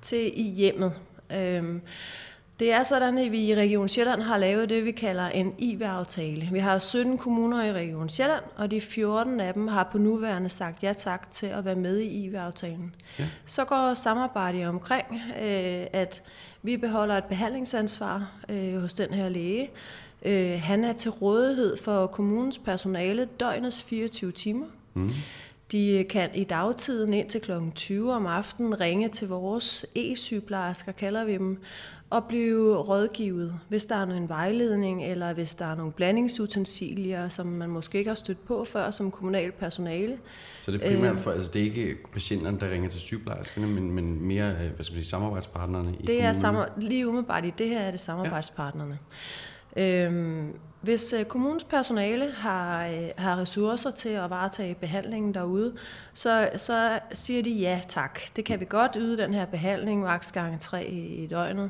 til 0.02 0.32
i 0.40 0.50
hjemmet. 0.50 0.94
Øhm, 1.36 1.82
det 2.60 2.72
er 2.74 2.84
sådan, 2.84 3.18
at 3.18 3.32
vi 3.32 3.40
i 3.40 3.56
Region 3.56 3.90
Sjælland 3.90 4.22
har 4.22 4.38
lavet 4.38 4.70
det, 4.70 4.86
vi 4.86 4.92
kalder 4.92 5.26
en 5.28 5.56
IV-aftale. 5.58 6.50
Vi 6.52 6.60
har 6.60 6.80
17 6.80 7.18
kommuner 7.18 7.64
i 7.64 7.74
Region 7.74 8.10
Sjælland, 8.10 8.44
og 8.56 8.72
de 8.72 8.82
14 8.82 9.40
af 9.40 9.54
dem 9.54 9.68
har 9.68 9.90
på 9.92 9.98
nuværende 9.98 10.50
sagt 10.50 10.84
ja 10.84 10.94
tak 10.94 11.32
til 11.32 11.46
at 11.48 11.66
være 11.66 11.76
med 11.76 11.98
i 12.00 12.26
IV-aftalen. 12.26 12.96
Ja. 13.20 13.26
Så 13.46 13.66
går 13.66 13.94
samarbejdet 13.94 14.68
omkring, 14.68 15.22
øh, 15.42 15.86
at 15.94 16.24
vi 16.66 16.78
beholder 16.78 17.16
et 17.16 17.24
behandlingsansvar 17.24 18.32
øh, 18.50 18.82
hos 18.82 18.94
den 18.94 19.14
her 19.14 19.30
læge. 19.30 19.70
Øh, 20.26 20.62
han 20.62 20.84
er 20.84 20.94
til 20.94 21.12
rådighed 21.12 21.78
for 21.78 22.08
kommunens 22.08 22.58
personale 22.58 23.26
døgnets 23.26 23.84
24 23.84 24.32
timer. 24.32 24.66
Mm. 24.94 25.10
De 25.72 26.06
kan 26.10 26.30
i 26.34 26.44
dagtiden 26.44 27.14
ind 27.14 27.30
til 27.30 27.42
kl. 27.42 27.52
20 27.76 28.14
om 28.14 28.26
aftenen 28.26 28.80
ringe 28.80 29.10
til 29.10 29.28
vores 29.28 29.86
e-sygeplejersker, 29.96 30.92
kalder 30.92 31.24
vi 31.24 31.34
dem, 31.34 31.58
og 32.16 32.24
blive 32.26 32.76
rådgivet, 32.78 33.60
hvis 33.70 33.86
der 33.86 33.96
er 33.96 34.04
en 34.04 34.30
vejledning, 34.30 35.06
eller 35.06 35.34
hvis 35.34 35.56
der 35.56 35.66
er 35.66 35.76
nogle 35.76 35.92
blandingsutensilier, 35.92 37.28
som 37.28 37.48
man 37.48 37.70
måske 37.70 37.98
ikke 37.98 38.10
har 38.10 38.16
stødt 38.16 38.46
på 38.46 38.66
før 38.66 38.92
som 38.92 39.12
kommunal 39.12 39.52
personale. 39.52 40.18
Så 40.62 40.72
det 40.72 40.84
er 40.84 40.92
primært 40.96 41.12
Øh, 41.12 41.18
for, 41.18 41.32
altså 41.32 41.52
det 41.54 41.60
er 41.62 41.64
ikke 41.64 41.98
patienterne, 42.14 42.60
der 42.60 42.70
ringer 42.72 42.90
til 42.90 43.00
sygeplejerskerne, 43.02 43.68
men, 43.68 43.92
men 43.92 44.22
mere, 44.28 44.50
øh, 44.52 44.58
hvad 44.76 44.84
skal 44.84 44.94
man 44.96 45.02
sige, 45.02 45.06
samarbejdspartnerne 45.06 45.90
i 46.00 46.06
Det 46.06 46.16
er 46.16 46.22
kommunen. 46.22 46.42
sammen, 46.42 46.64
lige 46.78 47.08
umiddelbart 47.08 47.46
i 47.46 47.54
det 47.58 47.70
her 47.70 47.80
er 47.80 47.92
det 47.92 48.00
samarbejdspartnerne. 48.00 49.00
Ja. 49.76 50.06
Øhm, 50.06 50.54
hvis 50.86 51.14
øh, 51.14 51.26
kommunens 51.26 51.64
personale 51.64 52.32
har, 52.32 52.88
øh, 52.88 53.10
har 53.18 53.38
ressourcer 53.38 53.92
til 53.92 54.10
at 54.10 54.30
varetage 54.30 54.76
behandlingen 54.76 55.34
derude, 55.34 55.74
så, 56.14 56.50
så 56.56 57.00
siger 57.14 57.44
de 57.44 57.52
ja 57.52 57.82
tak. 57.88 58.20
Det 58.36 58.46
kan 58.46 58.60
vi 58.60 58.66
godt 58.70 58.92
yde 59.00 59.18
den 59.18 59.34
her 59.34 59.46
behandling, 59.46 60.02
maks 60.02 60.32
gange 60.32 60.58
tre 60.58 60.88
i, 60.88 61.28
døgnet. 61.28 61.70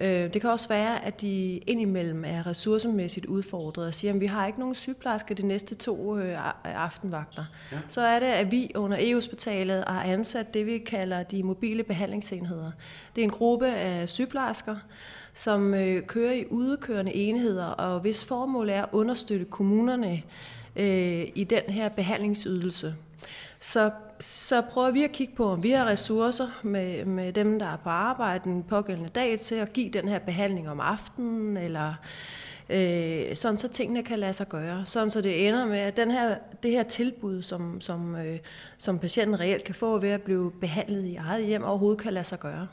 Øh, 0.00 0.34
det 0.34 0.40
kan 0.40 0.50
også 0.50 0.68
være, 0.68 1.04
at 1.04 1.20
de 1.20 1.56
indimellem 1.56 2.24
er 2.24 2.46
ressourcemæssigt 2.46 3.26
udfordret 3.26 3.86
og 3.86 3.94
siger, 3.94 4.14
at 4.14 4.20
vi 4.20 4.26
har 4.26 4.46
ikke 4.46 4.58
nogen 4.58 4.74
sygeplejersker 4.74 5.34
de 5.34 5.46
næste 5.46 5.74
to 5.74 6.18
aftenvagter. 6.64 7.44
Ja. 7.72 7.78
Så 7.88 8.00
er 8.00 8.20
det, 8.20 8.26
at 8.26 8.50
vi 8.50 8.70
under 8.74 8.96
E-hospitalet 9.00 9.84
har 9.86 10.02
ansat 10.02 10.54
det, 10.54 10.66
vi 10.66 10.78
kalder 10.78 11.22
de 11.22 11.42
mobile 11.42 11.82
behandlingsenheder. 11.82 12.70
Det 13.16 13.22
er 13.22 13.24
en 13.24 13.30
gruppe 13.30 13.66
af 13.66 14.08
sygeplejersker, 14.08 14.76
som 15.36 15.74
øh, 15.74 16.02
kører 16.02 16.32
i 16.32 16.44
udekørende 16.50 17.14
enheder, 17.14 17.66
og 17.66 18.00
hvis 18.00 18.24
formål 18.24 18.68
er 18.68 18.82
at 18.82 18.88
understøtte 18.92 19.44
kommunerne 19.44 20.22
øh, 20.76 21.24
i 21.34 21.46
den 21.50 21.62
her 21.68 21.88
behandlingsydelse. 21.88 22.94
Så, 23.60 23.90
så 24.20 24.60
prøver 24.60 24.90
vi 24.90 25.02
at 25.02 25.12
kigge 25.12 25.34
på, 25.34 25.44
om 25.44 25.62
vi 25.62 25.70
har 25.70 25.86
ressourcer 25.86 26.48
med, 26.62 27.04
med 27.04 27.32
dem, 27.32 27.58
der 27.58 27.66
er 27.66 27.76
på 27.76 27.88
arbejde 27.88 28.44
den 28.44 28.62
pågældende 28.62 29.10
dag 29.10 29.40
til 29.40 29.54
at 29.54 29.72
give 29.72 29.90
den 29.90 30.08
her 30.08 30.18
behandling 30.18 30.68
om 30.68 30.80
aftenen, 30.80 31.56
eller 31.56 31.94
øh, 32.70 33.36
sådan 33.36 33.58
så 33.58 33.68
tingene 33.68 34.02
kan 34.02 34.18
lade 34.18 34.32
sig 34.32 34.48
gøre. 34.48 34.86
Sådan 34.86 35.10
så 35.10 35.20
det 35.20 35.48
ender 35.48 35.66
med, 35.66 35.78
at 35.78 35.96
den 35.96 36.10
her, 36.10 36.36
det 36.62 36.70
her 36.70 36.82
tilbud, 36.82 37.42
som, 37.42 37.80
som, 37.80 38.16
øh, 38.16 38.38
som 38.78 38.98
patienten 38.98 39.40
reelt 39.40 39.64
kan 39.64 39.74
få 39.74 39.98
ved 39.98 40.10
at 40.10 40.22
blive 40.22 40.52
behandlet 40.60 41.04
i 41.04 41.16
eget 41.16 41.46
hjem, 41.46 41.64
overhovedet 41.64 42.00
kan 42.00 42.12
lade 42.12 42.24
sig 42.24 42.40
gøre. 42.40 42.66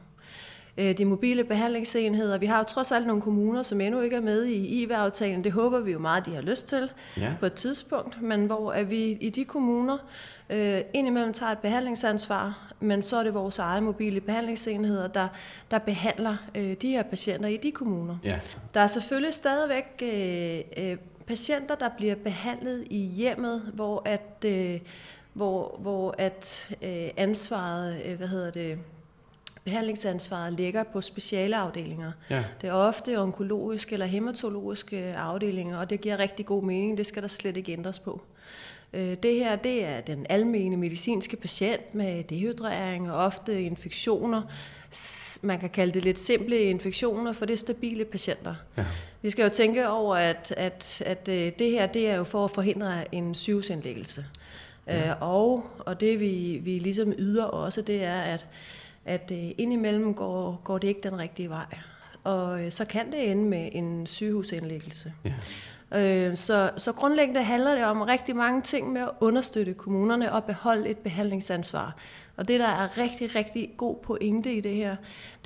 Øh, 0.78 0.98
De 0.98 1.06
mobile 1.06 1.44
behandlingsenheder, 1.44 2.38
vi 2.38 2.46
har 2.46 2.58
jo 2.58 2.64
trods 2.64 2.92
alt 2.92 3.08
nogle 3.08 3.22
kommuner, 3.22 3.62
som 3.64 3.82
endnu 3.82 4.02
ikke 4.02 4.16
er 4.16 4.22
med 4.22 4.46
i 4.46 4.84
IV-aftalen. 4.84 5.44
Det 5.44 5.52
håber 5.52 5.80
vi 5.80 5.92
jo 5.92 6.00
meget, 6.00 6.26
de 6.26 6.36
har 6.36 6.42
lyst 6.42 6.68
til 6.68 6.90
Ja. 7.18 7.34
på 7.40 7.46
et 7.46 7.54
tidspunkt, 7.54 8.22
men 8.22 8.46
hvor 8.46 8.72
at 8.72 8.90
vi 8.90 9.12
i 9.12 9.30
de 9.30 9.46
kommuner 9.46 9.98
øh, 10.50 10.82
indimellem 10.94 11.34
tager 11.34 11.52
et 11.52 11.58
behandlingsansvar, 11.60 12.74
men 12.80 13.02
så 13.02 13.18
er 13.18 13.24
det 13.24 13.34
vores 13.34 13.60
egne 13.60 13.86
mobile 13.86 14.22
behandlingsenheder, 14.22 15.08
der, 15.08 15.28
der 15.72 15.78
behandler 15.80 16.36
øh, 16.56 16.76
de 16.82 16.88
her 16.90 17.04
patienter 17.04 17.50
i 17.50 17.58
de 17.58 17.72
kommuner. 17.72 18.18
Ja. 18.24 18.40
Der 18.74 18.80
er 18.80 18.88
selvfølgelig 18.88 19.34
stadigvæk 19.34 20.04
øh, 20.04 20.60
øh, 20.92 20.98
patienter, 21.28 21.76
der 21.76 21.90
bliver 21.98 22.16
behandlet 22.16 22.84
i 22.90 22.98
hjemmet, 22.98 23.62
hvor 23.74 24.02
at, 24.06 24.46
øh, 24.46 24.80
hvor, 25.34 25.78
hvor 25.80 26.16
at 26.18 26.76
øh, 26.82 27.10
ansvaret, 27.18 28.02
øh, 28.06 28.18
hvad 28.18 28.28
hedder 28.28 28.52
det, 28.52 28.80
behandlingsansvaret 29.64 30.54
ligger 30.54 30.84
på 30.84 31.02
specialafdelinger. 31.02 32.12
Ja. 32.30 32.44
Det 32.62 32.70
er 32.70 32.74
ofte 32.74 33.20
onkologiske 33.20 33.94
eller 33.94 34.06
hematologiske 34.06 35.16
afdelinger, 35.16 35.78
og 35.78 35.90
det 35.90 36.02
giver 36.02 36.20
rigtig 36.20 36.46
god 36.46 36.64
mening. 36.64 36.98
Det 36.98 37.06
skal 37.06 37.22
der 37.22 37.30
slet 37.30 37.58
ikke 37.58 37.72
ændres 37.72 38.00
på. 38.00 38.22
Øh, 38.94 39.18
Det 39.24 39.36
her, 39.36 39.56
det 39.56 39.86
er 39.86 40.02
den 40.02 40.26
almene 40.30 40.78
medicinske 40.78 41.38
patient 41.38 41.96
med 41.96 42.24
dehydrering 42.24 43.12
og 43.12 43.18
ofte 43.18 43.64
infektioner. 43.64 44.42
Man 45.42 45.60
kan 45.60 45.70
kalde 45.70 45.94
det 45.94 46.04
lidt 46.04 46.20
simple 46.20 46.60
infektioner, 46.60 47.32
for 47.32 47.46
det 47.46 47.54
er 47.54 47.58
stabile 47.58 48.06
patienter. 48.06 48.56
Ja. 48.78 48.86
Vi 49.22 49.30
skal 49.30 49.44
jo 49.44 49.50
tænke 49.50 49.90
over, 49.90 50.16
at, 50.16 50.54
at, 50.58 51.04
at 51.06 51.30
øh, 51.30 51.52
det 51.60 51.72
her 51.72 51.86
det 51.86 52.10
er 52.10 52.16
jo 52.16 52.24
for 52.24 52.46
at 52.46 52.52
forhindre 52.52 53.16
en 53.16 53.36
sygehusindlæggelse. 53.36 54.26
Ja. 54.88 55.10
Øh, 55.10 55.22
og, 55.22 55.66
og 55.80 56.00
det 56.00 56.20
vi, 56.20 56.60
vi 56.64 56.80
ligesom 56.80 57.14
yder 57.18 57.44
også, 57.44 57.82
det 57.82 58.04
er, 58.04 58.22
at, 58.22 58.48
at 59.06 59.32
øh, 59.32 59.52
indimellem 59.58 60.14
går, 60.14 60.62
går 60.64 60.78
det 60.78 60.88
ikke 60.88 61.02
den 61.04 61.20
rigtige 61.20 61.50
vej. 61.50 61.78
Og 62.24 62.66
øh, 62.66 62.72
så 62.72 62.86
kan 62.86 63.12
det 63.12 63.32
ende 63.32 63.44
med 63.44 63.70
en 63.72 64.08
sygehusindlæggelse. 64.08 65.14
Ja. 65.26 65.34
Øh, 65.96 66.38
så, 66.38 66.72
så 66.78 66.92
grundlæggende 66.92 67.44
handler 67.44 67.76
det 67.76 67.86
om 67.86 68.02
rigtig 68.02 68.36
mange 68.36 68.62
ting 68.62 68.92
med 68.92 69.02
at 69.02 69.10
understøtte 69.20 69.74
kommunerne 69.74 70.32
og 70.32 70.44
beholde 70.44 70.90
et 70.90 70.98
behandlingsansvar. 70.98 71.96
Og 72.38 72.48
det, 72.48 72.60
der 72.60 72.68
er 72.68 72.98
rigtig, 72.98 73.36
rigtig 73.36 73.70
god 73.78 73.96
pointe 74.04 74.54
i 74.54 74.62
det 74.62 74.76
her, 74.76 74.96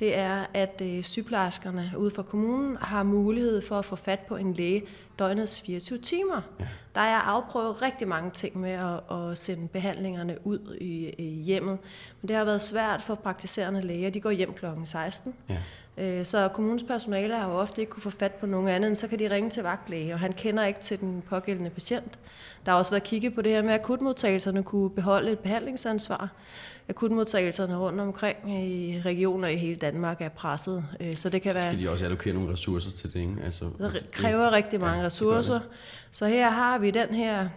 det 0.00 0.16
er, 0.18 0.46
at 0.54 0.82
øh, 0.84 1.02
sygeplejerskerne 1.02 1.92
ude 1.96 2.10
for 2.10 2.22
kommunen 2.22 2.76
har 2.76 3.02
mulighed 3.02 3.60
for 3.60 3.78
at 3.78 3.84
få 3.84 3.96
fat 3.96 4.20
på 4.20 4.36
en 4.36 4.54
læge 4.54 4.82
døgnets 5.18 5.60
24 5.60 5.98
timer. 5.98 6.40
Ja. 6.60 6.66
Der 6.94 7.00
er 7.00 7.16
afprøvet 7.18 7.82
rigtig 7.82 8.08
mange 8.08 8.30
ting 8.30 8.60
med 8.60 8.70
at, 8.70 9.16
at 9.16 9.38
sende 9.38 9.68
behandlingerne 9.68 10.46
ud 10.46 10.76
i, 10.80 11.14
i 11.18 11.42
hjemmet. 11.42 11.78
Men 12.20 12.28
det 12.28 12.36
har 12.36 12.44
været 12.44 12.62
svært 12.62 13.02
for 13.02 13.14
praktiserende 13.14 13.80
læger. 13.80 14.10
De 14.10 14.20
går 14.20 14.30
hjem 14.30 14.52
kl. 14.52 14.66
16. 14.84 15.34
Ja. 15.48 15.56
Øh, 15.98 16.26
Så 16.26 16.48
kommunens 16.48 16.82
personale 16.82 17.36
har 17.36 17.48
jo 17.48 17.54
ofte 17.58 17.80
ikke 17.80 17.90
kunne 17.90 18.02
få 18.02 18.10
fat 18.10 18.32
på 18.32 18.46
nogen 18.46 18.68
anden, 18.68 18.96
så 18.96 19.08
kan 19.08 19.18
de 19.18 19.30
ringe 19.30 19.50
til 19.50 19.62
vagtlæge, 19.62 20.12
og 20.14 20.20
han 20.20 20.32
kender 20.32 20.64
ikke 20.64 20.80
til 20.80 21.00
den 21.00 21.22
pågældende 21.28 21.70
patient. 21.70 22.18
Der 22.66 22.72
har 22.72 22.78
også 22.78 22.90
været 22.90 23.02
kigget 23.02 23.34
på 23.34 23.42
det 23.42 23.52
her 23.52 23.62
med, 23.62 23.72
at 23.74 23.80
akutmodtagelserne 23.80 24.62
kunne 24.62 24.90
beholde 24.90 25.30
et 25.32 25.38
behandlingsansvar. 25.38 26.28
Akutmodtagelserne 26.88 27.76
rundt 27.76 28.00
omkring 28.00 28.36
i 28.62 29.00
regioner 29.04 29.48
i 29.48 29.56
hele 29.56 29.76
Danmark 29.76 30.20
er 30.20 30.28
presset, 30.28 30.84
øh, 31.00 31.16
så 31.16 31.28
det 31.28 31.42
kan 31.42 31.54
være... 31.54 31.62
Skal 31.62 31.80
de 31.80 31.90
også 31.90 32.04
allokere 32.04 32.34
nogle 32.34 32.52
ressourcer 32.52 32.90
til 32.90 33.12
det, 33.12 33.20
ikke? 33.20 33.34
Altså, 33.44 33.64
Det 33.78 34.06
kræver 34.12 34.50
rigtig 34.52 34.80
mange 34.80 34.92
Ja, 34.92 34.96
ja, 34.96 35.02
det 35.04 35.06
ressourcer. 35.12 35.54
det. 35.54 35.62
Så 36.12 36.26
her 36.26 36.50
har 36.50 36.78
vi 36.78 36.90
den 36.90 37.14
her 37.14 37.48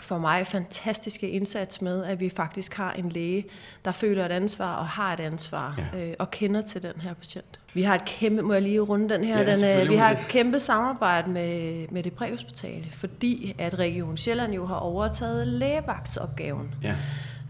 for 0.00 0.18
mig 0.18 0.46
fantastiske 0.46 1.28
indsats 1.28 1.82
med, 1.82 2.04
at 2.04 2.20
vi 2.20 2.30
faktisk 2.30 2.74
har 2.74 2.92
en 2.92 3.08
læge, 3.08 3.44
der 3.84 3.92
føler 3.92 4.24
et 4.24 4.32
ansvar 4.32 4.74
og 4.76 4.86
har 4.88 5.12
et 5.12 5.20
ansvar 5.20 5.80
ja. 5.94 6.08
øh, 6.08 6.14
og 6.18 6.30
kender 6.30 6.60
til 6.62 6.82
den 6.82 7.00
her 7.00 7.14
patient. 7.14 7.60
Vi 7.74 7.82
har 7.82 7.94
et 7.94 8.04
kæmpe, 8.04 8.42
må 8.42 8.52
jeg 8.52 8.62
lige 8.62 8.80
runde 8.80 9.08
den 9.14 9.24
her, 9.24 9.38
Ja, 9.40 9.56
den, 9.56 9.82
øh, 9.84 9.90
vi 9.90 9.96
har 9.96 10.10
et 10.10 10.18
kæmpe 10.28 10.60
samarbejde 10.60 11.30
med, 11.30 11.86
med 11.90 12.02
det 12.02 12.12
præhospitale, 12.12 12.84
fordi 12.90 13.54
at 13.58 13.78
Region 13.78 14.16
Sjælland 14.16 14.52
jo 14.54 14.66
har 14.66 14.76
overtaget 14.76 15.46
lægevagtsopgaven. 15.46 16.74
Ja. 16.82 16.96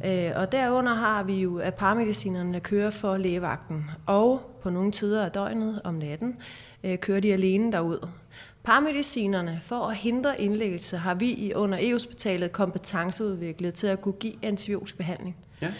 Øh, 0.06 0.32
og 0.36 0.52
derunder 0.52 0.94
har 0.94 1.22
vi 1.22 1.34
jo, 1.34 1.58
at 1.58 1.74
paramedicinerne 1.74 2.60
kører 2.60 2.90
for 2.90 3.16
lægevagten, 3.16 3.90
og 4.06 4.58
på 4.62 4.70
nogle 4.70 4.92
tider 4.92 5.24
af 5.24 5.30
døgnet 5.30 5.80
om 5.84 5.94
natten 5.94 6.36
øh, 6.84 6.98
kører 6.98 7.20
de 7.20 7.32
alene 7.32 7.72
derud. 7.72 8.08
Paramedicinerne, 8.62 9.60
for 9.62 9.86
at 9.86 9.96
hindre 9.96 10.40
indlæggelse, 10.40 10.96
har 10.96 11.14
vi 11.14 11.30
i 11.30 11.54
under 11.54 11.78
E-hospitalet 11.80 12.52
kompetenceudviklet 12.52 13.74
til 13.74 13.86
at 13.86 14.00
kunne 14.00 14.12
give 14.12 14.34
antibiotisk 14.42 14.96
behandling. 14.96 15.36
Ja. 15.62 15.72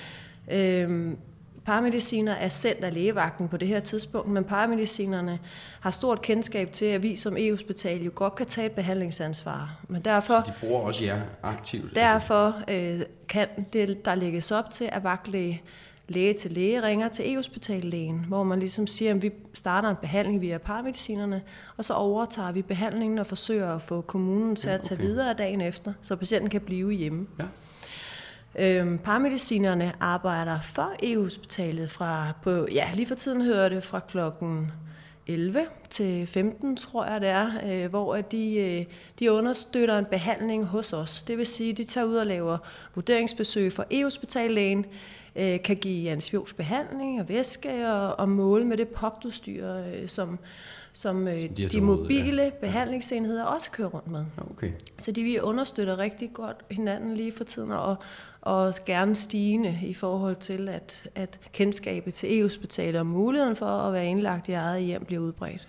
Øhm, 0.51 1.18
paramediciner 1.66 2.32
er 2.32 2.48
sendt 2.48 2.84
af 2.84 2.94
lægevagten 2.94 3.48
på 3.48 3.56
det 3.56 3.68
her 3.68 3.80
tidspunkt, 3.80 4.28
men 4.28 4.44
paramedicinerne 4.44 5.38
har 5.80 5.90
stort 5.90 6.22
kendskab 6.22 6.72
til, 6.72 6.86
at 6.86 7.02
vi 7.02 7.16
som 7.16 7.36
E-hospital 7.36 8.02
jo 8.04 8.10
godt 8.14 8.34
kan 8.34 8.46
tage 8.46 8.66
et 8.66 8.72
behandlingsansvar. 8.72 9.76
Men 9.88 10.02
derfor, 10.02 10.34
Så 10.34 10.42
de 10.46 10.52
bruger 10.60 10.80
også 10.80 11.04
jer 11.04 11.20
aktivt? 11.42 11.84
altså. 11.84 12.00
Derfor 12.00 12.54
øh, 12.70 13.00
kan 13.28 13.48
det, 13.72 14.04
der 14.04 14.14
lægges 14.14 14.50
op 14.52 14.70
til, 14.70 14.88
at 14.92 15.04
vagtlæge 15.04 15.62
læge 16.08 16.34
til 16.34 16.50
læge 16.50 16.82
ringer 16.82 17.08
til 17.08 17.32
e-hospitallægen, 17.32 18.24
hvor 18.28 18.42
man 18.42 18.58
ligesom 18.58 18.86
siger, 18.86 19.14
at 19.14 19.22
vi 19.22 19.30
starter 19.54 19.88
en 19.90 19.96
behandling 20.00 20.40
via 20.40 20.58
paramedicinerne, 20.58 21.42
og 21.76 21.84
så 21.84 21.94
overtager 21.94 22.52
vi 22.52 22.62
behandlingen 22.62 23.18
og 23.18 23.26
forsøger 23.26 23.74
at 23.74 23.82
få 23.82 24.00
kommunen 24.00 24.56
til 24.56 24.68
Ja, 24.68 24.74
at 24.74 24.80
tage 24.80 24.98
okay. 24.98 25.06
videre 25.06 25.34
dagen 25.34 25.60
efter, 25.60 25.92
så 26.02 26.16
patienten 26.16 26.50
kan 26.50 26.60
blive 26.60 26.92
hjemme. 26.92 27.26
Ja. 27.38 27.44
Øhm, 28.59 28.98
paramedicinerne 28.98 29.92
arbejder 30.00 30.61
for 30.61 30.92
e-hospitalet 31.02 31.90
fra, 31.90 32.32
på, 32.42 32.66
ja, 32.72 32.90
lige 32.94 33.07
for 33.07 33.14
tiden 33.14 33.42
hører 33.42 33.68
det 33.68 33.82
fra 33.82 34.00
klokken 34.00 34.72
11 35.26 35.61
til 35.90 36.26
15, 36.26 36.76
tror 36.76 37.04
jeg 37.04 37.20
det 37.20 37.28
er, 37.28 37.50
øh, 37.66 37.90
hvor 37.90 38.14
at 38.14 38.32
de, 38.32 38.57
øh, 38.57 38.84
de 39.18 39.32
understøtter 39.32 39.98
en 39.98 40.07
behandling 40.07 40.64
hos 40.64 40.92
os. 40.92 41.22
Det 41.22 41.38
vil 41.38 41.46
sige, 41.46 41.70
at 41.70 41.78
de 41.78 41.84
tager 41.84 42.07
ud 42.07 42.16
og 42.16 42.26
laver 42.26 42.59
vurderingsbesøg 42.94 43.72
for 43.72 43.84
e-hospitallægen, 43.90 44.86
øh, 45.36 45.62
kan 45.62 45.76
give 45.76 46.11
antibiotisk 46.11 46.57
behandling 46.57 47.20
og 47.20 47.28
væske 47.28 47.88
og, 47.92 48.18
og 48.18 48.28
måle 48.28 48.64
med 48.64 48.76
det 48.76 48.88
POC-udstyr, 48.88 49.72
øh, 49.72 50.09
som, 50.09 50.38
som 50.92 51.28
øh, 51.28 51.42
de 51.57 51.68
de, 51.68 51.80
mobile 51.80 52.42
ja. 52.42 52.50
behandlingsenheder 52.50 53.44
også 53.44 53.70
kører 53.70 53.88
rundt 53.88 54.11
med. 54.11 54.24
Okay. 54.50 54.72
Så 54.98 55.12
de 55.12 55.22
vi 55.22 55.40
understøtter 55.40 55.98
rigtig 55.98 56.32
godt 56.32 56.57
hinanden 56.70 57.14
lige 57.14 57.32
for 57.32 57.44
tiden, 57.44 57.72
og, 57.72 57.96
og 58.47 58.74
gerne 58.86 59.14
stigende 59.14 59.78
i 59.82 59.94
forhold 59.94 60.36
til, 60.36 60.68
at, 60.68 61.09
at 61.14 61.40
kendskabet 61.53 62.14
til 62.14 62.40
e-hospitaler 62.40 62.99
og 62.99 63.07
muligheden 63.07 63.57
for 63.57 63.66
at 63.66 63.92
være 63.92 64.07
indlagt 64.07 64.49
i 64.49 64.53
eget 64.53 64.82
hjem 64.84 65.05
bliver 65.05 65.22
udbredt. 65.22 65.68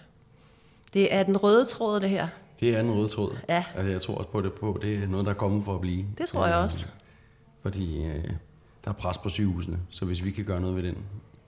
Det 0.93 1.13
er 1.13 1.23
den 1.23 1.37
røde 1.37 1.65
tråd, 1.65 1.99
det 1.99 2.09
her. 2.09 2.27
Det 2.59 2.75
er 2.75 2.79
en 2.79 2.91
rød 2.91 3.09
tråd. 3.09 3.37
Ja. 3.49 3.63
Altså, 3.75 3.91
jeg 3.91 4.01
tror 4.01 4.15
også 4.15 4.29
på 4.29 4.41
det 4.41 4.53
på. 4.53 4.79
Det 4.81 5.03
er 5.03 5.07
noget, 5.07 5.25
der 5.25 5.31
er 5.31 5.35
kommet 5.35 5.65
for 5.65 5.75
at 5.75 5.81
blive. 5.81 6.05
Det 6.17 6.27
tror 6.27 6.45
jeg 6.47 6.57
Øh, 6.57 6.63
også. 6.63 6.87
Fordi 7.61 8.05
øh, 8.05 8.23
der 8.85 8.89
er 8.89 8.93
pres 8.93 9.17
på 9.17 9.29
sygehusene, 9.29 9.79
så 9.89 10.05
hvis 10.05 10.23
vi 10.23 10.31
kan 10.31 10.45
gøre 10.45 10.61
noget 10.61 10.75
ved 10.75 10.83
den 10.83 10.97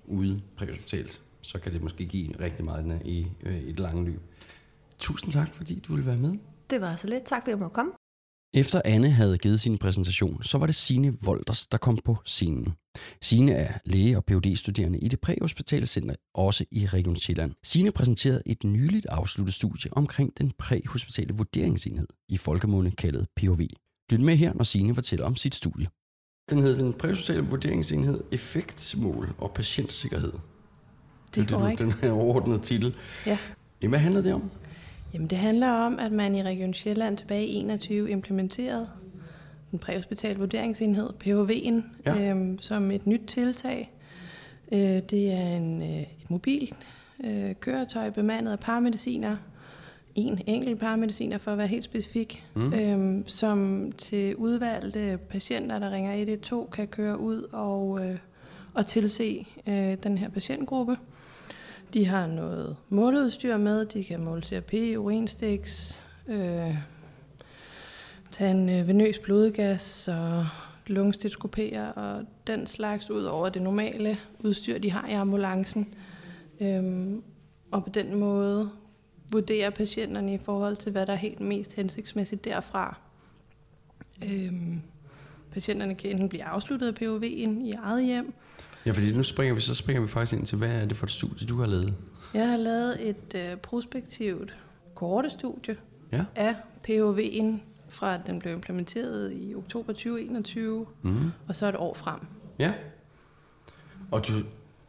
ude 0.05 0.41
præhospitalt, 0.57 1.21
så 1.41 1.59
kan 1.59 1.73
det 1.73 1.81
måske 1.81 2.05
give 2.05 2.33
rigtig 2.39 2.65
meget 2.65 3.01
i, 3.05 3.27
øh, 3.43 3.57
i 3.59 3.71
det 3.71 3.79
lange 3.79 4.05
løb. 4.05 4.21
Tusind 4.99 5.33
tak, 5.33 5.47
fordi 5.53 5.83
du 5.87 5.93
ville 5.93 6.07
være 6.07 6.17
med. 6.17 6.33
Det 6.69 6.81
var 6.81 6.95
så 6.95 7.07
lidt. 7.07 7.23
Tak 7.23 7.41
fordi 7.41 7.51
du 7.51 7.57
måtte 7.57 7.73
komme. 7.73 7.91
Efter 8.53 8.81
Anne 8.85 9.09
havde 9.09 9.37
givet 9.37 9.61
sin 9.61 9.77
præsentation, 9.77 10.43
så 10.43 10.57
var 10.57 10.65
det 10.65 10.75
Sine 10.75 11.17
Volders, 11.21 11.67
der 11.67 11.77
kom 11.77 11.97
på 12.05 12.17
scenen. 12.25 12.73
Sine 13.21 13.51
er 13.51 13.73
læge 13.85 14.17
og 14.17 14.25
phd 14.25 14.55
studerende 14.55 14.99
i 14.99 15.07
det 15.07 15.19
præhospitale 15.19 15.85
center, 15.85 16.15
også 16.33 16.65
i 16.71 16.85
Region 16.85 17.15
Sjælland. 17.15 17.51
Sine 17.63 17.91
præsenterede 17.91 18.41
et 18.45 18.63
nyligt 18.63 19.05
afsluttet 19.05 19.53
studie 19.55 19.93
omkring 19.93 20.31
den 20.37 20.51
præhospitale 20.59 21.33
vurderingsenhed, 21.33 22.07
i 22.29 22.37
folkemunde 22.37 22.91
kaldet 22.91 23.27
POV. 23.35 23.61
Lyt 24.11 24.19
med 24.19 24.35
her, 24.35 24.53
når 24.53 24.63
Sine 24.63 24.95
fortæller 24.95 25.25
om 25.25 25.35
sit 25.35 25.55
studie. 25.55 25.87
Den 26.49 26.63
hed 26.63 26.77
den 26.77 26.93
præhospitale 26.93 27.41
vurderingsenhed 27.41 28.23
Effektmål 28.31 29.33
og 29.37 29.51
Patientsikkerhed. 29.53 30.33
Det 31.35 31.41
er 31.41 31.45
det, 31.45 31.49
korrekt. 31.49 31.79
Den 31.79 31.91
her 31.91 32.11
overordnede 32.11 32.59
titel. 32.59 32.95
Ja. 33.25 33.37
Hvad 33.87 33.99
handlede 33.99 34.23
det 34.23 34.33
om? 34.33 34.51
Jamen, 35.13 35.27
det 35.27 35.37
handler 35.37 35.69
om, 35.71 35.99
at 35.99 36.11
man 36.11 36.35
i 36.35 36.43
Region 36.43 36.73
Sjælland 36.73 37.17
tilbage 37.17 37.45
i 37.47 37.55
21 37.55 38.09
implementerede 38.11 38.89
den 39.71 39.79
præhospitale 39.79 40.39
vurderingsenhed, 40.39 41.09
PHV'en, 41.23 41.83
Ja. 42.05 42.29
øhm, 42.31 42.57
som 42.59 42.91
et 42.91 43.07
nyt 43.07 43.21
tiltag. 43.27 43.91
Øh, 44.71 44.79
det 44.79 45.31
er 45.33 45.47
en, 45.57 45.81
øh, 45.81 46.01
et 46.01 46.29
mobilt 46.29 46.77
øh, 47.23 47.55
køretøj 47.59 48.09
bemandet 48.09 48.51
af 48.51 48.59
paramediciner, 48.59 49.37
en 50.15 50.39
enkelt 50.47 50.79
paramediciner 50.79 51.37
for 51.37 51.51
at 51.51 51.57
være 51.57 51.67
helt 51.67 51.83
specifik, 51.85 52.45
Mm. 52.55 52.61
mm. 52.61 52.73
øhm, 52.73 53.27
som 53.27 53.91
til 53.97 54.35
udvalgte 54.35 55.19
patienter, 55.29 55.79
der 55.79 55.91
ringer 55.91 56.13
112, 56.13 56.69
kan 56.71 56.87
køre 56.87 57.19
ud 57.19 57.41
og, 57.51 58.05
øh, 58.05 58.17
og 58.73 58.87
tilse 58.87 59.47
øh, 59.67 59.97
den 60.03 60.17
her 60.17 60.29
patientgruppe. 60.29 60.97
De 61.93 62.05
har 62.05 62.27
noget 62.27 62.77
måleudstyr 62.89 63.57
med. 63.57 63.85
De 63.85 64.03
kan 64.03 64.23
måle 64.23 64.43
CRP, 64.43 64.73
urinstiks, 64.73 66.03
øh, 66.27 66.75
tage 68.31 68.51
en 68.51 68.69
øh, 68.69 68.87
venøs 68.87 69.19
blodgas 69.19 70.07
og 70.07 70.45
lungestetoskopere 70.87 71.93
og 71.93 72.25
den 72.47 72.67
slags 72.67 73.11
ud 73.11 73.23
over 73.23 73.49
det 73.49 73.61
normale 73.61 74.17
udstyr, 74.39 74.77
de 74.77 74.91
har 74.91 75.07
i 75.07 75.13
ambulancen. 75.13 75.93
Øhm, 76.59 77.23
og 77.71 77.83
på 77.83 77.89
den 77.89 78.15
måde 78.15 78.71
vurdere 79.31 79.71
patienterne 79.71 80.33
i 80.33 80.37
forhold 80.37 80.75
til, 80.75 80.91
hvad 80.91 81.05
der 81.05 81.13
er 81.13 81.17
helt 81.17 81.39
mest 81.39 81.73
hensigtsmæssigt 81.73 82.45
derfra. 82.45 82.97
Øhm, 84.23 84.81
patienterne 85.51 85.95
kan 85.95 86.09
enten 86.09 86.29
blive 86.29 86.43
afsluttet 86.43 86.87
af 86.87 87.01
POV'en 87.01 87.65
i 87.65 87.71
eget 87.71 88.05
hjem, 88.05 88.33
Ja, 88.85 88.91
fordi 88.91 89.13
nu 89.13 89.23
springer 89.23 89.55
vi, 89.55 89.61
så 89.61 89.75
springer 89.75 90.01
vi 90.01 90.07
faktisk 90.07 90.33
ind 90.39 90.45
til, 90.45 90.57
hvad 90.57 90.69
er 90.81 90.85
det 90.85 90.97
for 90.97 91.05
et 91.05 91.11
studie, 91.11 91.47
du 91.47 91.59
har 91.59 91.65
lavet? 91.65 91.93
Jeg 92.33 92.49
har 92.49 92.57
lavet 92.57 93.09
et 93.09 93.35
øh, 93.35 93.57
prospektivt 93.57 94.55
kohortestudie 94.95 95.75
Ja. 96.11 96.25
af 96.35 96.55
POV'en 96.87 97.45
fra 97.89 98.15
at 98.15 98.21
den 98.27 98.39
blev 98.39 98.53
implementeret 98.53 99.31
i 99.35 99.55
oktober 99.55 99.93
2021, 99.93 100.85
Mhm. 101.01 101.31
og 101.47 101.55
så 101.55 101.69
et 101.69 101.75
år 101.75 101.93
frem. 101.93 102.19
Ja. 102.59 102.73
Og 104.11 104.27
du 104.27 104.33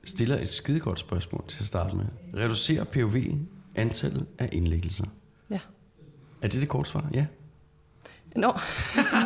stiller 0.04 0.38
et 0.40 0.48
skidegodt 0.48 0.98
spørgsmål 0.98 1.44
til 1.48 1.60
at 1.60 1.66
starte 1.66 1.96
med. 1.96 2.04
Reducerer 2.36 2.84
POV 2.84 3.16
antallet 3.76 4.26
af 4.38 4.48
indlæggelser? 4.52 5.04
Ja. 5.50 5.60
Er 6.42 6.48
det 6.48 6.60
det 6.60 6.68
korte 6.68 6.90
svar? 6.90 7.10
Ja. 7.14 7.26
Nå. 8.36 8.52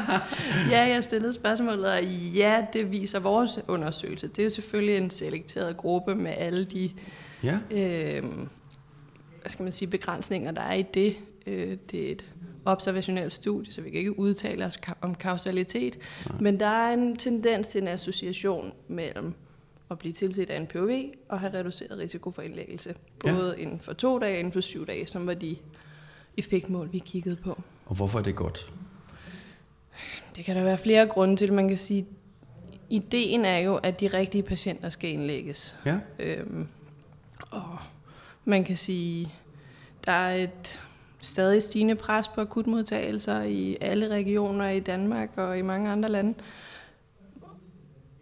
ja, 0.71 0.81
jeg 0.81 1.05
stillede 1.05 1.33
spørgsmålet, 1.33 1.87
og 1.93 2.05
ja, 2.35 2.67
det 2.73 2.91
viser 2.91 3.19
vores 3.21 3.59
undersøgelse. 3.69 4.29
Det 4.29 4.39
er 4.39 4.45
jo 4.45 4.51
selvfølgelig 4.51 4.97
en 4.97 5.11
selekteret 5.11 5.77
gruppe 5.77 6.15
med 6.15 6.33
alle 6.37 6.65
de 6.65 6.91
Ja. 7.43 7.59
øh, 7.71 8.25
hvad 9.41 9.51
skal 9.51 9.63
man 9.63 9.73
sige, 9.73 9.89
begrænsninger, 9.89 10.51
der 10.51 10.63
er 10.63 10.75
i 10.75 10.83
det. 10.83 11.17
Øh, 11.47 11.77
det 11.91 12.09
er 12.09 12.13
et 12.13 12.25
observationelt 12.65 13.33
studie, 13.33 13.73
så 13.73 13.81
vi 13.81 13.91
kan 13.91 13.99
ikke 13.99 14.19
udtale 14.19 14.65
os 14.65 14.79
om 15.01 15.15
kausalitet. 15.15 15.99
Nej. 16.31 16.39
Men 16.41 16.61
der 16.61 16.67
er 16.67 16.93
en 16.95 17.17
tendens 17.17 17.67
til 17.67 17.83
en 17.83 17.89
association 17.89 18.73
mellem 18.89 19.35
at 19.91 19.99
blive 19.99 20.13
tilset 20.13 20.51
af 20.51 20.57
en 20.57 20.67
POV 20.67 20.91
og 21.29 21.41
have 21.41 21.55
reduceret 21.55 21.99
risiko 21.99 22.31
for 22.31 22.43
indlæggelse. 22.43 22.95
Ja. 23.25 23.33
Både 23.33 23.61
inden 23.61 23.81
for 23.81 23.93
to 23.93 24.19
dage 24.19 24.35
og 24.35 24.39
inden 24.39 24.53
for 24.53 24.61
syv 24.61 24.87
dage, 24.87 25.07
som 25.07 25.27
var 25.27 25.35
de 25.35 25.57
effektmål, 26.37 26.93
vi 26.93 26.99
kiggede 26.99 27.37
på. 27.37 27.63
Og 27.87 27.97
hvorfor 27.97 28.19
er 28.19 28.23
det 28.23 28.37
godt? 28.37 28.73
Det 30.37 30.45
kan 30.45 30.57
der 30.57 30.63
være 30.63 30.79
flere 30.79 31.07
grunde 31.07 31.37
til. 31.37 31.53
Man 31.53 31.69
kan 31.69 31.79
sige, 31.79 32.07
ideen 32.91 33.45
er 33.45 33.59
jo, 33.59 33.77
at 33.77 34.01
de 34.01 34.07
rigtige 34.07 34.43
patienter 34.43 34.89
skal 34.89 35.11
indlægges. 35.11 35.77
Ja. 35.87 35.99
Øhm, 36.19 36.67
og 37.51 37.79
man 38.45 38.65
kan 38.65 38.77
sige, 38.77 39.29
der 40.07 40.13
er 40.13 40.35
et 40.35 40.81
stadig 41.19 41.63
stigende 41.63 41.95
pres 41.95 42.29
på 42.29 42.41
akutmodtagelser 42.41 43.43
i 43.43 43.77
alle 43.81 44.09
regioner 44.09 44.69
i 44.69 44.81
Danmark 44.81 45.31
og 45.37 45.59
i 45.59 45.63
mange 45.63 45.91
andre 45.91 46.09
lande. 46.09 46.35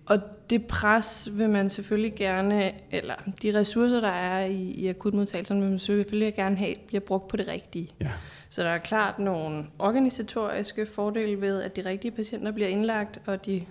Og 0.06 0.20
det 0.50 0.66
pres 0.66 1.28
vil 1.32 1.50
man 1.50 1.70
selvfølgelig 1.70 2.14
gerne, 2.14 2.72
eller 2.90 3.14
de 3.42 3.58
ressourcer, 3.58 4.00
der 4.00 4.08
er 4.08 4.44
i, 4.44 4.62
i 4.62 4.88
akutmodtagelserne, 4.88 5.60
vil 5.60 5.70
man 5.70 5.78
selvfølgelig 5.78 6.34
gerne 6.34 6.56
have, 6.56 6.74
bliver 6.86 7.00
brugt 7.00 7.28
på 7.28 7.36
det 7.36 7.48
rigtige. 7.48 7.90
Ja. 8.00 8.10
Så 8.52 8.62
der 8.62 8.68
er 8.68 8.78
klart 8.78 9.18
nogle 9.18 9.64
organisatoriske 9.78 10.86
fordele 10.86 11.40
ved, 11.40 11.62
at 11.62 11.76
de 11.76 11.84
rigtige 11.84 12.10
patienter 12.10 12.52
bliver 12.52 12.68
indlagt, 12.68 13.20
og 13.26 13.46
de 13.46 13.62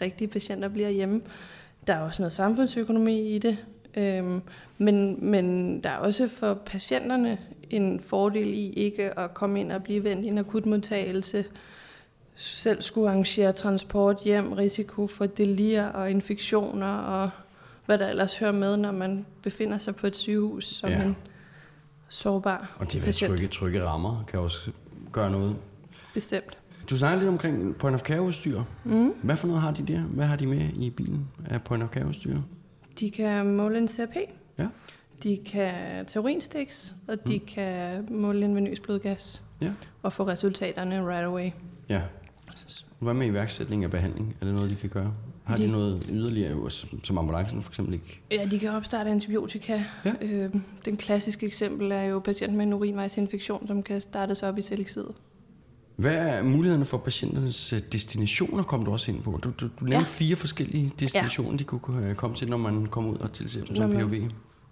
rigtige 0.00 0.28
patienter 0.28 0.68
bliver 0.68 0.88
hjemme. 0.88 1.20
Der 1.86 1.94
er 1.94 2.00
også 2.00 2.22
noget 2.22 2.32
samfundsøkonomi 2.32 3.34
i 3.34 3.38
det, 3.38 3.64
øhm, 3.94 4.40
men, 4.78 5.30
men 5.30 5.78
der 5.80 5.90
er 5.90 5.96
også 5.96 6.28
for 6.28 6.54
patienterne 6.54 7.38
en 7.70 8.00
fordel 8.00 8.54
i 8.54 8.70
ikke 8.70 9.18
at 9.18 9.34
komme 9.34 9.60
ind 9.60 9.72
og 9.72 9.82
blive 9.82 10.04
vendt 10.04 10.24
i 10.24 10.28
en 10.28 10.38
akutmodtagelse, 10.38 11.44
selv 12.34 12.82
skulle 12.82 13.08
arrangere 13.08 13.52
transport 13.52 14.20
hjem, 14.24 14.52
risiko 14.52 15.06
for 15.06 15.26
delir 15.26 15.84
og 15.84 16.10
infektioner 16.10 16.96
og 16.96 17.30
hvad 17.86 17.98
der 17.98 18.08
ellers 18.08 18.38
hører 18.38 18.52
med, 18.52 18.76
når 18.76 18.92
man 18.92 19.26
befinder 19.42 19.78
sig 19.78 19.96
på 19.96 20.06
et 20.06 20.16
sygehus 20.16 20.64
som 20.64 20.90
Ja. 20.90 21.02
en 21.02 21.16
sårbar 22.14 22.76
Og 22.80 22.92
det 22.92 22.98
at 22.98 23.04
patient. 23.04 23.30
trygge, 23.30 23.48
trygge 23.48 23.84
rammer 23.84 24.24
kan 24.28 24.40
også 24.40 24.70
gøre 25.12 25.30
noget. 25.30 25.56
Bestemt. 26.14 26.58
Du 26.90 26.96
snakker 26.96 27.18
lidt 27.18 27.28
omkring 27.28 27.76
point 27.76 27.94
of 27.94 28.00
care 28.00 28.22
udstyr. 28.22 28.62
Mhm. 28.84 29.12
Hvad 29.22 29.36
for 29.36 29.46
noget 29.46 29.62
har 29.62 29.70
de 29.70 29.82
der? 29.82 30.00
Hvad 30.00 30.26
har 30.26 30.36
de 30.36 30.46
med 30.46 30.68
i 30.80 30.90
bilen 30.90 31.28
af 31.44 31.62
point 31.62 31.82
of 31.82 31.88
care 31.90 32.06
udstyr? 32.08 32.36
De 33.00 33.10
kan 33.10 33.46
måle 33.56 33.78
en 33.78 33.88
CRP. 33.88 34.16
Ja. 34.58 34.66
De 35.22 35.38
kan 35.46 36.06
tage 36.06 36.20
urinstiks, 36.22 36.94
og 37.08 37.28
de 37.28 37.38
kan 37.38 38.08
måle 38.10 38.44
en 38.44 38.54
venøs 38.54 38.80
blodgas. 38.80 39.42
Ja. 39.62 39.72
Og 40.02 40.12
få 40.12 40.26
resultaterne 40.26 41.06
right 41.08 41.24
away. 41.24 41.50
Ja. 41.88 42.02
Hvad 42.98 43.14
med 43.14 43.26
iværksætning 43.26 43.84
af 43.84 43.90
behandling? 43.90 44.36
Er 44.40 44.44
det 44.44 44.54
noget, 44.54 44.70
de 44.70 44.76
kan 44.76 44.90
gøre? 44.90 45.14
Har 45.44 45.56
de 45.56 45.62
De- 45.62 45.72
noget 45.72 46.06
yderligere, 46.12 46.50
jo, 46.50 46.68
som 47.02 47.18
ambulancen 47.18 47.62
for 47.62 47.70
eksempel 47.70 47.94
ikke? 47.94 48.20
Ja, 48.30 48.44
de 48.50 48.58
kan 48.58 48.70
opstarte 48.70 49.10
antibiotika. 49.10 49.84
Ja. 50.04 50.12
Øh, 50.22 50.54
den 50.84 50.96
klassiske 50.96 51.46
eksempel 51.46 51.92
er 51.92 52.02
jo 52.02 52.18
patient 52.18 52.54
med 52.54 52.66
en 52.66 52.72
urinvejsinfektion, 52.72 53.66
som 53.66 53.82
kan 53.82 54.00
startes 54.00 54.42
op 54.42 54.58
i 54.58 54.62
seleksid. 54.62 55.04
Hvad 55.96 56.14
er 56.14 56.42
mulighederne 56.42 56.84
for 56.84 56.98
patienternes 56.98 57.72
øh, 57.72 57.80
destinationer, 57.92 58.62
kom 58.62 58.84
du 58.84 58.92
også 58.92 59.10
ind 59.12 59.22
på? 59.22 59.40
Du, 59.44 59.50
du, 59.60 59.66
du 59.66 59.84
nævnte 59.84 59.96
ja. 59.96 60.02
fire 60.04 60.36
forskellige 60.36 60.92
destinationer, 61.00 61.50
ja. 61.50 61.56
de 61.56 61.64
kunne 61.64 62.08
øh, 62.08 62.14
komme 62.14 62.36
til, 62.36 62.48
når 62.50 62.56
man 62.56 62.86
kommer 62.86 63.10
ud 63.10 63.16
og 63.18 63.32
tilser 63.32 63.64
dem 63.64 63.76
som 63.76 63.90
man- 63.90 64.00
POV. 64.08 64.14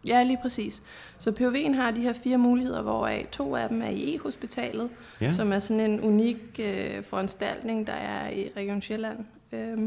Ja, 0.08 0.22
lige 0.22 0.38
præcis. 0.42 0.82
Så 1.18 1.30
POV'en 1.30 1.74
har 1.74 1.90
de 1.90 2.00
her 2.00 2.12
fire 2.12 2.38
muligheder, 2.38 2.82
hvoraf 2.82 3.28
to 3.32 3.56
af 3.56 3.68
dem 3.68 3.82
er 3.82 3.88
i 3.88 4.14
E-hospitalet, 4.14 4.88
Ja. 5.20 5.32
som 5.32 5.52
er 5.52 5.60
sådan 5.60 5.90
en 5.90 6.00
unik 6.00 6.36
øh, 6.58 7.02
foranstaltning, 7.04 7.86
der 7.86 7.92
er 7.92 8.30
i 8.30 8.48
Region 8.56 8.82
Sjælland, 8.82 9.18
øh, 9.52 9.78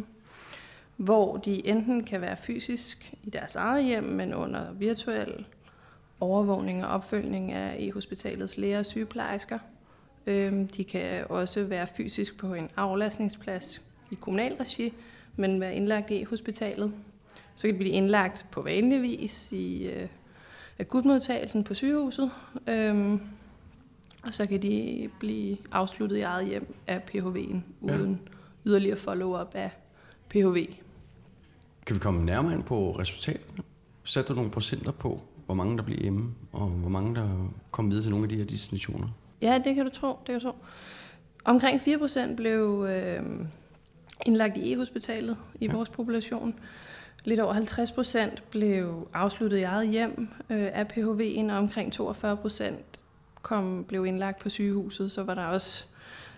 hvor 0.98 1.38
de 1.38 1.68
enten 1.68 2.04
kan 2.04 2.22
være 2.22 2.36
fysisk 2.38 3.14
i 3.24 3.30
deres 3.30 3.56
eget 3.56 3.86
hjem, 3.86 4.04
men 4.04 4.34
under 4.34 4.74
virtuel 4.74 5.46
overvågning 6.20 6.86
og 6.86 6.92
opfølgning 6.92 7.52
af 7.52 7.76
E-hospitalets 7.80 8.58
læger 8.58 8.80
og 8.80 8.86
sygeplejersker. 8.86 9.60
Øh, 10.28 10.54
de 10.78 10.84
kan 10.84 11.26
også 11.30 11.64
være 11.64 11.88
fysisk 11.88 12.38
på 12.38 12.54
en 12.54 12.70
aflastningsplads 12.78 13.82
i 14.12 14.16
kommunal 14.16 14.54
regi, 14.54 14.94
men 15.36 15.62
være 15.62 15.76
indlagt 15.76 16.12
i 16.12 16.22
E-hospitalet. 16.22 16.92
Så 17.56 17.68
kan 17.68 17.74
de 17.74 17.78
blive 17.80 17.94
indlagt 17.94 18.46
på 18.52 18.62
vanlig 18.62 19.02
vis 19.02 19.52
i 19.52 19.88
øh, 19.88 20.08
akutmodtagelsen 20.80 21.64
på 21.64 21.74
sygehuset. 21.74 22.32
Øhm, 22.68 23.22
og 24.24 24.34
så 24.34 24.46
kan 24.46 24.62
de 24.62 25.10
blive 25.20 25.58
afsluttet 25.72 26.18
i 26.18 26.22
eget 26.22 26.48
hjem 26.48 26.76
af 26.88 27.02
PHV'en, 27.12 27.58
Ja. 27.88 27.96
uden 27.98 28.22
yderligere 28.66 28.98
follow-up 28.98 29.56
af 29.56 29.70
PHV. 30.30 30.66
Kan 31.86 31.96
vi 31.96 32.00
komme 32.00 32.26
nærmere 32.26 32.54
ind 32.54 32.64
på 32.64 32.92
resultaterne? 33.00 33.64
Sætter 34.04 34.34
du 34.34 34.36
nogle 34.36 34.52
procenter 34.52 34.92
på, 34.92 35.22
hvor 35.46 35.56
mange 35.56 35.78
der 35.78 35.84
bliver 35.84 36.02
hjemme, 36.02 36.34
og 36.52 36.68
hvor 36.68 36.90
mange 36.90 37.16
der 37.16 37.52
kommer 37.72 37.90
videre 37.90 38.04
til 38.04 38.12
nogle 38.12 38.26
af 38.26 38.30
de 38.30 38.36
her 38.36 38.46
destinationer? 38.46 39.08
Ja, 39.42 39.62
det 39.66 39.76
kan 39.76 39.86
du 39.86 39.92
tro. 39.92 40.08
Det 40.08 40.26
kan 40.28 40.40
du 40.40 40.46
tro. 40.46 40.56
Omkring 41.46 41.82
4% 41.82 42.36
blev 42.36 42.88
øh, 42.90 43.24
indlagt 44.26 44.58
i 44.58 44.74
E-hospitalet 44.74 45.38
i 45.60 45.66
ja. 45.66 45.72
vores 45.72 45.90
population. 45.90 46.56
Lidt 47.24 47.40
over 47.40 47.54
50% 47.54 48.42
blev 48.52 49.08
afsluttet 49.14 49.58
i 49.58 49.62
eget 49.62 49.90
hjem 49.90 50.30
øh, 50.50 50.70
af 50.74 50.86
PHV'en, 50.94 51.52
og 51.52 51.58
omkring 51.58 51.94
42% 52.02 52.64
kom, 53.42 53.86
blev 53.88 54.06
indlagt 54.06 54.40
på 54.40 54.50
sygehuset. 54.50 55.12
Så 55.12 55.24
var 55.24 55.34
der 55.34 55.46
også 55.46 55.86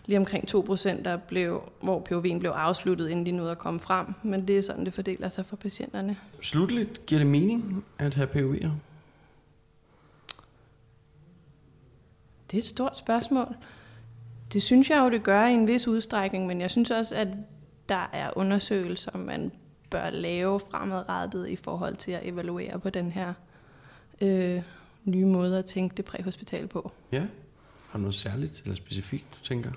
lige 0.07 0.17
omkring 0.17 0.55
2%, 0.55 1.03
der 1.03 1.17
blev, 1.17 1.61
hvor 1.81 2.05
PHV'en 2.09 2.39
blev 2.39 2.51
afsluttet, 2.51 3.09
inden 3.09 3.25
de 3.25 3.31
nåede 3.31 3.51
at 3.51 3.57
komme 3.57 3.79
frem. 3.79 4.07
Men 4.23 4.47
det 4.47 4.57
er 4.57 4.61
sådan, 4.61 4.85
det 4.85 4.93
fordeler 4.93 5.29
sig 5.29 5.45
for 5.45 5.55
patienterne. 5.55 6.17
Slutligt, 6.41 7.05
giver 7.05 7.19
det 7.19 7.27
mening 7.27 7.85
at 7.99 8.13
have 8.13 8.27
POV'er? 8.27 8.69
Det 12.51 12.57
er 12.57 12.61
et 12.61 12.65
stort 12.65 12.97
spørgsmål. 12.97 13.55
Det 14.53 14.63
synes 14.63 14.89
jeg 14.89 14.99
jo, 14.99 15.09
det 15.09 15.23
gør 15.23 15.45
i 15.45 15.53
en 15.53 15.67
vis 15.67 15.87
udstrækning, 15.87 16.47
men 16.47 16.61
jeg 16.61 16.71
synes 16.71 16.91
også, 16.91 17.15
at 17.15 17.27
der 17.89 18.09
er 18.13 18.31
undersøgelser, 18.35 19.17
man 19.17 19.51
bør 19.89 20.09
lave 20.09 20.59
fremadrettet 20.59 21.49
i 21.49 21.55
forhold 21.55 21.95
til 21.95 22.11
at 22.11 22.21
evaluere 22.23 22.79
på 22.79 22.89
den 22.89 23.11
her 23.11 23.33
øh, 24.21 24.63
nye 25.05 25.25
måde 25.25 25.59
at 25.59 25.65
tænke 25.65 25.95
det 25.95 26.05
præhospital 26.05 26.67
på. 26.67 26.91
Ja. 27.11 27.25
Har 27.89 27.97
du 27.97 28.01
noget 28.01 28.15
særligt 28.15 28.61
eller 28.61 28.75
specifikt, 28.75 29.25
du 29.31 29.43
tænker? 29.43 29.71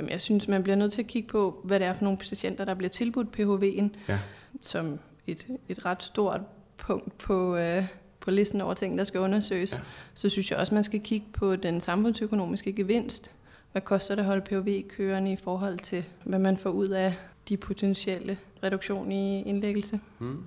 Jamen, 0.00 0.10
jeg 0.10 0.20
synes, 0.20 0.48
man 0.48 0.62
bliver 0.62 0.76
nødt 0.76 0.92
til 0.92 1.02
at 1.02 1.06
kigge 1.08 1.28
på, 1.28 1.60
hvad 1.64 1.80
det 1.80 1.86
er 1.86 1.92
for 1.92 2.04
nogle 2.04 2.18
patienter, 2.18 2.64
der 2.64 2.74
bliver 2.74 2.88
tilbudt 2.90 3.28
PHV'en, 3.40 3.96
Ja. 4.08 4.18
som 4.60 4.98
et, 5.26 5.46
et 5.68 5.84
ret 5.86 6.02
stort 6.02 6.40
punkt 6.76 7.18
på, 7.18 7.56
øh, 7.56 7.84
på 8.20 8.30
listen 8.30 8.60
over 8.60 8.74
ting, 8.74 8.98
der 8.98 9.04
skal 9.04 9.20
undersøges. 9.20 9.74
Ja. 9.74 9.80
Så 10.14 10.28
synes 10.28 10.50
jeg 10.50 10.58
også, 10.58 10.74
man 10.74 10.84
skal 10.84 11.00
kigge 11.00 11.26
på 11.32 11.56
den 11.56 11.80
samfundsøkonomiske 11.80 12.72
gevinst. 12.72 13.30
Hvad 13.72 13.82
koster 13.82 14.14
det 14.14 14.22
at 14.22 14.26
holde 14.26 14.42
PHV 14.44 14.82
kørende 14.88 15.32
i 15.32 15.36
forhold 15.36 15.78
til, 15.78 16.04
hvad 16.24 16.38
man 16.38 16.56
får 16.56 16.70
ud 16.70 16.88
af 16.88 17.14
de 17.48 17.56
potentielle 17.56 18.38
reduktion 18.62 19.12
i 19.12 19.42
indlæggelse? 19.42 20.00
Mm. 20.18 20.44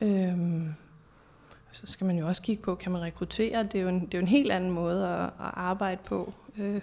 Øhm, 0.00 0.74
så 1.72 1.86
skal 1.86 2.06
man 2.06 2.18
jo 2.18 2.26
også 2.26 2.42
kigge 2.42 2.62
på, 2.62 2.74
kan 2.74 2.92
man 2.92 3.02
rekruttere? 3.02 3.62
Det 3.62 3.74
er 3.74 3.82
jo 3.82 3.88
en, 3.88 4.00
det 4.00 4.14
er 4.14 4.18
jo 4.18 4.22
en 4.22 4.28
helt 4.28 4.52
anden 4.52 4.70
måde 4.70 5.08
at, 5.08 5.24
at 5.24 5.30
arbejde 5.54 6.00
på. 6.04 6.32
Øh, 6.58 6.80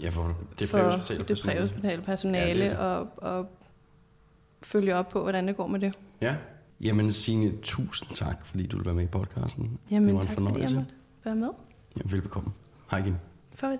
Ja, 0.00 0.08
for 0.08 0.36
det 0.58 0.70
præhospitale 0.70 1.18
det 1.18 1.26
personale. 1.26 1.58
præhospitale 1.60 2.02
personale, 2.02 2.64
Ja, 2.64 2.70
det 2.70 2.78
og, 2.78 3.08
og 3.16 3.46
følge 4.62 4.94
op 4.94 5.08
på, 5.08 5.22
hvordan 5.22 5.48
det 5.48 5.56
går 5.56 5.66
med 5.66 5.80
det. 5.80 5.98
Ja. 6.20 6.36
Jamen 6.80 7.10
Signe, 7.12 7.52
tusind 7.62 8.10
tak, 8.14 8.46
fordi 8.46 8.66
du 8.66 8.76
vil 8.76 8.86
være 8.86 8.94
med 8.94 9.04
i 9.04 9.06
podcasten. 9.06 9.78
Jamen, 9.90 10.08
det 10.08 10.14
var 10.14 10.20
en 10.20 10.26
tak 10.26 10.34
fordi 10.34 10.46
jeg 10.46 10.52
fornøjelse. 10.52 10.76
måtte 10.76 10.94
være 11.24 11.34
med. 11.36 11.48
Jamen, 11.96 12.12
velbekomme. 12.12 12.52
Hej 12.90 12.98
igen. 13.00 13.16
Farvel. 13.54 13.78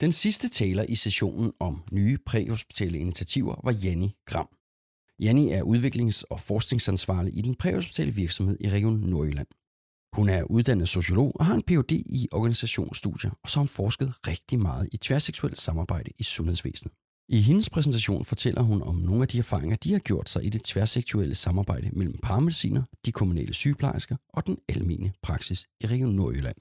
Den 0.00 0.12
sidste 0.12 0.48
taler 0.48 0.84
i 0.88 0.94
sessionen 0.94 1.52
om 1.60 1.82
nye 1.92 2.18
præhospitale 2.26 2.98
initiativer 2.98 3.60
var 3.64 3.74
Janni 3.84 4.16
Gram. 4.26 4.48
Janni 5.20 5.50
er 5.52 5.62
udviklings- 5.62 6.22
og 6.30 6.40
forskningsansvarlig 6.40 7.38
i 7.38 7.40
den 7.42 7.54
præhospitale 7.54 8.10
virksomhed 8.14 8.56
i 8.60 8.68
Region 8.70 8.98
Nordjylland. 9.00 9.46
Hun 10.12 10.28
er 10.28 10.42
uddannet 10.42 10.88
sociolog 10.88 11.32
og 11.34 11.46
har 11.46 11.54
en 11.54 11.62
Ph.D. 11.62 11.92
i 11.92 12.28
organisationsstudier, 12.32 13.30
og 13.42 13.50
så 13.50 13.56
har 13.58 13.62
hun 13.62 13.68
forsket 13.68 14.12
rigtig 14.26 14.58
meget 14.60 14.88
i 14.92 14.96
tværseksuelt 14.96 15.58
samarbejde 15.58 16.10
i 16.18 16.22
sundhedsvæsenet. 16.22 16.94
I 17.28 17.40
hendes 17.40 17.70
præsentation 17.70 18.24
fortæller 18.24 18.62
hun 18.62 18.82
om 18.82 18.94
nogle 18.94 19.22
af 19.22 19.28
de 19.28 19.38
erfaringer, 19.38 19.76
de 19.76 19.92
har 19.92 19.98
gjort 19.98 20.28
sig 20.28 20.44
i 20.44 20.48
det 20.48 20.62
tværseksuelle 20.62 21.34
samarbejde 21.34 21.90
mellem 21.92 22.18
paramediciner, 22.22 22.82
de 23.04 23.12
kommunale 23.12 23.54
sygeplejersker 23.54 24.16
og 24.28 24.46
den 24.46 24.56
almene 24.68 25.12
praksis 25.22 25.66
i 25.80 25.86
Region 25.86 26.14
Nordjylland. 26.14 26.56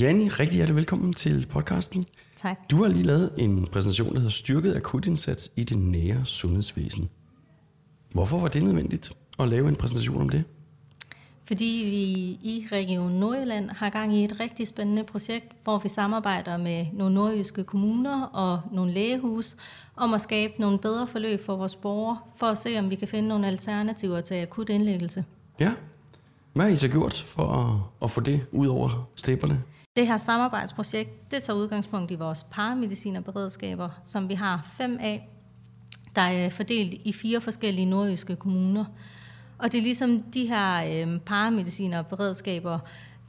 Janni, 0.00 0.28
rigtig 0.28 0.56
hjertelig 0.56 0.76
velkommen 0.76 1.12
til 1.12 1.46
podcasten. 1.50 2.04
Tak. 2.36 2.58
Du 2.70 2.82
har 2.82 2.88
lige 2.88 3.02
lavet 3.02 3.30
en 3.38 3.66
præsentation, 3.66 4.12
der 4.12 4.18
hedder 4.18 4.30
Styrket 4.30 4.76
akutindsats 4.76 5.50
i 5.56 5.64
det 5.64 5.78
nære 5.78 6.26
sundhedsvæsen. 6.26 7.08
Hvorfor 8.12 8.40
var 8.40 8.48
det 8.48 8.62
nødvendigt 8.62 9.12
at 9.38 9.48
lave 9.48 9.68
en 9.68 9.76
præsentation 9.76 10.20
om 10.20 10.28
det? 10.28 10.44
Fordi 11.48 11.82
vi 11.84 12.00
i 12.50 12.68
Region 12.72 13.12
Nordjylland 13.12 13.70
har 13.70 13.90
gang 13.90 14.14
i 14.16 14.24
et 14.24 14.40
rigtig 14.40 14.68
spændende 14.68 15.04
projekt, 15.04 15.46
hvor 15.64 15.78
vi 15.78 15.88
samarbejder 15.88 16.56
med 16.56 16.86
nogle 16.92 17.14
nordjyske 17.14 17.64
kommuner 17.64 18.22
og 18.22 18.60
nogle 18.72 18.92
lægehus 18.92 19.56
om 19.96 20.14
at 20.14 20.20
skabe 20.20 20.52
nogle 20.58 20.78
bedre 20.78 21.06
forløb 21.06 21.40
for 21.44 21.56
vores 21.56 21.76
borgere, 21.76 22.18
for 22.36 22.46
at 22.46 22.58
se, 22.58 22.78
om 22.78 22.90
vi 22.90 22.94
kan 22.94 23.08
finde 23.08 23.28
nogle 23.28 23.46
alternativer 23.46 24.20
til 24.20 24.34
akut 24.34 24.68
indlæggelse. 24.68 25.24
Ja. 25.60 25.72
Hvad 26.52 26.64
har 26.64 26.72
I 26.72 26.76
så 26.76 26.88
gjort 26.88 27.14
for 27.14 27.42
at, 27.42 27.80
at 28.02 28.10
få 28.10 28.20
det 28.20 28.46
ud 28.52 28.66
over 28.66 29.08
stepperne? 29.14 29.62
Det 29.96 30.06
her 30.06 30.16
samarbejdsprojekt, 30.16 31.30
det 31.30 31.42
tager 31.42 31.56
udgangspunkt 31.56 32.10
i 32.10 32.14
vores 32.14 32.46
paramedicinerberedskaber, 32.50 33.88
som 34.04 34.28
vi 34.28 34.34
har 34.34 34.68
fem 34.76 34.98
af, 35.00 35.28
der 36.16 36.22
er 36.22 36.50
fordelt 36.50 36.94
i 37.04 37.12
fire 37.12 37.40
forskellige 37.40 37.86
nordjyske 37.86 38.36
kommuner. 38.36 38.84
Og 39.58 39.72
det 39.72 39.78
er 39.78 39.82
ligesom 39.82 40.22
de 40.22 40.46
her 40.46 41.06
øh, 41.06 41.20
paramedicinerberedskaber, 41.20 42.78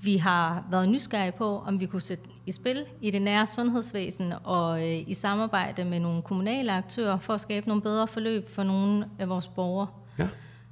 vi 0.04 0.18
har 0.18 0.64
været 0.72 0.90
nysgerrige 0.90 1.32
på, 1.32 1.64
om 1.68 1.80
vi 1.80 1.86
kunne 1.86 2.02
sætte 2.02 2.24
i 2.46 2.52
spil 2.52 2.86
i 3.02 3.12
det 3.12 3.22
nære 3.22 3.48
sundhedsvæsen 3.48 4.34
og 4.44 4.88
øh, 4.88 5.10
i 5.10 5.14
samarbejde 5.14 5.86
med 5.86 6.00
nogle 6.00 6.22
kommunale 6.22 6.72
aktører 6.72 7.18
for 7.18 7.34
at 7.34 7.42
skabe 7.42 7.68
nogle 7.68 7.82
bedre 7.82 8.08
forløb 8.08 8.50
for 8.50 8.64
nogle 8.64 9.06
af 9.20 9.30
vores 9.30 9.48
borgere. 9.48 9.88
Ja. 10.20 10.28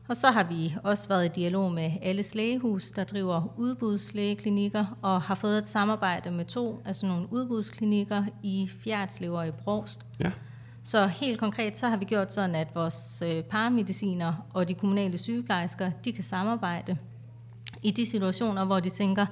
Og 0.07 0.17
så 0.17 0.31
har 0.31 0.43
vi 0.43 0.75
også 0.83 1.09
været 1.09 1.25
i 1.25 1.41
dialog 1.41 1.71
med 1.71 1.91
alle 2.01 2.23
lægehus, 2.35 2.91
der 2.91 3.03
driver 3.03 3.53
udbudslægeklinikker, 3.57 4.85
og 5.01 5.21
har 5.21 5.35
fået 5.35 5.57
et 5.57 5.67
samarbejde 5.67 6.31
med 6.31 6.45
to 6.45 6.81
af 6.85 6.95
sådan 6.95 7.15
nogle 7.15 7.33
udbudsklinikker 7.33 8.23
i 8.43 8.69
Fjerdslev 8.83 9.33
og 9.33 9.47
i 9.47 9.51
Brost. 9.51 10.05
Ja. 10.19 10.31
Så 10.87 11.07
helt 11.07 11.39
konkret, 11.39 11.77
så 11.77 11.87
har 11.87 11.97
vi 11.97 12.05
gjort 12.05 12.33
sådan, 12.33 12.55
at 12.55 12.75
vores 12.75 13.23
øh, 13.25 13.43
paramediciner 13.43 14.33
og 14.53 14.67
de 14.67 14.73
kommunale 14.73 15.17
sygeplejersker, 15.17 15.91
de 16.05 16.11
kan 16.11 16.23
samarbejde 16.23 16.97
i 17.83 17.91
de 17.91 18.05
situationer, 18.05 18.65
hvor 18.65 18.79
de 18.79 18.89
tænker, 18.89 19.25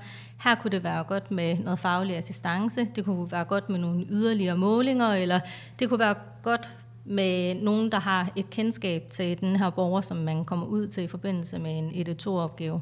her 0.44 0.56
kunne 0.56 0.72
det 0.72 0.84
være 0.84 1.03
godt 1.03 1.32
med 1.32 1.57
noget 1.57 1.80
faglig 1.80 2.15
assistance, 2.15 2.86
det 2.95 3.06
kunne 3.06 3.32
være 3.32 3.44
godt 3.44 3.69
med 3.69 3.80
nogle 3.80 4.06
yderligere 4.10 4.57
målinger, 4.57 5.07
eller 5.07 5.40
det 5.80 5.90
kunne 5.90 5.99
være 5.99 6.15
godt 6.44 6.69
med 7.06 7.56
nogen, 7.56 7.91
der 7.91 7.99
har 7.99 8.32
et 8.36 8.49
kendskab 8.49 9.10
til 9.10 9.40
den 9.40 9.56
her 9.56 9.69
borger, 9.69 10.02
som 10.02 10.18
man 10.18 10.45
kommer 10.45 10.65
ud 10.65 10.88
til 10.88 11.03
i 11.03 11.07
forbindelse 11.07 11.60
med 11.60 11.77
en 11.77 12.07
1-2-opgave. 12.10 12.82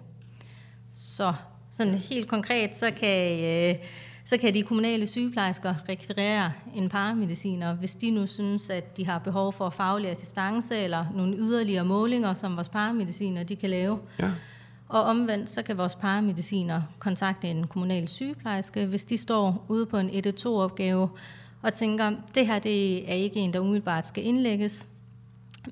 Så 0.91 1.33
sådan 1.71 1.93
helt 1.93 2.27
konkret, 2.27 2.77
så 2.77 2.91
kan, 2.91 3.39
øh, 3.39 3.75
så 4.25 4.37
kan 4.37 4.53
de 4.53 4.63
kommunale 4.63 5.07
sygeplejersker 5.07 5.75
rekvirere 5.89 6.51
en 6.75 6.89
paramediciner, 6.89 7.73
hvis 7.73 7.95
de 7.95 8.11
nu 8.11 8.25
synes, 8.25 8.69
at 8.69 8.97
de 8.97 9.05
har 9.05 9.19
behov 9.19 9.53
for 9.53 9.69
faglig 9.69 10.09
assistance 10.09 10.77
eller 10.77 11.05
nogle 11.15 11.37
yderligere 11.37 11.85
målinger, 11.85 12.33
som 12.33 12.55
vores 12.55 12.69
paramediciner 12.69 13.43
de 13.43 13.55
kan 13.55 13.69
lave. 13.69 13.99
Ja. 14.19 14.31
Og 14.87 15.03
omvendt, 15.03 15.49
så 15.49 15.61
kan 15.61 15.77
vores 15.77 15.95
paramediciner 15.95 16.81
kontakte 16.99 17.47
en 17.47 17.67
kommunal 17.67 18.07
sygeplejerske, 18.07 18.85
hvis 18.85 19.05
de 19.05 19.17
står 19.17 19.65
ude 19.67 19.85
på 19.85 19.97
en 19.97 20.09
1-2-opgave 20.09 21.09
og 21.61 21.73
tænker, 21.73 22.11
det 22.35 22.47
her 22.47 22.59
det 22.59 23.09
er 23.11 23.15
ikke 23.15 23.39
en, 23.39 23.53
der 23.53 23.59
umiddelbart 23.59 24.07
skal 24.07 24.25
indlægges, 24.25 24.87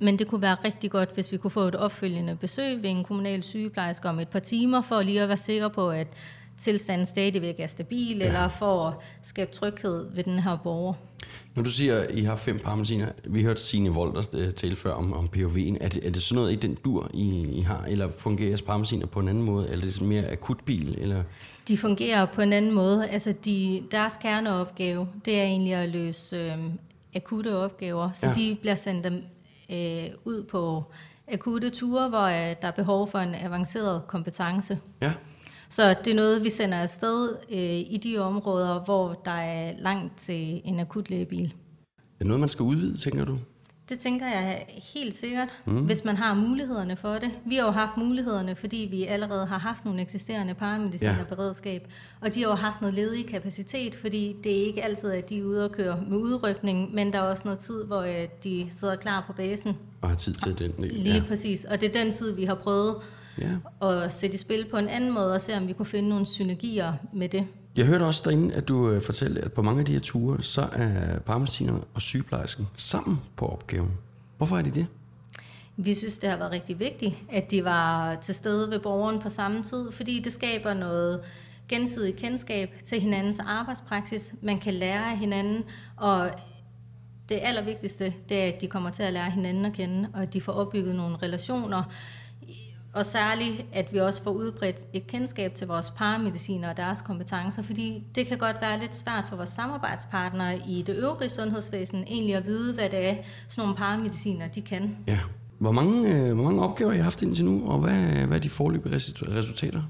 men 0.01 0.19
det 0.19 0.27
kunne 0.27 0.41
være 0.41 0.55
rigtig 0.55 0.91
godt, 0.91 1.13
hvis 1.13 1.31
vi 1.31 1.37
kunne 1.37 1.51
få 1.51 1.61
et 1.61 1.75
opfølgende 1.75 2.35
besøg 2.35 2.83
ved 2.83 2.89
en 2.89 3.03
kommunal 3.03 3.43
sygeplejerske 3.43 4.09
om 4.09 4.19
et 4.19 4.27
par 4.27 4.39
timer, 4.39 4.81
for 4.81 5.01
lige 5.01 5.21
at 5.21 5.27
være 5.27 5.37
sikker 5.37 5.67
på, 5.67 5.89
at 5.89 6.07
tilstanden 6.61 7.05
stadigvæk 7.05 7.55
er 7.59 7.67
stabil, 7.67 8.17
ja. 8.17 8.25
eller 8.25 8.47
for 8.47 8.87
at 8.87 8.93
skabe 9.21 9.51
tryghed 9.51 10.15
ved 10.15 10.23
den 10.23 10.39
her 10.39 10.57
borger. 10.63 10.93
Når 11.55 11.63
du 11.63 11.69
siger, 11.69 11.99
at 11.99 12.11
I 12.11 12.21
har 12.21 12.35
fem 12.35 12.59
parmesiner, 12.59 13.07
vi 13.23 13.43
hørte 13.43 13.61
Signe 13.61 13.91
Wolter 13.91 14.23
øh, 14.33 14.51
tale 14.51 14.75
før 14.75 14.91
om, 14.91 15.13
om 15.13 15.29
POV'en. 15.35 15.77
Er 15.81 15.89
det, 15.89 16.07
er 16.07 16.11
det 16.11 16.21
sådan 16.21 16.35
noget 16.35 16.53
i 16.53 16.55
den 16.55 16.77
dur, 16.85 17.11
I, 17.13 17.47
I 17.59 17.61
har, 17.61 17.85
eller 17.87 18.09
fungerer 18.17 18.49
jeres 18.49 18.61
parmesiner 18.61 19.05
på 19.05 19.19
en 19.19 19.27
anden 19.27 19.43
måde? 19.43 19.69
Eller 19.69 19.81
er 19.81 19.85
det 19.85 19.93
sådan 19.93 20.07
mere 20.07 20.31
akutbil? 20.31 20.97
Eller? 21.01 21.23
De 21.67 21.77
fungerer 21.77 22.25
på 22.25 22.41
en 22.41 22.53
anden 22.53 22.71
måde. 22.71 23.09
Altså 23.09 23.33
de, 23.45 23.83
deres 23.91 24.17
kerneopgave, 24.21 25.07
det 25.25 25.39
er 25.39 25.43
egentlig 25.43 25.73
at 25.73 25.89
løse 25.89 26.37
øh, 26.37 26.57
akutte 27.15 27.57
opgaver, 27.57 28.11
så 28.11 28.27
ja. 28.27 28.33
de 28.33 28.57
bliver 28.61 28.75
sendt 28.75 29.03
dem, 29.03 29.23
øh, 29.69 30.09
ud 30.25 30.43
på 30.43 30.83
akutte 31.33 31.69
ture, 31.69 32.09
hvor 32.09 32.25
øh, 32.25 32.55
der 32.61 32.67
er 32.67 32.71
behov 32.71 33.11
for 33.11 33.19
en 33.19 33.35
avanceret 33.35 34.07
kompetence. 34.07 34.79
Ja. 35.01 35.11
Så 35.71 35.95
det 36.05 36.11
er 36.11 36.15
noget, 36.15 36.43
vi 36.43 36.49
sender 36.49 36.77
afsted 36.77 37.29
øh, 37.51 37.59
i 37.93 37.99
de 38.03 38.17
områder, 38.17 38.83
hvor 38.83 39.13
der 39.25 39.31
er 39.31 39.73
langt 39.79 40.17
til 40.17 40.61
en 40.65 40.79
akut 40.79 41.09
lægebil. 41.09 41.45
Er 41.45 41.99
det 42.19 42.27
noget, 42.27 42.39
man 42.39 42.49
skal 42.49 42.63
udvide, 42.63 42.97
tænker 42.97 43.25
du? 43.25 43.37
Det 43.89 43.99
tænker 43.99 44.27
jeg 44.27 44.65
helt 44.93 45.13
sikkert, 45.13 45.49
Mm. 45.65 45.85
hvis 45.85 46.05
man 46.05 46.15
har 46.15 46.33
mulighederne 46.33 46.95
for 46.95 47.13
det. 47.13 47.31
Vi 47.45 47.55
har 47.55 47.63
jo 47.65 47.71
haft 47.71 47.97
mulighederne, 47.97 48.55
fordi 48.55 48.87
vi 48.91 49.05
allerede 49.05 49.45
har 49.45 49.57
haft 49.57 49.85
nogle 49.85 50.01
eksisterende 50.01 50.53
paramedicinerberedskab, 50.53 51.87
og 52.21 52.33
de 52.35 52.41
har 52.41 52.49
jo 52.49 52.55
haft 52.55 52.81
noget 52.81 52.93
ledig 52.93 53.27
kapacitet, 53.27 53.95
fordi 53.95 54.35
det 54.43 54.51
er 54.61 54.65
ikke 54.65 54.83
altid, 54.83 55.11
at 55.11 55.29
de 55.29 55.39
er 55.39 55.43
ude 55.43 55.65
og 55.65 55.71
køre 55.71 55.99
med 56.09 56.17
udrykning, 56.17 56.93
men 56.95 57.13
der 57.13 57.19
er 57.19 57.23
også 57.23 57.41
noget 57.45 57.59
tid, 57.59 57.83
hvor 57.85 58.01
øh, 58.01 58.27
de 58.43 58.65
sidder 58.69 58.95
klar 58.95 59.23
på 59.27 59.33
basen. 59.33 59.77
Og 60.01 60.09
har 60.09 60.15
tid 60.15 60.33
til 60.33 60.59
den? 60.59 60.73
Lige 60.77 61.15
ja. 61.15 61.23
præcis, 61.27 61.65
og 61.65 61.81
det 61.81 61.95
er 61.95 62.03
den 62.03 62.11
tid, 62.11 62.31
vi 62.35 62.45
har 62.45 62.55
prøvet 62.55 62.95
Ja. 63.37 63.87
at 63.87 64.13
sætte 64.13 64.33
i 64.33 64.37
spil 64.37 64.67
på 64.71 64.77
en 64.77 64.87
anden 64.87 65.11
måde, 65.11 65.33
og 65.33 65.41
se 65.41 65.57
om 65.57 65.67
vi 65.67 65.73
kunne 65.73 65.85
finde 65.85 66.09
nogle 66.09 66.25
synergier 66.25 66.93
med 67.13 67.29
det. 67.29 67.47
Jeg 67.77 67.85
hørte 67.85 68.03
også 68.03 68.21
derinde, 68.25 68.55
at 68.55 68.67
du 68.67 68.89
øh, 68.89 69.01
fortalte, 69.01 69.41
at 69.41 69.53
på 69.53 69.61
mange 69.61 69.79
af 69.79 69.85
de 69.85 69.93
her 69.93 69.99
ture, 69.99 70.43
så 70.43 70.67
er 70.71 71.19
parmesinerne 71.19 71.79
og 71.93 72.01
sygeplejersken 72.01 72.67
sammen 72.77 73.19
på 73.35 73.45
opgaven. 73.45 73.91
Hvorfor 74.37 74.57
er 74.57 74.61
de 74.61 74.71
det? 74.71 74.87
Vi 75.77 75.93
synes, 75.93 76.17
det 76.17 76.29
har 76.29 76.37
været 76.37 76.51
rigtig 76.51 76.79
vigtigt, 76.79 77.15
at 77.31 77.51
de 77.51 77.63
var 77.63 78.15
til 78.15 78.35
stede 78.35 78.69
ved 78.69 78.79
borgeren 78.79 79.19
på 79.19 79.29
samme 79.29 79.63
tid, 79.63 79.91
fordi 79.91 80.19
det 80.19 80.33
skaber 80.33 80.73
noget 80.73 81.21
gensidig 81.69 82.15
kendskab 82.15 82.69
til 82.85 83.01
hinandens 83.01 83.39
arbejdspraksis. 83.39 84.33
Man 84.41 84.59
kan 84.59 84.73
lære 84.73 85.11
af 85.11 85.17
hinanden, 85.17 85.63
og 85.97 86.31
det 87.29 87.39
allervigtigste, 87.41 88.13
det 88.29 88.43
er, 88.43 88.47
at 88.47 88.61
de 88.61 88.67
kommer 88.67 88.89
til 88.89 89.03
at 89.03 89.13
lære 89.13 89.31
hinanden 89.31 89.65
at 89.65 89.73
kende, 89.73 90.09
og 90.13 90.21
at 90.21 90.33
de 90.33 90.41
får 90.41 90.51
opbygget 90.53 90.95
nogle 90.95 91.17
relationer. 91.17 91.83
Og 92.93 93.05
særligt, 93.05 93.65
at 93.73 93.93
vi 93.93 93.97
også 93.97 94.23
får 94.23 94.31
udbredt 94.31 94.85
et 94.93 95.07
kendskab 95.07 95.53
til 95.55 95.67
vores 95.67 95.91
paramediciner 95.91 96.69
og 96.69 96.77
deres 96.77 97.01
kompetencer, 97.01 97.61
fordi 97.63 98.03
det 98.15 98.27
kan 98.27 98.37
godt 98.37 98.55
være 98.61 98.79
lidt 98.79 98.95
svært 98.95 99.23
for 99.29 99.35
vores 99.35 99.49
samarbejdspartnere 99.49 100.59
i 100.67 100.81
det 100.87 100.95
øvrige 100.95 101.29
sundhedsvæsen 101.29 102.03
egentlig 102.07 102.35
at 102.35 102.45
vide, 102.45 102.73
hvad 102.73 102.89
det 102.89 103.09
er, 103.09 103.15
sådan 103.47 103.61
nogle 103.67 103.75
paramediciner 103.77 104.47
de 104.47 104.61
kan. 104.61 104.97
Ja. 105.07 105.19
Hvor 105.59 105.71
mange, 105.71 106.15
øh, 106.15 106.33
hvor 106.33 106.43
mange 106.43 106.61
opgaver 106.61 106.91
har 106.91 106.97
I 106.99 107.01
haft 107.01 107.21
indtil 107.21 107.45
nu, 107.45 107.69
og 107.71 107.79
hvad, 107.79 108.25
hvad 108.27 108.37
er 108.37 108.41
de 108.41 108.49
forløbige 108.49 108.95
resu- 108.95 109.31
resultater? 109.37 109.81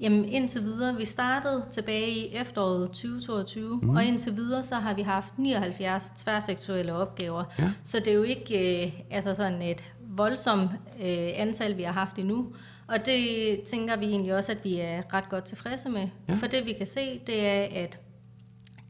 Jamen 0.00 0.24
indtil 0.24 0.62
videre, 0.62 0.96
vi 0.96 1.04
startede 1.04 1.64
tilbage 1.70 2.10
i 2.10 2.34
efteråret 2.34 2.90
2022, 2.90 3.76
Mhm. 3.76 3.84
mm. 3.84 3.96
og 3.96 4.04
indtil 4.04 4.36
videre 4.36 4.62
så 4.62 4.74
har 4.74 4.94
vi 4.94 5.02
haft 5.02 5.32
79 5.38 6.12
tværseksuelle 6.16 6.92
opgaver. 6.94 7.44
Ja. 7.58 7.70
Så 7.82 7.98
det 7.98 8.08
er 8.08 8.12
jo 8.14 8.22
ikke 8.22 8.84
øh, 8.86 8.92
altså 9.10 9.34
sådan 9.34 9.62
et 9.62 9.84
voldsomt 10.16 10.70
øh, 11.00 11.30
antal, 11.34 11.76
vi 11.76 11.82
har 11.82 11.92
haft 11.92 12.18
endnu. 12.18 12.52
Og 12.86 13.06
det 13.06 13.60
tænker 13.62 13.96
vi 13.96 14.06
egentlig 14.06 14.34
også, 14.34 14.52
at 14.52 14.64
vi 14.64 14.80
er 14.80 15.02
ret 15.14 15.28
godt 15.28 15.44
tilfredse 15.44 15.88
med. 15.88 16.08
Ja. 16.28 16.34
For 16.34 16.46
det 16.46 16.66
vi 16.66 16.72
kan 16.72 16.86
se, 16.86 17.20
det 17.26 17.46
er, 17.46 17.82
at 17.84 18.00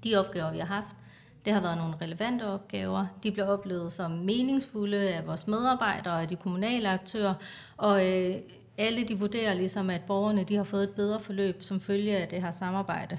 de 0.04 0.16
opgaver, 0.16 0.52
vi 0.52 0.58
har 0.58 0.66
haft, 0.66 0.90
det 1.44 1.52
har 1.52 1.60
været 1.60 1.76
nogle 1.76 1.94
relevante 2.02 2.46
opgaver. 2.46 3.06
De 3.22 3.30
bliver 3.30 3.46
oplevet 3.46 3.92
som 3.92 4.10
meningsfulde 4.10 4.96
af 4.96 5.26
vores 5.26 5.46
medarbejdere 5.46 6.14
og 6.14 6.22
af 6.22 6.28
de 6.28 6.36
kommunale 6.36 6.88
aktører. 6.88 7.34
Og 7.76 8.06
øh, 8.06 8.34
alle 8.78 9.04
de 9.04 9.18
vurderer 9.18 9.54
ligesom, 9.54 9.90
at 9.90 10.00
borgerne 10.06 10.44
de 10.44 10.56
har 10.56 10.64
fået 10.64 10.82
et 10.82 10.90
bedre 10.90 11.20
forløb 11.20 11.62
som 11.62 11.80
følge 11.80 12.16
af 12.16 12.28
det 12.28 12.42
her 12.42 12.50
samarbejde. 12.50 13.18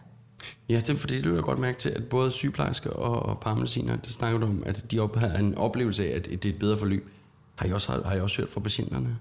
Ja, 0.69 0.80
det 0.88 0.99
fordi, 0.99 1.22
det 1.22 1.34
jeg 1.34 1.44
godt 1.44 1.60
mærke 1.60 1.77
til, 1.77 1.90
at 1.90 2.06
både 2.10 2.32
sygeplejersker 2.32 2.90
og, 2.90 3.23
og 3.23 3.40
paramediciner, 3.40 3.95
det 3.95 4.11
snakker 4.11 4.40
du 4.40 4.45
om, 4.45 4.64
at 4.65 4.91
de 4.91 4.99
op, 4.99 5.15
har 5.15 5.38
en 5.38 5.57
oplevelse 5.57 6.06
af, 6.06 6.15
at 6.15 6.26
det 6.26 6.45
er 6.45 6.49
et 6.49 6.60
bedre 6.60 6.77
forløb. 6.77 7.10
Har 7.56 7.68
I 7.68 7.72
også, 7.72 7.91
har, 7.91 8.03
har 8.03 8.15
I 8.15 8.19
også 8.19 8.41
hørt 8.41 8.49
fra 8.49 8.60
patienterne? 8.60 9.18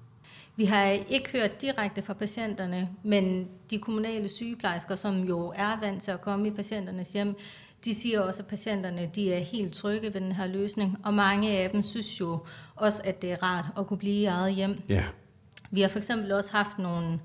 Vi 0.56 0.64
har 0.64 0.84
ikke 0.84 1.30
hørt 1.32 1.62
direkte 1.62 2.02
fra 2.02 2.12
patienterne, 2.12 2.88
men 3.02 3.48
de 3.70 3.78
kommunale 3.78 4.28
sygeplejersker, 4.28 4.94
som 4.94 5.22
jo 5.22 5.52
er 5.56 5.80
vant 5.80 6.02
til 6.02 6.10
at 6.10 6.20
komme 6.20 6.48
i 6.48 6.50
patienternes 6.50 7.12
hjem, 7.12 7.36
de 7.84 7.94
siger 7.94 8.20
også, 8.20 8.42
at 8.42 8.46
patienterne 8.46 9.10
de 9.14 9.34
er 9.34 9.40
helt 9.40 9.74
trygge 9.74 10.14
ved 10.14 10.20
den 10.20 10.32
her 10.32 10.46
løsning, 10.46 10.98
og 11.04 11.14
mange 11.14 11.58
af 11.58 11.70
dem 11.70 11.82
synes 11.82 12.20
jo 12.20 12.38
også, 12.76 13.02
at 13.04 13.22
det 13.22 13.32
er 13.32 13.42
rart 13.42 13.64
at 13.78 13.86
kunne 13.86 13.98
blive 13.98 14.14
i 14.14 14.24
eget 14.24 14.54
hjem. 14.54 14.82
Ja. 14.88 15.04
Vi 15.70 15.80
har 15.80 15.88
for 15.88 15.98
eksempel 15.98 16.32
også 16.32 16.52
haft 16.52 16.78
nogle 16.78 17.20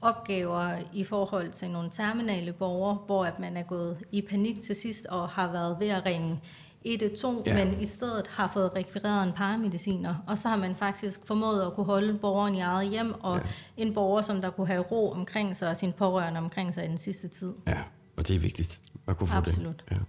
opgaver 0.00 0.76
i 0.94 1.04
forhold 1.04 1.50
til 1.50 1.70
nogle 1.70 1.90
terminale 1.90 2.52
borgere, 2.52 2.98
hvor 3.06 3.24
at 3.24 3.38
man 3.38 3.56
er 3.56 3.62
gået 3.62 3.98
i 4.12 4.22
panik 4.22 4.62
til 4.62 4.76
sidst 4.76 5.06
og 5.06 5.28
har 5.28 5.52
været 5.52 5.76
ved 5.80 5.88
at 5.88 6.06
ringe 6.06 6.40
112, 6.84 7.42
Ja. 7.46 7.58
ja. 7.58 7.64
men 7.64 7.80
i 7.80 7.84
stedet 7.84 8.26
har 8.26 8.50
fået 8.52 8.70
rekvireret 8.76 9.26
en 9.26 9.32
paramediciner, 9.32 10.14
og 10.26 10.38
så 10.38 10.48
har 10.48 10.56
man 10.56 10.76
faktisk 10.76 11.20
formået 11.24 11.62
at 11.66 11.72
kunne 11.74 11.86
holde 11.86 12.18
borgeren 12.18 12.54
i 12.54 12.60
eget 12.60 12.90
hjem, 12.90 13.14
og 13.20 13.36
ja. 13.36 13.42
en 13.76 13.94
borger, 13.94 14.22
som 14.22 14.40
der 14.40 14.50
kunne 14.50 14.66
have 14.66 14.82
ro 14.82 15.10
omkring 15.10 15.56
sig 15.56 15.68
og 15.70 15.76
sin 15.76 15.92
pårørende 15.92 16.40
omkring 16.40 16.74
sig 16.74 16.84
i 16.84 16.88
den 16.88 16.98
sidste 16.98 17.28
tid. 17.28 17.52
Ja, 17.66 17.78
og 18.16 18.28
det 18.28 18.36
er 18.36 18.40
vigtigt 18.40 18.80
at 19.08 19.16
kunne 19.16 19.28
få 19.28 19.36
Absolut. 19.36 19.84
det. 19.88 19.96
Ja. 19.96 20.00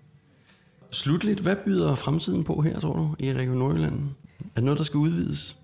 Slutligt, 0.91 1.39
hvad 1.39 1.55
byder 1.65 1.95
fremtiden 1.95 2.43
på 2.43 2.61
her, 2.61 2.79
tror 2.79 2.93
du, 2.93 3.15
i 3.19 3.33
Region 3.33 3.57
Nordjylland? 3.57 3.99
Er 4.39 4.43
det 4.55 4.63
noget, 4.63 4.77
der 4.77 4.83
skal 4.83 4.97
udvides? 4.97 5.57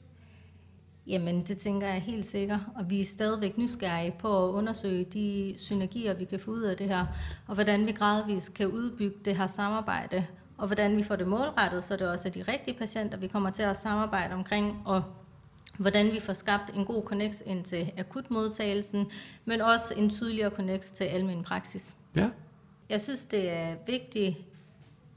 Jamen, 1.07 1.43
det 1.43 1.57
tænker 1.57 1.87
jeg 1.87 2.01
helt 2.01 2.25
sikkert, 2.25 2.59
og 2.75 2.89
vi 2.89 3.01
er 3.01 3.05
stadigvæk 3.05 3.57
nysgerrige 3.57 4.13
på 4.19 4.45
at 4.49 4.51
undersøge 4.51 5.03
de 5.03 5.53
synergier, 5.57 6.13
vi 6.13 6.25
kan 6.25 6.39
få 6.39 6.51
ud 6.51 6.61
af 6.61 6.77
det 6.77 6.87
her, 6.87 7.05
og 7.47 7.53
hvordan 7.53 7.85
vi 7.85 7.91
gradvist 7.91 8.53
kan 8.53 8.67
udbygge 8.67 9.15
det 9.25 9.37
her 9.37 9.47
samarbejde, 9.47 10.25
og 10.57 10.67
hvordan 10.67 10.97
vi 10.97 11.03
får 11.03 11.15
det 11.15 11.27
målrettet, 11.27 11.83
så 11.83 11.95
det 11.95 12.09
også 12.09 12.27
er 12.27 12.31
de 12.31 12.41
rigtige 12.41 12.77
patienter, 12.77 13.17
vi 13.17 13.27
kommer 13.27 13.49
til 13.49 13.63
at 13.63 13.77
samarbejde 13.77 14.33
omkring, 14.33 14.81
og 14.85 15.03
hvordan 15.77 16.11
vi 16.11 16.19
får 16.19 16.33
skabt 16.33 16.71
en 16.73 16.85
god 16.85 17.03
connect 17.03 17.43
ind 17.45 17.65
til 17.65 17.91
akutmodtagelsen, 17.97 19.11
men 19.45 19.61
også 19.61 19.93
en 19.97 20.09
tydeligere 20.09 20.49
connect 20.49 20.83
til 20.83 21.03
almen 21.03 21.43
praksis. 21.43 21.95
Ja. 22.15 22.29
Jeg 22.89 23.01
synes, 23.01 23.25
det 23.25 23.49
er 23.49 23.75
vigtigt 23.87 24.37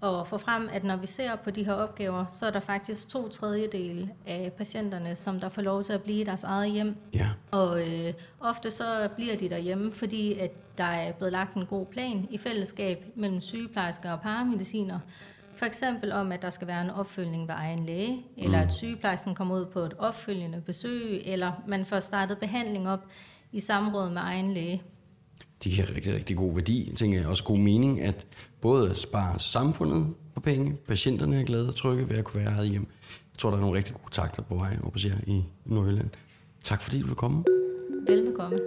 at 0.03 0.27
få 0.27 0.39
frem, 0.39 0.69
at 0.73 0.85
når 0.85 0.97
vi 0.97 1.07
ser 1.07 1.37
på 1.37 1.51
de 1.51 1.65
her 1.65 1.73
opgaver, 1.73 2.27
så 2.27 2.47
er 2.47 2.51
der 2.51 2.61
faktisk 2.61 3.09
to 3.09 3.29
tredjedele 3.29 4.11
af 4.27 4.53
patienterne, 4.59 5.15
som 5.15 5.41
der 5.41 5.49
får 5.49 5.63
lov 5.63 5.83
til 5.83 5.93
at 5.93 6.03
blive 6.03 6.21
i 6.21 6.25
deres 6.25 6.45
eget 6.45 6.73
hjem. 6.73 6.97
Ja. 7.15 7.29
Og 7.51 7.89
øh, 7.89 8.13
ofte 8.41 8.71
så 8.71 9.09
bliver 9.17 9.37
de 9.37 9.49
derhjemme, 9.51 9.93
fordi 9.93 10.33
at 10.39 10.79
der 10.79 10.85
er 10.85 11.13
blevet 11.13 11.33
lagt 11.33 11.55
en 11.55 11.67
god 11.67 11.87
plan 11.87 12.27
i 12.31 12.39
fællesskab 12.39 13.05
mellem 13.17 13.41
sygeplejersker 13.41 14.11
og 14.13 14.21
paramediciner. 14.21 14.99
For 15.55 15.67
eksempel 15.67 16.13
om, 16.13 16.33
at 16.33 16.43
der 16.43 16.51
skal 16.51 16.67
være 16.69 16.83
en 16.83 16.91
opfølgning 16.91 17.49
ved 17.49 17.55
egen 17.55 17.87
læge, 17.87 18.25
eller 18.37 18.59
Mm. 18.59 18.67
at 18.67 18.73
sygeplejersken 18.73 19.35
kommer 19.35 19.55
ud 19.57 19.67
på 19.67 19.79
et 19.79 19.95
opfølgende 19.99 20.61
besøg, 20.61 21.23
eller 21.25 21.53
man 21.69 21.87
får 21.87 21.99
startet 21.99 22.39
behandling 22.39 22.89
op 22.89 23.07
i 23.53 23.61
samråd 23.61 24.09
med 24.11 24.21
egen 24.23 24.55
læge. 24.55 24.83
Det 25.65 25.73
giver 25.73 25.95
rigtig, 25.95 26.15
rigtig 26.15 26.37
god 26.37 26.55
værdi, 26.55 26.93
tænker 26.97 27.19
jeg. 27.19 27.29
Også 27.29 27.45
god 27.45 27.59
mening, 27.59 28.01
at 28.01 28.27
både 28.61 28.95
spare 28.95 29.41
samfundet 29.41 30.15
for 30.35 30.41
penge, 30.41 30.77
patienterne 30.87 31.41
er 31.41 31.45
glade 31.45 31.69
og 31.69 31.75
trygge 31.75 32.09
ved 32.09 32.17
at 32.17 32.25
kunne 32.25 32.45
være 32.45 32.53
her 32.53 32.63
hjem. 32.63 32.87
Jeg 33.33 33.39
tror, 33.39 33.51
der 33.51 33.57
er 33.57 33.61
nogle 33.61 33.77
rigtig 33.77 33.95
gode 33.95 34.11
takter 34.13 34.43
på 34.43 34.55
vej 34.55 34.79
op 34.83 34.93
hos 34.93 35.05
jer 35.05 35.19
i 35.27 35.45
Nordjylland. 35.65 36.11
Tak 36.63 36.83
fordi 36.83 37.01
du 37.01 37.07
vil 37.07 37.17
komme. 37.17 37.45
Velbekomme. 38.07 38.59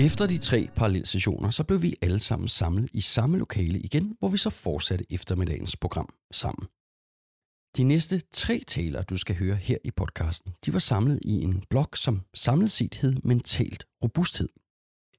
Efter 0.00 0.26
de 0.26 0.38
tre 0.38 0.68
parallelsessioner, 0.76 1.50
så 1.50 1.64
blev 1.64 1.82
vi 1.82 1.94
alle 2.02 2.18
sammen 2.18 2.48
samlet 2.48 2.90
i 2.92 3.00
samme 3.00 3.38
lokale 3.38 3.78
igen, 3.78 4.16
hvor 4.18 4.28
vi 4.28 4.38
så 4.38 4.50
fortsatte 4.50 5.06
eftermiddagens 5.10 5.76
program 5.76 6.08
sammen. 6.32 6.66
De 7.76 7.82
næste 7.84 8.22
tre 8.32 8.60
taler, 8.66 9.02
du 9.02 9.16
skal 9.16 9.36
høre 9.36 9.56
her 9.56 9.78
i 9.84 9.90
podcasten, 9.90 10.52
de 10.66 10.72
var 10.72 10.78
samlet 10.78 11.18
i 11.22 11.42
en 11.42 11.62
blog, 11.70 11.88
som 11.94 12.20
samlet 12.34 12.70
set 12.70 12.94
hed 12.94 13.14
Mentalt 13.24 13.86
Robusthed. 14.04 14.48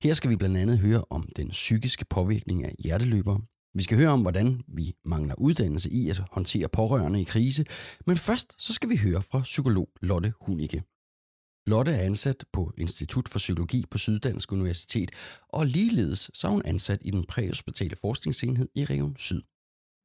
Her 0.05 0.13
skal 0.13 0.29
vi 0.29 0.35
blandt 0.35 0.57
andet 0.57 0.79
høre 0.79 1.03
om 1.09 1.29
den 1.35 1.49
psykiske 1.49 2.05
påvirkning 2.05 2.65
af 2.65 2.75
hjerteløbere. 2.79 3.41
Vi 3.73 3.83
skal 3.83 3.97
høre 3.97 4.09
om, 4.09 4.21
hvordan 4.21 4.61
vi 4.67 4.93
mangler 5.05 5.35
uddannelse 5.37 5.89
i 5.91 6.09
at 6.09 6.17
håndtere 6.31 6.67
pårørende 6.69 7.21
i 7.21 7.23
krise. 7.23 7.65
Men 8.07 8.17
først 8.17 8.55
så 8.57 8.73
skal 8.73 8.89
vi 8.89 8.95
høre 8.95 9.21
fra 9.21 9.41
psykolog 9.41 9.89
Lotte 10.01 10.33
Hunike. 10.41 10.83
Lotte 11.67 11.91
er 11.91 12.01
ansat 12.01 12.45
på 12.53 12.73
Institut 12.77 13.29
for 13.29 13.39
Psykologi 13.39 13.85
på 13.91 13.97
Syddansk 13.97 14.51
Universitet, 14.51 15.11
og 15.49 15.65
ligeledes 15.65 16.31
så 16.33 16.47
er 16.47 16.51
hun 16.51 16.65
ansat 16.65 16.99
i 17.01 17.11
den 17.11 17.25
præhospitale 17.25 17.95
forskningsenhed 17.95 18.67
i 18.75 18.85
Region 18.85 19.15
Syd. 19.17 19.41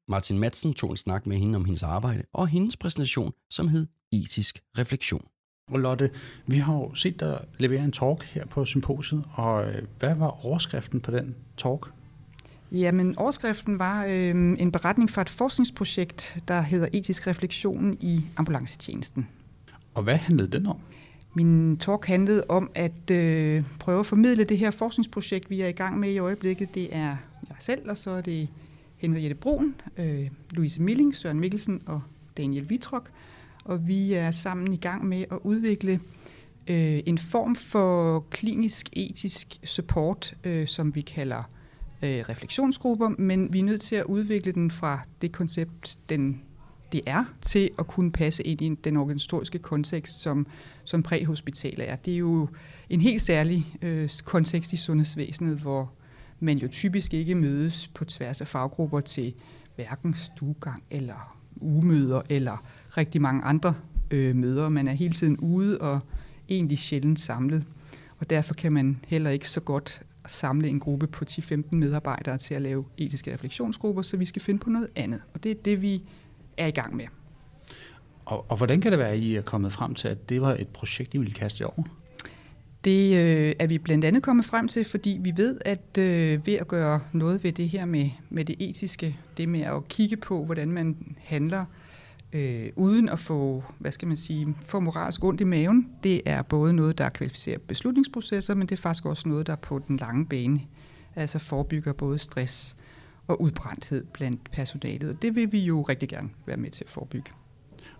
Martin 0.08 0.38
Madsen 0.38 0.74
tog 0.74 0.90
en 0.90 0.96
snak 0.96 1.26
med 1.26 1.36
hende 1.36 1.56
om 1.56 1.64
hendes 1.64 1.82
arbejde 1.82 2.22
og 2.32 2.48
hendes 2.48 2.76
præsentation, 2.76 3.32
som 3.50 3.68
hed 3.68 3.86
Etisk 4.12 4.62
Refleksion. 4.78 5.26
Og 5.70 5.80
Lotte, 5.80 6.10
vi 6.46 6.56
har 6.56 6.74
jo 6.74 6.94
set 6.94 7.20
dig 7.20 7.40
levere 7.58 7.84
en 7.84 7.92
talk 7.92 8.24
her 8.24 8.46
på 8.46 8.64
symposiet, 8.64 9.24
og 9.32 9.68
øh, 9.68 9.82
hvad 9.98 10.14
var 10.14 10.46
overskriften 10.46 11.00
på 11.00 11.10
den 11.10 11.34
talk? 11.56 11.90
Jamen, 12.72 13.18
overskriften 13.18 13.78
var 13.78 14.04
øh, 14.04 14.30
en 14.58 14.72
beretning 14.72 15.10
fra 15.10 15.22
et 15.22 15.28
forskningsprojekt, 15.28 16.38
der 16.48 16.60
hedder 16.60 16.88
Etisk 16.92 17.26
refleksion 17.26 17.96
i 18.00 18.24
ambulancetjenesten. 18.36 19.28
Og 19.94 20.02
hvad 20.02 20.16
handlede 20.16 20.48
den 20.48 20.66
om? 20.66 20.76
Min 21.34 21.76
talk 21.76 22.06
handlede 22.06 22.44
om 22.48 22.70
at 22.74 23.10
øh, 23.10 23.64
prøve 23.78 24.00
at 24.00 24.06
formidle 24.06 24.44
det 24.44 24.58
her 24.58 24.70
forskningsprojekt, 24.70 25.50
vi 25.50 25.60
er 25.60 25.68
i 25.68 25.72
gang 25.72 25.98
med 25.98 26.12
i 26.12 26.18
øjeblikket. 26.18 26.74
Det 26.74 26.96
er 26.96 27.16
jeg 27.48 27.56
selv, 27.58 27.90
og 27.90 27.98
så 27.98 28.10
er 28.10 28.20
det 28.20 28.48
Henriette 28.96 29.34
Brun, 29.34 29.74
øh, 29.96 30.30
Louise 30.50 30.82
Milling, 30.82 31.16
Søren 31.16 31.40
Mikkelsen 31.40 31.82
og 31.86 32.02
Daniel 32.36 32.70
Vitrok. 32.70 33.10
Og 33.70 33.88
vi 33.88 34.12
er 34.12 34.30
sammen 34.30 34.72
i 34.72 34.76
gang 34.76 35.04
med 35.04 35.24
at 35.30 35.38
udvikle 35.42 36.00
øh, 36.66 37.00
en 37.06 37.18
form 37.18 37.54
for 37.56 38.20
klinisk 38.30 38.88
etisk 38.92 39.58
support, 39.64 40.34
øh, 40.44 40.66
som 40.66 40.94
vi 40.94 41.00
kalder 41.00 41.42
øh, 42.02 42.24
refleksionsgrupper, 42.28 43.08
men 43.08 43.52
vi 43.52 43.58
er 43.58 43.64
nødt 43.64 43.80
til 43.80 43.96
at 43.96 44.04
udvikle 44.04 44.52
den 44.52 44.70
fra 44.70 45.00
det 45.22 45.32
koncept, 45.32 45.98
den 46.08 46.42
det 46.92 47.00
er, 47.06 47.24
til 47.40 47.70
at 47.78 47.86
kunne 47.86 48.12
passe 48.12 48.42
ind 48.42 48.62
i 48.62 48.74
den 48.84 48.96
organisatoriske 48.96 49.58
kontekst, 49.58 50.20
som, 50.20 50.46
som 50.84 51.02
præhospitaler 51.02 51.84
er. 51.84 51.96
Det 51.96 52.14
er 52.14 52.18
jo 52.18 52.48
en 52.88 53.00
helt 53.00 53.22
særlig 53.22 53.66
øh, 53.82 54.10
kontekst 54.24 54.72
i 54.72 54.76
sundhedsvæsenet, 54.76 55.58
hvor 55.58 55.92
man 56.40 56.58
jo 56.58 56.68
typisk 56.68 57.14
ikke 57.14 57.34
mødes 57.34 57.88
på 57.94 58.04
tværs 58.04 58.40
af 58.40 58.48
faggrupper 58.48 59.00
til 59.00 59.34
hverken 59.76 60.14
stuegang 60.14 60.82
eller 60.90 61.36
ugemøder 61.60 62.22
eller 62.28 62.64
rigtig 62.96 63.22
mange 63.22 63.42
andre 63.42 63.74
øh, 64.10 64.36
møder. 64.36 64.68
Man 64.68 64.88
er 64.88 64.92
hele 64.92 65.14
tiden 65.14 65.36
ude 65.36 65.78
og 65.78 66.00
egentlig 66.48 66.78
sjældent 66.78 67.20
samlet. 67.20 67.66
Og 68.18 68.30
derfor 68.30 68.54
kan 68.54 68.72
man 68.72 68.98
heller 69.08 69.30
ikke 69.30 69.48
så 69.48 69.60
godt 69.60 70.02
samle 70.26 70.68
en 70.68 70.80
gruppe 70.80 71.06
på 71.06 71.24
10-15 71.30 71.54
medarbejdere 71.70 72.38
til 72.38 72.54
at 72.54 72.62
lave 72.62 72.84
etiske 72.98 73.34
refleksionsgrupper, 73.34 74.02
så 74.02 74.16
vi 74.16 74.24
skal 74.24 74.42
finde 74.42 74.60
på 74.60 74.70
noget 74.70 74.88
andet. 74.96 75.20
Og 75.34 75.44
det 75.44 75.50
er 75.50 75.54
det, 75.64 75.82
vi 75.82 76.02
er 76.56 76.66
i 76.66 76.70
gang 76.70 76.96
med. 76.96 77.06
Og, 78.24 78.50
og 78.50 78.56
hvordan 78.56 78.80
kan 78.80 78.92
det 78.92 78.98
være, 78.98 79.10
at 79.10 79.18
I 79.18 79.36
er 79.36 79.42
kommet 79.42 79.72
frem 79.72 79.94
til, 79.94 80.08
at 80.08 80.28
det 80.28 80.40
var 80.40 80.54
et 80.54 80.68
projekt, 80.68 81.14
I 81.14 81.18
ville 81.18 81.34
kaste 81.34 81.66
over? 81.66 81.82
Det 82.84 83.16
øh, 83.16 83.52
er 83.58 83.66
vi 83.66 83.78
blandt 83.78 84.04
andet 84.04 84.22
kommet 84.22 84.44
frem 84.44 84.68
til, 84.68 84.84
fordi 84.84 85.18
vi 85.22 85.32
ved, 85.36 85.58
at 85.64 85.98
øh, 85.98 86.46
ved 86.46 86.54
at 86.54 86.68
gøre 86.68 87.00
noget 87.12 87.44
ved 87.44 87.52
det 87.52 87.68
her 87.68 87.84
med, 87.84 88.10
med 88.30 88.44
det 88.44 88.56
etiske, 88.58 89.18
det 89.36 89.48
med 89.48 89.60
at 89.60 89.88
kigge 89.88 90.16
på, 90.16 90.44
hvordan 90.44 90.72
man 90.72 91.16
handler, 91.18 91.64
øh, 92.32 92.68
uden 92.76 93.08
at 93.08 93.18
få, 93.18 93.64
hvad 93.78 93.92
skal 93.92 94.08
man 94.08 94.16
sige, 94.16 94.56
få 94.64 94.80
moralsk 94.80 95.24
ondt 95.24 95.40
i 95.40 95.44
maven, 95.44 95.88
det 96.02 96.22
er 96.26 96.42
både 96.42 96.72
noget, 96.72 96.98
der 96.98 97.08
kvalificerer 97.08 97.58
beslutningsprocesser, 97.58 98.54
men 98.54 98.68
det 98.68 98.76
er 98.76 98.80
faktisk 98.80 99.06
også 99.06 99.28
noget, 99.28 99.46
der 99.46 99.56
på 99.56 99.78
den 99.88 99.96
lange 99.96 100.26
bane 100.26 100.60
altså 101.16 101.38
forebygger 101.38 101.92
både 101.92 102.18
stress 102.18 102.76
og 103.26 103.40
udbrændthed 103.40 104.04
blandt 104.04 104.50
personalet. 104.50 105.10
Og 105.10 105.22
det 105.22 105.34
vil 105.34 105.52
vi 105.52 105.58
jo 105.58 105.82
rigtig 105.82 106.08
gerne 106.08 106.30
være 106.46 106.56
med 106.56 106.70
til 106.70 106.84
at 106.84 106.90
forebygge. 106.90 107.30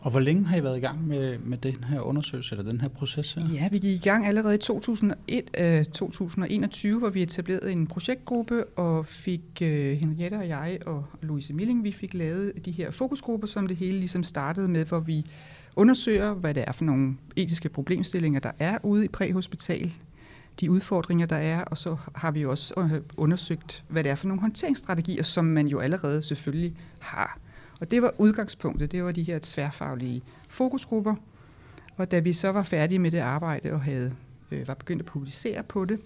Og 0.01 0.11
hvor 0.11 0.21
længe 0.21 0.47
har 0.47 0.57
I 0.57 0.63
været 0.63 0.77
i 0.77 0.81
gang 0.81 1.07
med, 1.07 1.39
med 1.39 1.59
den 1.59 1.85
her 1.85 2.01
undersøgelse, 2.01 2.55
eller 2.55 2.71
den 2.71 2.81
her 2.81 2.89
proces 2.89 3.33
her? 3.33 3.43
Ja, 3.55 3.69
vi 3.71 3.79
gik 3.79 3.95
i 3.95 4.09
gang 4.09 4.27
allerede 4.27 4.55
i 4.55 4.59
2001, 4.59 5.51
øh, 5.59 5.85
2021, 5.85 6.99
hvor 6.99 7.11
vi 7.11 7.23
etablerede 7.23 7.73
en 7.73 7.87
projektgruppe, 7.87 8.65
og 8.65 9.07
fik 9.07 9.43
øh, 9.63 9.93
Henriette 9.93 10.35
og 10.35 10.49
jeg 10.49 10.79
og 10.87 11.05
Louise 11.23 11.53
Milling, 11.53 11.85
vi 11.85 11.93
fik 11.93 12.15
lavet 12.15 12.53
de 12.65 12.71
her 12.71 12.91
fokusgrupper, 12.91 13.47
som 13.47 13.67
det 13.67 13.77
hele 13.77 13.99
ligesom 13.99 14.25
startede 14.25 14.69
med, 14.69 14.85
hvor 14.85 15.01
vi 15.01 15.27
undersøger, 15.77 16.35
hvad 16.35 16.55
det 16.55 16.65
er 16.67 16.73
for 16.73 16.85
nogle 16.85 17.17
etiske 17.37 17.69
problemstillinger, 17.69 18.41
der 18.41 18.53
er 18.59 18.79
ude 18.83 19.05
i 19.05 19.09
præhospital, 19.09 19.93
de 20.61 20.71
udfordringer, 20.71 21.27
der 21.27 21.37
er, 21.37 21.65
og 21.65 21.79
så 21.79 21.97
har 22.15 22.31
vi 22.31 22.45
også 22.45 22.75
øh, 22.79 23.01
undersøgt, 23.17 23.85
hvad 23.89 24.05
det 24.05 24.11
er 24.11 24.15
for 24.15 24.29
nogle 24.29 24.41
håndteringsstrategier, 24.41 25.23
som 25.23 25.45
man 25.45 25.67
jo 25.67 25.79
allerede 25.79 26.23
selvfølgelig 26.23 26.77
har. 26.99 27.39
Og 27.81 27.91
det 27.91 28.03
var 28.03 28.15
udgangspunktet, 28.19 28.93
det 28.93 29.05
var 29.05 29.13
de 29.13 29.23
her 29.23 29.39
tværfaglige 29.43 30.23
fokusgrupper. 30.49 31.15
Og 31.97 32.11
da 32.11 32.19
vi 32.19 32.33
så 32.33 32.53
var 32.53 32.63
færdige 32.63 32.99
med 32.99 33.11
det 33.11 33.19
arbejde 33.19 33.73
og 33.73 33.83
havde, 33.83 34.15
øh, 34.51 34.69
var 34.69 34.75
begyndt 34.75 35.03
at 35.03 35.07
publicere 35.07 35.63
på 35.63 35.85
det, 35.85 36.01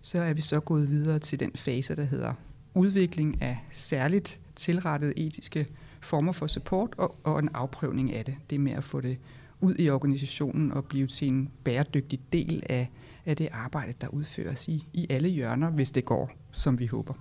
så 0.00 0.18
er 0.18 0.32
vi 0.32 0.40
så 0.40 0.60
gået 0.60 0.88
videre 0.88 1.18
til 1.18 1.40
den 1.40 1.50
fase, 1.54 1.96
der 1.96 2.04
hedder 2.04 2.34
udvikling 2.74 3.42
af 3.42 3.58
særligt 3.70 4.40
tilrettede 4.56 5.18
etiske 5.18 5.66
former 6.00 6.32
for 6.32 6.46
support 6.46 6.94
og, 6.96 7.16
og 7.24 7.38
en 7.38 7.48
afprøvning 7.54 8.12
af 8.12 8.24
det. 8.24 8.34
Det 8.50 8.60
med 8.60 8.72
at 8.72 8.84
få 8.84 9.00
det 9.00 9.18
ud 9.60 9.74
i 9.78 9.90
organisationen 9.90 10.72
og 10.72 10.84
blive 10.84 11.06
til 11.06 11.28
en 11.28 11.50
bæredygtig 11.64 12.20
del 12.32 12.62
af, 12.68 12.90
af 13.26 13.36
det 13.36 13.48
arbejde, 13.52 13.94
der 14.00 14.08
udføres 14.08 14.68
i, 14.68 14.86
i 14.92 15.06
alle 15.10 15.28
hjørner, 15.28 15.70
hvis 15.70 15.90
det 15.90 16.04
går, 16.04 16.30
som 16.52 16.78
vi 16.78 16.86
håber. 16.86 17.14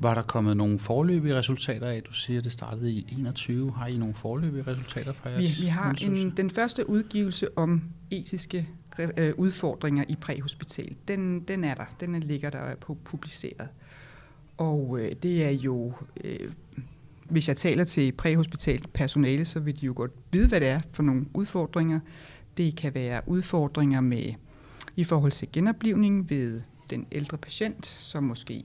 Var 0.00 0.14
der 0.14 0.22
kommet 0.22 0.56
nogle 0.56 0.78
forløbige 0.78 1.34
resultater 1.34 1.86
af? 1.86 2.02
Du 2.02 2.12
siger, 2.12 2.38
at 2.38 2.44
det 2.44 2.52
startede 2.52 2.92
i 2.92 3.06
21. 3.18 3.72
Har 3.72 3.86
I 3.86 3.96
nogle 3.96 4.14
forløbige 4.14 4.62
resultater 4.62 5.12
fra 5.12 5.30
jeres 5.30 5.58
Vi, 5.58 5.62
vi 5.62 5.68
har 5.68 5.94
en, 6.02 6.30
den 6.36 6.50
første 6.50 6.90
udgivelse 6.90 7.58
om 7.58 7.82
etiske 8.10 8.68
øh, 8.98 9.32
udfordringer 9.36 10.04
i 10.08 10.16
præhospital. 10.20 10.96
Den, 11.08 11.40
den 11.40 11.64
er 11.64 11.74
der. 11.74 11.84
Den 12.00 12.20
ligger 12.20 12.50
der 12.50 12.74
på 12.80 12.98
publiceret. 13.04 13.68
Og 14.56 14.98
øh, 15.00 15.12
det 15.22 15.44
er 15.44 15.50
jo... 15.50 15.92
Øh, 16.24 16.50
hvis 17.28 17.48
jeg 17.48 17.56
taler 17.56 17.84
til 17.84 18.12
præhospital 18.12 18.84
personale, 18.94 19.44
så 19.44 19.60
vil 19.60 19.80
de 19.80 19.86
jo 19.86 19.92
godt 19.96 20.10
vide, 20.32 20.48
hvad 20.48 20.60
det 20.60 20.68
er 20.68 20.80
for 20.92 21.02
nogle 21.02 21.26
udfordringer. 21.34 22.00
Det 22.56 22.76
kan 22.76 22.94
være 22.94 23.20
udfordringer 23.26 24.00
med 24.00 24.32
i 24.96 25.04
forhold 25.04 25.32
til 25.32 25.48
genoplivning 25.52 26.30
ved 26.30 26.60
den 26.90 27.06
ældre 27.12 27.38
patient, 27.38 27.86
som 27.86 28.24
måske 28.24 28.64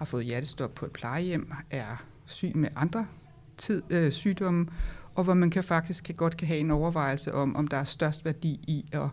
har 0.00 0.04
fået 0.04 0.24
hjertestop 0.24 0.74
på 0.74 0.86
et 0.86 0.92
plejehjem, 0.92 1.52
er 1.70 2.04
syg 2.26 2.56
med 2.56 2.68
andre 2.76 3.06
tid, 3.56 3.82
øh, 3.90 4.12
sygdomme, 4.12 4.66
og 5.14 5.24
hvor 5.24 5.34
man 5.34 5.50
kan 5.50 5.64
faktisk 5.64 6.04
kan, 6.04 6.14
godt 6.14 6.36
kan 6.36 6.48
have 6.48 6.60
en 6.60 6.70
overvejelse 6.70 7.34
om, 7.34 7.56
om 7.56 7.68
der 7.68 7.76
er 7.76 7.84
størst 7.84 8.24
værdi 8.24 8.60
i 8.66 8.84
at 8.92 9.08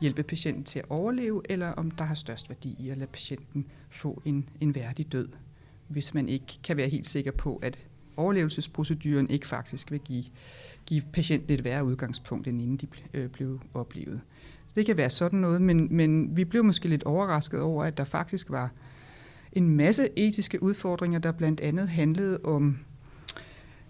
hjælpe 0.00 0.22
patienten 0.22 0.64
til 0.64 0.78
at 0.78 0.84
overleve, 0.88 1.42
eller 1.48 1.72
om 1.72 1.90
der 1.90 2.04
har 2.04 2.14
størst 2.14 2.48
værdi 2.48 2.76
i 2.78 2.88
at 2.88 2.98
lade 2.98 3.10
patienten 3.10 3.66
få 3.90 4.22
en, 4.24 4.48
en 4.60 4.74
værdig 4.74 5.12
død, 5.12 5.28
hvis 5.88 6.14
man 6.14 6.28
ikke 6.28 6.58
kan 6.64 6.76
være 6.76 6.88
helt 6.88 7.06
sikker 7.06 7.32
på, 7.32 7.56
at 7.62 7.86
overlevelsesproceduren 8.16 9.30
ikke 9.30 9.46
faktisk 9.46 9.90
vil 9.90 10.00
give, 10.00 10.24
give 10.86 11.02
patienten 11.12 11.54
et 11.54 11.64
værre 11.64 11.84
udgangspunkt, 11.84 12.48
end 12.48 12.62
inden 12.62 12.76
de 12.76 12.86
øh, 13.14 13.28
blev 13.28 13.60
oplevet. 13.74 14.20
Så 14.66 14.74
det 14.76 14.86
kan 14.86 14.96
være 14.96 15.10
sådan 15.10 15.38
noget, 15.38 15.62
men, 15.62 15.96
men 15.96 16.36
vi 16.36 16.44
blev 16.44 16.64
måske 16.64 16.88
lidt 16.88 17.02
overrasket 17.02 17.60
over, 17.60 17.84
at 17.84 17.96
der 17.96 18.04
faktisk 18.04 18.50
var 18.50 18.70
en 19.52 19.76
masse 19.76 20.08
etiske 20.16 20.62
udfordringer, 20.62 21.18
der 21.18 21.32
blandt 21.32 21.60
andet 21.60 21.88
handlede 21.88 22.40
om 22.44 22.78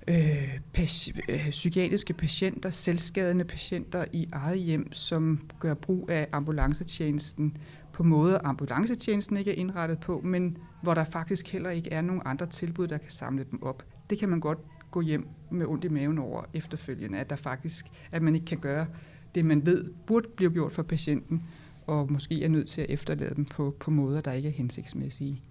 øh, 0.09 0.59
pas, 0.72 1.12
øh, 1.28 1.51
psykiatriske 1.51 2.12
patienter, 2.12 2.70
selvskadende 2.70 3.44
patienter 3.44 4.05
i 4.12 4.28
eget 4.32 4.59
hjem, 4.59 4.93
som 4.93 5.40
gør 5.60 5.74
brug 5.74 6.10
af 6.10 6.28
ambulancetjenesten 6.32 7.56
på 7.93 8.02
måder, 8.02 8.39
ambulancetjenesten 8.44 9.36
ikke 9.36 9.51
er 9.51 9.56
indrettet 9.56 10.01
på, 10.01 10.20
men 10.24 10.56
hvor 10.82 10.94
der 10.94 11.05
faktisk 11.05 11.48
heller 11.48 11.70
ikke 11.70 11.90
er 11.90 12.02
nogen 12.02 12.22
andre 12.24 12.47
tilbud, 12.47 12.86
der 12.86 12.98
kan 12.98 13.10
samle 13.10 13.44
dem 13.51 13.62
op. 13.62 13.86
Det 14.10 14.18
kan 14.18 14.28
man 14.28 14.40
godt 14.40 14.59
gå 14.90 15.01
hjem 15.01 15.28
med 15.51 15.66
ondt 15.66 15.84
i 15.84 15.89
maven 15.89 16.18
over 16.18 16.43
efterfølgende, 16.55 17.18
at 17.18 17.30
der 17.30 17.36
faktisk, 17.36 17.86
at 18.12 18.22
man 18.22 18.34
ikke 18.34 18.47
kan 18.47 18.59
gøre 18.59 18.86
det, 19.34 19.44
man 19.44 19.66
ved 19.66 19.84
burde 20.06 20.28
blive 20.36 20.51
gjort 20.51 20.72
for 20.72 20.82
patienten, 20.82 21.43
og 21.86 22.12
måske 22.12 22.44
er 22.44 22.48
nødt 22.48 22.68
til 22.68 22.80
at 22.80 22.90
efterlade 22.90 23.34
dem 23.34 23.44
på, 23.44 23.76
på 23.80 23.90
måder, 23.90 24.20
der 24.20 24.32
ikke 24.32 24.48
er 24.48 24.52
hensigtsmæssige. 24.52 25.43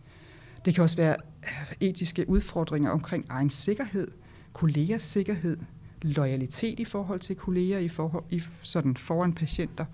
Det 0.66 0.76
kan 0.76 0.84
også 0.84 0.98
være 0.98 1.16
øh, 1.44 1.90
etiske 1.90 2.30
udfordringer 2.30 2.92
omkring 2.92 3.26
egen 3.30 3.50
sikkerhed, 3.50 4.08
kollegers 4.54 5.02
sikkerhed, 5.02 5.58
loyalitet 6.02 6.80
i 6.80 6.86
forhold 6.86 7.20
til 7.20 7.36
kolleger, 7.36 7.80
i 7.80 7.88
forhold, 7.88 8.24
i, 8.30 8.42
sådan 8.64 8.98
foran 8.98 9.34
patienter. 9.34 9.86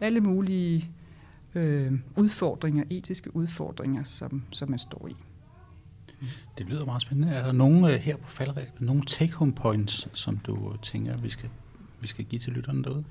Alle 0.00 0.20
mulige 0.20 0.90
øh, 1.54 1.92
udfordringer, 2.16 2.84
etiske 2.90 3.36
udfordringer, 3.36 4.04
som, 4.04 4.42
som 4.50 4.70
man 4.70 4.78
står 4.78 5.08
i. 5.08 5.16
Det 6.58 6.66
lyder 6.66 6.84
meget 6.84 7.02
spændende. 7.02 7.32
Er 7.32 7.44
der 7.44 7.52
nogen 7.52 7.84
øh, 7.84 7.94
her 7.94 8.16
på 8.16 8.30
faldrebet, 8.30 8.80
nogle 8.80 9.02
take-home 9.06 9.52
points, 9.52 10.08
som 10.12 10.38
du 10.38 10.72
øh, 10.72 10.78
tænker, 10.82 11.16
vi 11.22 11.28
skal, 11.28 11.48
vi 12.00 12.06
skal 12.06 12.24
give 12.24 12.38
til 12.38 12.52
lytterne 12.52 12.84
derude? 12.84 13.04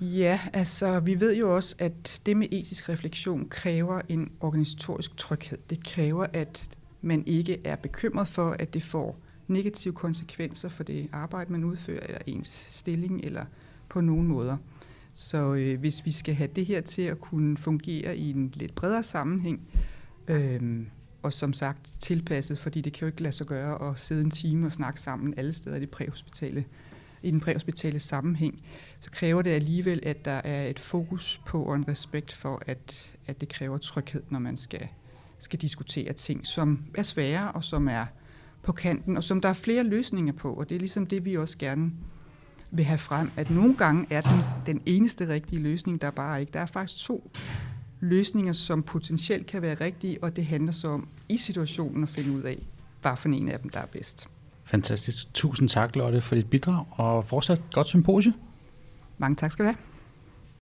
Ja, 0.00 0.40
altså 0.52 1.00
vi 1.00 1.20
ved 1.20 1.36
jo 1.36 1.54
også, 1.54 1.76
at 1.78 2.20
det 2.26 2.36
med 2.36 2.48
etisk 2.50 2.88
refleksion 2.88 3.48
kræver 3.48 4.00
en 4.08 4.32
organisatorisk 4.40 5.16
tryghed. 5.16 5.58
Det 5.70 5.84
kræver, 5.84 6.26
at 6.32 6.78
man 7.02 7.24
ikke 7.26 7.60
er 7.64 7.76
bekymret 7.76 8.28
for, 8.28 8.50
at 8.50 8.74
det 8.74 8.82
får 8.82 9.18
negative 9.48 9.94
konsekvenser 9.94 10.68
for 10.68 10.82
det 10.82 11.08
arbejde, 11.12 11.52
man 11.52 11.64
udfører, 11.64 12.06
eller 12.06 12.18
ens 12.26 12.68
stilling, 12.70 13.20
eller 13.24 13.44
på 13.88 14.00
nogen 14.00 14.26
måder. 14.26 14.56
Så 15.12 15.54
øh, 15.54 15.80
hvis 15.80 16.06
vi 16.06 16.10
skal 16.10 16.34
have 16.34 16.50
det 16.56 16.66
her 16.66 16.80
til 16.80 17.02
at 17.02 17.20
kunne 17.20 17.56
fungere 17.56 18.16
i 18.16 18.30
en 18.30 18.52
lidt 18.54 18.74
bredere 18.74 19.02
sammenhæng, 19.02 19.60
øh, 20.28 20.86
og 21.22 21.32
som 21.32 21.52
sagt 21.52 21.84
tilpasset, 22.00 22.58
fordi 22.58 22.80
det 22.80 22.92
kan 22.92 23.00
jo 23.00 23.06
ikke 23.06 23.22
lade 23.22 23.32
sig 23.32 23.46
gøre 23.46 23.90
at 23.90 23.98
sidde 23.98 24.22
en 24.22 24.30
time 24.30 24.66
og 24.66 24.72
snakke 24.72 25.00
sammen 25.00 25.34
alle 25.36 25.52
steder 25.52 25.76
i 25.76 25.80
det 25.80 25.90
præhospitale 25.90 26.64
i 27.22 27.30
den 27.30 27.40
præhospitale 27.40 28.00
sammenhæng, 28.00 28.62
så 29.00 29.10
kræver 29.10 29.42
det 29.42 29.50
alligevel, 29.50 30.00
at 30.02 30.24
der 30.24 30.40
er 30.44 30.66
et 30.66 30.78
fokus 30.78 31.40
på 31.46 31.62
og 31.62 31.74
en 31.74 31.88
respekt 31.88 32.32
for, 32.32 32.62
at, 32.66 33.16
at 33.26 33.40
det 33.40 33.48
kræver 33.48 33.78
tryghed, 33.78 34.22
når 34.30 34.38
man 34.38 34.56
skal 34.56 34.88
skal 35.38 35.60
diskutere 35.60 36.12
ting, 36.12 36.46
som 36.46 36.84
er 36.94 37.02
svære 37.02 37.52
og 37.52 37.64
som 37.64 37.88
er 37.88 38.06
på 38.62 38.72
kanten, 38.72 39.16
og 39.16 39.24
som 39.24 39.40
der 39.40 39.48
er 39.48 39.52
flere 39.52 39.84
løsninger 39.84 40.32
på, 40.32 40.52
og 40.54 40.68
det 40.68 40.74
er 40.74 40.78
ligesom 40.78 41.06
det, 41.06 41.24
vi 41.24 41.36
også 41.36 41.58
gerne 41.58 41.92
vil 42.70 42.84
have 42.84 42.98
frem, 42.98 43.30
at 43.36 43.50
nogle 43.50 43.76
gange 43.76 44.06
er 44.10 44.20
den, 44.20 44.40
den 44.66 44.82
eneste 44.86 45.28
rigtige 45.28 45.62
løsning, 45.62 46.00
der 46.00 46.10
bare 46.10 46.40
ikke. 46.40 46.52
Der 46.52 46.60
er 46.60 46.66
faktisk 46.66 47.04
to 47.04 47.30
løsninger, 48.00 48.52
som 48.52 48.82
potentielt 48.82 49.46
kan 49.46 49.62
være 49.62 49.74
rigtige, 49.74 50.18
og 50.22 50.36
det 50.36 50.46
handler 50.46 50.72
så 50.72 50.88
om 50.88 51.08
i 51.28 51.36
situationen 51.36 52.02
at 52.02 52.08
finde 52.08 52.32
ud 52.32 52.42
af, 52.42 52.66
hvad 53.02 53.16
for 53.16 53.28
en 53.28 53.48
af 53.48 53.60
dem, 53.60 53.70
der 53.70 53.80
er 53.80 53.86
bedst. 53.86 54.28
Fantastisk. 54.66 55.34
Tusind 55.34 55.68
tak, 55.68 55.96
Lotte, 55.96 56.20
for 56.20 56.34
dit 56.34 56.50
bidrag, 56.50 56.86
og 56.90 57.24
fortsat 57.24 57.62
godt 57.72 57.86
symposie. 57.86 58.34
Mange 59.18 59.36
tak 59.36 59.52
skal 59.52 59.64
du 59.64 59.70
have. 59.70 59.78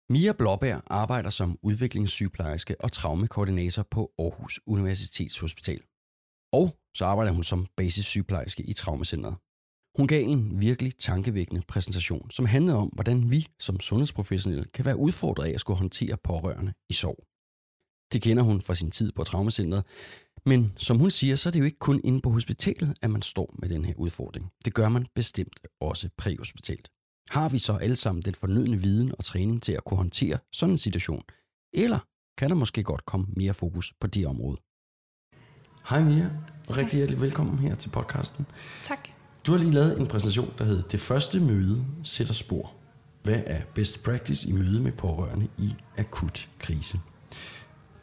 Mia 0.09 0.34
Blåbær 0.34 0.80
arbejder 0.88 1.30
som 1.30 1.59
udviklingssygeplejerske 1.61 2.76
og 2.80 2.91
traumekoordinator 2.91 3.84
på 3.91 4.11
Aarhus 4.19 4.59
Universitetshospital. 4.65 5.81
Og 6.53 6.77
så 6.97 7.05
arbejder 7.05 7.31
hun 7.31 7.43
som 7.43 7.65
basissygeplejerske 7.77 8.64
i 8.64 8.73
Traumacentret. 8.73 9.35
Hun 9.97 10.07
gav 10.07 10.23
en 10.23 10.61
virkelig 10.61 10.97
tankevækkende 10.97 11.61
præsentation, 11.68 12.31
som 12.31 12.45
handlede 12.45 12.77
om, 12.77 12.88
hvordan 12.88 13.31
vi 13.31 13.47
som 13.59 13.80
sundhedsprofessionelle 13.80 14.65
kan 14.73 14.85
være 14.85 14.97
udfordret 14.97 15.45
af 15.47 15.53
at 15.53 15.59
skulle 15.59 15.77
håndtere 15.77 16.18
pårørende 16.18 16.73
i 16.89 16.93
sorg. 16.93 17.27
Det 18.14 18.22
kender 18.22 18.43
hun 18.43 18.61
fra 18.61 18.76
sin 18.76 18.91
tid 18.91 19.11
på 19.11 19.23
Traumacentret, 19.23 19.84
men 20.48 20.74
som 20.78 20.99
hun 20.99 21.11
siger, 21.11 21.36
så 21.36 21.49
er 21.49 21.52
det 21.52 21.60
jo 21.60 21.65
ikke 21.65 21.80
kun 21.80 22.02
inde 22.03 22.22
på 22.22 22.30
hospitalet, 22.30 22.98
at 23.02 23.10
man 23.10 23.22
står 23.22 23.56
med 23.60 23.69
den 23.69 23.86
her 23.86 23.94
udfordring. 23.98 24.52
Det 24.65 24.74
gør 24.74 24.90
man 24.90 25.06
bestemt 25.15 25.60
også 25.82 26.10
præhospitalt. 26.18 26.90
Har 27.30 27.49
vi 27.49 27.60
så 27.60 27.74
alle 27.74 27.95
sammen 27.95 28.22
den 28.22 28.36
fornødne 28.36 28.78
viden 28.78 29.11
og 29.18 29.26
træning 29.26 29.64
til 29.64 29.72
at 29.72 29.86
kunne 29.86 29.98
håndtere 29.98 30.38
sådan 30.53 30.74
en 30.74 30.78
situation? 30.78 31.24
Eller 31.74 31.99
kan 32.38 32.49
der 32.49 32.56
måske 32.56 32.84
godt 32.84 33.06
komme 33.06 33.28
mere 33.30 33.53
fokus 33.53 33.94
på 34.02 34.07
det 34.07 34.28
område? 34.28 34.57
Hej 35.90 36.03
Mia, 36.03 36.30
og 36.69 36.78
rigtig 36.78 36.98
hjertelig 36.98 37.22
velkommen 37.22 37.60
her 37.60 37.76
til 37.76 37.90
podcasten. 37.90 38.45
Tak. 38.84 39.10
Du 39.45 39.52
har 39.52 39.60
lige 39.60 39.72
lavet 39.72 39.99
en 39.99 40.07
præsentation, 40.07 40.53
der 40.57 40.64
hedder 40.64 40.84
Det 40.84 40.99
første 40.99 41.40
møde 41.40 41.86
sætter 42.03 42.34
spor. 42.34 42.74
Hvad 43.24 43.44
er 43.45 43.61
best 43.76 44.03
practice 44.03 44.49
i 44.49 44.52
møde 44.52 44.82
med 44.82 44.91
pårørende 44.91 45.48
i 45.57 45.74
akut 45.98 46.49
krise? 46.60 46.99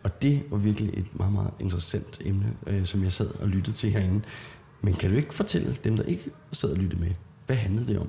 Og 0.05 0.22
det 0.22 0.43
var 0.51 0.56
virkelig 0.56 0.98
et 0.98 1.18
meget, 1.18 1.32
meget 1.32 1.51
interessant 1.60 2.20
emne, 2.24 2.52
øh, 2.66 2.86
som 2.86 3.02
jeg 3.02 3.12
sad 3.12 3.31
og 3.40 3.48
lyttede 3.48 3.76
til 3.76 3.90
herinde. 3.90 4.22
Men 4.81 4.94
kan 4.94 5.10
du 5.10 5.16
ikke 5.16 5.35
fortælle 5.35 5.76
dem, 5.85 5.97
der 5.97 6.05
ikke 6.05 6.31
sad 6.52 6.70
og 6.70 6.76
lyttede 6.76 7.01
med, 7.01 7.10
hvad 7.47 7.56
handlede 7.56 7.86
det 7.86 7.98
om? 7.98 8.09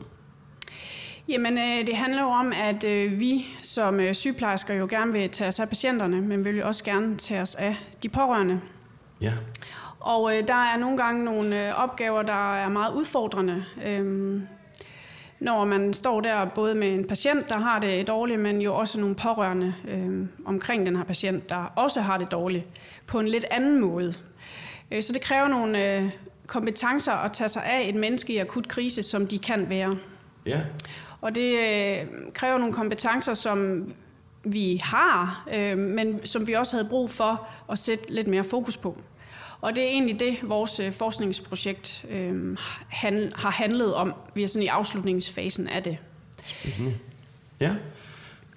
Jamen, 1.27 1.57
øh, 1.57 1.88
det 1.88 1.95
handler 1.95 2.22
jo 2.22 2.27
om, 2.27 2.53
at 2.55 2.84
øh, 2.84 3.19
vi 3.19 3.45
som 3.63 3.99
øh, 3.99 4.13
sygeplejersker 4.13 4.73
jo 4.73 4.88
gerne 4.89 5.13
vil 5.13 5.30
tage 5.30 5.47
os 5.47 5.59
af 5.59 5.69
patienterne, 5.69 6.22
men 6.22 6.45
vil 6.45 6.57
jo 6.57 6.67
også 6.67 6.84
gerne 6.84 7.17
tage 7.17 7.41
os 7.41 7.55
af 7.55 7.76
de 8.03 8.09
pårørende. 8.09 8.61
Ja. 9.22 9.34
Og 9.99 10.38
øh, 10.38 10.47
der 10.47 10.53
er 10.53 10.77
nogle 10.77 10.97
gange 10.97 11.23
nogle 11.23 11.67
øh, 11.67 11.84
opgaver, 11.84 12.22
der 12.22 12.55
er 12.55 12.69
meget 12.69 12.93
udfordrende. 12.93 13.65
Øhm, 13.85 14.47
når 15.45 15.65
man 15.65 15.93
står 15.93 16.22
der 16.22 16.45
både 16.45 16.76
med 16.76 16.88
en 16.88 17.07
patient, 17.07 17.49
der 17.49 17.57
har 17.57 17.80
det 17.80 18.07
dårligt, 18.07 18.39
men 18.39 18.61
jo 18.61 18.76
også 18.76 18.99
nogle 18.99 19.15
pårørende 19.15 19.73
øh, 19.88 20.27
omkring 20.45 20.85
den 20.85 20.95
her 20.95 21.03
patient, 21.03 21.49
der 21.49 21.73
også 21.76 22.01
har 22.01 22.17
det 22.17 22.31
dårligt, 22.31 22.65
på 23.07 23.19
en 23.19 23.27
lidt 23.27 23.45
anden 23.51 23.80
måde. 23.81 24.13
Øh, 24.91 25.03
så 25.03 25.13
det 25.13 25.22
kræver 25.22 25.47
nogle 25.47 25.97
øh, 25.97 26.09
kompetencer 26.47 27.11
at 27.11 27.34
tage 27.34 27.47
sig 27.47 27.63
af 27.65 27.89
et 27.89 27.95
menneske 27.95 28.34
i 28.34 28.38
akut 28.38 28.67
krise, 28.67 29.03
som 29.03 29.27
de 29.27 29.39
kan 29.39 29.69
være. 29.69 29.97
Ja. 30.45 30.61
Og 31.22 31.35
det 31.35 31.59
øh, 31.59 32.07
kræver 32.34 32.57
nogle 32.57 32.73
kompetencer, 32.73 33.34
som 33.34 33.89
vi 34.43 34.81
har, 34.84 35.47
øh, 35.53 35.77
men 35.77 36.26
som 36.26 36.47
vi 36.47 36.53
også 36.53 36.76
havde 36.76 36.89
brug 36.89 37.09
for 37.09 37.47
at 37.72 37.80
sætte 37.80 38.13
lidt 38.13 38.27
mere 38.27 38.43
fokus 38.43 38.77
på. 38.77 38.97
Og 39.65 39.75
det 39.75 39.83
er 39.83 39.87
egentlig 39.87 40.19
det, 40.19 40.37
vores 40.43 40.79
øh, 40.79 40.91
forskningsprojekt 40.91 42.05
øh, 42.09 42.57
han, 42.87 43.31
har 43.35 43.51
handlet 43.51 43.93
om. 43.93 44.13
Vi 44.35 44.43
er 44.43 44.47
sådan 44.47 44.63
i 44.63 44.67
afslutningsfasen 44.67 45.67
af 45.67 45.83
det. 45.83 45.97
Spændende. 46.45 46.97
Ja. 47.59 47.75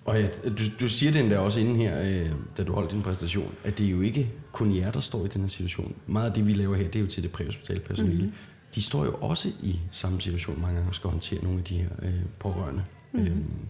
Og 0.05 0.20
ja, 0.20 0.28
du, 0.28 0.64
du 0.80 0.89
siger 0.89 1.12
det 1.12 1.20
endda 1.20 1.39
også 1.39 1.60
inden 1.60 1.76
her, 1.76 2.01
øh, 2.01 2.30
da 2.56 2.64
du 2.64 2.72
holdt 2.72 2.90
din 2.90 3.02
præsentation, 3.02 3.55
at 3.64 3.78
det 3.78 3.86
er 3.86 3.90
jo 3.90 4.01
ikke 4.01 4.30
kun 4.52 4.76
jer, 4.76 4.90
der 4.90 5.01
står 5.01 5.24
i 5.24 5.28
den 5.28 5.40
her 5.40 5.48
situation. 5.48 5.94
Meget 6.06 6.28
af 6.28 6.35
det, 6.35 6.47
vi 6.47 6.55
laver 6.55 6.76
her, 6.76 6.85
det 6.85 6.97
er 6.97 7.01
jo 7.01 7.06
til 7.06 7.22
det 7.22 7.32
præhospitale 7.32 7.80
personale. 7.80 8.14
Mhm. 8.14 8.22
Mm-hmm. 8.22 8.74
De 8.74 8.82
står 8.82 9.05
jo 9.05 9.14
også 9.14 9.48
i 9.62 9.80
samme 9.90 10.20
situation 10.20 10.60
mange 10.60 10.74
gange 10.74 10.90
og 10.90 10.94
skal 10.94 11.10
håndtere 11.10 11.44
nogle 11.44 11.59
af 11.59 11.64
de 11.64 11.76
her 11.76 11.89
øh, 12.02 12.20
pårørende. 12.39 12.85
Mhm. 13.12 13.22
Mm-hmm. 13.22 13.36
Øhm, 13.36 13.68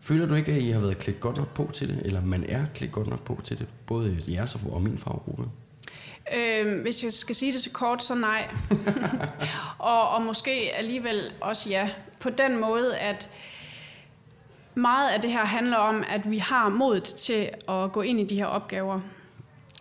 føler 0.00 0.26
du 0.26 0.34
ikke, 0.34 0.52
at 0.52 0.62
I 0.62 0.68
har 0.68 0.80
været 0.80 0.98
klædt 0.98 1.20
godt 1.20 1.36
nok 1.36 1.54
på 1.54 1.70
til 1.72 1.88
det, 1.88 2.00
eller 2.04 2.20
man 2.20 2.44
er 2.48 2.66
klædt 2.74 2.92
godt 2.92 3.06
nok 3.06 3.24
på 3.24 3.40
til 3.44 3.58
det, 3.58 3.66
både 3.86 4.18
jeres 4.28 4.58
og 4.70 4.82
min 4.82 4.98
faggruppe? 4.98 5.44
Øh, 6.36 6.80
hvis 6.80 7.04
jeg 7.04 7.12
skal 7.12 7.34
sige 7.36 7.52
det 7.52 7.60
så 7.60 7.70
kort, 7.70 8.04
så 8.04 8.14
nej. 8.14 8.48
og, 9.78 10.08
og 10.08 10.22
måske 10.22 10.70
alligevel 10.74 11.32
også 11.40 11.68
ja. 11.68 11.90
På 12.20 12.30
den 12.30 12.60
måde, 12.60 12.98
at 12.98 13.30
meget 14.74 15.10
af 15.10 15.20
det 15.20 15.32
her 15.32 15.44
handler 15.44 15.76
om, 15.76 16.04
at 16.08 16.30
vi 16.30 16.38
har 16.38 16.68
modet 16.68 17.04
til 17.04 17.50
at 17.68 17.92
gå 17.92 18.00
ind 18.00 18.20
i 18.20 18.24
de 18.24 18.34
her 18.36 18.46
opgaver. 18.46 19.00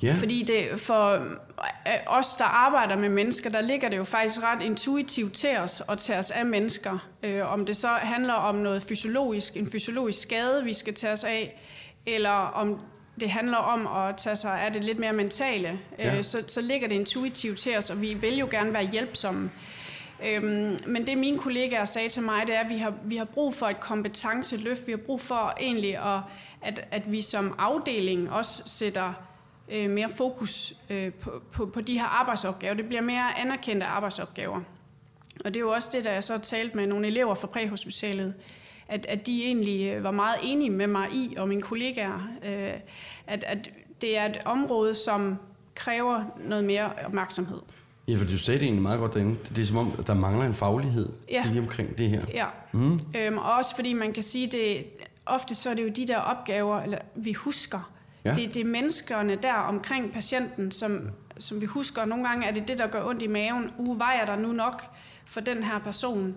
Ja. 0.03 0.13
Fordi 0.13 0.43
det, 0.43 0.79
for 0.79 1.13
øh, 1.13 1.93
os, 2.07 2.35
der 2.37 2.45
arbejder 2.45 2.97
med 2.97 3.09
mennesker, 3.09 3.49
der 3.49 3.61
ligger 3.61 3.89
det 3.89 3.97
jo 3.97 4.03
faktisk 4.03 4.43
ret 4.43 4.61
intuitivt 4.61 5.33
til 5.33 5.57
os 5.57 5.83
at 5.89 5.97
tage 5.97 6.19
os 6.19 6.31
af 6.31 6.45
mennesker. 6.45 7.07
Øh, 7.23 7.53
om 7.53 7.65
det 7.65 7.77
så 7.77 7.87
handler 7.87 8.33
om 8.33 8.55
noget 8.55 8.83
fysiologisk, 8.83 9.57
en 9.57 9.71
fysiologisk 9.71 10.21
skade, 10.21 10.63
vi 10.63 10.73
skal 10.73 10.93
tage 10.93 11.13
os 11.13 11.23
af, 11.23 11.61
eller 12.05 12.29
om 12.29 12.79
det 13.19 13.29
handler 13.29 13.57
om 13.57 13.87
at 14.07 14.17
tage 14.17 14.35
sig 14.35 14.61
af 14.61 14.73
det 14.73 14.83
lidt 14.83 14.99
mere 14.99 15.13
mentale, 15.13 15.79
Ja. 15.99 16.17
øh, 16.17 16.23
så, 16.23 16.43
så 16.47 16.61
ligger 16.61 16.87
det 16.87 16.95
intuitivt 16.95 17.59
til 17.59 17.77
os, 17.77 17.89
og 17.89 18.01
vi 18.01 18.13
vil 18.13 18.37
jo 18.37 18.47
gerne 18.51 18.73
være 18.73 18.87
hjælpsomme. 18.87 19.51
Øhm, 20.25 20.77
men 20.87 21.07
det 21.07 21.17
mine 21.17 21.37
kollegaer 21.39 21.85
sagde 21.85 22.09
til 22.09 22.23
mig, 22.23 22.47
det 22.47 22.55
er, 22.55 22.59
at 22.59 22.69
vi 22.69 22.77
har, 22.77 22.93
vi 23.03 23.17
har 23.17 23.25
brug 23.25 23.53
for 23.55 23.65
et 23.65 23.79
kompetenceløft. 23.79 24.87
Vi 24.87 24.91
har 24.91 24.97
brug 24.97 25.21
for 25.21 25.53
egentlig, 25.59 25.97
at, 25.97 26.19
at, 26.61 26.87
at 26.91 27.11
vi 27.11 27.21
som 27.21 27.55
afdeling 27.57 28.31
også 28.31 28.63
sætter 28.65 29.13
øh, 29.69 29.89
mere 29.89 30.09
fokus 30.09 30.73
øh, 30.89 31.13
på, 31.13 31.41
på, 31.51 31.65
på 31.65 31.81
de 31.81 31.93
her 31.99 32.05
arbejdsopgaver. 32.05 32.73
Det 32.73 32.85
bliver 32.87 33.01
mere 33.01 33.39
anerkendte 33.39 33.85
arbejdsopgaver. 33.85 34.61
Og 35.45 35.53
det 35.53 35.55
er 35.55 35.59
jo 35.59 35.71
også 35.71 35.89
det, 35.93 36.05
der 36.05 36.11
jeg 36.11 36.23
så 36.23 36.33
har 36.33 36.39
talt 36.39 36.75
med 36.75 36.87
nogle 36.87 37.07
elever 37.07 37.35
fra 37.35 37.47
præhospitalet, 37.47 38.33
at, 38.89 39.05
at 39.05 39.27
de 39.27 39.43
egentlig 39.45 39.91
øh, 39.93 40.03
var 40.03 40.11
meget 40.11 40.37
enige 40.43 40.69
med 40.69 40.87
mig 40.87 41.07
i, 41.13 41.35
og 41.37 41.47
mine 41.47 41.61
kollegaer, 41.61 42.29
øh, 42.45 42.73
at, 43.27 43.43
at 43.43 43.69
det 44.01 44.17
er 44.17 44.25
et 44.25 44.37
område, 44.45 44.93
som 44.95 45.35
kræver 45.75 46.23
noget 46.47 46.63
mere 46.63 46.91
opmærksomhed. 47.05 47.59
Ja, 48.07 48.15
for 48.17 48.25
du 48.25 48.37
sagde 48.37 48.59
det 48.59 48.65
egentlig 48.65 48.81
meget 48.81 48.99
godt 48.99 49.13
derinde. 49.13 49.35
Det 49.49 49.59
er 49.59 49.65
som 49.65 49.77
om, 49.77 49.91
at 49.99 50.07
der 50.07 50.13
mangler 50.13 50.45
en 50.45 50.53
faglighed 50.53 51.09
Ja. 51.31 51.43
lige 51.47 51.59
omkring 51.61 51.97
det 51.97 52.09
her. 52.09 52.21
Ja. 52.33 52.45
Mm. 52.71 52.99
Øhm, 53.17 53.37
og 53.37 53.53
også 53.53 53.75
fordi 53.75 53.93
man 53.93 54.13
kan 54.13 54.23
sige, 54.23 54.47
det 54.47 54.85
ofte 55.25 55.55
så 55.55 55.69
er 55.69 55.73
det 55.73 55.83
jo 55.83 55.87
de 55.89 56.07
der 56.07 56.17
opgaver, 56.17 56.79
eller 56.79 56.97
vi 57.15 57.33
husker. 57.33 57.91
Ja. 58.25 58.35
Det, 58.35 58.53
det 58.53 58.61
er 58.61 58.65
menneskerne 58.65 59.35
der 59.35 59.53
omkring 59.53 60.11
patienten, 60.11 60.71
som, 60.71 61.09
som 61.37 61.61
vi 61.61 61.65
husker. 61.65 62.05
Nogle 62.05 62.27
gange 62.27 62.45
er 62.47 62.51
det 62.51 62.67
det, 62.67 62.77
der 62.77 62.87
gør 62.87 63.03
ondt 63.05 63.21
i 63.21 63.27
maven. 63.27 63.71
Uh, 63.77 63.99
vejer 63.99 64.25
der 64.25 64.35
nu 64.35 64.51
nok 64.51 64.83
for 65.25 65.39
den 65.39 65.63
her 65.63 65.79
person? 65.79 66.35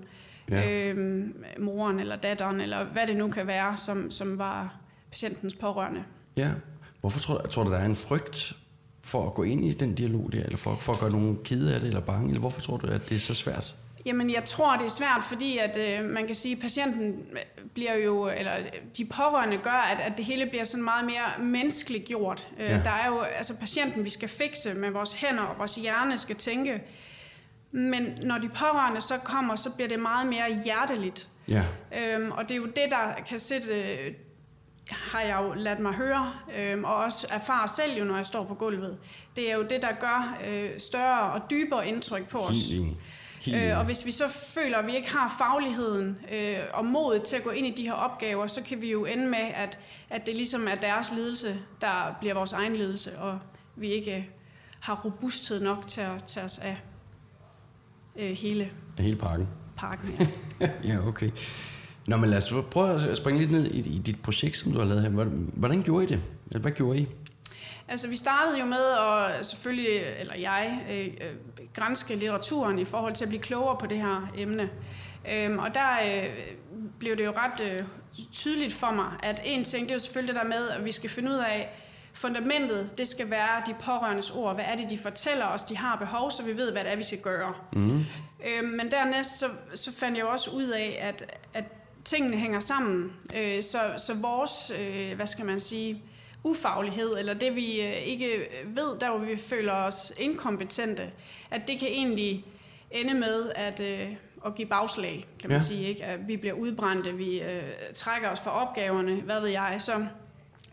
Ja. 0.51 0.71
Øhm, 0.91 1.45
moren 1.59 2.01
eller 2.01 2.17
datteren, 2.17 2.61
eller 2.61 2.85
hvad 2.85 3.07
det 3.07 3.17
nu 3.17 3.31
kan 3.31 3.47
være, 3.47 3.77
som, 3.77 4.11
som 4.11 4.39
var 4.39 4.75
patientens 5.11 5.55
pårørende. 5.55 6.05
Ja. 6.37 6.51
Hvorfor 7.01 7.21
tror 7.21 7.39
du, 7.39 7.49
tror 7.49 7.65
du, 7.65 7.71
der 7.71 7.79
er 7.79 7.85
en 7.87 7.97
frygt 7.97 8.53
for 9.05 9.27
at 9.27 9.35
gå 9.35 9.43
ind 9.43 9.65
i 9.65 9.73
den 9.73 9.95
dialog 9.95 10.33
der, 10.33 10.43
eller 10.43 10.57
for, 10.59 10.77
for 10.77 10.93
at 10.93 10.99
gøre 11.01 11.11
nogen 11.11 11.39
kede 11.45 11.75
af 11.75 11.81
det, 11.81 11.87
eller 11.89 12.01
bange? 12.01 12.29
Eller 12.29 12.41
hvorfor 12.41 12.61
tror 12.61 12.77
du, 12.77 12.87
at 12.87 13.09
det 13.09 13.15
er 13.15 13.19
så 13.19 13.35
svært? 13.35 13.75
Jamen, 14.07 14.31
jeg 14.31 14.45
tror, 14.45 14.77
det 14.77 14.85
er 14.85 14.89
svært, 14.89 15.25
fordi 15.29 15.59
at, 15.59 15.77
øh, 15.77 16.05
man 16.11 16.27
kan 16.27 16.35
sige, 16.35 16.55
at 16.55 16.61
patienten 16.61 17.15
bliver 17.75 17.95
jo, 17.95 18.29
eller 18.37 18.53
de 18.97 19.05
pårørende 19.05 19.59
gør, 19.59 19.71
at, 19.71 20.01
at 20.01 20.17
det 20.17 20.25
hele 20.25 20.47
bliver 20.47 20.65
sådan 20.65 20.85
meget 20.85 21.05
mere 21.07 21.45
menneskeligt 21.47 22.05
gjort. 22.05 22.49
Øh, 22.61 22.69
Ja. 22.69 22.81
Der 22.85 22.91
er 22.91 23.07
jo 23.07 23.21
altså 23.21 23.57
patienten, 23.59 24.05
vi 24.05 24.11
skal 24.11 24.29
fikse 24.29 24.75
med 24.75 24.91
vores 24.91 25.15
hænder, 25.15 25.43
og 25.43 25.59
vores 25.59 25.77
hjerne 25.77 26.19
skal 26.19 26.37
tænke. 26.37 26.83
Men 27.73 28.19
når 28.23 28.39
de 28.39 28.49
pårørende 28.49 29.01
så 29.01 29.19
kommer, 29.19 29.57
så 29.57 29.75
bliver 29.75 29.89
det 29.89 30.01
meget 30.01 30.27
mere 30.27 30.63
hjerteligt. 30.65 31.29
Ja. 31.49 31.65
Øhm, 31.99 32.31
og 32.31 32.43
det 32.43 32.51
er 32.51 32.57
jo 32.57 32.67
det, 32.67 32.91
der 32.91 33.23
kan 33.29 33.41
sætte, 33.41 33.75
øh, 33.75 34.15
har 34.91 35.21
jeg 35.21 35.39
jo 35.43 35.53
ladt 35.53 35.81
mig 35.81 35.93
høre, 35.93 36.33
øhm, 36.57 36.85
og 36.85 36.97
også 36.97 37.27
erfare 37.31 37.69
selv 37.69 37.99
jo, 37.99 38.05
når 38.05 38.17
jeg 38.17 38.27
står 38.27 38.45
på 38.45 38.55
gulvet. 38.55 38.99
Det 39.37 39.51
er 39.51 39.55
jo 39.55 39.63
det, 39.63 39.83
der 39.83 39.93
gør 40.01 40.39
øh, 40.47 40.71
større 40.79 41.33
og 41.33 41.51
dybere 41.51 41.89
indtryk 41.89 42.29
på 42.29 42.39
os. 42.39 42.71
Helt 42.71 42.97
Øh, 43.55 43.79
og 43.79 43.85
hvis 43.85 44.07
vi 44.07 44.11
så 44.11 44.29
føler, 44.29 44.79
at 44.79 44.87
vi 44.87 44.97
ikke 44.97 45.11
har 45.11 45.35
fagligheden 45.39 46.19
øh, 46.33 46.59
og 46.73 46.85
modet 46.85 47.23
til 47.23 47.37
at 47.37 47.45
gå 47.45 47.51
ind 47.51 47.67
i 47.67 47.71
de 47.71 47.83
her 47.83 47.93
opgaver, 47.93 48.47
så 48.47 48.63
kan 48.63 48.83
vi 48.83 48.91
jo 48.91 49.05
ende 49.05 49.27
med, 49.27 49.39
at, 49.55 49.79
at 50.11 50.27
det 50.27 50.37
ligesom 50.37 50.69
er 50.69 50.75
deres 50.75 51.13
lidelse, 51.13 51.59
der 51.81 52.17
bliver 52.21 52.35
vores 52.35 52.53
egen 52.53 52.77
lidelse, 52.77 53.19
og 53.19 53.39
vi 53.77 53.89
ikke 53.89 54.17
øh, 54.17 54.25
har 54.81 55.01
robusthed 55.05 55.61
nok 55.61 55.87
til 55.87 56.01
at 56.01 56.25
tage 56.27 56.45
os 56.45 56.59
af 56.59 56.77
øh, 58.17 58.31
hele 58.31 58.71
Hele 58.99 59.17
pakken. 59.17 59.49
pakken. 59.77 60.29
Ja. 60.61 60.71
ja, 60.95 61.07
okay. 61.07 61.31
Nå, 62.07 62.17
men 62.17 62.31
lad 62.31 62.39
os 62.39 62.55
prøve 62.71 63.11
at 63.11 63.17
springe 63.19 63.41
lidt 63.41 63.51
ned 63.51 63.65
i, 63.67 63.79
i 63.79 63.99
dit 63.99 64.23
projekt, 64.23 64.57
som 64.57 64.73
du 64.73 64.79
har 64.79 64.87
lavet 64.87 65.03
her. 65.03 65.11
Hvordan, 65.55 65.83
gjorde 65.83 66.05
I 66.05 66.07
det? 66.09 66.21
Hvad 66.61 66.71
gjorde 66.71 66.99
I? 66.99 67.09
Altså, 67.89 68.09
vi 68.09 68.17
startede 68.17 68.59
jo 68.61 68.65
med 68.65 68.85
at 68.99 69.47
selvfølgelig, 69.47 70.03
eller 70.19 70.35
jeg, 70.35 70.81
øh, 70.91 71.07
øh, 71.07 71.37
grænske 71.75 72.15
litteraturen 72.15 72.79
i 72.79 72.85
forhold 72.85 73.15
til 73.15 73.25
at 73.25 73.29
blive 73.29 73.43
klogere 73.43 73.77
på 73.81 73.87
det 73.87 73.99
her 73.99 74.33
emne. 74.37 74.71
Øhm, 75.33 75.59
og 75.59 75.75
der 75.75 75.91
øh, 76.05 76.29
blev 76.99 77.17
det 77.17 77.25
jo 77.25 77.33
ret 77.37 77.61
øh, 77.61 77.83
tydeligt 78.33 78.73
for 78.73 78.91
mig, 78.91 79.11
at 79.23 79.41
en 79.45 79.65
ting, 79.65 79.85
det 79.85 79.91
er 79.91 79.95
jo 79.95 79.99
selvfølgelig 79.99 80.35
det 80.35 80.43
der 80.43 80.49
med, 80.49 80.69
at 80.69 80.85
vi 80.85 80.93
skal 80.93 81.11
finde 81.11 81.31
ud 81.31 81.37
af, 81.37 81.69
fundamentet, 82.13 82.99
det 82.99 83.09
skal 83.09 83.31
være 83.31 83.63
de 83.67 83.75
pårørendes 83.75 84.31
ord. 84.31 84.55
Hvad 84.55 84.65
er 84.65 84.77
det, 84.77 84.91
de 84.91 84.99
fortæller 84.99 85.47
os, 85.47 85.65
de 85.65 85.77
har 85.77 85.97
behov, 85.97 86.31
så 86.31 86.43
vi 86.43 86.57
ved, 86.57 86.73
hvad 86.73 86.85
det 86.85 86.93
er, 86.93 86.97
vi 86.97 87.03
skal 87.03 87.21
gøre. 87.21 87.55
Mm. 87.73 88.05
Øhm, 88.47 88.69
men 88.69 88.91
dernæst, 88.91 89.39
så, 89.39 89.47
så 89.75 89.93
fandt 89.93 90.19
jeg 90.19 90.27
også 90.27 90.51
ud 90.51 90.67
af, 90.67 90.99
at, 91.01 91.37
at 91.55 91.65
tingene 92.05 92.37
hænger 92.37 92.61
sammen. 92.61 93.13
Øh, 93.37 93.63
så, 93.63 93.79
så 93.97 94.15
vores, 94.15 94.73
øh, 94.81 95.17
hvad 95.17 95.27
skal 95.27 95.45
man 95.45 95.61
sige, 95.61 96.03
ufaglighed, 96.45 97.19
eller 97.19 97.35
det 97.35 97.57
vi 97.57 97.81
øh, 97.81 97.93
ikke 97.93 98.49
ved, 98.67 98.97
der 99.01 99.11
hvor 99.11 99.19
vi 99.19 99.37
føler 99.37 99.73
os 99.73 100.13
inkompetente, 100.19 101.11
at 101.51 101.69
det 101.69 101.79
kan 101.79 101.89
egentlig 101.89 102.45
ende 102.91 103.15
med 103.15 103.53
at, 103.55 103.81
øh, 103.81 104.09
at 104.47 104.55
give 104.55 104.69
bagslag, 104.69 105.27
kan 105.39 105.51
man 105.51 105.57
ja. 105.57 105.61
sige. 105.61 105.89
Ikke? 105.89 106.05
At 106.05 106.29
vi 106.29 106.37
bliver 106.37 106.55
udbrændte, 106.55 107.15
vi 107.15 107.41
øh, 107.41 107.63
trækker 107.95 108.29
os 108.31 108.41
fra 108.41 108.51
opgaverne, 108.51 109.21
hvad 109.21 109.41
ved 109.41 109.49
jeg. 109.49 109.77
Så, 109.79 110.07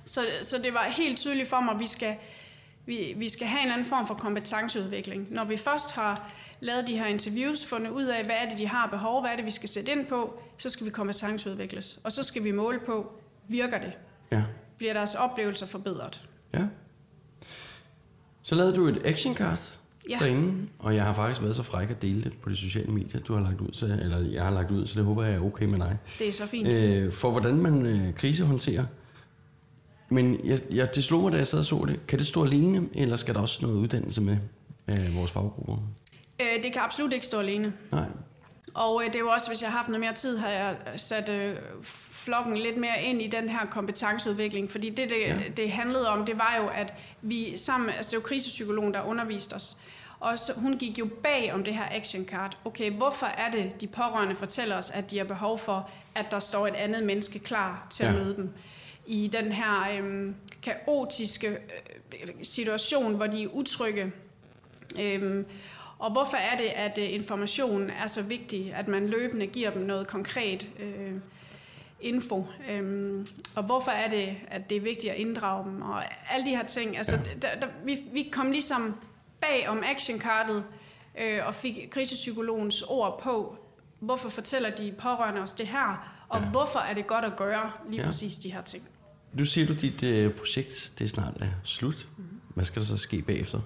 så, 0.06 0.22
så 0.42 0.58
det 0.64 0.74
var 0.74 0.84
helt 0.84 1.18
tydeligt 1.18 1.50
for 1.50 1.60
mig, 1.62 1.74
at 1.74 1.80
vi 1.80 1.88
skal, 1.88 2.16
vi, 2.86 3.14
vi 3.18 3.30
skal 3.30 3.48
have 3.48 3.66
en 3.66 3.72
anden 3.72 3.86
form 3.88 4.08
for 4.08 4.14
kompetenceudvikling. 4.14 5.28
Når 5.34 5.44
vi 5.44 5.58
først 5.58 5.92
har 5.92 6.32
lavet 6.60 6.88
de 6.88 6.98
her 6.98 7.06
interviews, 7.06 7.66
fundet 7.66 7.92
ud 7.92 8.04
af, 8.06 8.26
hvad 8.26 8.36
er 8.36 8.50
det, 8.50 8.58
de 8.58 8.68
har 8.68 8.88
behov, 8.88 9.22
hvad 9.22 9.32
er 9.32 9.36
det, 9.36 9.46
vi 9.46 9.52
skal 9.52 9.70
sætte 9.70 9.92
ind 9.92 10.06
på, 10.06 10.40
så 10.58 10.70
skal 10.70 10.86
vi 10.86 10.92
kompetenceudvikles. 10.92 12.00
Og 12.04 12.12
så 12.12 12.24
skal 12.24 12.44
vi 12.44 12.52
måle 12.52 12.80
på, 12.86 13.12
virker 13.48 13.80
det? 13.80 13.92
Ja. 14.32 14.44
Bliver 14.78 14.94
deres 14.94 15.16
oplevelser 15.16 15.66
forbedret? 15.66 16.22
Ja. 16.54 16.64
Så 18.42 18.56
lavede 18.56 18.76
du 18.76 18.88
et 18.88 19.02
action 19.06 19.36
card 19.36 19.60
Ja. 20.10 20.18
derinde, 20.20 20.68
og 20.80 20.96
jeg 20.96 21.04
har 21.04 21.14
faktisk 21.14 21.42
været 21.42 21.56
så 21.56 21.64
fræk 21.64 21.90
at 21.90 22.02
dele 22.02 22.24
det 22.24 22.34
på 22.42 22.50
de 22.50 22.56
sociale 22.56 22.92
medier, 22.92 23.22
du 23.22 23.34
har 23.34 23.42
lagt 23.42 23.62
ud, 23.62 23.70
så, 23.74 23.86
eller 23.86 24.18
jeg 24.18 24.44
har 24.44 24.52
lagt 24.52 24.72
ud, 24.72 24.88
så 24.88 24.96
det 24.96 25.06
håber 25.06 25.24
jeg 25.24 25.36
er 25.36 25.40
okay 25.40 25.66
med 25.66 25.80
dig. 25.80 25.98
Det 26.20 26.28
er 26.28 26.34
så 26.34 26.46
fint. 26.46 26.68
Øh, 26.68 27.12
for 27.12 27.32
hvordan 27.32 27.56
man 27.56 27.86
øh, 27.86 28.14
krisehåndterer. 28.14 28.86
Men 30.10 30.40
jeg, 30.44 30.60
jeg, 30.72 30.95
det 30.95 31.03
slog 31.03 31.22
mig, 31.23 31.31
da 31.31 31.38
jeg 31.38 31.48
sad 31.48 31.60
og 31.60 31.65
så 31.65 31.86
det. 31.88 32.07
Kan 32.07 32.19
det 32.19 32.27
stå 32.27 32.44
alene, 32.45 32.90
eller 32.94 33.15
skal 33.15 33.34
der 33.36 33.41
også 33.41 33.60
noget 33.61 33.76
uddannelse 33.76 34.22
med 34.22 34.38
af 34.88 35.15
vores 35.15 35.31
faggrupper? 35.31 35.77
Øh, 36.40 36.64
det 36.64 36.73
kan 36.73 36.81
absolut 36.81 37.14
ikke 37.14 37.26
stå 37.26 37.40
alene. 37.40 37.73
Nej. 37.91 38.06
Og 38.73 39.02
øh, 39.03 39.07
det 39.07 39.15
er 39.15 39.19
jo 39.19 39.30
også, 39.30 39.48
hvis 39.49 39.61
jeg 39.61 39.72
har 39.72 39.77
haft 39.77 39.90
noget 39.90 39.99
mere 39.99 40.14
tid, 40.14 40.38
har 40.38 40.49
jeg 40.49 40.76
sat 40.98 41.30
øh, 41.30 41.56
flokken 42.11 42.57
lidt 42.57 42.77
mere 42.77 43.02
ind 43.03 43.22
i 43.22 43.27
den 43.27 43.49
her 43.49 43.65
kompetenceudvikling. 43.72 44.72
Fordi 44.72 44.90
det, 44.90 45.10
det, 45.10 45.19
Ja. 45.22 45.36
det 45.57 45.72
handlede 45.72 46.10
om, 46.10 46.26
det 46.26 46.38
var 46.38 46.57
jo, 46.61 46.68
at 46.68 46.94
vi 47.22 47.57
sammen, 47.57 47.90
altså 47.90 48.11
det 48.11 48.18
var 48.23 48.27
krisepsykologen, 48.27 48.94
der 48.94 49.02
underviste 49.02 49.53
os. 49.53 49.77
Og 50.19 50.40
så, 50.40 50.53
hun 50.56 50.77
gik 50.77 50.99
jo 50.99 51.10
bag 51.23 51.53
om 51.53 51.64
det 51.64 51.73
her 51.73 51.86
action 51.91 52.26
card. 52.26 52.57
Okay, 52.65 52.91
hvorfor 52.91 53.26
er 53.26 53.52
det, 53.52 53.81
de 53.81 53.88
pårørende 53.88 54.36
fortæller 54.36 54.77
os, 54.77 54.90
at 54.90 55.11
de 55.11 55.18
har 55.18 55.26
behov 55.26 55.57
for, 55.60 55.90
at 56.15 56.31
der 56.31 56.40
står 56.40 56.68
et 56.68 56.73
andet 56.76 57.03
menneske 57.03 57.40
klar 57.40 57.88
til 57.90 58.03
at 58.03 58.14
Ja. 58.14 58.19
møde 58.23 58.36
dem? 58.36 58.49
I 59.10 59.27
den 59.27 59.52
her 59.52 59.98
øhm, 59.98 60.36
kaotiske 60.64 61.49
øh, 61.49 62.27
situation, 62.44 63.15
hvor 63.15 63.27
de 63.27 63.44
er 63.44 63.48
utrygge. 63.48 64.11
Øhm, 64.99 65.45
og 65.99 66.11
hvorfor 66.11 66.38
er 66.38 66.57
det, 66.57 66.65
at 66.65 66.98
øh, 66.98 67.14
information 67.14 67.90
er 67.90 68.07
så 68.07 68.22
vigtig, 68.22 68.73
at 68.73 68.88
man 68.88 69.07
løbende 69.07 69.48
giver 69.48 69.69
dem 69.69 69.81
noget 69.81 70.07
konkret 70.07 70.69
øh, 70.80 71.14
info? 72.02 72.45
Øhm, 72.69 73.27
og 73.56 73.64
hvorfor 73.64 73.91
er 73.91 74.10
det, 74.10 74.38
at 74.48 74.69
det 74.69 74.77
er 74.77 74.81
vigtigt 74.81 75.14
at 75.14 75.19
inddrage 75.19 75.65
dem? 75.65 75.81
Og 75.81 76.03
alle 76.31 76.45
de 76.45 76.56
her 76.56 76.65
ting. 76.65 76.98
Altså, 76.98 77.15
der, 77.41 77.60
der, 77.60 77.68
vi, 77.86 77.99
vi 78.14 78.30
kom 78.31 78.52
ligesom 78.52 78.95
bag 79.41 79.69
om 79.69 79.84
actionkartet 79.84 80.64
øh, 81.19 81.40
og 81.45 81.56
fik 81.56 81.88
krisepsykologens 81.91 82.81
ord 82.81 83.22
på, 83.22 83.57
hvorfor 83.99 84.30
fortæller 84.30 84.69
de 84.69 84.94
pårørende 84.98 85.41
os 85.41 85.53
det 85.53 85.68
her, 85.68 86.15
og 86.30 86.40
ja. 86.40 86.45
hvorfor 86.49 86.80
er 86.80 86.94
det 86.94 87.07
godt 87.07 87.26
at 87.26 87.36
gøre 87.36 87.72
lige 87.90 88.02
ja. 88.02 88.06
præcis 88.06 88.36
de 88.36 88.53
her 88.53 88.61
ting. 88.61 88.90
Du 89.38 89.45
siger 89.45 89.68
du, 89.68 89.73
dit 89.73 90.03
øh, 90.03 90.34
projekt 90.34 90.91
det 90.99 91.06
er 91.06 91.10
snart 91.10 91.34
er 91.39 91.47
slut. 91.64 92.07
Hvad 92.56 92.65
skal 92.65 92.81
der 92.81 92.85
så 92.88 92.97
ske 92.97 93.22
bagefter? 93.22 93.60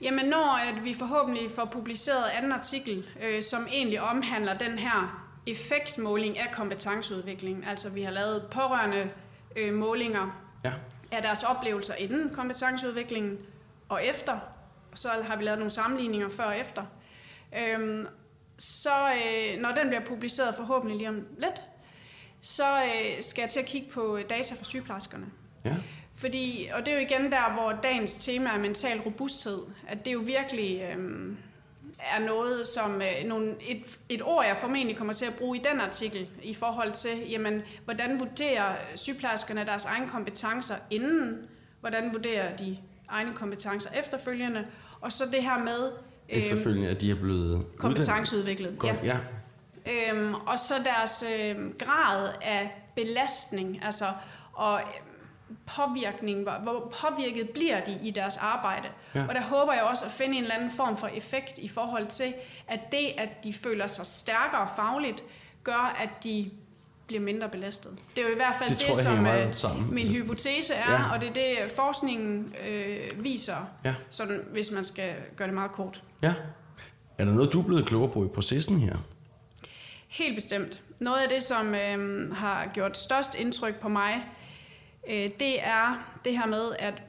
Jamen 0.00 0.26
når 0.26 0.56
at 0.56 0.84
vi 0.84 0.94
forhåbentlig 0.94 1.50
får 1.50 1.64
publiceret 1.72 2.24
anden 2.30 2.52
artikel, 2.52 3.06
øh, 3.22 3.42
som 3.42 3.66
egentlig 3.72 4.00
omhandler 4.00 4.54
den 4.54 4.78
her 4.78 5.30
effektmåling 5.46 6.38
af 6.38 6.54
kompetenceudvikling, 6.54 7.66
altså 7.66 7.90
vi 7.90 8.02
har 8.02 8.10
lavet 8.10 8.42
pårørende 8.50 9.10
øh, 9.56 9.74
målinger 9.74 10.40
Ja. 10.64 10.72
af 11.12 11.22
deres 11.22 11.42
oplevelser 11.42 11.94
inden 11.94 12.30
kompetenceudviklingen 12.34 13.38
og 13.88 14.04
efter, 14.06 14.32
og 14.92 14.98
så 14.98 15.08
har 15.26 15.36
vi 15.36 15.44
lavet 15.44 15.58
nogle 15.58 15.70
sammenligninger 15.70 16.28
før 16.28 16.44
og 16.44 16.58
efter. 16.58 16.82
Øhm, 17.58 18.06
så 18.58 18.90
øh, 19.12 19.60
når 19.60 19.70
den 19.70 19.86
bliver 19.88 20.04
publiceret 20.06 20.54
forhåbentlig 20.54 20.98
lige 20.98 21.08
om 21.08 21.22
lidt, 21.38 21.60
så 22.44 22.76
øh, 22.76 23.22
skal 23.22 23.42
jeg 23.42 23.50
til 23.50 23.60
at 23.60 23.66
kigge 23.66 23.90
på 23.90 24.18
data 24.30 24.54
fra 24.54 24.64
sygeplejerskerne. 24.64 25.26
Ja. 25.64 25.74
Fordi, 26.14 26.68
og 26.74 26.86
det 26.86 26.88
er 26.88 26.94
jo 26.94 27.00
igen 27.00 27.32
der, 27.32 27.52
hvor 27.52 27.78
dagens 27.82 28.16
tema 28.16 28.50
er 28.50 28.58
mental 28.58 29.00
robusthed. 29.00 29.58
At 29.88 30.04
det 30.04 30.12
jo 30.12 30.18
virkelig 30.18 30.82
øhm, 30.92 31.36
er 31.98 32.26
noget, 32.26 32.66
som 32.66 33.02
øh, 33.02 33.28
nogle, 33.28 33.54
et, 33.60 33.82
et 34.08 34.22
ord, 34.22 34.44
jeg 34.46 34.56
formentlig 34.60 34.96
kommer 34.96 35.12
til 35.12 35.24
at 35.26 35.34
bruge 35.34 35.56
i 35.56 35.60
den 35.70 35.80
artikel, 35.80 36.28
i 36.42 36.54
forhold 36.54 36.92
til, 36.92 37.30
jamen, 37.30 37.62
hvordan 37.84 38.20
vurderer 38.20 38.76
sygeplejerskerne 38.94 39.66
deres 39.66 39.84
egne 39.84 40.08
kompetencer 40.08 40.74
inden, 40.90 41.38
hvordan 41.80 42.12
vurderer 42.12 42.56
de 42.56 42.78
egne 43.08 43.32
kompetencer 43.34 43.90
efterfølgende, 43.90 44.66
og 45.00 45.12
så 45.12 45.24
det 45.32 45.42
her 45.42 45.58
med 45.58 45.84
øhm, 45.84 46.42
Efterfølgende, 46.42 46.88
at 46.88 47.00
de 47.00 47.10
er 47.10 47.14
blevet 47.14 47.66
kompetenceudviklet. 47.76 48.78
Godt, 48.78 48.96
ja. 49.04 49.16
Øhm, 49.90 50.34
og 50.34 50.58
så 50.58 50.74
deres 50.84 51.24
øhm, 51.38 51.74
grad 51.78 52.28
af 52.42 52.82
belastning, 52.96 53.84
altså 53.84 54.04
og 54.52 54.80
øhm, 54.80 55.56
påvirkning, 55.66 56.42
hvor, 56.42 56.52
hvor 56.62 56.92
påvirket 57.00 57.50
bliver 57.50 57.84
de 57.84 57.98
i 58.02 58.10
deres 58.10 58.36
arbejde. 58.36 58.88
Ja. 59.14 59.24
Og 59.28 59.34
der 59.34 59.42
håber 59.42 59.72
jeg 59.72 59.82
også 59.82 60.04
at 60.04 60.10
finde 60.12 60.36
en 60.36 60.42
eller 60.42 60.54
anden 60.54 60.70
form 60.70 60.96
for 60.96 61.06
effekt 61.06 61.58
i 61.58 61.68
forhold 61.68 62.06
til, 62.06 62.34
at 62.68 62.80
det, 62.92 63.12
at 63.18 63.44
de 63.44 63.52
føler 63.52 63.86
sig 63.86 64.06
stærkere 64.06 64.68
fagligt, 64.76 65.24
gør, 65.64 65.96
at 66.00 66.08
de 66.24 66.50
bliver 67.06 67.22
mindre 67.22 67.48
belastet. 67.48 67.92
Det 68.16 68.24
er 68.24 68.28
jo 68.28 68.32
i 68.32 68.36
hvert 68.36 68.54
fald 68.56 68.70
Det 68.70 68.78
det, 68.78 68.86
jeg 68.88 68.96
som 68.96 69.26
øh, 69.26 69.54
sammen. 69.54 69.94
min 69.94 70.06
Altså, 70.06 70.22
hypotese 70.22 70.74
er, 70.74 70.92
ja. 70.92 71.12
og 71.12 71.20
det 71.20 71.28
er 71.28 71.32
det, 71.32 71.70
forskningen 71.76 72.54
øh, 72.68 73.24
viser, 73.24 73.56
Ja. 73.84 73.94
sådan, 74.10 74.40
hvis 74.52 74.70
man 74.70 74.84
skal 74.84 75.14
gøre 75.36 75.48
det 75.48 75.54
meget 75.54 75.72
kort. 75.72 76.02
Ja. 76.22 76.34
Er 77.18 77.24
der 77.24 77.32
noget, 77.32 77.52
du 77.52 77.60
er 77.60 77.64
blevet 77.64 77.86
klogere 77.86 78.10
på 78.12 78.24
i 78.24 78.28
processen 78.28 78.80
her? 78.80 78.96
Helt 80.14 80.34
bestemt. 80.34 80.80
Noget 81.00 81.22
af 81.22 81.28
det, 81.28 81.42
som 81.42 81.74
øh, 81.74 82.32
har 82.36 82.70
gjort 82.74 82.96
størst 82.98 83.34
indtryk 83.34 83.80
på 83.80 83.88
mig, 83.88 84.26
øh, 85.08 85.30
det 85.38 85.62
er 85.62 86.14
det 86.24 86.38
her 86.38 86.46
med, 86.46 86.72
at 86.78 87.02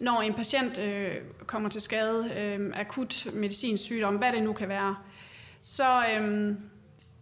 når 0.00 0.20
en 0.20 0.34
patient 0.34 0.78
øh, 0.78 1.16
kommer 1.46 1.68
til 1.68 1.80
skade, 1.80 2.30
øh, 2.36 2.72
akut 2.74 3.26
medicinsk 3.32 3.84
sygdom, 3.84 4.16
hvad 4.16 4.32
det 4.32 4.42
nu 4.42 4.52
kan 4.52 4.68
være, 4.68 4.96
så 5.62 6.04
øh, 6.14 6.54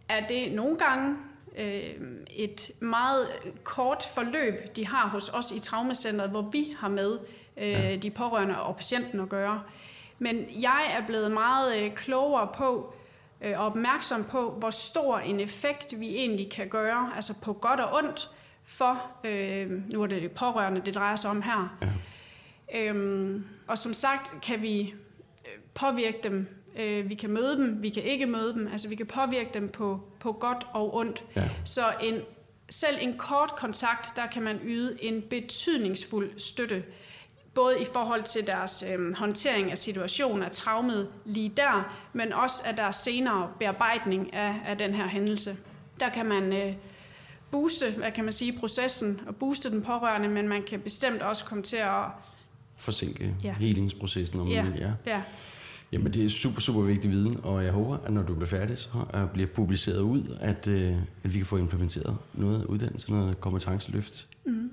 er 0.09 0.27
det 0.27 0.51
nogle 0.51 0.77
gange 0.77 1.15
øh, 1.57 1.93
et 2.31 2.71
meget 2.79 3.27
kort 3.63 4.03
forløb, 4.15 4.75
de 4.75 4.87
har 4.87 5.07
hos 5.07 5.29
os 5.29 5.51
i 5.51 5.59
traumacentret, 5.59 6.29
hvor 6.29 6.41
vi 6.41 6.75
har 6.79 6.89
med 6.89 7.19
øh, 7.57 8.03
de 8.03 8.11
pårørende 8.11 8.61
og 8.61 8.75
patienten 8.75 9.19
at 9.19 9.29
gøre. 9.29 9.61
Men 10.19 10.45
jeg 10.61 10.95
er 10.99 11.07
blevet 11.07 11.31
meget 11.31 11.77
øh, 11.77 11.93
klogere 11.93 12.47
på 12.57 12.95
øh, 13.43 13.59
og 13.59 13.65
opmærksom 13.65 14.23
på, 14.23 14.51
hvor 14.51 14.69
stor 14.69 15.17
en 15.17 15.39
effekt 15.39 15.99
vi 15.99 16.15
egentlig 16.15 16.51
kan 16.51 16.67
gøre, 16.67 17.11
altså 17.15 17.41
på 17.41 17.53
godt 17.53 17.79
og 17.79 17.97
ondt, 17.97 18.29
for, 18.63 19.11
øh, 19.23 19.91
nu 19.91 20.03
er 20.03 20.07
det 20.07 20.31
pårørende, 20.31 20.81
det 20.85 20.95
drejer 20.95 21.15
sig 21.15 21.29
om 21.29 21.41
her. 21.41 21.77
Ja. 21.81 21.89
Øhm, 22.79 23.45
og 23.67 23.77
som 23.77 23.93
sagt 23.93 24.41
kan 24.41 24.61
vi 24.61 24.81
øh, 24.81 25.61
påvirke 25.73 26.19
dem, 26.23 26.47
øh, 26.79 27.09
vi 27.09 27.15
kan 27.15 27.29
møde 27.29 27.57
dem, 27.57 27.83
vi 27.83 27.89
kan 27.89 28.03
ikke 28.03 28.25
møde 28.25 28.53
dem, 28.53 28.67
altså 28.67 28.89
vi 28.89 28.95
kan 28.95 29.05
påvirke 29.05 29.49
dem 29.53 29.69
på, 29.69 30.01
på 30.19 30.31
godt 30.31 30.67
og 30.73 30.95
ondt. 30.95 31.23
Ja. 31.35 31.49
Så 31.65 31.81
en, 32.01 32.21
selv 32.69 32.97
en 33.01 33.17
kort 33.17 33.55
kontakt, 33.55 34.15
der 34.15 34.27
kan 34.27 34.43
man 34.43 34.59
yde 34.63 35.03
en 35.03 35.23
betydningsfuld 35.29 36.39
støtte, 36.39 36.83
både 37.53 37.81
i 37.81 37.85
forhold 37.93 38.23
til 38.23 38.47
deres 38.47 38.83
øh, 38.93 39.15
håndtering 39.15 39.71
af 39.71 39.77
situationen, 39.77 40.43
af 40.43 40.51
traumet 40.51 41.07
lige 41.25 41.51
der, 41.57 41.93
men 42.13 42.33
også 42.33 42.63
af 42.65 42.75
deres 42.75 42.95
senere 42.95 43.49
bearbejdning 43.59 44.33
af, 44.33 44.55
af 44.65 44.77
den 44.77 44.93
her 44.93 45.07
hændelse. 45.07 45.57
Der 45.99 46.09
kan 46.09 46.25
man 46.25 46.53
øh, 46.53 46.73
booste, 47.51 47.91
hvad 47.97 48.11
kan 48.11 48.23
man 48.23 48.33
sige, 48.33 48.53
processen 48.59 49.19
og 49.27 49.35
booste 49.35 49.69
den 49.71 49.81
pårørende, 49.81 50.29
men 50.29 50.47
man 50.47 50.63
kan 50.63 50.79
bestemt 50.79 51.21
også 51.21 51.45
komme 51.45 51.63
til 51.63 51.77
at 51.77 52.03
Forsinke 52.77 53.35
Ja. 53.43 53.53
helingsprocessen, 53.53 54.39
om 54.39 54.47
Ja, 54.47 54.63
man 54.63 54.73
vil. 54.73 54.79
Ja. 54.81 54.91
ja. 55.05 55.21
Jamen, 55.91 56.13
det 56.13 56.25
er 56.25 56.29
super, 56.29 56.61
super 56.61 56.81
vigtig 56.81 57.11
viden, 57.11 57.39
og 57.43 57.63
jeg 57.63 57.71
håber, 57.71 57.97
at 58.05 58.13
når 58.13 58.21
du 58.23 58.33
bliver 58.33 58.47
færdig, 58.49 58.77
så 58.77 58.89
øh, 59.15 59.27
bliver 59.33 59.47
publiceret 59.55 59.99
ud, 59.99 60.37
at, 60.41 60.67
øh, 60.67 60.95
at 61.23 61.33
vi 61.33 61.37
kan 61.39 61.45
få 61.45 61.57
implementeret 61.57 62.17
noget 62.33 62.65
uddannelse, 62.65 63.11
noget 63.11 63.39
kompetenceløft 63.41 64.27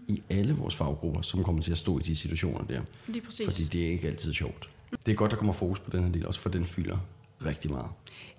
I 0.08 0.22
alle 0.30 0.54
vores 0.56 0.76
faggrupper, 0.76 1.22
som 1.22 1.44
kommer 1.44 1.62
til 1.62 1.72
at 1.72 1.78
stå 1.78 1.98
i 1.98 2.02
de 2.02 2.16
situationer 2.16 2.64
der. 2.64 2.80
Lige 3.06 3.22
præcis. 3.22 3.44
Fordi 3.46 3.64
det 3.64 3.86
er 3.86 3.90
ikke 3.90 4.08
altid 4.08 4.32
sjovt. 4.32 4.70
Det 5.06 5.12
er 5.12 5.16
godt, 5.16 5.30
der 5.30 5.36
kommer 5.36 5.52
fokus 5.52 5.80
på 5.80 5.90
den 5.90 6.02
her 6.04 6.12
del, 6.12 6.26
også 6.26 6.40
for 6.40 6.48
den 6.48 6.64
fylder 6.66 6.98
rigtig 7.46 7.70
meget. 7.70 7.86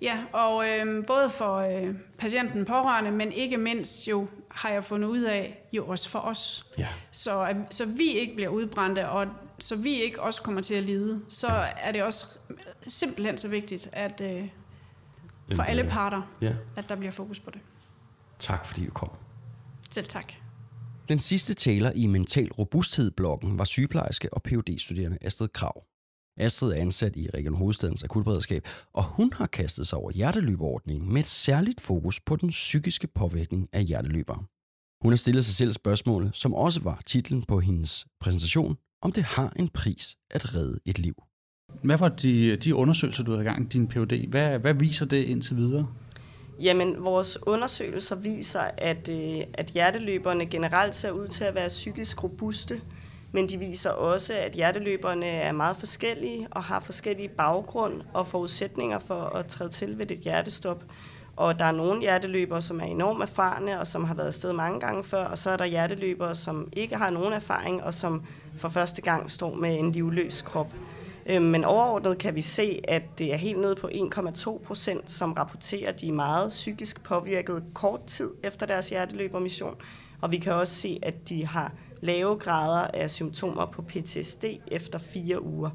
Ja, 0.02 0.24
og 0.32 0.68
øh, 0.68 1.06
både 1.06 1.30
for 1.30 1.56
øh, 1.56 1.94
patienten 2.18 2.64
pårørende, 2.64 3.10
men 3.10 3.32
ikke 3.32 3.56
mindst 3.56 4.08
jo, 4.08 4.26
har 4.48 4.68
jeg 4.70 4.84
fundet 4.84 5.08
ud 5.08 5.22
af, 5.22 5.58
jo 5.72 5.86
også 5.86 6.08
for 6.08 6.18
os. 6.18 6.66
Ja. 6.78 6.88
Så, 7.10 7.48
øh, 7.48 7.56
så 7.70 7.84
vi 7.86 8.04
ikke 8.12 8.34
bliver 8.34 8.48
udbrændte, 8.48 9.08
og 9.08 9.26
så 9.58 9.76
vi 9.76 10.02
ikke 10.02 10.22
også 10.22 10.42
kommer 10.42 10.60
til 10.62 10.74
at 10.74 10.82
lide, 10.82 11.20
så 11.28 11.46
er 11.80 11.92
det 11.92 12.02
også 12.02 12.26
simpelthen 12.86 13.38
så 13.38 13.48
vigtigt, 13.48 13.88
at 13.92 14.20
øh, 14.20 14.48
for 15.56 15.62
alle 15.62 15.82
er- 15.82 15.88
parter, 15.90 16.22
Ja. 16.42 16.54
at 16.76 16.88
der 16.88 16.96
bliver 16.96 17.12
fokus 17.12 17.40
på 17.40 17.50
det. 17.50 17.60
Tak 18.38 18.66
fordi 18.66 18.86
du 18.86 18.90
kom. 18.92 19.10
Selv 19.90 20.06
tak. 20.06 20.32
Den 21.08 21.18
sidste 21.18 21.54
taler 21.54 21.92
i 21.94 22.06
Mental 22.06 22.52
Robusthed-bloggen 22.52 23.58
var 23.58 23.64
sygeplejerske 23.64 24.34
og 24.34 24.42
phd 24.42 24.78
studerende 24.78 25.18
Astrid 25.20 25.48
Krav. 25.48 25.84
Astrid 26.36 26.72
er 26.72 26.76
ansat 26.76 27.16
i 27.16 27.28
Region 27.34 27.54
Hovedstadens 27.54 28.02
akutberedskab, 28.02 28.68
og 28.94 29.04
hun 29.04 29.32
har 29.32 29.46
kastet 29.46 29.86
sig 29.86 29.98
over 29.98 30.10
hjerteløberordningen 30.10 31.12
med 31.12 31.20
et 31.20 31.26
særligt 31.26 31.80
fokus 31.80 32.20
på 32.20 32.36
den 32.36 32.48
psykiske 32.48 33.06
påvirkning 33.06 33.68
af 33.72 33.84
hjerteløbere. 33.84 34.44
Hun 35.02 35.12
har 35.12 35.16
stillet 35.16 35.44
sig 35.44 35.54
selv 35.54 35.72
spørgsmålet, 35.72 36.36
som 36.36 36.54
også 36.54 36.80
var 36.80 37.02
titlen 37.06 37.42
på 37.42 37.60
hendes 37.60 38.06
præsentation, 38.20 38.76
om 39.02 39.12
det 39.12 39.24
har 39.24 39.52
en 39.56 39.68
pris 39.68 40.16
at 40.30 40.54
redde 40.54 40.78
et 40.86 40.98
liv. 40.98 41.14
Hvad 41.82 41.98
var 41.98 42.08
de, 42.08 42.56
de 42.56 42.74
undersøgelser, 42.74 43.24
du 43.24 43.30
havde 43.30 43.42
i 43.42 43.46
gang 43.46 43.72
din 43.72 43.88
PhD? 43.88 44.28
Hvad, 44.28 44.58
hvad 44.58 44.74
viser 44.74 45.06
det 45.06 45.24
indtil 45.24 45.56
videre? 45.56 45.94
Jamen, 46.60 47.04
vores 47.04 47.38
undersøgelser 47.46 48.16
viser, 48.16 48.60
at, 48.78 49.08
øh, 49.08 49.40
at 49.54 49.66
hjerteløberne 49.66 50.46
generelt 50.46 50.94
ser 50.94 51.10
ud 51.10 51.28
til 51.28 51.44
at 51.44 51.54
være 51.54 51.68
psykisk 51.68 52.22
robuste, 52.24 52.80
men 53.32 53.48
de 53.48 53.58
viser 53.58 53.90
også, 53.90 54.34
at 54.34 54.52
hjerteløberne 54.52 55.26
er 55.26 55.52
meget 55.52 55.76
forskellige 55.76 56.48
og 56.50 56.62
har 56.62 56.80
forskellige 56.80 57.28
baggrund 57.28 58.02
og 58.14 58.26
forudsætninger 58.26 58.98
for 58.98 59.14
at 59.14 59.46
træde 59.46 59.70
til 59.70 59.98
ved 59.98 60.10
et 60.10 60.18
hjertestop. 60.18 60.84
Og 61.36 61.58
der 61.58 61.64
er 61.64 61.72
nogle 61.72 62.00
hjerteløbere, 62.00 62.62
som 62.62 62.80
er 62.80 62.84
enormt 62.84 63.22
erfarne 63.22 63.80
og 63.80 63.86
som 63.86 64.04
har 64.04 64.14
været 64.14 64.26
afsted 64.26 64.52
mange 64.52 64.80
gange 64.80 65.04
før, 65.04 65.24
og 65.24 65.38
så 65.38 65.50
er 65.50 65.56
der 65.56 65.64
hjerteløbere, 65.64 66.34
som 66.34 66.68
ikke 66.72 66.96
har 66.96 67.10
nogen 67.10 67.32
erfaring 67.32 67.82
og 67.82 67.94
som 67.94 68.22
for 68.58 68.68
første 68.68 69.02
gang 69.02 69.30
står 69.30 69.54
med 69.54 69.78
en 69.78 69.92
livløs 69.92 70.42
krop. 70.42 70.72
Øh, 71.26 71.42
Men 71.42 71.64
overordnet 71.64 72.18
kan 72.18 72.34
vi 72.34 72.40
se, 72.40 72.80
at 72.88 73.02
det 73.18 73.32
er 73.32 73.36
helt 73.36 73.58
nede 73.58 73.74
på 73.74 73.88
1,2 73.88 74.58
procent, 74.64 75.10
som 75.10 75.32
rapporterer, 75.32 75.88
at 75.88 76.00
de 76.00 76.08
er 76.08 76.12
meget 76.12 76.48
psykisk 76.48 77.04
påvirket 77.04 77.64
kort 77.74 78.04
tid 78.06 78.30
efter 78.42 78.66
deres 78.66 78.88
hjerteløbermission. 78.88 79.74
Og 80.20 80.32
vi 80.32 80.38
kan 80.38 80.52
også 80.52 80.74
se, 80.74 80.98
at 81.02 81.28
de 81.28 81.46
har 81.46 81.72
lave 82.00 82.36
grader 82.36 82.86
af 82.94 83.10
symptomer 83.10 83.66
på 83.66 83.82
PTSD 83.82 84.44
efter 84.66 84.98
fire 84.98 85.42
uger. 85.42 85.70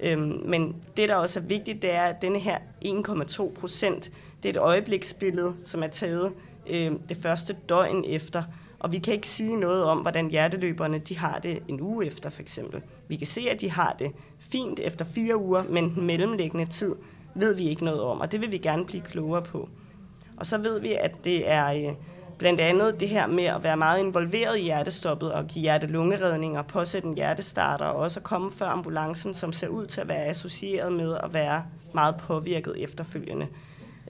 Øhm, 0.00 0.42
Men 0.44 0.76
det, 0.96 1.08
der 1.08 1.14
også 1.14 1.40
er 1.40 1.44
vigtigt, 1.44 1.82
det 1.82 1.92
er, 1.92 2.02
at 2.02 2.22
denne 2.22 2.38
her 2.38 2.58
1,2 2.84 3.54
procent, 3.60 4.10
det 4.42 4.48
er 4.48 4.52
et 4.52 4.56
øjebliksbillede, 4.56 5.54
som 5.64 5.82
er 5.82 5.86
taget 5.86 6.32
øhm, 6.66 6.98
det 6.98 7.16
første 7.16 7.56
døgn 7.68 8.04
efter. 8.04 8.42
Og 8.78 8.92
vi 8.92 8.98
kan 8.98 9.14
ikke 9.14 9.28
sige 9.28 9.56
noget 9.56 9.84
om, 9.84 9.98
hvordan 9.98 10.30
hjerteløberne 10.30 10.98
de 10.98 11.18
har 11.18 11.38
det 11.38 11.62
en 11.68 11.80
uge 11.80 12.06
efter, 12.06 12.30
for 12.30 12.40
eksempel. 12.40 12.82
Vi 13.08 13.16
kan 13.16 13.26
se, 13.26 13.40
at 13.50 13.60
de 13.60 13.70
har 13.70 13.96
det 13.98 14.12
fint 14.52 14.80
efter 14.80 15.04
fire 15.04 15.36
uger, 15.36 15.62
men 15.68 15.94
den 15.94 16.06
mellemliggende 16.06 16.66
tid 16.66 16.96
ved 17.34 17.54
vi 17.54 17.68
ikke 17.68 17.84
noget 17.84 18.00
om, 18.00 18.20
og 18.20 18.32
det 18.32 18.40
vil 18.40 18.52
vi 18.52 18.58
gerne 18.58 18.84
blive 18.84 19.02
klogere 19.02 19.42
på. 19.42 19.68
Og 20.36 20.46
så 20.46 20.58
ved 20.58 20.80
vi, 20.80 20.92
at 20.92 21.24
det 21.24 21.50
er 21.50 21.72
øh, 21.72 21.94
blandt 22.38 22.60
andet 22.60 23.00
det 23.00 23.08
her 23.08 23.26
med 23.26 23.44
at 23.44 23.62
være 23.62 23.76
meget 23.76 24.00
involveret 24.00 24.58
i 24.58 24.62
hjertestoppet 24.62 25.32
og 25.32 25.46
give 25.46 25.62
hjerte-lungeredning 25.62 26.58
og 26.58 26.66
påsætte 26.66 27.08
en 27.08 27.14
hjertestarter, 27.14 27.84
og 27.84 27.96
også 27.96 28.20
at 28.20 28.24
komme 28.24 28.50
før 28.50 28.66
ambulancen, 28.66 29.34
som 29.34 29.52
ser 29.52 29.68
ud 29.68 29.86
til 29.86 30.00
at 30.00 30.08
være 30.08 30.24
associeret 30.24 30.92
med 30.92 31.16
at 31.22 31.34
være 31.34 31.64
meget 31.94 32.16
påvirket 32.16 32.74
efterfølgende. 32.76 33.46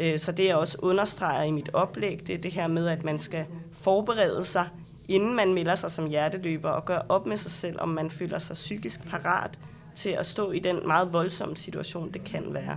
Øh, 0.00 0.18
så 0.18 0.32
det 0.32 0.46
jeg 0.46 0.56
også 0.56 0.78
understreger 0.82 1.42
i 1.42 1.50
mit 1.50 1.70
oplæg, 1.72 2.20
det 2.26 2.34
er 2.34 2.38
det 2.38 2.52
her 2.52 2.66
med, 2.66 2.88
at 2.88 3.04
man 3.04 3.18
skal 3.18 3.44
forberede 3.72 4.44
sig, 4.44 4.68
inden 5.08 5.34
man 5.34 5.54
melder 5.54 5.74
sig 5.74 5.90
som 5.90 6.08
hjerteløber, 6.08 6.70
og 6.70 6.84
gøre 6.84 7.02
op 7.08 7.26
med 7.26 7.36
sig 7.36 7.50
selv, 7.50 7.80
om 7.80 7.88
man 7.88 8.10
føler 8.10 8.38
sig 8.38 8.54
psykisk 8.54 9.08
parat 9.08 9.58
til 9.94 10.10
at 10.10 10.26
stå 10.26 10.50
i 10.50 10.58
den 10.58 10.78
meget 10.86 11.12
voldsomme 11.12 11.56
situation, 11.56 12.10
det 12.10 12.24
kan 12.24 12.44
være. 12.50 12.76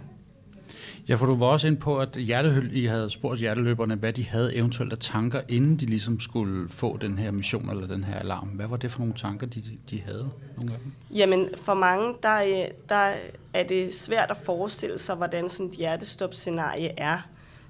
Ja, 1.07 1.15
for 1.15 1.25
du 1.25 1.35
var 1.35 1.45
også 1.45 1.67
ind 1.67 1.77
på, 1.77 1.99
at 1.99 2.09
hjertehøl, 2.15 2.69
I 2.73 2.85
havde 2.85 3.09
spurgt 3.09 3.39
hjerteløberne, 3.39 3.95
hvad 3.95 4.13
de 4.13 4.23
havde 4.23 4.55
eventuelt 4.55 4.91
af 4.91 4.97
tanker, 4.99 5.41
inden 5.49 5.77
de 5.77 5.85
ligesom 5.85 6.19
skulle 6.19 6.69
få 6.69 6.97
den 6.97 7.17
her 7.17 7.31
mission 7.31 7.69
eller 7.69 7.87
den 7.87 8.03
her 8.03 8.19
alarm. 8.19 8.47
Hvad 8.47 8.67
var 8.67 8.77
det 8.77 8.91
for 8.91 8.99
nogle 8.99 9.13
tanker, 9.13 9.47
de, 9.47 9.63
de 9.89 10.01
havde? 10.01 10.29
Nogle 10.57 10.73
af 10.73 10.79
dem? 10.83 10.91
Jamen, 11.11 11.49
for 11.57 11.73
mange, 11.73 12.13
der, 12.23 12.65
der 12.89 13.13
er 13.53 13.63
det 13.63 13.95
svært 13.95 14.31
at 14.31 14.37
forestille 14.37 14.99
sig, 14.99 15.15
hvordan 15.15 15.49
sådan 15.49 15.69
et 15.69 15.75
hjertestop-scenarie 15.75 16.99
er. 16.99 17.17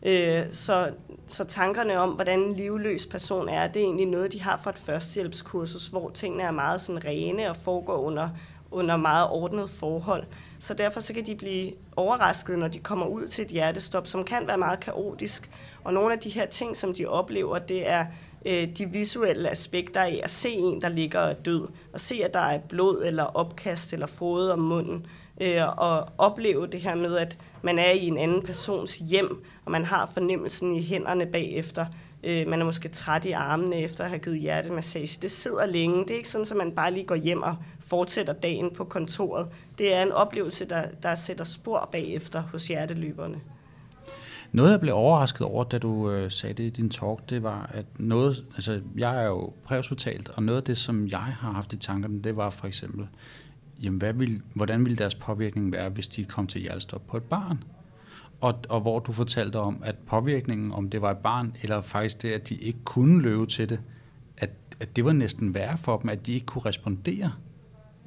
Øh, 0.06 0.44
Så, 0.52 0.90
så 1.28 1.44
tankerne 1.44 1.98
om, 2.00 2.10
hvordan 2.10 2.40
en 2.40 2.56
livløs 2.56 3.06
person 3.06 3.50
er, 3.50 3.68
det 3.68 3.80
er 3.80 3.86
egentlig 3.86 4.06
noget, 4.08 4.34
de 4.34 4.42
har 4.42 4.60
fra 4.64 4.70
et 4.70 4.78
førstehjælpskursus, 4.78 5.88
hvor 5.88 6.10
tingene 6.10 6.44
er 6.44 6.52
meget 6.52 6.82
sådan 6.82 7.06
rene 7.06 7.50
og 7.50 7.56
foregår 7.56 7.98
under, 7.98 8.30
under 8.76 8.98
meget 8.98 9.30
ordnet 9.30 9.70
forhold. 9.70 10.24
Så 10.60 10.74
derfor 10.74 11.00
så 11.00 11.14
kan 11.14 11.26
de 11.26 11.36
blive 11.36 11.72
overrasket, 11.96 12.60
når 12.60 12.68
de 12.68 12.80
kommer 12.80 13.06
ud 13.06 13.28
til 13.28 13.46
et 13.46 13.52
hjertestop, 13.52 14.08
som 14.08 14.24
kan 14.24 14.48
være 14.48 14.58
meget 14.58 14.80
kaotisk. 14.80 15.50
Og 15.84 15.94
nogle 15.94 16.14
af 16.14 16.20
de 16.20 16.30
her 16.30 16.46
ting, 16.46 16.78
som 16.78 16.94
de 16.94 17.06
oplever, 17.06 17.60
det 17.60 17.90
er 17.90 18.06
øh, 18.46 18.68
de 18.78 18.86
visuelle 18.86 19.50
aspekter 19.50 20.02
af 20.02 20.22
at 20.24 20.30
se 20.30 20.50
en, 20.50 20.82
der 20.82 20.90
ligger 20.90 21.20
og 21.20 21.30
er 21.30 21.34
død, 21.34 21.68
og 21.94 22.00
se, 22.00 22.22
at 22.24 22.34
der 22.34 22.40
er 22.40 22.60
blod 22.60 23.04
eller 23.06 23.24
opkast 23.24 23.94
eller 23.94 24.08
frode 24.08 24.54
om 24.54 24.60
munden, 24.60 25.06
øh, 25.42 25.78
og 25.78 26.08
opleve 26.18 26.68
det 26.68 26.82
her 26.82 26.96
med, 26.96 27.18
at 27.18 27.38
man 27.62 27.80
er 27.80 27.92
i 27.92 28.08
en 28.08 28.18
anden 28.18 28.42
persons 28.42 28.98
hjem, 28.98 29.44
og 29.66 29.72
man 29.72 29.86
har 29.86 30.06
fornemmelsen 30.14 30.76
i 30.76 30.84
hænderne 30.84 31.26
bagefter. 31.26 31.86
Øh, 32.26 32.48
man 32.48 32.62
er 32.62 32.66
måske 32.66 32.90
træt 32.90 33.26
i 33.26 33.32
armene 33.32 33.76
efter 33.76 34.04
at 34.04 34.10
have 34.10 34.20
givet 34.20 34.40
hjertemassage. 34.40 35.20
Det 35.22 35.32
sidder 35.32 35.66
længe. 35.66 36.04
Det 36.04 36.12
er 36.12 36.16
ikke 36.16 36.30
sådan, 36.30 36.48
at 36.52 36.58
man 36.58 36.72
bare 36.72 36.94
lige 36.94 37.06
går 37.06 37.16
hjem 37.16 37.42
og 37.42 37.56
fortsætter 37.80 38.34
dagen 38.34 38.72
på 38.76 38.84
kontoret. 38.84 39.48
Det 39.78 39.94
er 39.94 40.02
en 40.02 40.12
oplevelse, 40.12 40.66
der, 40.66 40.84
der 41.04 41.16
sætter 41.16 41.46
spor 41.46 41.90
bagefter 41.92 42.42
hos 42.42 42.68
hjerteløberne. 42.68 43.42
Noget, 44.52 44.72
jeg 44.72 44.80
blev 44.80 44.96
overrasket 44.96 45.48
over, 45.48 45.64
da 45.64 45.78
du 45.78 46.12
øh, 46.12 46.32
sagde 46.32 46.54
det 46.54 46.64
i 46.64 46.70
din 46.70 46.90
talk, 46.90 47.30
det 47.30 47.44
var, 47.44 47.72
at 47.74 47.86
noget, 48.00 48.46
altså 48.56 48.82
jeg 48.98 49.24
er 49.24 49.28
jo 49.28 49.54
præhospitalt, 49.64 50.30
og 50.30 50.44
noget 50.44 50.58
af 50.58 50.64
det, 50.64 50.78
som 50.78 51.08
jeg 51.08 51.20
har 51.20 51.52
haft 51.52 51.74
i 51.74 51.78
tankerne, 51.78 52.22
det 52.22 52.36
var 52.36 52.50
for 52.50 52.68
eksempel, 52.68 53.08
jamen 53.84 54.00
hvad 54.00 54.14
vil, 54.14 54.42
hvordan 54.54 54.86
ville 54.86 54.98
deres 54.98 55.16
påvirkning 55.16 55.72
være, 55.72 55.90
hvis 55.90 56.08
de 56.08 56.26
kom 56.26 56.48
til 56.48 56.62
hjertestop 56.62 57.08
på 57.08 57.18
et 57.18 57.24
barn? 57.24 57.64
Og, 58.42 58.56
og 58.70 58.82
hvor 58.82 59.00
du 59.00 59.12
fortalte 59.12 59.60
om, 59.60 59.82
at 59.86 59.96
påvirkningen, 60.08 60.72
om 60.72 60.90
det 60.90 61.02
var 61.02 61.12
et 61.12 61.18
barn, 61.18 61.56
eller 61.62 61.82
faktisk 61.82 62.22
det, 62.22 62.32
at 62.32 62.50
de 62.50 62.56
ikke 62.56 62.80
kunne 62.86 63.22
løbe 63.22 63.46
til 63.46 63.70
det, 63.70 63.80
at, 64.38 64.50
at 64.80 64.96
det 64.96 65.06
var 65.06 65.12
næsten 65.14 65.54
værre 65.54 65.78
for 65.78 65.98
dem, 65.98 66.10
at 66.10 66.26
de 66.26 66.34
ikke 66.34 66.46
kunne 66.46 66.66
respondere. 66.66 67.32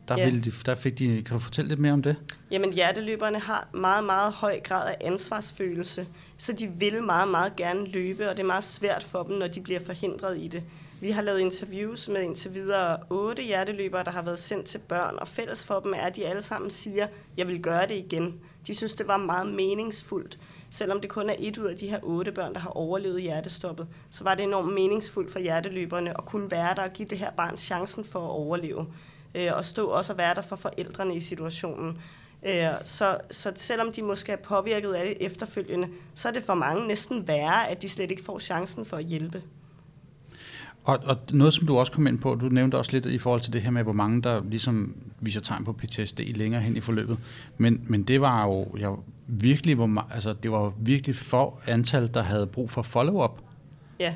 Der, 0.09 0.15
Ja. 0.19 0.25
ville 0.25 0.41
de, 0.41 0.53
der 0.67 0.75
fik 0.75 0.99
de, 0.99 1.07
kan 1.23 1.33
du 1.33 1.39
fortælle 1.39 1.69
lidt 1.69 1.81
mere 1.81 1.93
om 1.93 2.03
det? 2.03 2.17
Jamen 2.51 2.73
hjerteløberne 2.73 3.39
har 3.39 3.69
meget, 3.75 4.05
meget 4.05 4.33
høj 4.33 4.61
grad 4.61 4.89
af 4.89 4.97
ansvarsfølelse, 5.01 6.07
så 6.39 6.53
de 6.53 6.69
vil 6.69 7.03
meget, 7.03 7.29
meget 7.29 7.57
gerne 7.57 7.87
løbe, 7.89 8.31
og 8.31 8.37
det 8.37 8.43
er 8.43 8.47
meget 8.47 8.65
svært 8.65 9.03
for 9.05 9.23
dem, 9.23 9.37
når 9.39 9.47
de 9.49 9.61
bliver 9.61 9.81
forhindret 9.81 10.39
i 10.39 10.49
det. 10.49 10.63
Vi 11.01 11.11
har 11.11 11.23
lavet 11.23 11.41
interviews 11.41 12.09
med 12.09 12.23
indtil 12.23 12.55
videre 12.55 12.99
otte 13.11 13.43
hjerteløbere, 13.43 14.05
der 14.05 14.11
har 14.11 14.23
været 14.23 14.39
sendt 14.39 14.65
til 14.67 14.79
børn, 14.79 15.15
og 15.19 15.29
fælles 15.29 15.65
for 15.67 15.81
dem 15.81 15.93
er, 15.93 16.01
at 16.01 16.17
de 16.17 16.27
alle 16.27 16.43
sammen 16.43 16.71
siger, 16.71 17.07
jeg 17.37 17.47
vil 17.49 17.63
gøre 17.63 17.87
det 17.89 17.95
igen. 17.97 18.35
De 18.69 18.75
synes, 18.75 18.95
det 18.95 19.09
var 19.09 19.17
meget 19.17 19.47
meningsfuldt. 19.47 20.39
Selvom 20.71 21.01
det 21.01 21.11
kun 21.11 21.31
er 21.31 21.35
et 21.39 21.59
ud 21.59 21.67
af 21.67 21.77
de 21.77 21.89
her 21.89 21.99
otte 22.03 22.33
børn, 22.33 22.55
der 22.55 22.61
har 22.61 22.71
overlevet 22.71 23.23
hjertestoppet, 23.23 23.89
så 24.11 24.25
var 24.25 24.35
det 24.35 24.43
enormt 24.43 24.75
meningsfuldt 24.75 25.33
for 25.33 25.39
hjerteløberne 25.39 26.19
at 26.19 26.25
kunne 26.25 26.51
være 26.51 26.75
der 26.75 26.83
og 26.83 26.93
give 26.93 27.09
det 27.09 27.19
her 27.19 27.31
barn 27.31 27.57
chancen 27.57 28.05
for 28.05 28.19
at 28.19 28.31
overleve. 28.31 28.87
Øh, 29.35 29.51
og 29.55 29.65
stå 29.65 29.87
også 29.87 30.13
og 30.13 30.19
være 30.19 30.35
der 30.35 30.43
for 30.43 30.57
forældrene 30.57 31.17
i 31.17 31.21
situationen. 31.21 32.01
Øh, 32.47 32.69
så, 32.85 33.19
så 33.31 33.53
selvom 33.55 33.93
de 33.93 34.03
måske 34.03 34.33
er 34.33 34.37
påvirket 34.37 34.93
af 34.93 35.07
det 35.07 35.27
efterfølgende, 35.27 35.89
så 36.15 36.29
er 36.29 36.33
det 36.33 36.43
for 36.43 36.55
mange 36.55 36.87
næsten 36.87 37.29
værre, 37.29 37.69
at 37.69 37.83
de 37.83 37.89
slet 37.89 38.11
ikke 38.11 38.25
får 38.25 38.39
chancen 38.39 38.85
for 38.85 38.97
at 38.97 39.05
hjælpe. 39.05 39.43
Og, 40.89 40.99
og 41.05 41.17
noget, 41.31 41.55
som 41.55 41.67
du 41.67 41.79
også 41.79 41.93
kom 41.93 42.07
ind 42.07 42.19
på, 42.19 42.35
du 42.35 42.49
nævnte 42.49 42.77
også 42.79 42.93
lidt 42.93 43.07
i 43.07 43.19
forhold 43.19 43.41
til 43.41 43.53
det 43.53 43.61
her 43.63 43.71
med, 43.71 43.83
hvor 43.83 43.93
mange 43.93 44.23
der 44.23 44.43
ligesom 44.51 44.95
viser 45.21 45.41
tegn 45.41 45.65
på 45.65 45.73
PTSD 45.73 46.21
længere 46.21 46.61
hen 46.63 46.77
i 46.77 46.81
forløbet. 46.81 47.19
Men, 47.59 47.85
men 47.87 48.03
det 48.03 48.21
var 48.21 48.45
jo 48.47 48.67
jeg, 48.79 48.95
virkelig, 49.27 49.75
hvor, 49.75 50.09
altså, 50.15 50.33
det 50.33 50.51
var 50.53 50.73
virkelig 50.79 51.17
for 51.17 51.61
antal, 51.67 52.11
der 52.15 52.23
havde 52.23 52.47
brug 52.47 52.71
for 52.71 52.83
follow-up. 52.83 53.41
Ja. 54.01 54.15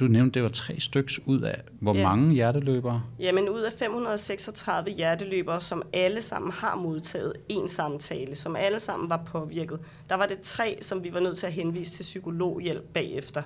du 0.00 0.04
nævnte, 0.04 0.34
det 0.34 0.42
var 0.42 0.48
tre 0.48 0.80
styks 0.80 1.20
ud 1.26 1.40
af 1.40 1.60
hvor 1.80 1.94
Ja. 1.94 2.08
mange 2.08 2.34
hjerteløbere? 2.34 3.02
Jamen 3.18 3.48
ud 3.48 3.60
af 3.60 3.72
536 3.72 4.90
hjerteløbere, 4.90 5.60
som 5.60 5.82
alle 5.92 6.20
sammen 6.22 6.52
har 6.52 6.76
modtaget 6.76 7.32
en 7.48 7.68
samtale, 7.68 8.34
som 8.34 8.56
alle 8.56 8.80
sammen 8.80 9.08
var 9.08 9.22
påvirket, 9.26 9.78
der 10.08 10.14
var 10.14 10.26
det 10.26 10.40
tre, 10.40 10.78
som 10.82 11.04
vi 11.04 11.12
var 11.12 11.20
nødt 11.20 11.38
til 11.38 11.46
at 11.46 11.52
henvise 11.52 11.92
til 11.92 12.02
psykologhjælp 12.02 12.82
bagefter. 12.94 13.42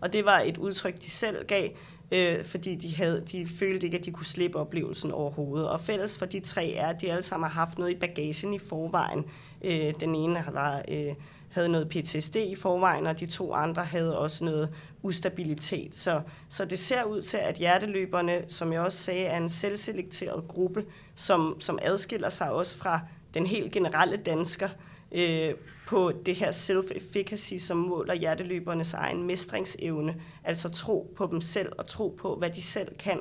Og 0.00 0.12
det 0.12 0.24
var 0.24 0.42
et 0.46 0.58
udtryk, 0.58 1.02
de 1.02 1.10
selv 1.10 1.36
gav, 1.46 1.68
øh, 2.10 2.44
fordi 2.44 2.74
de, 2.74 2.96
havde, 2.96 3.22
de 3.32 3.46
følte 3.46 3.86
ikke, 3.86 3.98
at 3.98 4.04
de 4.04 4.10
kunne 4.10 4.26
slippe 4.26 4.58
oplevelsen 4.58 5.12
overhovedet. 5.12 5.68
Og 5.68 5.80
fælles 5.80 6.18
for 6.18 6.26
de 6.26 6.40
tre 6.40 6.72
er, 6.72 6.86
at 6.86 7.00
de 7.00 7.10
alle 7.10 7.22
sammen 7.22 7.50
har 7.50 7.60
haft 7.60 7.78
noget 7.78 7.90
i 7.90 7.98
bagagen 7.98 8.54
i 8.54 8.58
forvejen. 8.58 9.24
Øh, 9.64 9.94
den 10.00 10.14
ene 10.14 10.44
var, 10.52 10.82
øh, 10.88 11.14
havde 11.50 11.68
noget 11.68 11.88
PTSD 11.88 12.36
i 12.36 12.54
forvejen, 12.54 13.06
og 13.06 13.20
de 13.20 13.26
to 13.26 13.54
andre 13.54 13.84
havde 13.84 14.18
også 14.18 14.44
noget 14.44 14.68
ustabilitet. 15.02 15.94
Så, 15.94 16.20
så 16.48 16.64
det 16.64 16.78
ser 16.78 17.04
ud 17.04 17.22
til, 17.22 17.36
at 17.36 17.56
hjerteløberne, 17.56 18.44
som 18.48 18.72
jeg 18.72 18.80
også 18.80 18.98
sagde, 18.98 19.24
er 19.24 19.36
en 19.36 19.48
selvselekteret 19.48 20.48
gruppe, 20.48 20.84
som, 21.14 21.56
som 21.60 21.78
adskiller 21.82 22.28
sig 22.28 22.52
også 22.52 22.78
fra 22.78 23.00
den 23.34 23.46
helt 23.46 23.72
generelle 23.72 24.16
dansker 24.16 24.68
øh, 25.12 25.54
på 25.90 26.12
det 26.26 26.36
her 26.36 26.50
self-efficacy, 26.50 27.58
som 27.58 27.76
måler 27.76 28.14
hjerteløbernes 28.14 28.92
egen 28.92 29.22
mestringsevne, 29.22 30.14
altså 30.44 30.68
tro 30.68 31.14
på 31.16 31.28
dem 31.30 31.40
selv 31.40 31.72
og 31.78 31.86
tro 31.86 32.16
på, 32.20 32.36
hvad 32.36 32.50
de 32.50 32.62
selv 32.62 32.88
kan. 32.98 33.20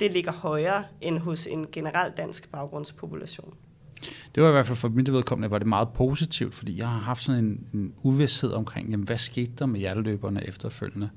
Det 0.00 0.12
ligger 0.12 0.32
højere 0.32 0.84
end 1.00 1.18
hos 1.18 1.46
en 1.46 1.66
generel 1.72 2.12
dansk 2.16 2.50
baggrundspopulation. 2.52 3.54
Det 4.34 4.42
var 4.42 4.48
i 4.48 4.52
hvert 4.52 4.66
fald 4.66 4.76
for 4.76 4.88
mit 4.88 5.12
vedkommende, 5.12 5.50
var 5.50 5.58
det 5.58 5.66
meget 5.66 5.88
positivt, 5.88 6.54
fordi 6.54 6.78
jeg 6.78 6.88
har 6.88 7.00
haft 7.00 7.22
sådan 7.22 7.44
en, 7.44 7.66
en 7.72 7.94
uvidshed 8.02 8.52
omkring, 8.52 8.90
jamen, 8.90 9.06
hvad 9.06 9.18
skete 9.18 9.52
der 9.58 9.66
med 9.66 9.80
hjerteløberne 9.80 10.48
efterfølgende? 10.48 11.10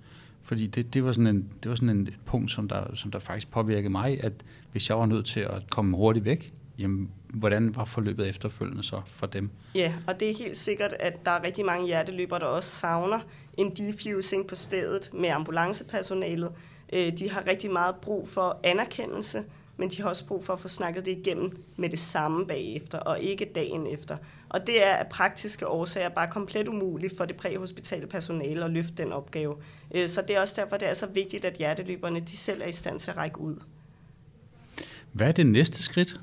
Fordi 0.44 0.68
det, 0.68 0.94
det 0.94 1.04
var 1.04 1.12
sådan, 1.12 1.28
en, 1.28 1.50
det 1.64 1.70
var 1.70 1.76
sådan 1.76 1.90
en, 1.90 2.08
et 2.08 2.20
punkt, 2.26 2.52
som 2.52 2.68
der, 2.68 2.96
som 2.96 3.12
der 3.12 3.20
faktisk 3.20 3.52
påvirkede 3.52 3.92
mig, 3.92 4.24
at 4.24 4.34
hvis 4.72 4.90
jeg 4.90 4.98
var 4.98 5.06
nødt 5.06 5.26
til 5.26 5.40
at 5.40 5.70
komme 5.70 5.98
hurtigt 5.98 6.26
væk, 6.26 6.54
jamen, 6.80 7.12
hvordan 7.30 7.76
var 7.76 7.86
forløbet 7.86 8.30
efterfølgende 8.30 8.84
så 8.84 9.02
for 9.06 9.28
dem? 9.28 9.50
Ja, 9.76 9.94
og 10.08 10.20
det 10.20 10.30
er 10.32 10.36
helt 10.36 10.58
sikkert, 10.58 10.94
at 11.00 11.26
der 11.26 11.32
er 11.32 11.44
rigtig 11.44 11.66
mange 11.66 11.86
hjerteløbere, 11.88 12.40
der 12.40 12.46
også 12.46 12.70
savner 12.70 13.20
en 13.58 13.76
defusing 13.76 14.48
på 14.48 14.56
stedet 14.56 15.10
med 15.14 15.30
ambulancepersonalet. 15.30 16.52
Øh, 16.94 17.18
De 17.20 17.30
har 17.32 17.48
rigtig 17.48 17.72
meget 17.72 17.96
brug 17.96 18.30
for 18.30 18.60
anerkendelse, 18.64 19.44
men 19.78 19.90
de 19.90 20.02
har 20.02 20.10
også 20.10 20.26
brug 20.26 20.46
for 20.46 20.54
at 20.54 20.60
få 20.60 20.68
snakket 20.68 21.06
det 21.06 21.12
igennem 21.18 21.64
med 21.76 21.90
det 21.90 22.00
samme 22.00 22.48
bagefter, 22.48 22.98
og 23.00 23.20
ikke 23.20 23.46
dagen 23.56 23.88
efter. 23.88 24.18
Og 24.50 24.68
det 24.68 24.86
er 24.86 24.92
af 24.92 25.08
praktiske 25.08 25.68
årsager 25.68 26.10
bare 26.10 26.28
komplet 26.28 26.68
umuligt 26.68 27.18
for 27.18 27.26
det 27.26 27.36
præhospitale 27.36 28.08
personale 28.08 28.66
at 28.66 28.72
løfte 28.72 28.94
den 28.98 29.12
opgave. 29.12 29.56
Øh, 29.96 30.08
Så 30.10 30.22
det 30.28 30.36
er 30.36 30.40
også 30.40 30.62
derfor, 30.62 30.78
det 30.78 30.90
er 30.90 30.94
så 30.94 31.06
vigtigt, 31.08 31.46
at 31.46 31.54
hjerteløberne 31.54 32.20
de 32.20 32.38
selv 32.38 32.62
er 32.62 32.68
i 32.68 32.72
stand 32.72 33.00
til 33.00 33.12
at 33.12 33.18
række 33.18 33.40
ud. 33.42 33.56
Hvad 35.12 35.28
er 35.28 35.32
det 35.32 35.48
næste 35.48 35.84
skridt? 35.84 36.20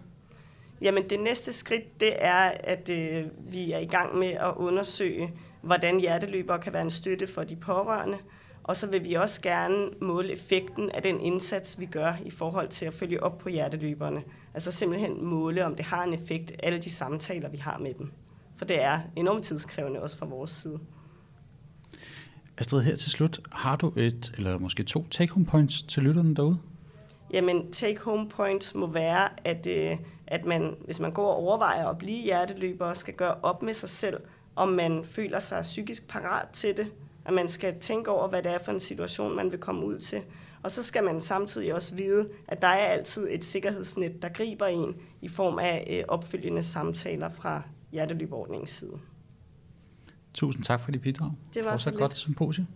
Jamen 0.81 1.11
det 1.11 1.21
næste 1.21 1.53
skridt, 1.53 2.01
det 2.01 2.13
er, 2.19 2.53
at 2.65 2.89
øh, 2.89 3.25
vi 3.39 3.73
er 3.73 3.79
i 3.79 3.87
gang 3.87 4.19
med 4.19 4.29
at 4.29 4.53
undersøge, 4.57 5.33
hvordan 5.63 6.01
hjerteløbere 6.01 6.59
kan 6.59 6.73
være 6.73 6.83
en 6.83 6.91
støtte 6.91 7.27
for 7.27 7.45
de 7.45 7.57
pårørende. 7.57 8.19
Og 8.63 8.77
så 8.77 8.87
vil 8.87 9.05
vi 9.05 9.15
også 9.15 9.41
gerne 9.41 9.89
måle 10.03 10.33
effekten 10.33 10.91
af 10.91 11.03
den 11.03 11.21
indsats, 11.21 11.81
vi 11.81 11.87
gør 11.87 12.13
i 12.25 12.31
forhold 12.31 12.69
til 12.69 12.87
at 12.87 12.95
følge 12.95 13.23
op 13.23 13.39
på 13.39 13.49
hjerteløberne. 13.49 14.23
Altså 14.55 14.73
simpelthen 14.73 15.25
måle, 15.25 15.67
om 15.67 15.75
det 15.77 15.85
har 15.85 16.05
en 16.05 16.15
effekt, 16.15 16.53
alle 16.63 16.79
de 16.79 16.91
samtaler, 16.91 17.49
vi 17.49 17.57
har 17.57 17.79
med 17.79 17.95
dem. 17.95 18.13
For 18.57 18.65
det 18.65 18.83
er 18.83 19.01
enormt 19.17 19.45
tidskrævende 19.45 20.03
også 20.03 20.19
fra 20.19 20.27
vores 20.27 20.51
side. 20.51 20.79
Astrid, 22.59 22.83
her 22.83 22.97
til 22.97 23.11
slut, 23.11 23.41
har 23.53 23.77
du 23.77 23.93
et, 23.97 24.33
eller 24.37 24.59
måske 24.59 24.83
to 24.83 25.07
take-home 25.11 25.45
points 25.45 25.83
til 25.83 26.03
lytterne 26.03 26.35
derude? 26.35 26.59
Jamen, 27.33 27.73
take-home 27.73 28.29
points 28.29 28.75
må 28.75 28.87
være, 28.87 29.29
at, 29.45 29.67
øh, 29.67 29.97
at 30.27 30.45
man, 30.45 30.77
hvis 30.85 31.01
man 31.01 31.13
går 31.13 31.27
og 31.27 31.37
overvejer 31.37 31.89
at 31.89 31.99
blive 31.99 32.23
hjerteløber, 32.23 32.95
skal 32.95 33.15
gøre 33.15 33.35
op 33.43 33.63
med 33.63 33.75
sig 33.75 33.89
selv, 33.89 34.21
om 34.57 34.69
man 34.69 35.05
føler 35.05 35.39
sig 35.39 35.63
psykisk 35.63 36.09
parat 36.09 36.49
til 36.53 36.77
det, 36.77 36.93
at 37.25 37.35
man 37.35 37.49
skal 37.49 37.81
tænke 37.81 38.11
over, 38.11 38.29
hvad 38.29 38.43
det 38.43 38.53
er 38.53 38.59
for 38.59 38.73
en 38.73 38.81
situation, 38.81 39.37
man 39.37 39.53
vil 39.53 39.61
komme 39.61 39.87
ud 39.87 39.99
til. 39.99 40.23
Og 40.63 40.71
så 40.71 40.83
skal 40.83 41.05
man 41.05 41.21
samtidig 41.21 41.75
også 41.75 41.95
vide, 41.95 42.29
at 42.49 42.63
der 42.63 42.69
er 42.69 42.87
altid 42.87 43.29
et 43.31 43.45
sikkerhedsnet, 43.45 44.23
der 44.23 44.29
griber 44.29 44.67
en 44.67 44.97
i 45.21 45.29
form 45.29 45.59
af 45.59 45.87
øh, 45.91 46.05
opfølgende 46.09 46.63
samtaler 46.63 47.29
fra 47.29 47.63
hjerteløberordningens 47.93 48.71
side. 48.71 48.99
Tusind 50.35 50.65
tak 50.65 50.81
for 50.81 50.91
dit 50.91 51.03
bidrag. 51.03 51.31
Det 51.55 51.65
var 51.65 51.71
Fortsat 51.71 51.95
så 51.95 51.99
godt 51.99 52.17
symposium. 52.17 52.67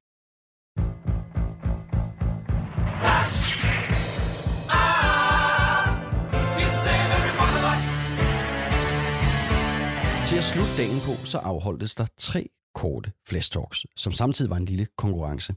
Slutte 10.52 10.76
dagen 10.76 11.00
på, 11.00 11.26
så 11.26 11.38
afholdtes 11.38 11.94
der 11.94 12.06
tre 12.16 12.48
korte 12.74 13.12
flash 13.28 13.50
talks, 13.52 13.86
som 13.96 14.12
samtidig 14.12 14.50
var 14.50 14.56
en 14.56 14.64
lille 14.64 14.86
konkurrence. 14.98 15.54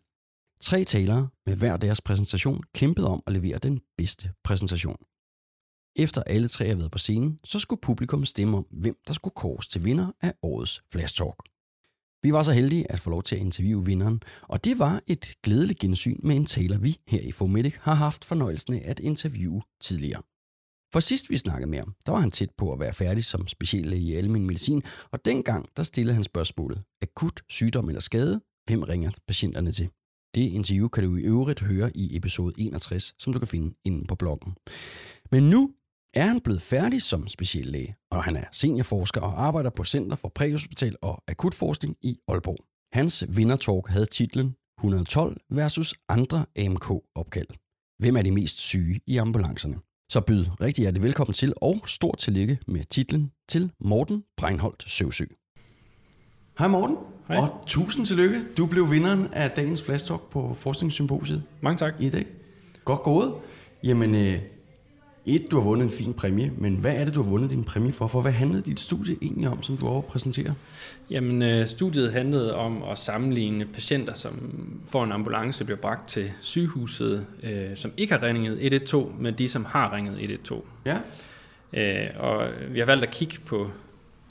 Tre 0.62 0.84
talere 0.84 1.30
med 1.46 1.56
hver 1.56 1.78
deres 1.78 2.02
præsentation 2.02 2.64
kæmpede 2.76 3.08
om 3.08 3.24
at 3.28 3.34
levere 3.34 3.58
den 3.58 3.82
bedste 3.98 4.32
præsentation. 4.44 4.98
Efter 5.96 6.24
alle 6.24 6.48
tre 6.48 6.66
havde 6.66 6.78
været 6.78 6.92
på 6.92 6.98
scenen, 6.98 7.40
så 7.44 7.60
skulle 7.60 7.82
publikum 7.82 8.26
stemme 8.26 8.58
om, 8.58 8.68
hvem 8.72 8.98
der 9.08 9.14
skulle 9.14 9.34
kåres 9.36 9.68
til 9.68 9.86
vinder 9.86 10.12
af 10.22 10.34
årets 10.42 10.84
Flash 10.92 11.16
Talk. 11.16 11.36
Vi 12.24 12.34
var 12.34 12.42
så 12.42 12.52
heldige 12.52 12.92
at 12.92 13.00
få 13.00 13.10
lov 13.10 13.24
til 13.24 13.36
at 13.36 13.42
interviewe 13.42 13.86
vinderen, 13.86 14.22
og 14.42 14.64
det 14.66 14.80
var 14.80 15.02
et 15.08 15.34
glædeligt 15.44 15.80
gensyn 15.80 16.20
med 16.24 16.36
en 16.36 16.46
taler, 16.46 16.78
vi 16.78 17.00
her 17.08 17.22
i 17.22 17.32
Fomedic 17.32 17.76
har 17.80 17.94
haft 17.94 18.26
fornøjelsen 18.26 18.74
af 18.74 18.82
at 18.86 19.00
interviewe 19.00 19.62
tidligere. 19.82 20.22
For 20.94 21.00
sidst 21.00 21.30
vi 21.30 21.38
snakkede 21.38 21.70
med 21.70 21.80
ham, 21.80 21.94
der 22.06 22.12
var 22.12 22.20
han 22.20 22.32
tæt 22.32 22.50
på 22.58 22.74
at 22.74 22.80
være 22.80 22.94
færdig 22.94 23.26
som 23.26 23.48
speciallæge 23.48 24.02
i 24.02 24.16
almen 24.16 24.46
medicin, 24.46 24.84
og 25.12 25.26
dengang 25.26 25.66
der 25.78 25.84
stillede 25.84 26.14
han 26.14 26.24
spørgsmålet, 26.24 26.82
akut 27.02 27.42
sygdom 27.50 27.90
eller 27.90 28.02
skade, 28.02 28.42
hvem 28.66 28.84
ringer 28.84 29.12
patienterne 29.28 29.72
til? 29.72 29.90
Det 30.36 30.42
interview 30.42 30.88
kan 30.88 31.04
du 31.04 31.16
i 31.16 31.22
øvrigt 31.22 31.62
høre 31.62 31.98
i 31.98 32.18
episode 32.18 32.54
61, 32.58 33.14
som 33.20 33.34
du 33.34 33.40
kan 33.40 33.48
finde 33.48 33.76
inde 33.86 34.08
på 34.08 34.16
bloggen. 34.16 34.54
Men 35.32 35.50
nu 35.50 35.74
er 36.14 36.26
han 36.26 36.42
blevet 36.42 36.62
færdig 36.62 37.02
som 37.02 37.28
speciallæge, 37.28 37.96
og 38.12 38.24
han 38.24 38.36
er 38.36 38.46
seniorforsker 38.52 39.22
og 39.22 39.44
arbejder 39.44 39.70
på 39.70 39.84
Center 39.84 40.16
for 40.16 40.32
Præhospital 40.36 40.96
og 41.02 41.24
Akutforskning 41.28 41.96
i 42.02 42.18
Aalborg. 42.28 42.66
Hans 42.94 43.26
vindertalk 43.30 43.88
havde 43.88 44.06
titlen 44.06 44.56
112 44.80 45.38
versus 45.50 45.94
andre 46.10 46.46
AMK-opkald. 46.56 47.48
Hvem 48.00 48.16
er 48.18 48.22
de 48.22 48.32
mest 48.32 48.60
syge 48.60 49.02
i 49.08 49.18
ambulancerne? 49.18 49.80
Så 50.12 50.22
byd 50.22 50.46
rigtig 50.62 50.82
hjertelig 50.82 51.04
velkommen 51.04 51.34
til, 51.34 51.54
og 51.62 51.84
stort 51.88 52.18
tillykke 52.18 52.60
med 52.68 52.84
titlen 52.84 53.32
til 53.50 53.72
Morten 53.80 54.24
Breinholt 54.38 54.84
Søvsø. 54.88 55.26
Hej 56.60 56.68
Morten, 56.68 56.98
Hej. 57.28 57.38
og 57.38 57.64
tusind 57.68 58.06
tillykke. 58.06 58.42
Du 58.58 58.66
blev 58.66 58.92
vinderen 58.92 59.28
af 59.34 59.52
dagens 59.52 59.84
Flash 59.84 60.08
Talk 60.08 60.22
på 60.30 60.54
Forskningssymposiet. 60.54 61.44
Mange 61.62 61.78
tak. 61.78 61.94
I 62.00 62.10
dag. 62.10 62.26
Godt 62.86 63.04
gået. 63.04 63.34
Jamen, 63.84 64.16
øh, 64.16 64.38
et, 65.26 65.52
du 65.52 65.60
har 65.60 65.64
vundet 65.64 65.86
en 65.86 65.92
fin 65.92 66.14
præmie, 66.14 66.52
men 66.58 66.76
hvad 66.76 66.96
er 66.96 67.06
det, 67.06 67.16
du 67.16 67.24
har 67.24 67.30
vundet 67.30 67.50
din 67.50 67.64
præmie 67.64 67.94
for? 67.94 68.08
For 68.08 68.22
hvad 68.22 68.32
handlede 68.32 68.62
dit 68.62 68.80
studie 68.80 69.16
egentlig 69.22 69.50
om, 69.50 69.64
som 69.64 69.78
du 69.78 69.88
over 69.88 70.02
præsenterer? 70.02 70.54
Jamen, 71.10 71.42
øh, 71.42 71.68
studiet 71.68 72.12
handlede 72.12 72.56
om 72.56 72.84
at 72.84 72.98
sammenligne 72.98 73.66
patienter, 73.66 74.14
som 74.14 74.54
får 74.88 75.04
en 75.04 75.12
ambulance, 75.12 75.66
bliver 75.66 75.78
bragt 75.78 76.10
til 76.10 76.32
sygehuset, 76.42 77.26
øh, 77.44 77.76
som 77.76 77.92
ikke 77.98 78.14
har 78.14 78.24
ringet 78.24 78.66
112, 78.66 79.14
med 79.20 79.32
de, 79.32 79.50
som 79.50 79.66
har 79.66 79.96
ringet 79.96 80.14
112. 80.14 80.64
Ja. 80.86 80.98
Øh, 81.74 82.10
og 82.20 82.48
vi 82.70 82.80
har 82.80 82.86
valgt 82.86 83.04
at 83.04 83.12
kigge 83.12 83.38
på 83.46 83.70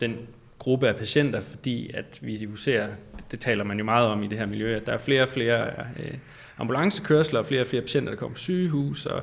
den 0.00 0.16
gruppe 0.58 0.88
af 0.88 0.96
patienter, 0.96 1.40
fordi 1.40 1.90
at 1.94 2.18
vi 2.22 2.36
jo 2.36 2.56
ser, 2.56 2.88
det 3.30 3.40
taler 3.40 3.64
man 3.64 3.78
jo 3.78 3.84
meget 3.84 4.06
om 4.06 4.22
i 4.22 4.26
det 4.26 4.38
her 4.38 4.46
miljø, 4.46 4.76
at 4.76 4.86
der 4.86 4.92
er 4.92 4.98
flere 4.98 5.22
og 5.22 5.28
flere 5.28 5.66
øh, 5.70 6.14
ambulancekørsler 6.58 7.40
og 7.40 7.46
flere 7.46 7.60
og 7.60 7.66
flere 7.66 7.82
patienter, 7.82 8.10
der 8.10 8.18
kommer 8.18 8.34
på 8.34 8.40
sygehus, 8.40 9.06
og 9.06 9.22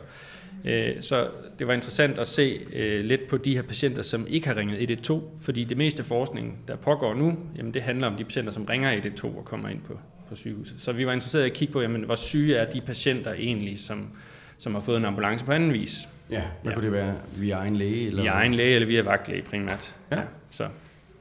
så 1.01 1.27
det 1.59 1.67
var 1.67 1.73
interessant 1.73 2.19
at 2.19 2.27
se 2.27 2.59
øh, 2.73 3.05
lidt 3.05 3.27
på 3.27 3.37
de 3.37 3.55
her 3.55 3.61
patienter, 3.61 4.01
som 4.01 4.27
ikke 4.29 4.47
har 4.47 4.55
ringet 4.55 4.81
112, 4.81 5.21
fordi 5.41 5.63
det 5.63 5.77
meste 5.77 6.03
forskning, 6.03 6.59
der 6.67 6.75
pågår 6.75 7.13
nu, 7.13 7.37
jamen 7.57 7.73
det 7.73 7.81
handler 7.81 8.07
om 8.07 8.15
de 8.15 8.23
patienter, 8.23 8.51
som 8.51 8.65
ringer 8.65 8.91
112 8.91 9.37
og 9.37 9.45
kommer 9.45 9.69
ind 9.69 9.81
på, 9.81 9.99
på 10.29 10.35
sygehuset. 10.35 10.75
Så 10.81 10.91
vi 10.91 11.05
var 11.05 11.13
interesseret 11.13 11.43
i 11.43 11.49
at 11.49 11.53
kigge 11.53 11.71
på, 11.71 11.81
jamen, 11.81 12.01
hvor 12.01 12.15
syge 12.15 12.55
er 12.55 12.71
de 12.71 12.81
patienter 12.81 13.33
egentlig, 13.33 13.79
som, 13.79 14.09
som 14.57 14.73
har 14.73 14.81
fået 14.81 14.97
en 14.97 15.05
ambulance 15.05 15.45
på 15.45 15.51
anden 15.51 15.73
vis. 15.73 16.09
Ja, 16.29 16.43
hvad 16.63 16.71
ja. 16.71 16.75
kunne 16.75 16.85
det 16.85 16.93
være? 16.93 17.15
Via 17.35 17.55
egen 17.55 17.75
læge? 17.75 18.07
Eller? 18.07 18.21
Via 18.21 18.31
egen 18.31 18.53
læge 18.53 18.75
eller 18.75 18.87
via 18.87 19.01
vagtlæge 19.01 19.41
primært. 19.41 19.95
Ja. 20.11 20.17
ja 20.17 20.23
så. 20.51 20.67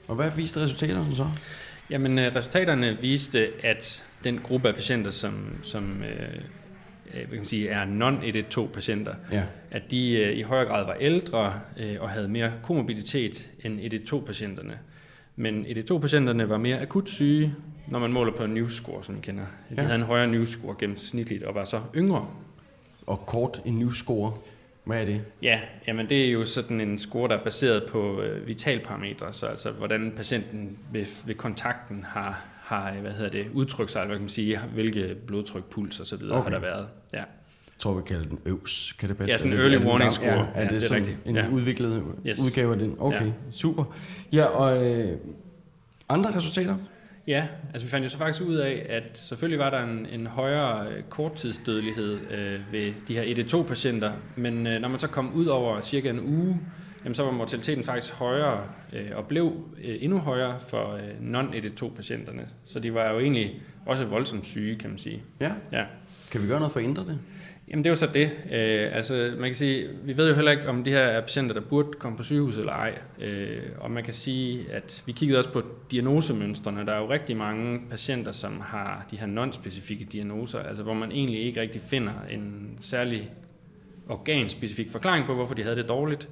Og 0.08 0.16
hvad 0.16 0.30
viste 0.36 0.60
resultaterne 0.60 1.14
så? 1.14 1.26
Jamen, 1.90 2.18
øh, 2.18 2.34
resultaterne 2.34 2.98
viste, 3.00 3.48
at 3.62 4.04
den 4.24 4.38
gruppe 4.38 4.68
af 4.68 4.74
patienter, 4.74 5.10
som, 5.10 5.58
som 5.62 6.02
øh, 6.02 6.20
øh, 6.20 6.40
kan 7.20 7.36
man 7.36 7.44
sige, 7.44 7.68
er 7.68 7.84
non-112 7.84 8.72
patienter, 8.72 9.14
Ja. 9.32 9.42
at 9.70 9.82
de 9.90 10.12
øh, 10.12 10.36
i 10.38 10.42
højere 10.42 10.66
grad 10.66 10.84
var 10.84 10.94
ældre 11.00 11.60
øh, 11.80 11.96
og 12.00 12.10
havde 12.10 12.28
mere 12.28 12.52
komorbiditet 12.62 13.50
end 13.64 13.80
112 13.80 14.26
patienterne. 14.26 14.78
Men 15.36 15.54
112 15.60 16.00
patienterne 16.00 16.48
var 16.48 16.58
mere 16.58 16.80
akut 16.80 17.08
syge, 17.10 17.54
når 17.88 17.98
man 17.98 18.12
måler 18.12 18.32
på 18.32 18.44
en 18.44 18.50
news-score, 18.54 19.04
som 19.04 19.16
I 19.16 19.20
kender. 19.22 19.44
De 19.70 19.74
Ja. 19.76 19.82
havde 19.82 19.94
en 19.94 20.02
højere 20.02 20.26
news-score 20.26 20.74
gennemsnitligt 20.78 21.42
og 21.42 21.54
var 21.54 21.64
så 21.64 21.80
yngre. 21.96 22.26
Og 23.06 23.26
kort 23.26 23.60
en 23.64 23.74
news-score, 23.78 24.32
hvad 24.84 25.00
er 25.00 25.04
det? 25.04 25.22
Ja, 25.42 25.60
jamen 25.86 26.08
det 26.08 26.26
er 26.26 26.30
jo 26.32 26.44
sådan 26.44 26.80
en 26.80 26.98
score, 26.98 27.28
der 27.28 27.34
er 27.38 27.44
baseret 27.44 27.82
på 27.90 28.22
øh, 28.22 28.46
vitalparametre, 28.46 29.32
så 29.32 29.46
altså 29.46 29.70
hvordan 29.70 30.12
patienten 30.16 30.78
ved, 30.92 31.04
ved 31.26 31.34
kontakten 31.34 32.04
har, 32.08 32.44
har 32.66 32.92
hvad 33.00 33.10
hedder 33.10 33.30
det, 33.30 33.46
udtrykt 33.54 33.90
sig, 33.90 34.06
hvad 34.06 34.16
kan 34.16 34.22
man 34.22 34.28
sige, 34.28 34.60
hvilke 34.74 35.14
blodtryk, 35.26 35.64
puls 35.64 36.00
og 36.00 36.06
så 36.06 36.16
videre 36.16 36.38
Okay. 36.38 36.50
har 36.50 36.50
der 36.50 36.60
været. 36.66 36.88
Ja. 37.12 37.18
Jeg 37.18 37.80
tror, 37.80 37.94
vi 37.94 38.02
kalder 38.06 38.24
den 38.24 38.38
øvs. 38.46 38.92
Kan 38.98 39.08
det 39.08 39.16
passe? 39.16 39.32
Ja, 39.32 39.38
sådan 39.38 39.52
en 39.52 39.58
early 39.60 39.76
warning 39.86 40.12
score. 40.12 40.26
Ja, 40.28 40.34
er 40.34 40.46
Ja, 40.56 40.62
det, 40.62 40.70
det 40.70 40.76
er 40.76 40.80
sådan 40.80 40.96
rigtigt. 41.02 41.18
en 41.26 41.36
Ja. 41.36 41.48
udviklet 41.48 42.02
Yes. 42.26 42.38
udgave 42.46 42.72
af 42.72 42.78
den? 42.78 42.94
Okay, 42.98 43.26
Ja. 43.26 43.32
super. 43.50 43.84
Ja, 44.32 44.44
og 44.44 44.86
øh, 44.86 45.08
andre 46.08 46.36
resultater? 46.36 46.76
Ja, 47.26 47.48
altså 47.74 47.86
vi 47.86 47.90
fandt 47.90 48.04
jo 48.04 48.10
så 48.10 48.18
faktisk 48.18 48.42
ud 48.44 48.54
af, 48.54 48.86
at 48.88 49.02
selvfølgelig 49.14 49.58
var 49.58 49.70
der 49.70 49.82
en, 49.84 50.06
en 50.12 50.26
højere 50.26 50.86
øh, 50.88 51.02
korttidsdødelighed 51.08 52.18
øh, 52.30 52.60
ved 52.72 52.92
de 53.08 53.14
her 53.14 53.44
1-2-patienter, 53.44 54.12
men 54.36 54.66
øh, 54.66 54.80
når 54.80 54.88
man 54.88 54.98
så 54.98 55.06
kom 55.08 55.34
ud 55.34 55.46
over 55.46 55.80
cirka 55.80 56.10
en 56.10 56.20
uge, 56.20 56.60
jamen, 57.06 57.14
så 57.14 57.22
var 57.22 57.30
mortaliteten 57.30 57.84
faktisk 57.84 58.14
højere 58.14 58.64
øh, 58.92 59.10
og 59.14 59.26
blev 59.26 59.52
øh, 59.84 59.96
endnu 60.00 60.18
højere 60.18 60.60
for 60.60 60.94
øh, 60.94 61.34
non-1-2-patienterne. 61.34 62.48
Så 62.64 62.80
de 62.80 62.94
var 62.94 63.12
jo 63.12 63.18
egentlig 63.18 63.62
også 63.86 64.04
voldsomt 64.04 64.46
syge, 64.46 64.76
kan 64.76 64.90
man 64.90 64.98
sige. 64.98 65.22
Ja. 65.40 65.52
ja. 65.72 65.84
Kan 66.30 66.42
vi 66.42 66.46
gøre 66.46 66.58
noget 66.58 66.72
for 66.72 66.80
at 66.80 66.86
ændre 66.86 67.04
det? 67.04 67.18
Jamen 67.68 67.84
det 67.84 67.90
er 67.90 67.92
jo 67.92 67.96
så 67.96 68.06
det. 68.06 68.30
Øh, 68.52 68.96
altså 68.96 69.34
man 69.38 69.48
kan 69.48 69.54
sige, 69.54 69.88
vi 70.04 70.16
ved 70.16 70.28
jo 70.28 70.34
heller 70.34 70.50
ikke, 70.50 70.68
om 70.68 70.84
de 70.84 70.90
her 70.90 71.00
er 71.00 71.20
patienter, 71.20 71.54
der 71.54 71.60
burde 71.60 71.92
komme 71.92 72.16
på 72.16 72.22
sygehuset 72.22 72.60
eller 72.60 72.72
ej. 72.72 72.98
Øh, 73.20 73.62
og 73.78 73.90
man 73.90 74.04
kan 74.04 74.12
sige, 74.12 74.72
at 74.72 75.02
vi 75.06 75.12
kiggede 75.12 75.38
også 75.38 75.50
på 75.50 75.62
diagnosemønstrene. 75.90 76.86
Der 76.86 76.92
er 76.92 76.98
jo 76.98 77.10
rigtig 77.10 77.36
mange 77.36 77.80
patienter, 77.90 78.32
som 78.32 78.60
har 78.60 79.06
de 79.10 79.16
her 79.16 79.26
non-specifikke 79.26 80.04
diagnoser, 80.12 80.58
altså 80.58 80.82
hvor 80.82 80.94
man 80.94 81.12
egentlig 81.12 81.40
ikke 81.40 81.60
rigtig 81.60 81.80
finder 81.80 82.12
en 82.30 82.76
særlig 82.80 83.30
organspecifik 84.08 84.90
forklaring 84.90 85.26
på, 85.26 85.34
hvorfor 85.34 85.54
de 85.54 85.62
havde 85.62 85.76
det 85.76 85.88
dårligt. 85.88 86.28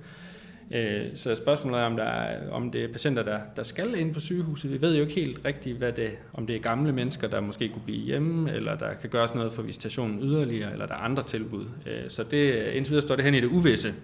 Øh, 0.70 1.02
Så 1.14 1.34
spørgsmålet 1.34 1.80
er, 1.80 1.84
om, 1.84 1.96
der 1.96 2.04
er, 2.04 2.50
om 2.50 2.70
det 2.70 2.84
er 2.84 2.92
patienter, 2.92 3.22
der, 3.22 3.40
der 3.56 3.62
skal 3.62 3.94
ind 3.94 4.14
på 4.14 4.20
sygehuset. 4.20 4.72
Vi 4.72 4.80
ved 4.80 4.94
jo 4.94 5.00
ikke 5.00 5.14
helt 5.14 5.40
rigtigt, 5.44 5.78
hvad 5.78 5.92
det, 5.92 6.10
om 6.32 6.46
det 6.46 6.56
er 6.56 6.60
gamle 6.60 6.92
mennesker, 6.92 7.28
der 7.28 7.40
måske 7.40 7.68
kunne 7.68 7.82
blive 7.84 8.04
hjemme, 8.04 8.52
eller 8.52 8.74
der 8.76 8.94
kan 8.94 9.10
gøres 9.10 9.34
noget 9.34 9.52
for 9.52 9.62
visitationen 9.62 10.22
yderligere, 10.22 10.72
eller 10.72 10.86
der 10.86 10.94
er 10.94 10.98
andre 10.98 11.22
tilbud. 11.22 11.64
Øh, 11.86 12.10
Så 12.10 12.22
det, 12.22 12.72
indtil 12.72 12.90
videre 12.92 13.02
står 13.06 13.16
det 13.16 13.24
hen 13.24 13.34
i 13.34 13.40
det 13.40 13.46
uvisse. 13.46 13.94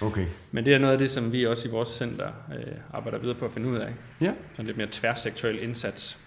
Okay. 0.00 0.26
Men 0.52 0.64
det 0.64 0.74
er 0.74 0.78
noget 0.78 0.92
af 0.92 0.98
det, 0.98 1.10
som 1.10 1.32
vi 1.32 1.46
også 1.46 1.68
i 1.68 1.70
vores 1.70 1.88
center 1.88 2.26
øh, 2.58 2.72
arbejder 2.92 3.18
videre 3.18 3.36
på 3.36 3.44
at 3.44 3.52
finde 3.52 3.68
ud 3.68 3.76
af. 3.76 3.92
Ja. 4.20 4.32
Sådan 4.52 4.66
lidt 4.66 4.76
mere 4.76 4.88
tværsektoriel 4.90 5.62
indsats. 5.62 6.18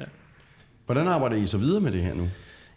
Ja. 0.00 0.04
Hvordan 0.86 1.08
arbejder 1.08 1.36
I 1.36 1.46
så 1.46 1.58
videre 1.58 1.80
med 1.80 1.92
det 1.92 2.02
her 2.02 2.14
nu? 2.14 2.28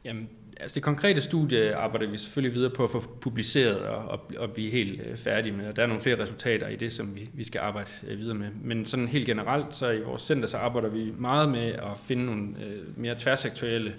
Jamen, 0.06 0.30
altså 0.60 0.76
det 0.76 0.84
konkrete 0.84 1.22
studie 1.22 1.76
arbejder 1.76 2.08
vi 2.08 2.18
selvfølgelig 2.18 2.56
videre 2.56 2.72
på 2.72 2.84
at 2.84 2.90
få 2.90 3.00
publiceret 3.22 3.78
og, 3.78 3.98
og, 3.98 4.32
og 4.38 4.52
blive 4.52 4.70
helt 4.70 5.02
øh, 5.02 5.18
færdige 5.18 5.56
med. 5.56 5.68
Og 5.68 5.76
der 5.76 5.84
er 5.84 5.88
nogle 5.88 6.02
flere 6.02 6.22
resultater 6.22 6.68
i 6.68 6.76
det, 6.76 6.92
som 6.92 7.16
vi, 7.16 7.30
vi 7.34 7.44
skal 7.44 7.60
arbejde 7.60 7.90
øh, 8.08 8.20
videre 8.20 8.36
med. 8.36 8.48
Men 8.64 8.86
sådan 8.86 9.08
helt 9.08 9.26
generelt, 9.26 9.76
så 9.76 9.90
i 9.90 10.02
vores 10.02 10.22
center, 10.22 10.48
så 10.48 10.58
arbejder 10.58 10.90
vi 10.90 11.14
meget 11.18 11.50
med 11.50 11.68
at 11.68 11.98
finde 12.04 12.26
nogle 12.26 12.48
øh, 12.66 13.00
mere 13.00 13.16
tværsektorielle 13.18 13.96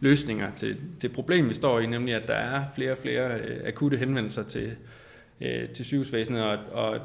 løsninger 0.00 0.54
til, 0.54 0.76
til 1.00 1.08
problemet, 1.08 1.48
vi 1.48 1.54
står 1.54 1.80
i, 1.80 1.86
nemlig 1.86 2.14
at 2.14 2.28
der 2.28 2.34
er 2.34 2.64
flere 2.74 2.92
og 2.92 2.98
flere 2.98 3.40
øh, 3.40 3.60
akutte 3.64 3.96
henvendelser 3.96 4.42
til, 4.42 4.76
øh, 5.40 5.68
til 5.68 5.84
sygehusvæsenet, 5.84 6.42
og, 6.42 6.58
og 6.72 7.00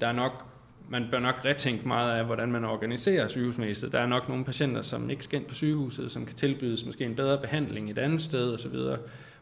der 0.00 0.06
er 0.06 0.12
nok 0.12 0.45
man 0.88 1.06
bør 1.10 1.18
nok 1.18 1.44
retænke 1.44 1.88
meget 1.88 2.18
af, 2.18 2.24
hvordan 2.24 2.52
man 2.52 2.64
organiserer 2.64 3.28
sygehusvæsenet. 3.28 3.92
Der 3.92 3.98
er 3.98 4.06
nok 4.06 4.28
nogle 4.28 4.44
patienter, 4.44 4.82
som 4.82 5.10
ikke 5.10 5.24
skal 5.24 5.38
ind 5.38 5.48
på 5.48 5.54
sygehuset, 5.54 6.10
som 6.10 6.26
kan 6.26 6.34
tilbydes 6.34 6.86
måske 6.86 7.04
en 7.04 7.14
bedre 7.14 7.38
behandling 7.38 7.90
et 7.90 7.98
andet 7.98 8.20
sted 8.20 8.54
osv. 8.54 8.76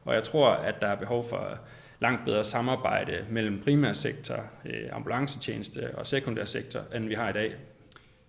Og 0.04 0.14
jeg 0.14 0.22
tror, 0.22 0.50
at 0.50 0.74
der 0.80 0.86
er 0.86 0.96
behov 0.96 1.28
for 1.28 1.58
langt 2.00 2.24
bedre 2.24 2.44
samarbejde 2.44 3.24
mellem 3.30 3.60
primærsektor, 3.60 4.36
øh, 4.64 4.72
ambulancetjeneste 4.92 5.98
og 5.98 6.06
sekundærsektor, 6.06 6.80
end 6.94 7.08
vi 7.08 7.14
har 7.14 7.28
i 7.28 7.32
dag. 7.32 7.54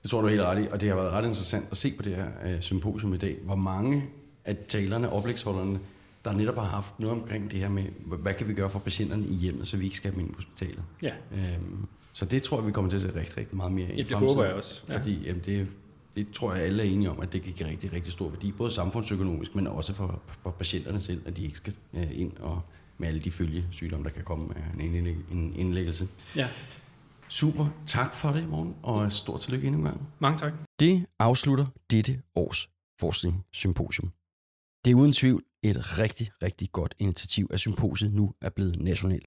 Det 0.03 0.11
tror 0.11 0.21
du 0.21 0.27
helt 0.27 0.41
ret 0.41 0.63
i, 0.63 0.67
og 0.71 0.81
det 0.81 0.89
har 0.89 0.95
været 0.95 1.11
ret 1.11 1.23
interessant 1.23 1.67
at 1.71 1.77
se 1.77 1.93
på 1.97 2.03
det 2.03 2.15
her 2.15 2.27
øh, 2.45 2.61
symposium 2.61 3.13
i 3.13 3.17
dag, 3.17 3.37
hvor 3.43 3.55
mange 3.55 4.05
af 4.45 4.57
talerne, 4.67 5.09
oplægsholderne, 5.09 5.79
der 6.25 6.33
netop 6.33 6.55
har 6.55 6.63
haft 6.63 6.99
noget 6.99 7.21
omkring 7.21 7.51
det 7.51 7.59
her 7.59 7.69
med, 7.69 7.83
hvad 8.05 8.33
kan 8.33 8.47
vi 8.47 8.53
gøre 8.53 8.69
for 8.69 8.79
patienterne 8.79 9.25
i 9.25 9.33
hjemmet, 9.33 9.67
så 9.67 9.77
vi 9.77 9.85
ikke 9.85 9.97
skal 9.97 10.11
have 10.11 10.19
dem 10.19 10.25
ind 10.25 10.33
på 10.33 10.37
hospitalet. 10.37 10.83
Ja. 11.01 11.13
Øhm, 11.31 11.87
så 12.15 12.25
det 12.25 12.43
tror 12.43 12.57
jeg, 12.57 12.67
vi 12.67 12.71
kommer 12.71 12.89
til 12.89 12.97
at 12.97 13.01
se 13.03 13.15
rigtig, 13.15 13.37
rigtig 13.37 13.57
meget 13.57 13.71
mere 13.71 13.85
i 13.85 13.91
Ja, 13.91 13.97
det 13.97 14.07
fremtiden. 14.07 14.29
håber 14.29 14.43
jeg 14.45 14.53
også, 14.53 14.83
ja. 14.89 14.97
Fordi 14.97 15.21
jamen, 15.25 15.41
det, 15.45 15.67
det 16.15 16.27
tror 16.33 16.53
jeg, 16.53 16.63
alle 16.63 16.83
er 16.83 16.87
enige 16.87 17.09
om, 17.09 17.19
at 17.19 17.33
det 17.33 17.41
kan 17.41 17.53
give 17.53 17.69
rigtig, 17.69 17.93
rigtig 17.93 18.11
stor 18.11 18.29
værdi, 18.29 18.51
både 18.51 18.71
samfundsøkonomisk, 18.71 19.55
men 19.55 19.67
også 19.67 19.93
for, 19.93 20.21
for 20.43 20.49
patienterne 20.51 21.01
selv, 21.01 21.21
at 21.27 21.37
de 21.37 21.43
ikke 21.43 21.57
skal 21.57 21.75
øh, 21.93 22.19
ind 22.19 22.37
og 22.37 22.61
med 22.97 23.07
alle 23.07 23.19
de 23.19 23.31
følgesygdomme, 23.31 24.03
der 24.03 24.09
kan 24.09 24.23
komme 24.23 24.57
af 24.57 24.83
en 24.83 25.53
indlæggelse. 25.55 26.07
Ja. 26.35 26.47
Super. 27.29 27.67
Tak 27.87 28.13
for 28.15 28.29
det, 28.29 28.49
morgen, 28.49 28.75
og 28.83 29.13
stort 29.13 29.41
tillykke 29.41 29.67
endnu 29.67 29.79
en 29.81 29.85
gang. 29.85 30.07
Mange 30.19 30.37
tak. 30.37 30.53
Det 30.79 31.05
afslutter 31.19 31.65
dette 31.91 32.21
års 32.35 32.69
forskningssymposium. 32.99 34.11
Det 34.85 34.91
er 34.91 34.95
uden 34.95 35.13
tvivl 35.13 35.43
et 35.63 35.99
rigtig, 35.99 36.31
rigtig 36.43 36.71
godt 36.71 36.95
initiativ, 36.99 37.47
at 37.53 37.59
symposiet 37.59 38.13
nu 38.13 38.33
er 38.41 38.49
blevet 38.49 38.79
nationalt. 38.81 39.25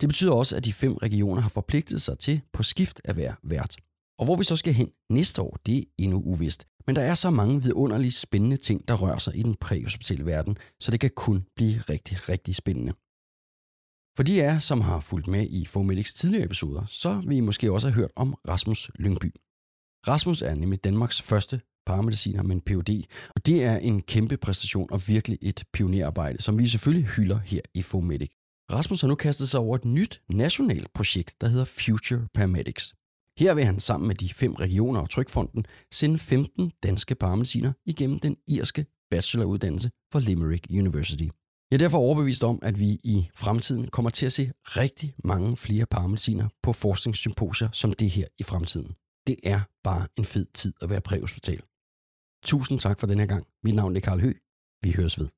Det 0.00 0.08
betyder 0.08 0.32
også, 0.32 0.56
at 0.56 0.64
de 0.64 0.72
fem 0.72 0.94
regioner 0.94 1.42
har 1.42 1.48
forpligtet 1.48 2.02
sig 2.02 2.18
til 2.18 2.40
på 2.52 2.62
skift 2.62 3.00
at 3.04 3.16
være 3.16 3.34
vært. 3.42 3.76
Og 4.18 4.24
hvor 4.24 4.36
vi 4.36 4.44
så 4.44 4.56
skal 4.56 4.72
hen 4.72 4.90
næste 5.10 5.42
år, 5.42 5.58
det 5.66 5.78
er 5.78 5.84
endnu 5.98 6.22
uvist. 6.24 6.66
Men 6.86 6.96
der 6.96 7.02
er 7.02 7.14
så 7.14 7.30
mange 7.30 7.62
vidunderlige 7.62 8.12
spændende 8.12 8.56
ting, 8.56 8.88
der 8.88 8.94
rører 8.94 9.18
sig 9.18 9.36
i 9.36 9.42
den 9.42 9.54
præhospitale 9.54 10.26
verden, 10.26 10.56
så 10.80 10.90
det 10.90 11.00
kan 11.00 11.10
kun 11.16 11.46
blive 11.56 11.80
rigtig, 11.80 12.28
rigtig 12.28 12.56
spændende. 12.56 12.92
For 14.16 14.22
de 14.22 14.42
af 14.42 14.46
jer, 14.46 14.58
som 14.58 14.80
har 14.80 15.00
fulgt 15.00 15.26
med 15.26 15.46
i 15.50 15.66
Formedics 15.66 16.14
tidligere 16.14 16.44
episoder, 16.44 16.84
så 16.88 17.22
vil 17.26 17.36
I 17.36 17.40
måske 17.40 17.72
også 17.72 17.88
have 17.88 17.94
hørt 17.94 18.10
om 18.16 18.34
Rasmus 18.48 18.90
Lyngby. 18.94 19.34
Rasmus 20.08 20.42
er 20.42 20.54
nemlig 20.54 20.84
Danmarks 20.84 21.22
første 21.22 21.60
paramediciner 21.86 22.42
med 22.42 22.56
en 22.56 22.60
Ph.D., 22.60 23.04
og 23.36 23.46
det 23.46 23.64
er 23.64 23.76
en 23.76 24.02
kæmpe 24.02 24.36
præstation 24.36 24.92
og 24.92 25.08
virkelig 25.08 25.38
et 25.42 25.64
pionerarbejde, 25.72 26.42
som 26.42 26.58
vi 26.58 26.68
selvfølgelig 26.68 27.08
hylder 27.08 27.38
her 27.38 27.60
i 27.74 27.82
Fomedic. 27.82 28.39
Rasmus 28.72 29.00
har 29.00 29.08
nu 29.08 29.14
kastet 29.14 29.48
sig 29.48 29.60
over 29.60 29.76
et 29.76 29.84
nyt 29.84 30.22
nationalt 30.28 30.92
projekt, 30.92 31.40
der 31.40 31.48
hedder 31.48 31.64
Future 31.64 32.28
Paramedics. 32.34 32.94
Her 33.38 33.54
vil 33.54 33.64
han 33.64 33.80
sammen 33.80 34.08
med 34.08 34.14
de 34.14 34.28
fem 34.34 34.54
regioner 34.54 35.00
og 35.00 35.10
Trykfonden 35.10 35.64
sende 35.92 36.18
15 36.18 36.72
danske 36.82 37.14
paramediciner 37.14 37.72
igennem 37.86 38.18
den 38.18 38.36
irske 38.48 38.86
bacheloruddannelse 39.10 39.90
for 40.12 40.18
Limerick 40.18 40.66
University. 40.70 41.28
Jeg 41.70 41.76
er 41.76 41.78
derfor 41.78 41.98
overbevist 41.98 42.44
om, 42.44 42.58
at 42.62 42.78
vi 42.78 42.88
i 43.04 43.28
fremtiden 43.34 43.88
kommer 43.88 44.10
til 44.10 44.26
at 44.26 44.32
se 44.32 44.52
rigtig 44.64 45.14
mange 45.24 45.56
flere 45.56 45.86
paramediciner 45.86 46.48
på 46.62 46.72
forskningssymposier 46.72 47.68
som 47.72 47.92
det 47.92 48.10
her 48.10 48.26
i 48.38 48.42
fremtiden. 48.42 48.94
Det 49.26 49.36
er 49.42 49.60
bare 49.84 50.06
en 50.16 50.24
fed 50.24 50.46
tid 50.54 50.74
at 50.80 50.90
være 50.90 51.00
præhospital. 51.00 51.62
Tusind 52.44 52.78
tak 52.78 53.00
for 53.00 53.06
den 53.06 53.18
her 53.18 53.26
gang. 53.26 53.46
Mit 53.64 53.74
navn 53.74 53.96
er 53.96 54.00
Karl 54.00 54.20
Hø. 54.20 54.32
Vi 54.82 54.92
høres 54.92 55.18
ved. 55.18 55.28